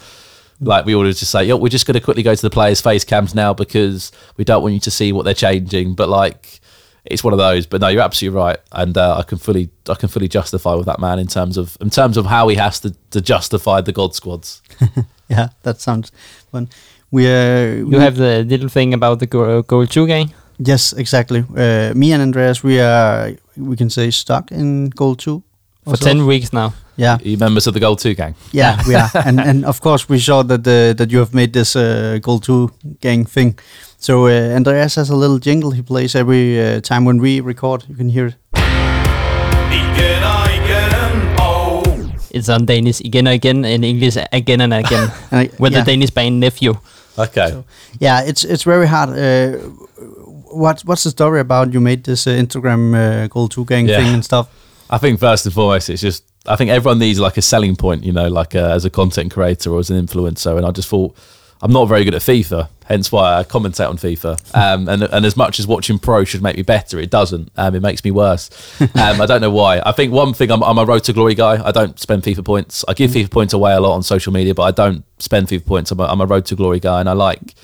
like 0.58 0.86
we 0.86 0.94
always 0.94 1.18
just 1.18 1.30
say, 1.30 1.44
yo, 1.44 1.54
we're 1.54 1.68
just 1.68 1.84
going 1.84 1.92
to 1.92 2.00
quickly 2.00 2.22
go 2.22 2.34
to 2.34 2.40
the 2.40 2.48
players' 2.48 2.80
face 2.80 3.04
cams 3.04 3.34
now 3.34 3.52
because 3.52 4.10
we 4.38 4.44
don't 4.44 4.62
want 4.62 4.72
you 4.72 4.80
to 4.80 4.90
see 4.90 5.12
what 5.12 5.26
they're 5.26 5.34
changing. 5.34 5.94
But 5.94 6.08
like, 6.08 6.60
it's 7.04 7.22
one 7.22 7.34
of 7.34 7.38
those. 7.38 7.66
But 7.66 7.82
no, 7.82 7.88
you're 7.88 8.00
absolutely 8.00 8.38
right, 8.38 8.56
and 8.72 8.96
uh, 8.96 9.18
I 9.18 9.22
can 9.22 9.36
fully, 9.36 9.68
I 9.86 9.94
can 9.96 10.08
fully 10.08 10.28
justify 10.28 10.72
with 10.74 10.86
that 10.86 10.98
man 10.98 11.18
in 11.18 11.26
terms 11.26 11.58
of, 11.58 11.76
in 11.82 11.90
terms 11.90 12.16
of 12.16 12.24
how 12.24 12.48
he 12.48 12.56
has 12.56 12.80
to, 12.80 12.94
to 13.10 13.20
justify 13.20 13.82
the 13.82 13.92
God 13.92 14.14
squads. 14.14 14.62
Yeah, 15.28 15.48
that 15.64 15.80
sounds 15.80 16.12
fun. 16.52 16.68
We 17.10 17.26
uh, 17.26 17.64
You 17.74 17.98
have 17.98 18.16
the 18.16 18.44
little 18.44 18.68
thing 18.68 18.94
about 18.94 19.18
the 19.18 19.26
goal, 19.26 19.62
goal 19.62 19.86
two 19.86 20.06
gang. 20.06 20.32
Yes, 20.58 20.92
exactly. 20.92 21.44
Uh, 21.56 21.92
me 21.94 22.12
and 22.12 22.22
Andreas, 22.22 22.62
we 22.62 22.80
are 22.80 23.32
we 23.56 23.76
can 23.76 23.90
say 23.90 24.10
stuck 24.10 24.50
in 24.50 24.90
goal 24.90 25.14
two 25.16 25.42
For 25.84 25.90
ourselves. 25.90 26.18
10 26.18 26.26
weeks 26.26 26.52
now. 26.52 26.72
Yeah, 26.96 27.18
you 27.22 27.36
members 27.36 27.66
of 27.66 27.74
the 27.74 27.80
Goal 27.80 27.96
Two 27.96 28.14
gang? 28.14 28.34
yeah, 28.52 28.82
we 28.88 28.94
are, 28.94 29.10
and 29.26 29.38
and 29.48 29.64
of 29.66 29.80
course 29.80 30.08
we 30.08 30.18
saw 30.18 30.42
that 30.44 30.64
the 30.64 30.94
that 30.96 31.10
you 31.10 31.18
have 31.18 31.34
made 31.34 31.52
this 31.52 31.76
uh, 31.76 32.18
goal 32.22 32.40
two 32.40 32.70
gang 33.00 33.26
thing. 33.26 33.58
So 33.98 34.26
uh, 34.26 34.56
Andreas 34.56 34.94
has 34.94 35.10
a 35.10 35.16
little 35.16 35.38
jingle 35.38 35.72
he 35.72 35.82
plays 35.82 36.14
every 36.14 36.58
uh, 36.58 36.80
time 36.80 37.04
when 37.04 37.18
we 37.20 37.40
record. 37.40 37.84
You 37.88 37.96
can 37.96 38.08
hear 38.08 38.26
it. 38.26 38.36
Igen 39.72 40.22
igen, 40.56 41.38
og 41.38 41.86
It's 42.30 42.48
on 42.48 42.66
Danish 42.66 43.00
again 43.00 43.26
and 43.26 43.34
again, 43.34 43.64
in 43.64 43.84
English 43.84 44.16
again 44.32 44.60
and 44.60 44.72
again. 44.72 45.10
With 45.58 45.72
yeah. 45.72 45.84
the 45.84 45.92
Danish 45.92 46.10
band 46.10 46.40
Nephew. 46.40 46.74
Okay. 47.18 47.62
Yeah, 48.00 48.28
it's 48.28 48.44
it's 48.44 48.64
very 48.64 48.86
hard. 48.86 49.10
Uh, 50.56 50.60
what 50.60 50.82
what's 50.84 51.04
the 51.04 51.10
story 51.10 51.40
about? 51.40 51.72
You 51.72 51.80
made 51.80 52.04
this 52.04 52.26
uh, 52.26 52.30
Instagram 52.30 52.94
uh, 52.94 53.26
goal 53.28 53.48
two 53.48 53.64
gang 53.64 53.88
Yeah. 53.88 53.98
thing 53.98 54.14
and 54.14 54.24
stuff. 54.24 54.48
I 54.90 54.98
think 54.98 55.20
first 55.20 55.44
and 55.46 55.54
foremost, 55.54 55.90
it's 55.90 56.02
just 56.02 56.24
I 56.46 56.56
think 56.56 56.70
everyone 56.70 56.98
needs 56.98 57.18
like 57.18 57.36
a 57.36 57.42
selling 57.42 57.76
point, 57.76 58.04
you 58.04 58.12
know, 58.12 58.28
like 58.28 58.54
uh, 58.54 58.70
as 58.74 58.84
a 58.84 58.90
content 58.90 59.32
creator 59.32 59.70
or 59.70 59.78
as 59.80 59.90
an 59.90 60.06
influencer. 60.06 60.56
And 60.56 60.64
I 60.66 60.70
just 60.70 60.88
thought 60.88 61.16
I'm 61.62 61.72
not 61.72 61.86
very 61.86 62.04
good 62.04 62.14
at 62.14 62.20
FIFA, 62.22 62.68
hence 62.84 63.10
why 63.10 63.38
I 63.38 63.42
commentate 63.42 63.88
on 63.88 63.96
FIFA. 63.96 64.38
Um, 64.54 64.88
and 64.88 65.02
and 65.02 65.26
as 65.26 65.36
much 65.36 65.58
as 65.58 65.66
watching 65.66 65.98
pro 65.98 66.22
should 66.24 66.42
make 66.42 66.56
me 66.56 66.62
better, 66.62 67.00
it 67.00 67.10
doesn't. 67.10 67.50
Um, 67.56 67.74
it 67.74 67.80
makes 67.82 68.04
me 68.04 68.10
worse. 68.12 68.50
Um, 68.94 69.20
I 69.20 69.26
don't 69.26 69.40
know 69.40 69.50
why. 69.50 69.80
I 69.84 69.92
think 69.92 70.12
one 70.12 70.34
thing 70.34 70.50
I'm, 70.52 70.62
I'm 70.62 70.78
a 70.78 70.84
road 70.84 71.02
to 71.04 71.12
glory 71.12 71.34
guy. 71.34 71.60
I 71.64 71.72
don't 71.72 71.98
spend 71.98 72.22
FIFA 72.22 72.44
points. 72.44 72.84
I 72.86 72.94
give 72.94 73.10
FIFA 73.10 73.30
points 73.30 73.52
away 73.54 73.72
a 73.72 73.80
lot 73.80 73.94
on 73.94 74.02
social 74.02 74.32
media, 74.32 74.54
but 74.54 74.62
I 74.64 74.70
don't 74.70 75.04
spend 75.18 75.48
FIFA 75.48 75.66
points. 75.66 75.90
I'm 75.90 76.00
a, 76.00 76.04
I'm 76.04 76.20
a 76.20 76.26
road 76.26 76.44
to 76.46 76.54
glory 76.56 76.78
guy, 76.80 77.00
and 77.00 77.08
I 77.08 77.12
like 77.12 77.54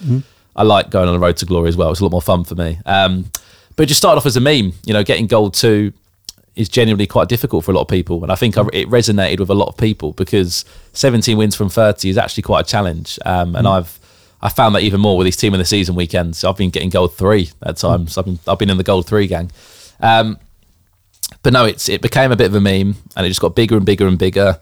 I 0.55 0.63
like 0.63 0.91
going 0.91 1.09
on 1.09 1.15
the 1.15 1.21
road 1.21 1.37
to 1.39 1.47
glory 1.47 1.69
as 1.69 1.77
well. 1.77 1.91
It's 1.91 2.01
a 2.01 2.05
lot 2.05 2.13
more 2.13 2.23
fun 2.23 2.45
for 2.45 2.55
me. 2.55 2.79
Um, 2.85 3.31
but 3.77 3.85
it 3.85 3.87
just 3.87 4.01
started 4.01 4.19
off 4.19 4.27
as 4.27 4.37
a 4.37 4.41
meme, 4.41 4.75
you 4.85 4.93
know, 4.93 5.03
getting 5.03 5.27
gold 5.27 5.55
two 5.55 5.93
is 6.55 6.69
genuinely 6.69 7.07
quite 7.07 7.29
difficult 7.29 7.65
for 7.65 7.71
a 7.71 7.75
lot 7.75 7.83
of 7.83 7.89
people. 7.89 8.23
And 8.23 8.31
I 8.31 8.35
think 8.35 8.59
I, 8.59 8.63
it 8.73 8.89
resonated 8.91 9.41
with 9.41 9.49
a 9.49 9.55
lot 9.55 9.69
of 9.69 9.77
people 9.77 10.13
because 10.13 10.65
17 10.93 11.39
wins 11.39 11.57
from 11.57 11.71
30 11.71 12.11
is 12.11 12.19
actually 12.19 12.43
quite 12.43 12.67
a 12.67 12.69
challenge. 12.69 13.19
Um, 13.25 13.57
and 13.57 13.67
I've 13.67 13.99
I 14.43 14.49
found 14.49 14.75
that 14.75 14.83
even 14.83 15.01
more 15.01 15.17
with 15.17 15.25
these 15.25 15.37
team 15.37 15.55
in 15.55 15.59
the 15.59 15.65
season 15.65 15.95
weekends. 15.95 16.39
So 16.39 16.51
I've 16.51 16.57
been 16.57 16.71
getting 16.71 16.91
gold 16.91 17.15
three 17.15 17.51
at 17.63 17.77
times. 17.77 18.19
I've 18.19 18.25
been 18.25 18.39
I've 18.47 18.59
been 18.59 18.71
in 18.71 18.77
the 18.77 18.83
gold 18.83 19.07
three 19.07 19.27
gang. 19.27 19.51
Um, 20.01 20.37
but 21.43 21.53
no, 21.53 21.65
it's 21.65 21.89
it 21.89 22.03
became 22.03 22.33
a 22.33 22.37
bit 22.37 22.47
of 22.47 22.55
a 22.55 22.61
meme, 22.61 22.97
and 23.17 23.27
it 23.27 23.29
just 23.29 23.41
got 23.41 23.55
bigger 23.55 23.77
and 23.77 23.87
bigger 23.87 24.07
and 24.07 24.19
bigger. 24.19 24.59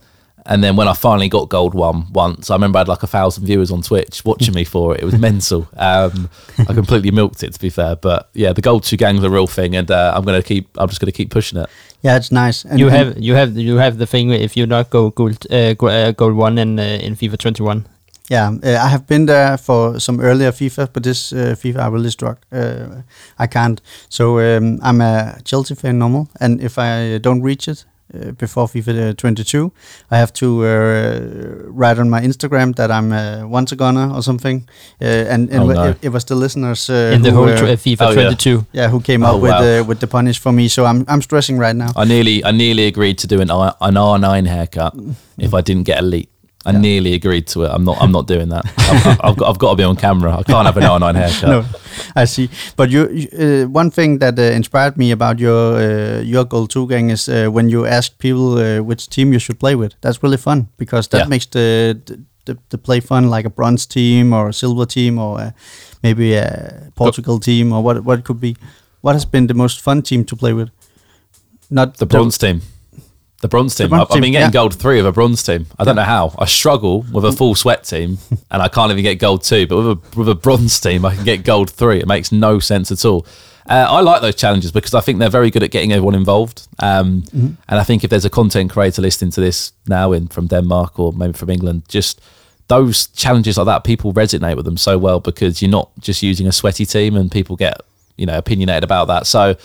And 0.46 0.64
then 0.64 0.76
when 0.76 0.88
I 0.88 0.94
finally 0.94 1.28
got 1.28 1.48
gold 1.48 1.74
one 1.74 2.12
once, 2.12 2.50
I 2.50 2.54
remember 2.54 2.78
I 2.78 2.80
had 2.80 2.88
like 2.88 3.02
a 3.02 3.06
thousand 3.06 3.46
viewers 3.46 3.70
on 3.70 3.82
Twitch 3.82 4.24
watching 4.24 4.54
me 4.54 4.64
for 4.64 4.94
it. 4.94 5.02
It 5.02 5.04
was 5.04 5.18
mental. 5.18 5.68
Um, 5.76 6.28
I 6.58 6.72
completely 6.74 7.10
milked 7.10 7.42
it, 7.42 7.52
to 7.52 7.60
be 7.60 7.70
fair. 7.70 7.96
But 7.96 8.28
yeah, 8.34 8.52
the 8.52 8.62
gold 8.62 8.84
two 8.84 8.96
gang's 8.96 9.22
a 9.24 9.30
real 9.30 9.46
thing, 9.46 9.76
and 9.76 9.90
uh, 9.90 10.12
I'm 10.14 10.24
gonna 10.24 10.42
keep. 10.42 10.68
I'm 10.78 10.88
just 10.88 11.00
gonna 11.00 11.12
keep 11.12 11.30
pushing 11.30 11.58
it. 11.58 11.68
Yeah, 12.02 12.16
it's 12.16 12.32
nice. 12.32 12.64
And 12.64 12.78
you 12.78 12.88
and- 12.88 12.96
have 12.96 13.18
you 13.18 13.34
have 13.34 13.56
you 13.56 13.76
have 13.76 13.98
the 13.98 14.06
thing 14.06 14.30
if 14.30 14.56
you 14.56 14.66
not 14.66 14.90
go 14.90 15.10
gold 15.10 15.46
uh, 15.50 15.74
uh, 15.86 16.12
gold 16.12 16.34
one 16.34 16.58
in 16.58 16.78
uh, 16.78 16.82
in 16.82 17.14
FIFA 17.16 17.38
21. 17.38 17.86
Yeah, 18.30 18.52
uh, 18.62 18.78
I 18.86 18.88
have 18.88 19.08
been 19.08 19.26
there 19.26 19.58
for 19.58 19.98
some 19.98 20.20
earlier 20.20 20.52
FIFA, 20.52 20.90
but 20.92 21.02
this 21.02 21.32
uh, 21.32 21.56
FIFA 21.58 21.78
I 21.80 21.88
really 21.88 22.10
struck. 22.10 22.38
Uh, 22.52 23.02
I 23.40 23.48
can't. 23.48 23.80
So 24.08 24.38
um, 24.38 24.78
I'm 24.82 25.00
a 25.00 25.40
Chelsea 25.44 25.74
fan 25.74 25.98
normal, 25.98 26.28
and 26.40 26.60
if 26.62 26.78
I 26.78 27.18
don't 27.18 27.42
reach 27.42 27.66
it 27.66 27.84
uh, 28.14 28.32
before 28.32 28.66
FIFA 28.68 29.16
22, 29.16 29.70
I 30.10 30.18
have 30.18 30.32
to 30.32 30.46
uh, 30.64 31.20
write 31.80 31.98
on 32.00 32.10
my 32.10 32.20
Instagram 32.20 32.74
that 32.76 32.90
I'm 32.90 33.12
uh, 33.12 33.46
once 33.48 33.72
a 33.72 33.76
gunner 33.76 34.10
or 34.14 34.22
something. 34.22 34.68
Uh, 35.00 35.04
and 35.32 35.50
and 35.50 35.60
Oh, 35.62 35.70
it, 35.70 35.74
no. 35.74 35.94
it 36.02 36.08
was 36.12 36.24
the 36.24 36.34
listeners 36.34 36.88
uh, 36.90 37.12
in 37.14 37.22
the 37.22 37.30
who, 37.30 37.36
whole 37.36 37.48
uh, 37.48 37.56
tr- 37.56 37.64
uh, 37.66 37.76
FIFA 37.76 38.00
Oh, 38.10 38.14
22. 38.14 38.66
yeah 38.72 38.88
who 38.90 39.00
came 39.00 39.22
Oh, 39.24 39.34
up 39.36 39.42
with 39.42 39.50
wow. 39.52 39.80
uh, 39.80 39.84
with 39.88 39.98
the 40.00 40.06
punish 40.06 40.38
for 40.40 40.52
me. 40.52 40.68
So 40.68 40.84
I'm 40.84 41.04
I'm 41.08 41.22
stressing 41.22 41.58
right 41.60 41.76
now. 41.76 41.92
I 41.96 42.04
nearly 42.04 42.44
I 42.44 42.50
nearly 42.52 42.86
agreed 42.86 43.18
to 43.18 43.26
do 43.26 43.40
an 43.40 43.50
an 43.50 43.94
R9 43.96 44.46
haircut 44.46 44.94
if 45.38 45.54
I 45.54 45.60
didn't 45.62 45.86
get 45.86 45.98
elite. 45.98 46.28
I 46.66 46.72
Yeah. 46.72 46.78
nearly 46.80 47.14
agreed 47.14 47.46
to 47.48 47.62
it. 47.64 47.70
I'm 47.72 47.84
not. 47.84 47.96
I'm 48.02 48.12
not 48.12 48.26
doing 48.26 48.48
that. 48.50 48.64
I've, 48.78 49.20
I've, 49.24 49.36
got. 49.36 49.48
I've 49.48 49.58
got 49.58 49.70
to 49.70 49.76
be 49.76 49.82
on 49.84 49.96
camera. 49.96 50.36
I 50.38 50.42
can't 50.42 50.66
have 50.66 50.76
an 50.76 50.82
R9 50.82 51.14
haircut. 51.14 51.48
no, 51.48 51.64
I 52.14 52.26
see. 52.26 52.48
But 52.76 52.90
you, 52.90 53.00
uh, 53.38 53.64
one 53.72 53.90
thing 53.90 54.18
that 54.18 54.38
uh, 54.38 54.42
inspired 54.42 54.96
me 54.96 55.10
about 55.12 55.38
your 55.38 55.76
uh, 55.76 56.20
your 56.22 56.44
goal 56.44 56.66
two 56.66 56.86
gang 56.86 57.10
is 57.10 57.28
uh, 57.28 57.48
when 57.52 57.70
you 57.70 57.86
ask 57.86 58.18
people 58.18 58.58
uh, 58.58 58.82
which 58.82 59.08
team 59.08 59.32
you 59.32 59.38
should 59.40 59.58
play 59.58 59.74
with. 59.74 59.92
That's 60.02 60.22
really 60.22 60.36
fun 60.36 60.66
because 60.76 61.08
that 61.08 61.18
Yeah. 61.20 61.28
makes 61.28 61.46
the, 61.46 61.96
the 62.44 62.56
the 62.68 62.78
play 62.78 63.00
fun, 63.00 63.30
like 63.30 63.46
a 63.46 63.50
bronze 63.50 63.86
team 63.86 64.32
or 64.34 64.48
a 64.48 64.52
silver 64.52 64.86
team 64.86 65.18
or 65.18 65.40
uh, 65.40 65.50
maybe 66.02 66.34
a 66.36 66.90
Portugal 66.94 67.38
team 67.40 67.72
or 67.72 67.82
what 67.82 68.04
what 68.04 68.18
it 68.18 68.24
could 68.24 68.40
be. 68.40 68.54
What 69.02 69.14
has 69.14 69.24
been 69.24 69.46
the 69.46 69.54
most 69.54 69.80
fun 69.80 70.02
team 70.02 70.24
to 70.24 70.36
play 70.36 70.52
with? 70.52 70.68
Not 71.70 71.96
The 71.96 72.06
bronze 72.06 72.36
team. 72.38 72.60
The 73.40 73.48
bronze 73.48 73.74
team. 73.74 73.88
bronze 73.88 74.02
I've, 74.02 74.06
I've 74.10 74.14
been 74.16 74.22
team, 74.24 74.32
getting 74.32 74.48
yeah. 74.48 74.50
gold 74.52 74.74
three 74.74 75.00
of 75.00 75.06
a 75.06 75.12
bronze 75.12 75.42
team. 75.42 75.66
I 75.78 75.84
don't 75.84 75.96
know 75.96 76.02
how. 76.02 76.34
I 76.38 76.44
struggle 76.44 77.06
with 77.12 77.24
a 77.24 77.32
full 77.32 77.54
sweat 77.54 77.84
team, 77.84 78.18
and 78.50 78.62
I 78.62 78.68
can't 78.68 78.92
even 78.92 79.02
get 79.02 79.18
gold 79.18 79.42
two. 79.44 79.66
But 79.66 79.76
with 79.78 79.86
a 79.86 80.18
with 80.18 80.28
a 80.28 80.34
bronze 80.34 80.78
team, 80.78 81.04
I 81.04 81.14
can 81.14 81.24
get 81.24 81.42
gold 81.44 81.70
three. 81.70 82.00
It 82.00 82.06
makes 82.06 82.32
no 82.32 82.58
sense 82.58 82.92
at 82.92 83.04
all. 83.04 83.26
Uh, 83.68 83.86
I 83.88 84.00
like 84.00 84.20
those 84.20 84.34
challenges 84.34 84.72
because 84.72 84.94
I 84.94 85.00
think 85.00 85.20
they're 85.20 85.30
very 85.30 85.50
good 85.50 85.62
at 85.62 85.70
getting 85.70 85.92
everyone 85.92 86.14
involved. 86.16 86.66
Um, 86.80 87.22
And 87.32 87.56
I 87.68 87.84
think 87.84 88.02
if 88.04 88.10
there's 88.10 88.24
a 88.24 88.30
content 88.30 88.70
creator 88.72 89.00
listening 89.00 89.30
to 89.32 89.40
this 89.40 89.72
now 89.86 90.12
in 90.12 90.26
from 90.28 90.46
Denmark 90.48 90.98
or 90.98 91.12
maybe 91.12 91.34
from 91.34 91.50
England, 91.50 91.82
just 91.88 92.20
those 92.68 93.06
challenges 93.08 93.56
like 93.56 93.66
that, 93.66 93.84
people 93.84 94.12
resonate 94.12 94.56
with 94.56 94.64
them 94.64 94.76
so 94.76 94.98
well 94.98 95.20
because 95.20 95.62
you're 95.62 95.70
not 95.70 95.90
just 96.00 96.22
using 96.22 96.46
a 96.46 96.52
sweaty 96.52 96.84
team 96.84 97.16
and 97.16 97.30
people 97.30 97.56
get 97.56 97.80
you 98.16 98.26
know 98.26 98.36
opinionated 98.38 98.84
about 98.84 99.06
that. 99.08 99.26
So 99.26 99.56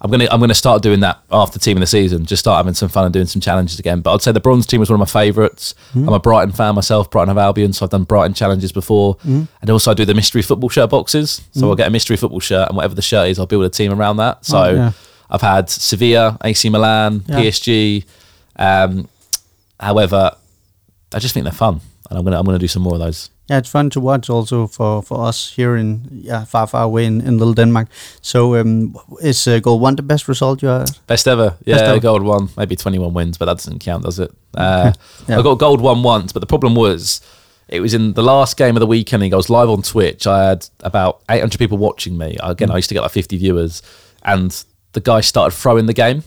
I'm 0.00 0.10
gonna 0.10 0.28
I'm 0.30 0.38
gonna 0.38 0.54
start 0.54 0.82
doing 0.82 1.00
that 1.00 1.20
after 1.30 1.58
team 1.58 1.76
of 1.76 1.80
the 1.80 1.86
season. 1.86 2.24
Just 2.24 2.40
start 2.40 2.58
having 2.58 2.74
some 2.74 2.88
fun 2.88 3.04
and 3.04 3.12
doing 3.12 3.26
some 3.26 3.40
challenges 3.40 3.78
again. 3.80 4.00
But 4.00 4.14
I'd 4.14 4.22
say 4.22 4.30
the 4.30 4.40
bronze 4.40 4.64
team 4.66 4.78
was 4.78 4.90
one 4.90 5.00
of 5.00 5.00
my 5.00 5.20
favourites. 5.20 5.74
Hmm. 5.92 6.08
I'm 6.08 6.14
a 6.14 6.20
Brighton 6.20 6.52
fan 6.52 6.74
myself, 6.76 7.10
Brighton 7.10 7.28
have 7.28 7.38
Albion, 7.38 7.72
so 7.72 7.84
I've 7.84 7.90
done 7.90 8.04
Brighton 8.04 8.34
challenges 8.34 8.70
before. 8.70 9.14
Hmm. 9.22 9.44
And 9.60 9.70
also 9.70 9.90
I 9.90 9.94
do 9.94 10.04
the 10.04 10.14
mystery 10.14 10.42
football 10.42 10.68
shirt 10.68 10.90
boxes. 10.90 11.42
So 11.52 11.60
hmm. 11.60 11.66
I'll 11.66 11.74
get 11.76 11.88
a 11.88 11.90
mystery 11.90 12.16
football 12.16 12.40
shirt 12.40 12.68
and 12.68 12.76
whatever 12.76 12.94
the 12.94 13.02
shirt 13.02 13.28
is, 13.28 13.38
I'll 13.40 13.46
build 13.46 13.64
a 13.64 13.68
team 13.70 13.92
around 13.92 14.18
that. 14.18 14.44
So 14.44 14.58
Oh, 14.62 14.72
yeah. 14.72 14.92
I've 15.30 15.42
had 15.42 15.68
Sevilla, 15.68 16.38
AC 16.44 16.68
Milan, 16.70 17.24
Yeah. 17.26 17.40
PSG. 17.40 18.04
Um, 18.56 19.08
however, 19.80 20.32
I 21.12 21.18
just 21.18 21.34
think 21.34 21.44
they're 21.44 21.52
fun, 21.52 21.80
and 22.08 22.18
I'm 22.18 22.24
gonna 22.24 22.38
I'm 22.38 22.44
gonna 22.44 22.58
do 22.58 22.68
some 22.68 22.82
more 22.82 22.94
of 22.94 23.00
those. 23.00 23.30
Yeah, 23.50 23.58
it's 23.58 23.70
fun 23.70 23.90
to 23.90 24.00
watch 24.00 24.28
also 24.30 24.66
for, 24.66 25.02
for 25.02 25.26
us 25.28 25.52
here 25.56 25.76
in 25.80 26.02
yeah 26.24 26.44
far 26.44 26.66
far 26.66 26.82
away 26.84 27.06
in, 27.06 27.20
in 27.20 27.38
little 27.38 27.54
Denmark. 27.54 27.88
So 28.20 28.56
um, 28.60 28.94
is 29.22 29.46
uh, 29.48 29.58
goal 29.60 29.80
one 29.80 29.96
the 29.96 30.02
best 30.02 30.28
result 30.28 30.62
you 30.62 30.68
had? 30.68 30.90
Best 31.06 31.26
ever. 31.26 31.56
Yeah, 31.64 31.76
ever. 31.76 32.00
gold 32.00 32.22
one, 32.22 32.48
maybe 32.56 32.76
21 32.76 33.14
wins, 33.14 33.38
but 33.38 33.46
that 33.46 33.56
doesn't 33.56 33.78
count, 33.84 34.04
does 34.04 34.18
it? 34.18 34.30
Uh, 34.54 34.92
Yeah. 35.28 35.38
I 35.38 35.42
got 35.42 35.58
gold 35.58 35.80
one 35.80 36.02
once, 36.02 36.32
but 36.32 36.40
the 36.40 36.46
problem 36.46 36.74
was 36.74 37.20
it 37.68 37.80
was 37.80 37.94
in 37.94 38.14
the 38.14 38.22
last 38.22 38.56
game 38.56 38.76
of 38.76 38.80
the 38.80 38.86
weekend. 38.86 39.22
I 39.22 39.36
was 39.36 39.48
live 39.50 39.68
on 39.70 39.82
Twitch. 39.82 40.26
I 40.26 40.48
had 40.48 40.66
about 40.80 41.20
800 41.30 41.58
people 41.58 41.78
watching 41.78 42.16
me. 42.18 42.36
Again, 42.42 42.70
I 42.70 42.76
used 42.76 42.88
to 42.88 42.94
get 42.94 43.02
like 43.02 43.12
50 43.12 43.36
viewers, 43.38 43.82
and 44.22 44.64
the 44.92 45.00
guy 45.00 45.20
started 45.22 45.56
throwing 45.56 45.86
the 45.86 45.92
game, 45.94 46.22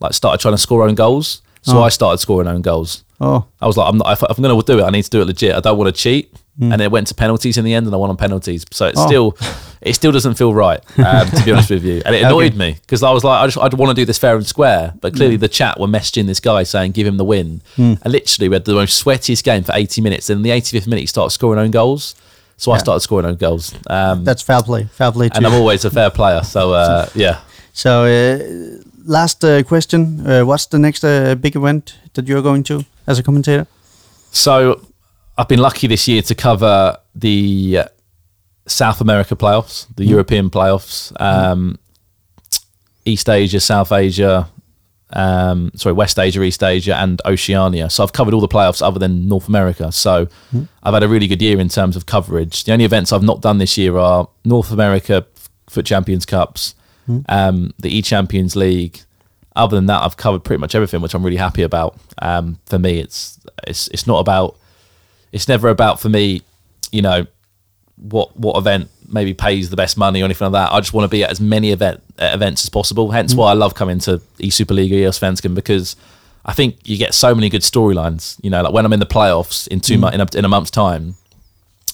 like 0.00 0.14
started 0.14 0.40
trying 0.40 0.54
to 0.54 0.58
score 0.62 0.88
own 0.88 0.94
goals. 0.94 1.42
So 1.62 1.78
Oh. 1.78 1.82
I 1.86 1.90
started 1.90 2.18
scoring 2.18 2.48
own 2.48 2.62
goals. 2.62 3.04
Oh, 3.20 3.44
I 3.60 3.66
was 3.66 3.76
like, 3.76 3.88
I'm 3.88 3.98
not, 3.98 4.12
if 4.12 4.22
I'm 4.22 4.42
going 4.42 4.60
to 4.60 4.72
do 4.72 4.78
it, 4.78 4.84
I 4.84 4.90
need 4.90 5.02
to 5.04 5.10
do 5.10 5.22
it 5.22 5.26
legit. 5.26 5.54
I 5.56 5.60
don't 5.60 5.76
want 5.78 5.94
to 5.94 6.02
cheat. 6.02 6.32
And 6.58 6.80
it 6.80 6.90
went 6.90 7.06
to 7.08 7.14
penalties 7.14 7.58
in 7.58 7.64
the 7.66 7.74
end, 7.74 7.84
and 7.86 7.94
I 7.94 7.98
won 7.98 8.08
on 8.08 8.16
penalties. 8.16 8.64
So 8.72 8.86
it's 8.86 8.98
Oh. 8.98 9.06
still, 9.06 9.36
it 9.82 9.92
still 9.94 10.10
doesn't 10.10 10.34
feel 10.34 10.54
right, 10.54 10.80
um, 10.98 11.28
to 11.28 11.44
be 11.44 11.52
honest 11.54 11.68
with 11.68 11.84
you. 11.84 12.00
And 12.06 12.14
it 12.14 12.22
annoyed 12.22 12.54
me 12.54 12.78
because 12.80 13.02
I 13.02 13.10
was 13.10 13.24
like, 13.24 13.42
I 13.42 13.46
just, 13.46 13.58
I'd 13.58 13.74
want 13.74 13.90
to 13.90 13.94
do 13.94 14.06
this 14.06 14.16
fair 14.16 14.36
and 14.36 14.46
square. 14.46 14.94
But 15.02 15.14
clearly, 15.14 15.36
the 15.36 15.48
chat 15.48 15.78
were 15.78 15.86
messaging 15.86 16.26
this 16.26 16.40
guy 16.40 16.62
saying, 16.62 16.92
give 16.92 17.06
him 17.06 17.18
the 17.18 17.24
win. 17.26 17.60
And 17.76 18.00
literally, 18.06 18.48
we 18.48 18.54
had 18.54 18.64
the 18.64 18.72
most 18.72 19.04
sweatiest 19.04 19.44
game 19.44 19.64
for 19.64 19.72
80 19.74 20.00
minutes. 20.00 20.30
And 20.30 20.38
in 20.38 20.42
the 20.42 20.50
85th 20.50 20.86
minute, 20.86 21.00
he 21.00 21.06
started 21.06 21.30
scoring 21.30 21.58
own 21.60 21.70
goals. 21.70 22.14
So 22.56 22.72
I 22.72 22.78
started 22.78 23.00
scoring 23.00 23.26
own 23.26 23.36
goals. 23.36 23.74
Um, 23.88 24.24
that's 24.24 24.40
fair 24.40 24.62
play. 24.62 24.84
Fair 24.84 25.12
play 25.12 25.28
to 25.28 25.36
and. 25.36 25.46
I'm 25.46 25.52
always 25.52 25.84
a 25.84 25.90
fair 25.90 26.08
player. 26.08 26.42
So 26.42 26.72
uh, 26.72 27.06
yeah. 27.14 27.40
So, 27.74 28.04
uh, 28.06 28.82
last 29.04 29.44
uh, 29.44 29.62
question: 29.62 30.26
uh, 30.26 30.42
What's 30.46 30.64
the 30.64 30.78
next 30.78 31.04
uh, 31.04 31.34
big 31.34 31.54
event 31.54 31.98
that 32.14 32.26
you're 32.26 32.40
going 32.40 32.62
to 32.64 32.86
as 33.06 33.18
a 33.18 33.22
commentator? 33.22 33.66
So 34.30 34.80
I've 35.38 35.48
been 35.48 35.60
lucky 35.60 35.86
this 35.86 36.08
year 36.08 36.22
to 36.22 36.34
cover 36.34 36.96
the 37.14 37.78
uh, 37.80 37.88
South 38.66 39.00
America 39.00 39.36
playoffs, 39.36 39.86
the 39.96 40.04
European 40.04 40.50
playoffs, 40.50 41.12
um, 41.20 41.78
East 43.04 43.28
Asia, 43.28 43.60
South 43.60 43.92
Asia, 43.92 44.48
um, 45.10 45.70
sorry, 45.76 45.92
West 45.92 46.18
Asia, 46.18 46.42
East 46.42 46.62
Asia, 46.62 46.96
and 46.96 47.20
Oceania. 47.24 47.88
So 47.90 48.02
I've 48.02 48.12
covered 48.12 48.34
all 48.34 48.40
the 48.40 48.48
playoffs 48.48 48.82
other 48.82 48.98
than 48.98 49.28
North 49.28 49.46
America. 49.48 49.92
So 49.92 50.26
I've 50.82 50.94
had 50.94 51.02
a 51.02 51.08
really 51.08 51.26
good 51.26 51.42
year 51.42 51.60
in 51.60 51.68
terms 51.68 51.96
of 51.96 52.06
coverage. 52.06 52.64
The 52.64 52.72
only 52.72 52.84
events 52.84 53.12
I've 53.12 53.22
not 53.22 53.40
done 53.40 53.58
this 53.58 53.78
year 53.78 53.96
are 53.98 54.28
North 54.44 54.72
America 54.72 55.26
Foot 55.68 55.86
Champions 55.86 56.26
Cups, 56.26 56.74
um, 57.28 57.72
the 57.78 57.94
E 57.94 58.02
Champions 58.02 58.56
League. 58.56 59.00
Other 59.54 59.76
than 59.76 59.86
that, 59.86 60.02
I've 60.02 60.16
covered 60.16 60.44
pretty 60.44 60.60
much 60.60 60.74
everything, 60.74 61.00
which 61.02 61.14
I'm 61.14 61.24
really 61.24 61.36
happy 61.36 61.62
about. 61.62 61.98
Um, 62.20 62.58
for 62.66 62.78
me, 62.78 62.98
it's 63.00 63.38
it's 63.66 63.88
it's 63.88 64.06
not 64.06 64.18
about 64.18 64.58
it's 65.36 65.48
never 65.48 65.68
about 65.68 66.00
for 66.00 66.08
me, 66.08 66.40
you 66.90 67.02
know, 67.02 67.26
what 67.96 68.34
what 68.38 68.56
event 68.56 68.88
maybe 69.06 69.34
pays 69.34 69.68
the 69.68 69.76
best 69.76 69.98
money 69.98 70.22
or 70.22 70.24
anything 70.24 70.50
like 70.50 70.64
that. 70.64 70.74
I 70.74 70.80
just 70.80 70.94
want 70.94 71.04
to 71.04 71.14
be 71.14 71.22
at 71.22 71.30
as 71.30 71.40
many 71.40 71.72
event 71.72 72.02
at 72.18 72.34
events 72.34 72.64
as 72.64 72.70
possible. 72.70 73.10
Hence 73.10 73.34
mm. 73.34 73.36
why 73.36 73.50
I 73.50 73.52
love 73.52 73.74
coming 73.74 73.98
to 74.00 74.22
E 74.38 74.48
Superliga, 74.48 75.08
Svensken 75.08 75.54
because 75.54 75.94
I 76.46 76.54
think 76.54 76.78
you 76.88 76.96
get 76.96 77.12
so 77.12 77.34
many 77.34 77.50
good 77.50 77.60
storylines. 77.60 78.42
You 78.42 78.48
know, 78.48 78.62
like 78.62 78.72
when 78.72 78.86
I'm 78.86 78.94
in 78.94 79.00
the 79.00 79.06
playoffs 79.06 79.68
in 79.68 79.80
two 79.80 79.98
mm. 79.98 80.00
mo- 80.00 80.08
in, 80.08 80.22
a, 80.22 80.26
in 80.34 80.44
a 80.46 80.48
month's 80.48 80.70
time, 80.70 81.16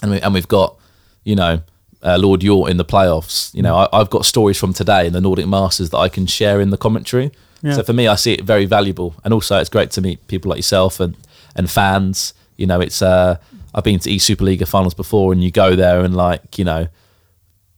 and 0.02 0.12
we, 0.12 0.20
and 0.20 0.32
we've 0.32 0.48
got 0.48 0.77
you 1.24 1.35
know 1.35 1.62
uh, 2.05 2.19
Lord 2.19 2.43
Yort 2.43 2.70
in 2.70 2.77
the 2.77 2.85
playoffs. 2.85 3.52
You 3.55 3.62
know, 3.62 3.74
mm. 3.74 3.89
I, 3.93 3.98
I've 3.98 4.10
got 4.10 4.24
stories 4.24 4.56
from 4.56 4.73
today 4.73 5.09
in 5.09 5.12
the 5.12 5.20
Nordic 5.20 5.48
Masters 5.48 5.90
that 5.90 5.98
I 5.98 6.09
can 6.09 6.27
share 6.27 6.60
in 6.60 6.70
the 6.70 6.78
commentary. 6.78 7.32
Yeah. 7.60 7.74
So 7.74 7.82
for 7.82 7.93
me, 7.93 8.06
I 8.06 8.14
see 8.14 8.35
it 8.35 8.44
very 8.44 8.66
valuable, 8.66 9.16
and 9.24 9.35
also 9.35 9.59
it's 9.59 9.69
great 9.69 9.90
to 9.93 10.01
meet 10.01 10.28
people 10.28 10.48
like 10.51 10.59
yourself 10.59 11.01
and 11.01 11.16
and 11.56 11.69
fans. 11.69 12.35
You 12.56 12.66
know, 12.66 12.80
it's 12.80 13.02
uh, 13.02 13.36
I've 13.74 13.84
been 13.84 13.98
to 14.00 14.10
E 14.10 14.18
Superliga 14.18 14.66
finals 14.68 14.94
before, 14.94 15.32
and 15.32 15.42
you 15.42 15.50
go 15.50 15.74
there 15.76 16.00
and 16.04 16.14
like 16.16 16.58
you 16.58 16.64
know, 16.64 16.88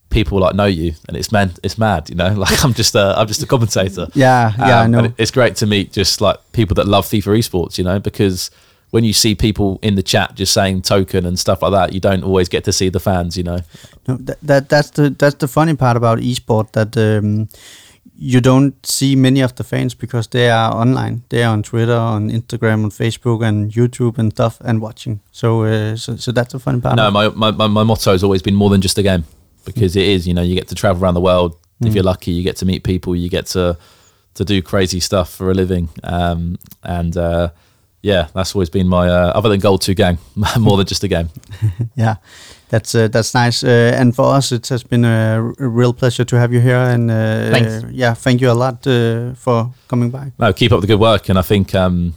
people 0.09 0.39
like 0.39 0.55
know 0.55 0.65
you, 0.65 0.93
and 1.07 1.17
it's 1.17 1.31
man, 1.31 1.51
it's 1.63 1.77
mad, 1.77 2.09
you 2.09 2.15
know. 2.15 2.33
Like 2.37 2.63
I'm 2.63 2.73
just 2.73 2.95
a, 2.95 3.13
I'm 3.17 3.27
just 3.27 3.43
a 3.43 3.47
commentator. 3.47 4.07
Yeah, 4.13 4.53
yeah, 4.57 4.79
I 4.81 4.85
Um, 4.85 4.91
know. 4.91 4.99
and 5.05 5.13
It's 5.17 5.31
great 5.31 5.55
to 5.57 5.65
meet 5.65 5.91
just 5.91 6.21
like 6.21 6.37
people 6.51 6.75
that 6.75 6.87
love 6.87 7.05
FIFA 7.05 7.37
esports, 7.39 7.77
you 7.77 7.83
know, 7.83 7.99
because 7.99 8.51
when 8.91 9.03
you 9.03 9.13
see 9.13 9.35
people 9.35 9.79
in 9.81 9.95
the 9.95 10.03
chat 10.03 10.35
just 10.35 10.53
saying 10.53 10.81
token 10.83 11.25
and 11.25 11.37
stuff 11.37 11.61
like 11.61 11.71
that, 11.71 11.91
you 11.93 11.99
don't 11.99 12.23
always 12.23 12.47
get 12.47 12.63
to 12.63 12.71
see 12.71 12.87
the 12.89 12.99
fans, 12.99 13.35
you 13.35 13.43
know. 13.43 13.59
No, 14.07 14.15
that, 14.17 14.37
that 14.41 14.69
that's 14.69 14.91
the 14.91 15.09
that's 15.09 15.35
the 15.35 15.47
funny 15.47 15.75
part 15.75 15.97
about 15.97 16.19
esports 16.19 16.71
that 16.73 16.95
um, 16.97 17.49
you 18.17 18.39
don't 18.41 18.73
see 18.85 19.15
many 19.15 19.41
of 19.41 19.53
the 19.55 19.63
fans 19.63 19.93
because 19.95 20.27
they 20.27 20.49
are 20.49 20.73
online. 20.73 21.23
They 21.29 21.43
are 21.43 21.51
on 21.53 21.63
Twitter, 21.63 21.95
on 21.97 22.29
Instagram, 22.29 22.83
on 22.83 22.89
Facebook, 22.91 23.43
and 23.45 23.71
YouTube 23.71 24.17
and 24.17 24.31
stuff, 24.31 24.57
and 24.61 24.79
watching. 24.81 25.19
So 25.31 25.63
uh, 25.63 25.95
so, 25.97 26.15
so 26.15 26.31
that's 26.31 26.53
a 26.53 26.59
fun 26.59 26.81
part. 26.81 26.95
No, 26.95 27.11
my, 27.11 27.29
my, 27.29 27.51
my, 27.51 27.67
my 27.67 27.83
motto 27.83 28.11
has 28.11 28.23
always 28.23 28.41
been 28.41 28.55
more 28.55 28.69
than 28.69 28.81
just 28.81 28.97
a 28.97 29.03
game 29.03 29.25
because 29.65 29.95
it 29.95 30.05
is, 30.05 30.27
you 30.27 30.33
know, 30.33 30.41
you 30.43 30.55
get 30.55 30.67
to 30.69 30.75
travel 30.75 31.03
around 31.03 31.15
the 31.15 31.21
world. 31.21 31.57
If 31.81 31.91
Mm. 31.91 31.95
you're 31.95 32.03
lucky, 32.05 32.31
you 32.31 32.41
get 32.43 32.55
to 32.57 32.65
meet 32.65 32.83
people, 32.83 33.15
you 33.17 33.29
get 33.29 33.47
to 33.47 33.77
to 34.35 34.45
do 34.45 34.61
crazy 34.61 34.99
stuff 35.01 35.29
for 35.29 35.51
a 35.51 35.53
living. 35.53 35.89
Um, 36.03 36.57
and 36.83 37.17
uh, 37.17 37.49
yeah, 38.01 38.27
that's 38.33 38.55
always 38.55 38.69
been 38.69 38.87
my, 38.87 39.07
uh, 39.09 39.31
other 39.35 39.49
than 39.49 39.59
Gold 39.59 39.81
2 39.81 39.93
gang, 39.93 40.17
more 40.59 40.77
than 40.77 40.85
just 40.85 41.03
a 41.03 41.07
game. 41.07 41.29
yeah, 41.95 42.15
that's 42.69 42.95
uh, 42.95 43.07
that's 43.07 43.33
nice. 43.33 43.63
Uh, 43.63 43.93
and 43.99 44.15
for 44.15 44.33
us, 44.35 44.51
it 44.51 44.67
has 44.69 44.83
been 44.83 45.05
a, 45.05 45.39
r- 45.41 45.53
a 45.59 45.67
real 45.67 45.93
pleasure 45.93 46.25
to 46.25 46.35
have 46.37 46.51
you 46.53 46.59
here. 46.61 46.77
And 46.77 47.09
uh, 47.11 47.51
Thanks. 47.51 47.85
yeah, 47.91 48.13
thank 48.15 48.41
you 48.41 48.49
a 48.51 48.53
lot 48.53 48.85
uh, 48.87 49.33
for 49.35 49.71
coming 49.87 50.09
by. 50.09 50.31
No, 50.39 50.51
keep 50.53 50.71
up 50.71 50.81
the 50.81 50.87
good 50.87 50.99
work. 50.99 51.29
And 51.29 51.37
I 51.39 51.43
think 51.43 51.73
um, 51.75 52.13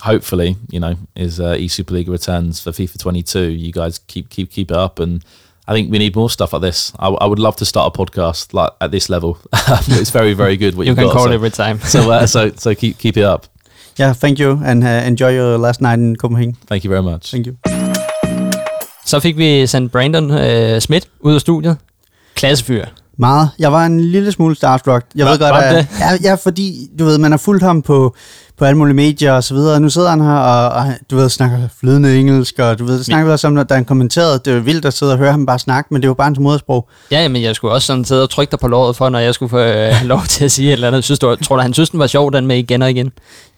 hopefully, 0.00 0.56
you 0.70 0.80
know, 0.80 0.96
is 1.14 1.38
uh, 1.40 1.56
E 1.58 1.68
Superliga 1.68 2.08
returns 2.08 2.60
for 2.60 2.70
FIFA 2.72 2.98
22, 2.98 3.40
you 3.50 3.72
guys 3.72 3.98
keep 3.98 4.28
keep 4.30 4.50
keep 4.50 4.70
it 4.70 4.76
up. 4.76 4.98
And 4.98 5.24
I 5.68 5.72
think 5.74 5.92
we 5.92 5.98
need 5.98 6.16
more 6.16 6.30
stuff 6.30 6.52
like 6.52 6.62
this. 6.62 6.92
I, 6.98 7.08
I 7.08 7.26
would 7.26 7.38
love 7.38 7.56
to 7.56 7.64
start 7.64 7.94
a 7.94 7.98
podcast 7.98 8.52
like 8.54 8.70
at 8.80 8.90
this 8.90 9.08
level. 9.08 9.38
it's 9.88 10.10
very 10.10 10.34
very 10.34 10.56
good 10.56 10.74
what 10.74 10.86
You 10.86 10.90
you've 10.92 10.98
can 10.98 11.06
got. 11.06 11.16
call 11.16 11.24
so, 11.26 11.32
every 11.32 11.50
time. 11.50 11.78
so 11.80 12.10
uh, 12.10 12.26
so 12.34 12.50
so 12.56 12.74
keep 12.74 12.98
keep 12.98 13.16
it 13.16 13.24
up. 13.24 13.46
Yeah, 13.96 14.14
thank 14.14 14.38
you, 14.38 14.58
and 14.64 14.82
uh, 14.82 14.86
enjoy 15.06 15.34
your 15.34 15.58
last 15.58 15.82
night 15.82 15.98
in 15.98 16.16
Copenhagen. 16.16 16.54
Thank 16.66 16.82
you 16.82 16.88
very 16.90 17.02
much. 17.02 17.30
Thank 17.30 17.46
you. 17.46 17.71
Så 19.12 19.20
fik 19.20 19.36
vi 19.38 19.66
sendt 19.66 19.92
Brandon 19.92 20.30
øh, 20.30 20.80
Schmidt 20.80 21.08
ud 21.20 21.34
af 21.34 21.40
studiet. 21.40 21.76
Klassefyr. 22.34 22.84
Meget. 23.18 23.48
Jeg 23.58 23.72
var 23.72 23.86
en 23.86 24.00
lille 24.00 24.32
smule 24.32 24.54
starstruck. 24.56 25.04
Jeg 25.14 25.26
Var- 25.26 25.32
ved 25.32 25.38
godt, 25.38 25.50
var 25.52 25.58
at, 25.60 25.74
det? 25.74 25.86
ja, 26.00 26.28
ja, 26.30 26.34
fordi 26.34 26.88
du 26.98 27.04
ved, 27.04 27.18
man 27.18 27.30
har 27.30 27.38
fulgt 27.38 27.62
ham 27.62 27.82
på, 27.82 28.14
på 28.62 28.66
alle 28.66 28.78
mulige 28.78 28.94
medier 28.96 29.32
og 29.32 29.44
så 29.44 29.54
videre. 29.54 29.80
Nu 29.80 29.88
sidder 29.90 30.10
han 30.10 30.20
her 30.20 30.32
og, 30.32 30.68
og 30.68 30.86
du 31.10 31.16
ved, 31.16 31.28
snakker 31.28 31.58
flydende 31.80 32.16
engelsk, 32.18 32.58
og 32.58 32.78
du 32.78 32.84
ved, 32.84 33.04
snakker 33.04 33.26
vi 33.26 33.32
også 33.32 33.46
om, 33.46 33.52
når- 33.52 33.62
da 33.62 33.74
han 33.74 33.84
kommenterede. 33.84 34.40
Det 34.44 34.54
var 34.54 34.60
vildt 34.60 34.84
at 34.84 34.94
sidde 34.94 35.12
og 35.12 35.18
høre 35.18 35.30
ham 35.30 35.46
bare 35.46 35.58
snakke, 35.58 35.88
men 35.94 36.02
det 36.02 36.08
var 36.08 36.14
bare 36.14 36.24
hans 36.24 36.38
modersprog. 36.38 36.88
Ja, 37.10 37.28
men 37.28 37.42
jeg 37.42 37.54
skulle 37.56 37.74
også 37.74 37.86
sådan 37.86 38.04
sidde 38.04 38.22
og 38.22 38.30
trykke 38.30 38.50
dig 38.50 38.58
på 38.58 38.68
låret 38.68 38.96
for, 38.96 39.08
når 39.08 39.18
jeg 39.18 39.34
skulle 39.34 39.50
få 39.50 39.58
øh, 39.58 39.92
lov 40.12 40.20
til 40.28 40.44
at 40.44 40.50
sige 40.52 40.68
et 40.68 40.72
eller 40.72 40.88
andet. 40.88 41.04
Synes 41.04 41.18
du, 41.18 41.36
tror 41.36 41.56
du, 41.56 41.62
han 41.62 41.74
synes, 41.74 41.90
den 41.90 41.98
var 42.00 42.06
sjov, 42.06 42.32
den 42.32 42.46
med 42.46 42.56
igen 42.58 42.82
og 42.82 42.90
igen? 42.90 43.12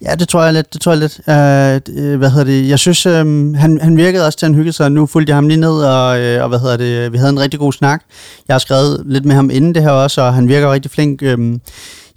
Ja, 0.05 0.15
det 0.15 0.29
tror 0.29 0.45
jeg 0.45 0.53
lidt. 0.53 0.73
Det 0.75 0.81
tror 0.81 0.93
jeg 0.93 0.99
lidt. 1.01 1.19
Uh, 1.19 2.19
hvad 2.19 2.31
hedder 2.31 2.45
det? 2.45 2.69
Jeg 2.69 2.79
synes, 2.79 3.07
um, 3.07 3.55
han, 3.55 3.79
han 3.83 3.97
virkede 3.97 4.27
også 4.27 4.39
til, 4.39 4.47
at 4.47 4.51
han 4.53 4.57
hyggede 4.57 4.77
sig. 4.77 4.91
Nu 4.93 5.07
fulgte 5.07 5.31
jeg 5.31 5.37
ham 5.37 5.49
lige 5.49 5.61
ned, 5.61 5.71
og, 5.83 6.09
uh, 6.21 6.43
og 6.43 6.49
hvad 6.49 6.59
hedder 6.59 6.77
det? 6.77 7.13
Vi 7.13 7.19
havde 7.19 7.31
en 7.31 7.41
rigtig 7.41 7.61
god 7.61 7.73
snak. 7.73 8.03
Jeg 8.49 8.55
har 8.55 8.59
skrevet 8.59 9.03
lidt 9.07 9.25
med 9.25 9.35
ham 9.35 9.51
inden 9.53 9.75
det 9.75 9.83
her 9.83 9.91
også, 9.91 10.23
og 10.23 10.35
han 10.35 10.49
virker 10.49 10.73
rigtig 10.73 10.91
flink. 10.91 11.23
Um, 11.35 11.61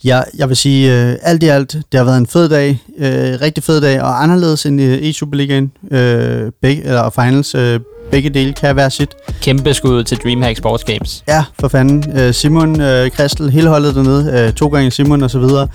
Ja, 0.04 0.22
jeg 0.38 0.50
vil 0.50 0.58
sige, 0.58 1.10
øh, 1.12 1.16
alt 1.22 1.44
i 1.44 1.48
alt, 1.48 1.74
det 1.74 1.98
har 1.98 2.04
været 2.04 2.18
en 2.18 2.28
fed 2.28 2.50
dag, 2.50 2.82
øh, 2.98 3.42
rigtig 3.42 3.64
fed 3.64 3.82
dag, 3.82 4.02
og 4.02 4.24
anderledes 4.24 4.66
end 4.66 4.82
øh, 4.82 5.04
i 5.04 5.12
Superligaen, 5.14 5.72
øh, 5.92 6.52
begge, 6.62 6.84
eller 6.84 7.10
finals, 7.10 7.56
øh, 7.56 7.80
begge 8.12 8.30
dele 8.30 8.54
kan 8.54 8.76
være 8.76 8.90
sit. 8.90 9.10
Kæmpe 9.42 9.74
skud 9.74 10.04
til 10.04 10.18
DreamHack 10.18 10.58
Sports 10.58 10.84
Games. 10.84 11.24
Ja, 11.28 11.44
for 11.60 11.68
fanden. 11.68 12.20
Øh, 12.20 12.34
Simon, 12.34 12.82
øh, 12.82 13.12
Kristel, 13.12 13.50
hele 13.50 13.70
holdet 13.70 13.96
dernede, 13.96 14.48
øh, 14.48 14.54
to 14.54 14.68
gange 14.68 14.92
Simon 14.92 15.24
og 15.24 15.32
så 15.32 15.40
videre. 15.40 15.68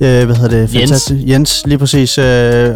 Øh, 0.00 0.24
hvad 0.24 0.36
hedder 0.36 0.48
det? 0.48 0.74
Jens. 0.74 0.90
Fantastisk. 0.90 1.28
Jens, 1.28 1.62
lige 1.66 1.78
præcis. 1.78 2.18
Øh, 2.18 2.74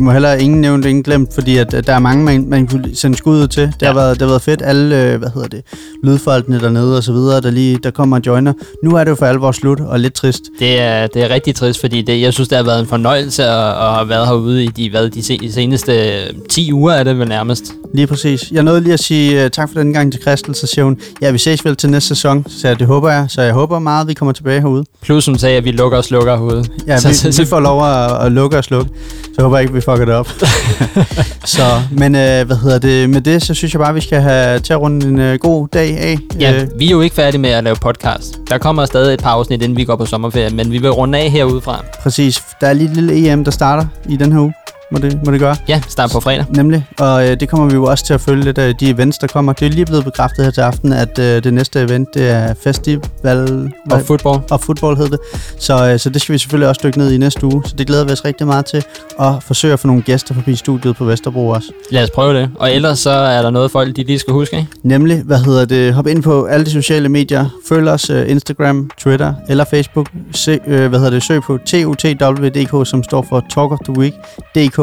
må 0.00 0.12
heller 0.12 0.32
ingen 0.34 0.60
nævnt, 0.60 0.84
ingen 0.86 1.02
glemt, 1.02 1.34
fordi 1.34 1.56
at, 1.58 1.74
at 1.74 1.86
der 1.86 1.92
er 1.92 1.98
mange, 1.98 2.24
man, 2.24 2.46
man 2.48 2.66
kunne 2.66 2.88
sende 2.94 3.16
skud 3.16 3.36
ud 3.42 3.48
til. 3.48 3.62
Det, 3.66 3.74
ja. 3.82 3.86
har 3.86 3.94
været, 3.94 4.14
det 4.14 4.22
har 4.22 4.28
været 4.28 4.42
fedt. 4.42 4.62
Alle, 4.64 5.02
øh, 5.02 5.18
hvad 5.18 5.28
hedder 5.34 5.48
det, 5.48 5.62
lydfolkene 6.04 6.60
dernede 6.60 6.96
og 6.96 7.02
så 7.02 7.12
videre, 7.12 7.40
der 7.40 7.50
lige 7.50 7.78
der 7.82 7.90
kommer 7.90 8.16
og 8.16 8.22
joiner. 8.26 8.52
Nu 8.84 8.96
er 8.96 9.04
det 9.04 9.10
jo 9.10 9.14
for 9.14 9.26
alvor 9.26 9.52
slut, 9.52 9.80
og 9.80 10.00
lidt 10.00 10.14
trist. 10.14 10.42
Det 10.58 10.80
er, 10.80 11.06
det 11.06 11.22
er 11.22 11.28
rigtig 11.30 11.54
trist, 11.54 11.80
fordi 11.80 12.02
det, 12.02 12.20
jeg 12.20 12.32
synes, 12.32 12.48
det 12.48 12.56
har 12.56 12.64
været 12.64 12.80
en 12.80 12.86
fornøjelse 12.86 13.44
at, 13.44 13.68
at 13.68 13.94
have 13.94 14.08
været 14.08 14.26
herude 14.26 14.64
i 14.64 14.66
de, 14.66 14.90
hvad, 14.90 15.10
de 15.10 15.22
se- 15.22 15.52
seneste 15.52 16.18
10 16.48 16.72
uger, 16.72 16.92
er 16.92 17.02
det 17.04 17.18
vel 17.18 17.28
nærmest. 17.28 17.64
Lige 17.94 18.06
præcis. 18.06 18.50
Jeg 18.52 18.62
nåede 18.62 18.80
lige 18.80 18.92
at 18.92 19.00
sige 19.00 19.44
uh, 19.44 19.50
tak 19.50 19.68
for 19.72 19.78
den 19.78 19.92
gang 19.92 20.12
til 20.12 20.22
Kristel, 20.24 20.54
så 20.54 20.66
siger 20.66 20.84
hun, 20.84 20.98
ja, 21.22 21.30
vi 21.30 21.38
ses 21.38 21.64
vel 21.64 21.76
til 21.76 21.90
næste 21.90 22.08
sæson, 22.08 22.46
så 22.48 22.74
det 22.74 22.86
håber 22.86 23.10
jeg. 23.10 23.26
Så 23.28 23.42
jeg 23.42 23.52
håber 23.52 23.78
meget, 23.78 24.00
at 24.02 24.08
vi 24.08 24.14
kommer 24.14 24.32
tilbage 24.32 24.60
herude. 24.60 24.84
Plus 25.02 25.26
hun 25.26 25.38
sagde, 25.38 25.56
at 25.56 25.64
vi 25.64 25.70
lukker 25.70 25.98
og 25.98 26.04
slukker 26.04 26.35
herude. 26.38 26.64
Ja, 26.86 26.98
Så- 26.98 27.08
vi, 27.08 27.14
så- 27.14 27.42
vi 27.42 27.46
får 27.48 27.60
lov 27.60 27.84
at, 27.86 28.26
at 28.26 28.32
lukke 28.32 28.58
og 28.58 28.64
slukke. 28.64 28.90
Så 29.34 29.42
håber 29.42 29.56
jeg 29.56 29.62
ikke, 29.62 29.74
vi 29.74 29.80
fucker 29.80 30.04
det 30.04 30.14
op. 30.14 30.28
så, 31.44 31.62
men 31.90 32.14
øh, 32.14 32.46
hvad 32.46 32.56
hedder 32.56 32.78
det? 32.78 33.10
Med 33.10 33.20
det, 33.20 33.42
så 33.42 33.54
synes 33.54 33.72
jeg 33.74 33.80
bare, 33.80 33.94
vi 33.94 34.00
skal 34.00 34.20
have 34.20 34.58
til 34.58 34.72
at 34.72 34.80
runde 34.80 35.06
en 35.06 35.18
øh, 35.20 35.38
god 35.38 35.68
dag 35.68 35.98
af. 35.98 36.18
Ja, 36.40 36.52
Øh, 36.62 36.68
vi 36.78 36.86
er 36.86 36.90
jo 36.90 37.00
ikke 37.00 37.16
færdige 37.16 37.40
med 37.40 37.50
at 37.50 37.64
lave 37.64 37.76
podcast. 37.76 38.38
Der 38.50 38.58
kommer 38.58 38.86
stadig 38.86 39.14
et 39.14 39.22
par 39.22 39.30
afsnit, 39.30 39.62
inden 39.62 39.76
vi 39.78 39.84
går 39.84 39.96
på 39.96 40.06
sommerferie, 40.06 40.50
men 40.50 40.72
vi 40.72 40.78
vil 40.78 40.90
runde 40.90 41.18
af 41.18 41.30
herudefra. 41.30 41.84
præcis. 42.02 42.42
Der 42.60 42.66
er 42.66 42.72
lige 42.72 42.90
et 42.90 42.96
lille 42.96 43.32
EM, 43.32 43.44
der 43.44 43.50
starter 43.50 43.86
i 44.08 44.16
den 44.16 44.32
her 44.32 44.40
uge. 44.40 44.52
Må 44.90 44.98
det, 44.98 45.24
må 45.24 45.32
det 45.32 45.40
gøre? 45.40 45.56
Ja, 45.68 45.80
start 45.88 46.10
på 46.10 46.20
fredag. 46.20 46.44
Nemlig. 46.50 46.86
Og 46.98 47.28
øh, 47.28 47.40
det 47.40 47.48
kommer 47.48 47.66
vi 47.66 47.74
jo 47.74 47.84
også 47.84 48.04
til 48.04 48.14
at 48.14 48.20
følge 48.20 48.44
lidt 48.44 48.58
af 48.58 48.74
de 48.76 48.90
events, 48.90 49.18
der 49.18 49.26
kommer. 49.26 49.52
Det 49.52 49.66
er 49.66 49.70
lige 49.70 49.86
blevet 49.86 50.04
bekræftet 50.04 50.44
her 50.44 50.52
til 50.52 50.60
aften, 50.60 50.92
at 50.92 51.18
øh, 51.18 51.44
det 51.44 51.54
næste 51.54 51.80
event, 51.80 52.14
det 52.14 52.30
er 52.30 52.54
festival... 52.54 53.72
Og 53.90 54.00
fodbold. 54.00 54.40
og 54.50 54.60
fodbold 54.60 54.96
hed 54.96 55.08
det. 55.08 55.18
Så, 55.58 55.88
øh, 55.88 55.98
så 55.98 56.10
det 56.10 56.22
skal 56.22 56.32
vi 56.32 56.38
selvfølgelig 56.38 56.68
også 56.68 56.80
dykke 56.84 56.98
ned 56.98 57.12
i 57.12 57.18
næste 57.18 57.46
uge. 57.46 57.62
Så 57.64 57.74
det 57.78 57.86
glæder 57.86 58.04
vi 58.04 58.12
os 58.12 58.24
rigtig 58.24 58.46
meget 58.46 58.66
til. 58.66 58.84
Og 59.18 59.42
forsøge 59.42 59.72
at 59.72 59.80
få 59.80 59.86
nogle 59.86 60.02
gæster 60.02 60.34
forbi 60.34 60.56
studiet 60.56 60.96
på 60.96 61.04
Vesterbro 61.04 61.48
også. 61.48 61.68
Lad 61.90 62.02
os 62.02 62.10
prøve 62.10 62.40
det. 62.40 62.50
Og 62.58 62.72
ellers 62.72 62.98
så 62.98 63.10
er 63.10 63.42
der 63.42 63.50
noget, 63.50 63.70
folk 63.70 63.96
de 63.96 64.02
lige 64.04 64.18
skal 64.18 64.32
huske. 64.32 64.56
Ikke? 64.56 64.68
Nemlig, 64.82 65.22
hvad 65.22 65.38
hedder 65.38 65.64
det, 65.64 65.94
hop 65.94 66.06
ind 66.06 66.22
på 66.22 66.44
alle 66.44 66.66
de 66.66 66.70
sociale 66.70 67.08
medier, 67.08 67.48
følg 67.68 67.88
os 67.88 68.10
uh, 68.10 68.30
Instagram, 68.30 68.90
Twitter 68.98 69.34
eller 69.48 69.64
Facebook, 69.64 70.06
Se, 70.32 70.58
uh, 70.66 70.72
hvad 70.72 70.98
hedder 70.98 71.10
det, 71.10 71.22
søg 71.22 71.42
på 71.42 71.58
TUTW.dk, 71.66 72.88
som 72.88 73.02
står 73.02 73.26
for 73.28 73.44
Talk 73.50 73.72
of 73.72 73.78
the 73.84 73.98
Week, 73.98 74.14
DK. 74.54 74.75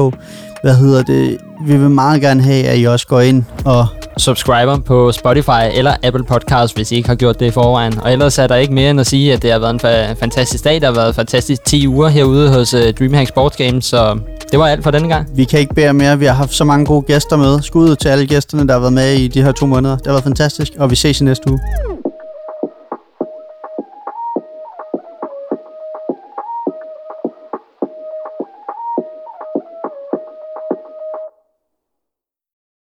Hvad 0.64 0.76
hedder 0.76 1.04
det, 1.04 1.38
vi 1.68 1.78
vil 1.78 1.90
meget 1.90 2.22
gerne 2.22 2.44
have, 2.44 2.66
at 2.68 2.80
I 2.80 2.84
også 2.84 3.08
går 3.08 3.20
ind 3.22 3.44
og 3.66 3.88
Subscriber 4.18 4.78
på 4.78 5.12
Spotify 5.12 5.62
eller 5.74 5.94
Apple 6.04 6.24
Podcast, 6.24 6.76
hvis 6.76 6.92
I 6.92 6.96
ikke 6.96 7.10
har 7.10 7.16
gjort 7.16 7.40
det 7.40 7.46
i 7.46 7.52
forvejen. 7.52 8.00
Og 8.02 8.12
ellers 8.14 8.40
er 8.40 8.48
der 8.48 8.56
ikke 8.56 8.74
mere 8.74 8.90
end 8.90 9.00
at 9.00 9.08
sige, 9.08 9.34
at 9.34 9.42
det 9.42 9.52
har 9.52 9.60
været 9.60 9.74
en 9.74 9.80
fa- 9.80 10.14
fantastisk 10.14 10.64
dag. 10.64 10.82
Der 10.82 10.88
har 10.88 10.94
været 10.94 11.16
fantastisk 11.16 11.64
10 11.66 11.88
uger 11.88 12.08
herude 12.10 12.54
hos 12.54 12.74
uh, 12.74 12.80
DreamHack 13.00 13.30
Sports 13.30 13.58
Games, 13.58 13.86
så 13.86 14.20
det 14.52 14.60
var 14.60 14.68
alt 14.68 14.84
for 14.84 14.92
denne 14.92 15.08
gang. 15.08 15.28
vi 15.36 15.44
kan 15.44 15.60
ikke 15.60 15.74
bære 15.76 15.94
mere. 15.94 16.20
Vi 16.20 16.26
har 16.26 16.34
haft 16.34 16.54
så 16.54 16.64
mange 16.64 16.86
gode 16.86 17.02
gæster 17.02 17.38
med. 17.38 17.62
Skud 17.62 17.90
ud 17.90 17.96
til 17.96 18.10
alle 18.10 18.28
gæsterne, 18.28 18.68
der 18.68 18.74
har 18.74 18.80
været 18.80 18.94
med 18.94 19.14
i 19.14 19.28
de 19.28 19.44
her 19.44 19.52
to 19.52 19.66
måneder. 19.66 19.96
Det 19.96 20.06
har 20.08 20.14
været 20.14 20.24
fantastisk, 20.24 20.72
og 20.80 20.92
vi 20.92 20.96
ses 20.96 21.22
i 21.22 21.24
næste 21.24 21.50
uge. 21.52 21.60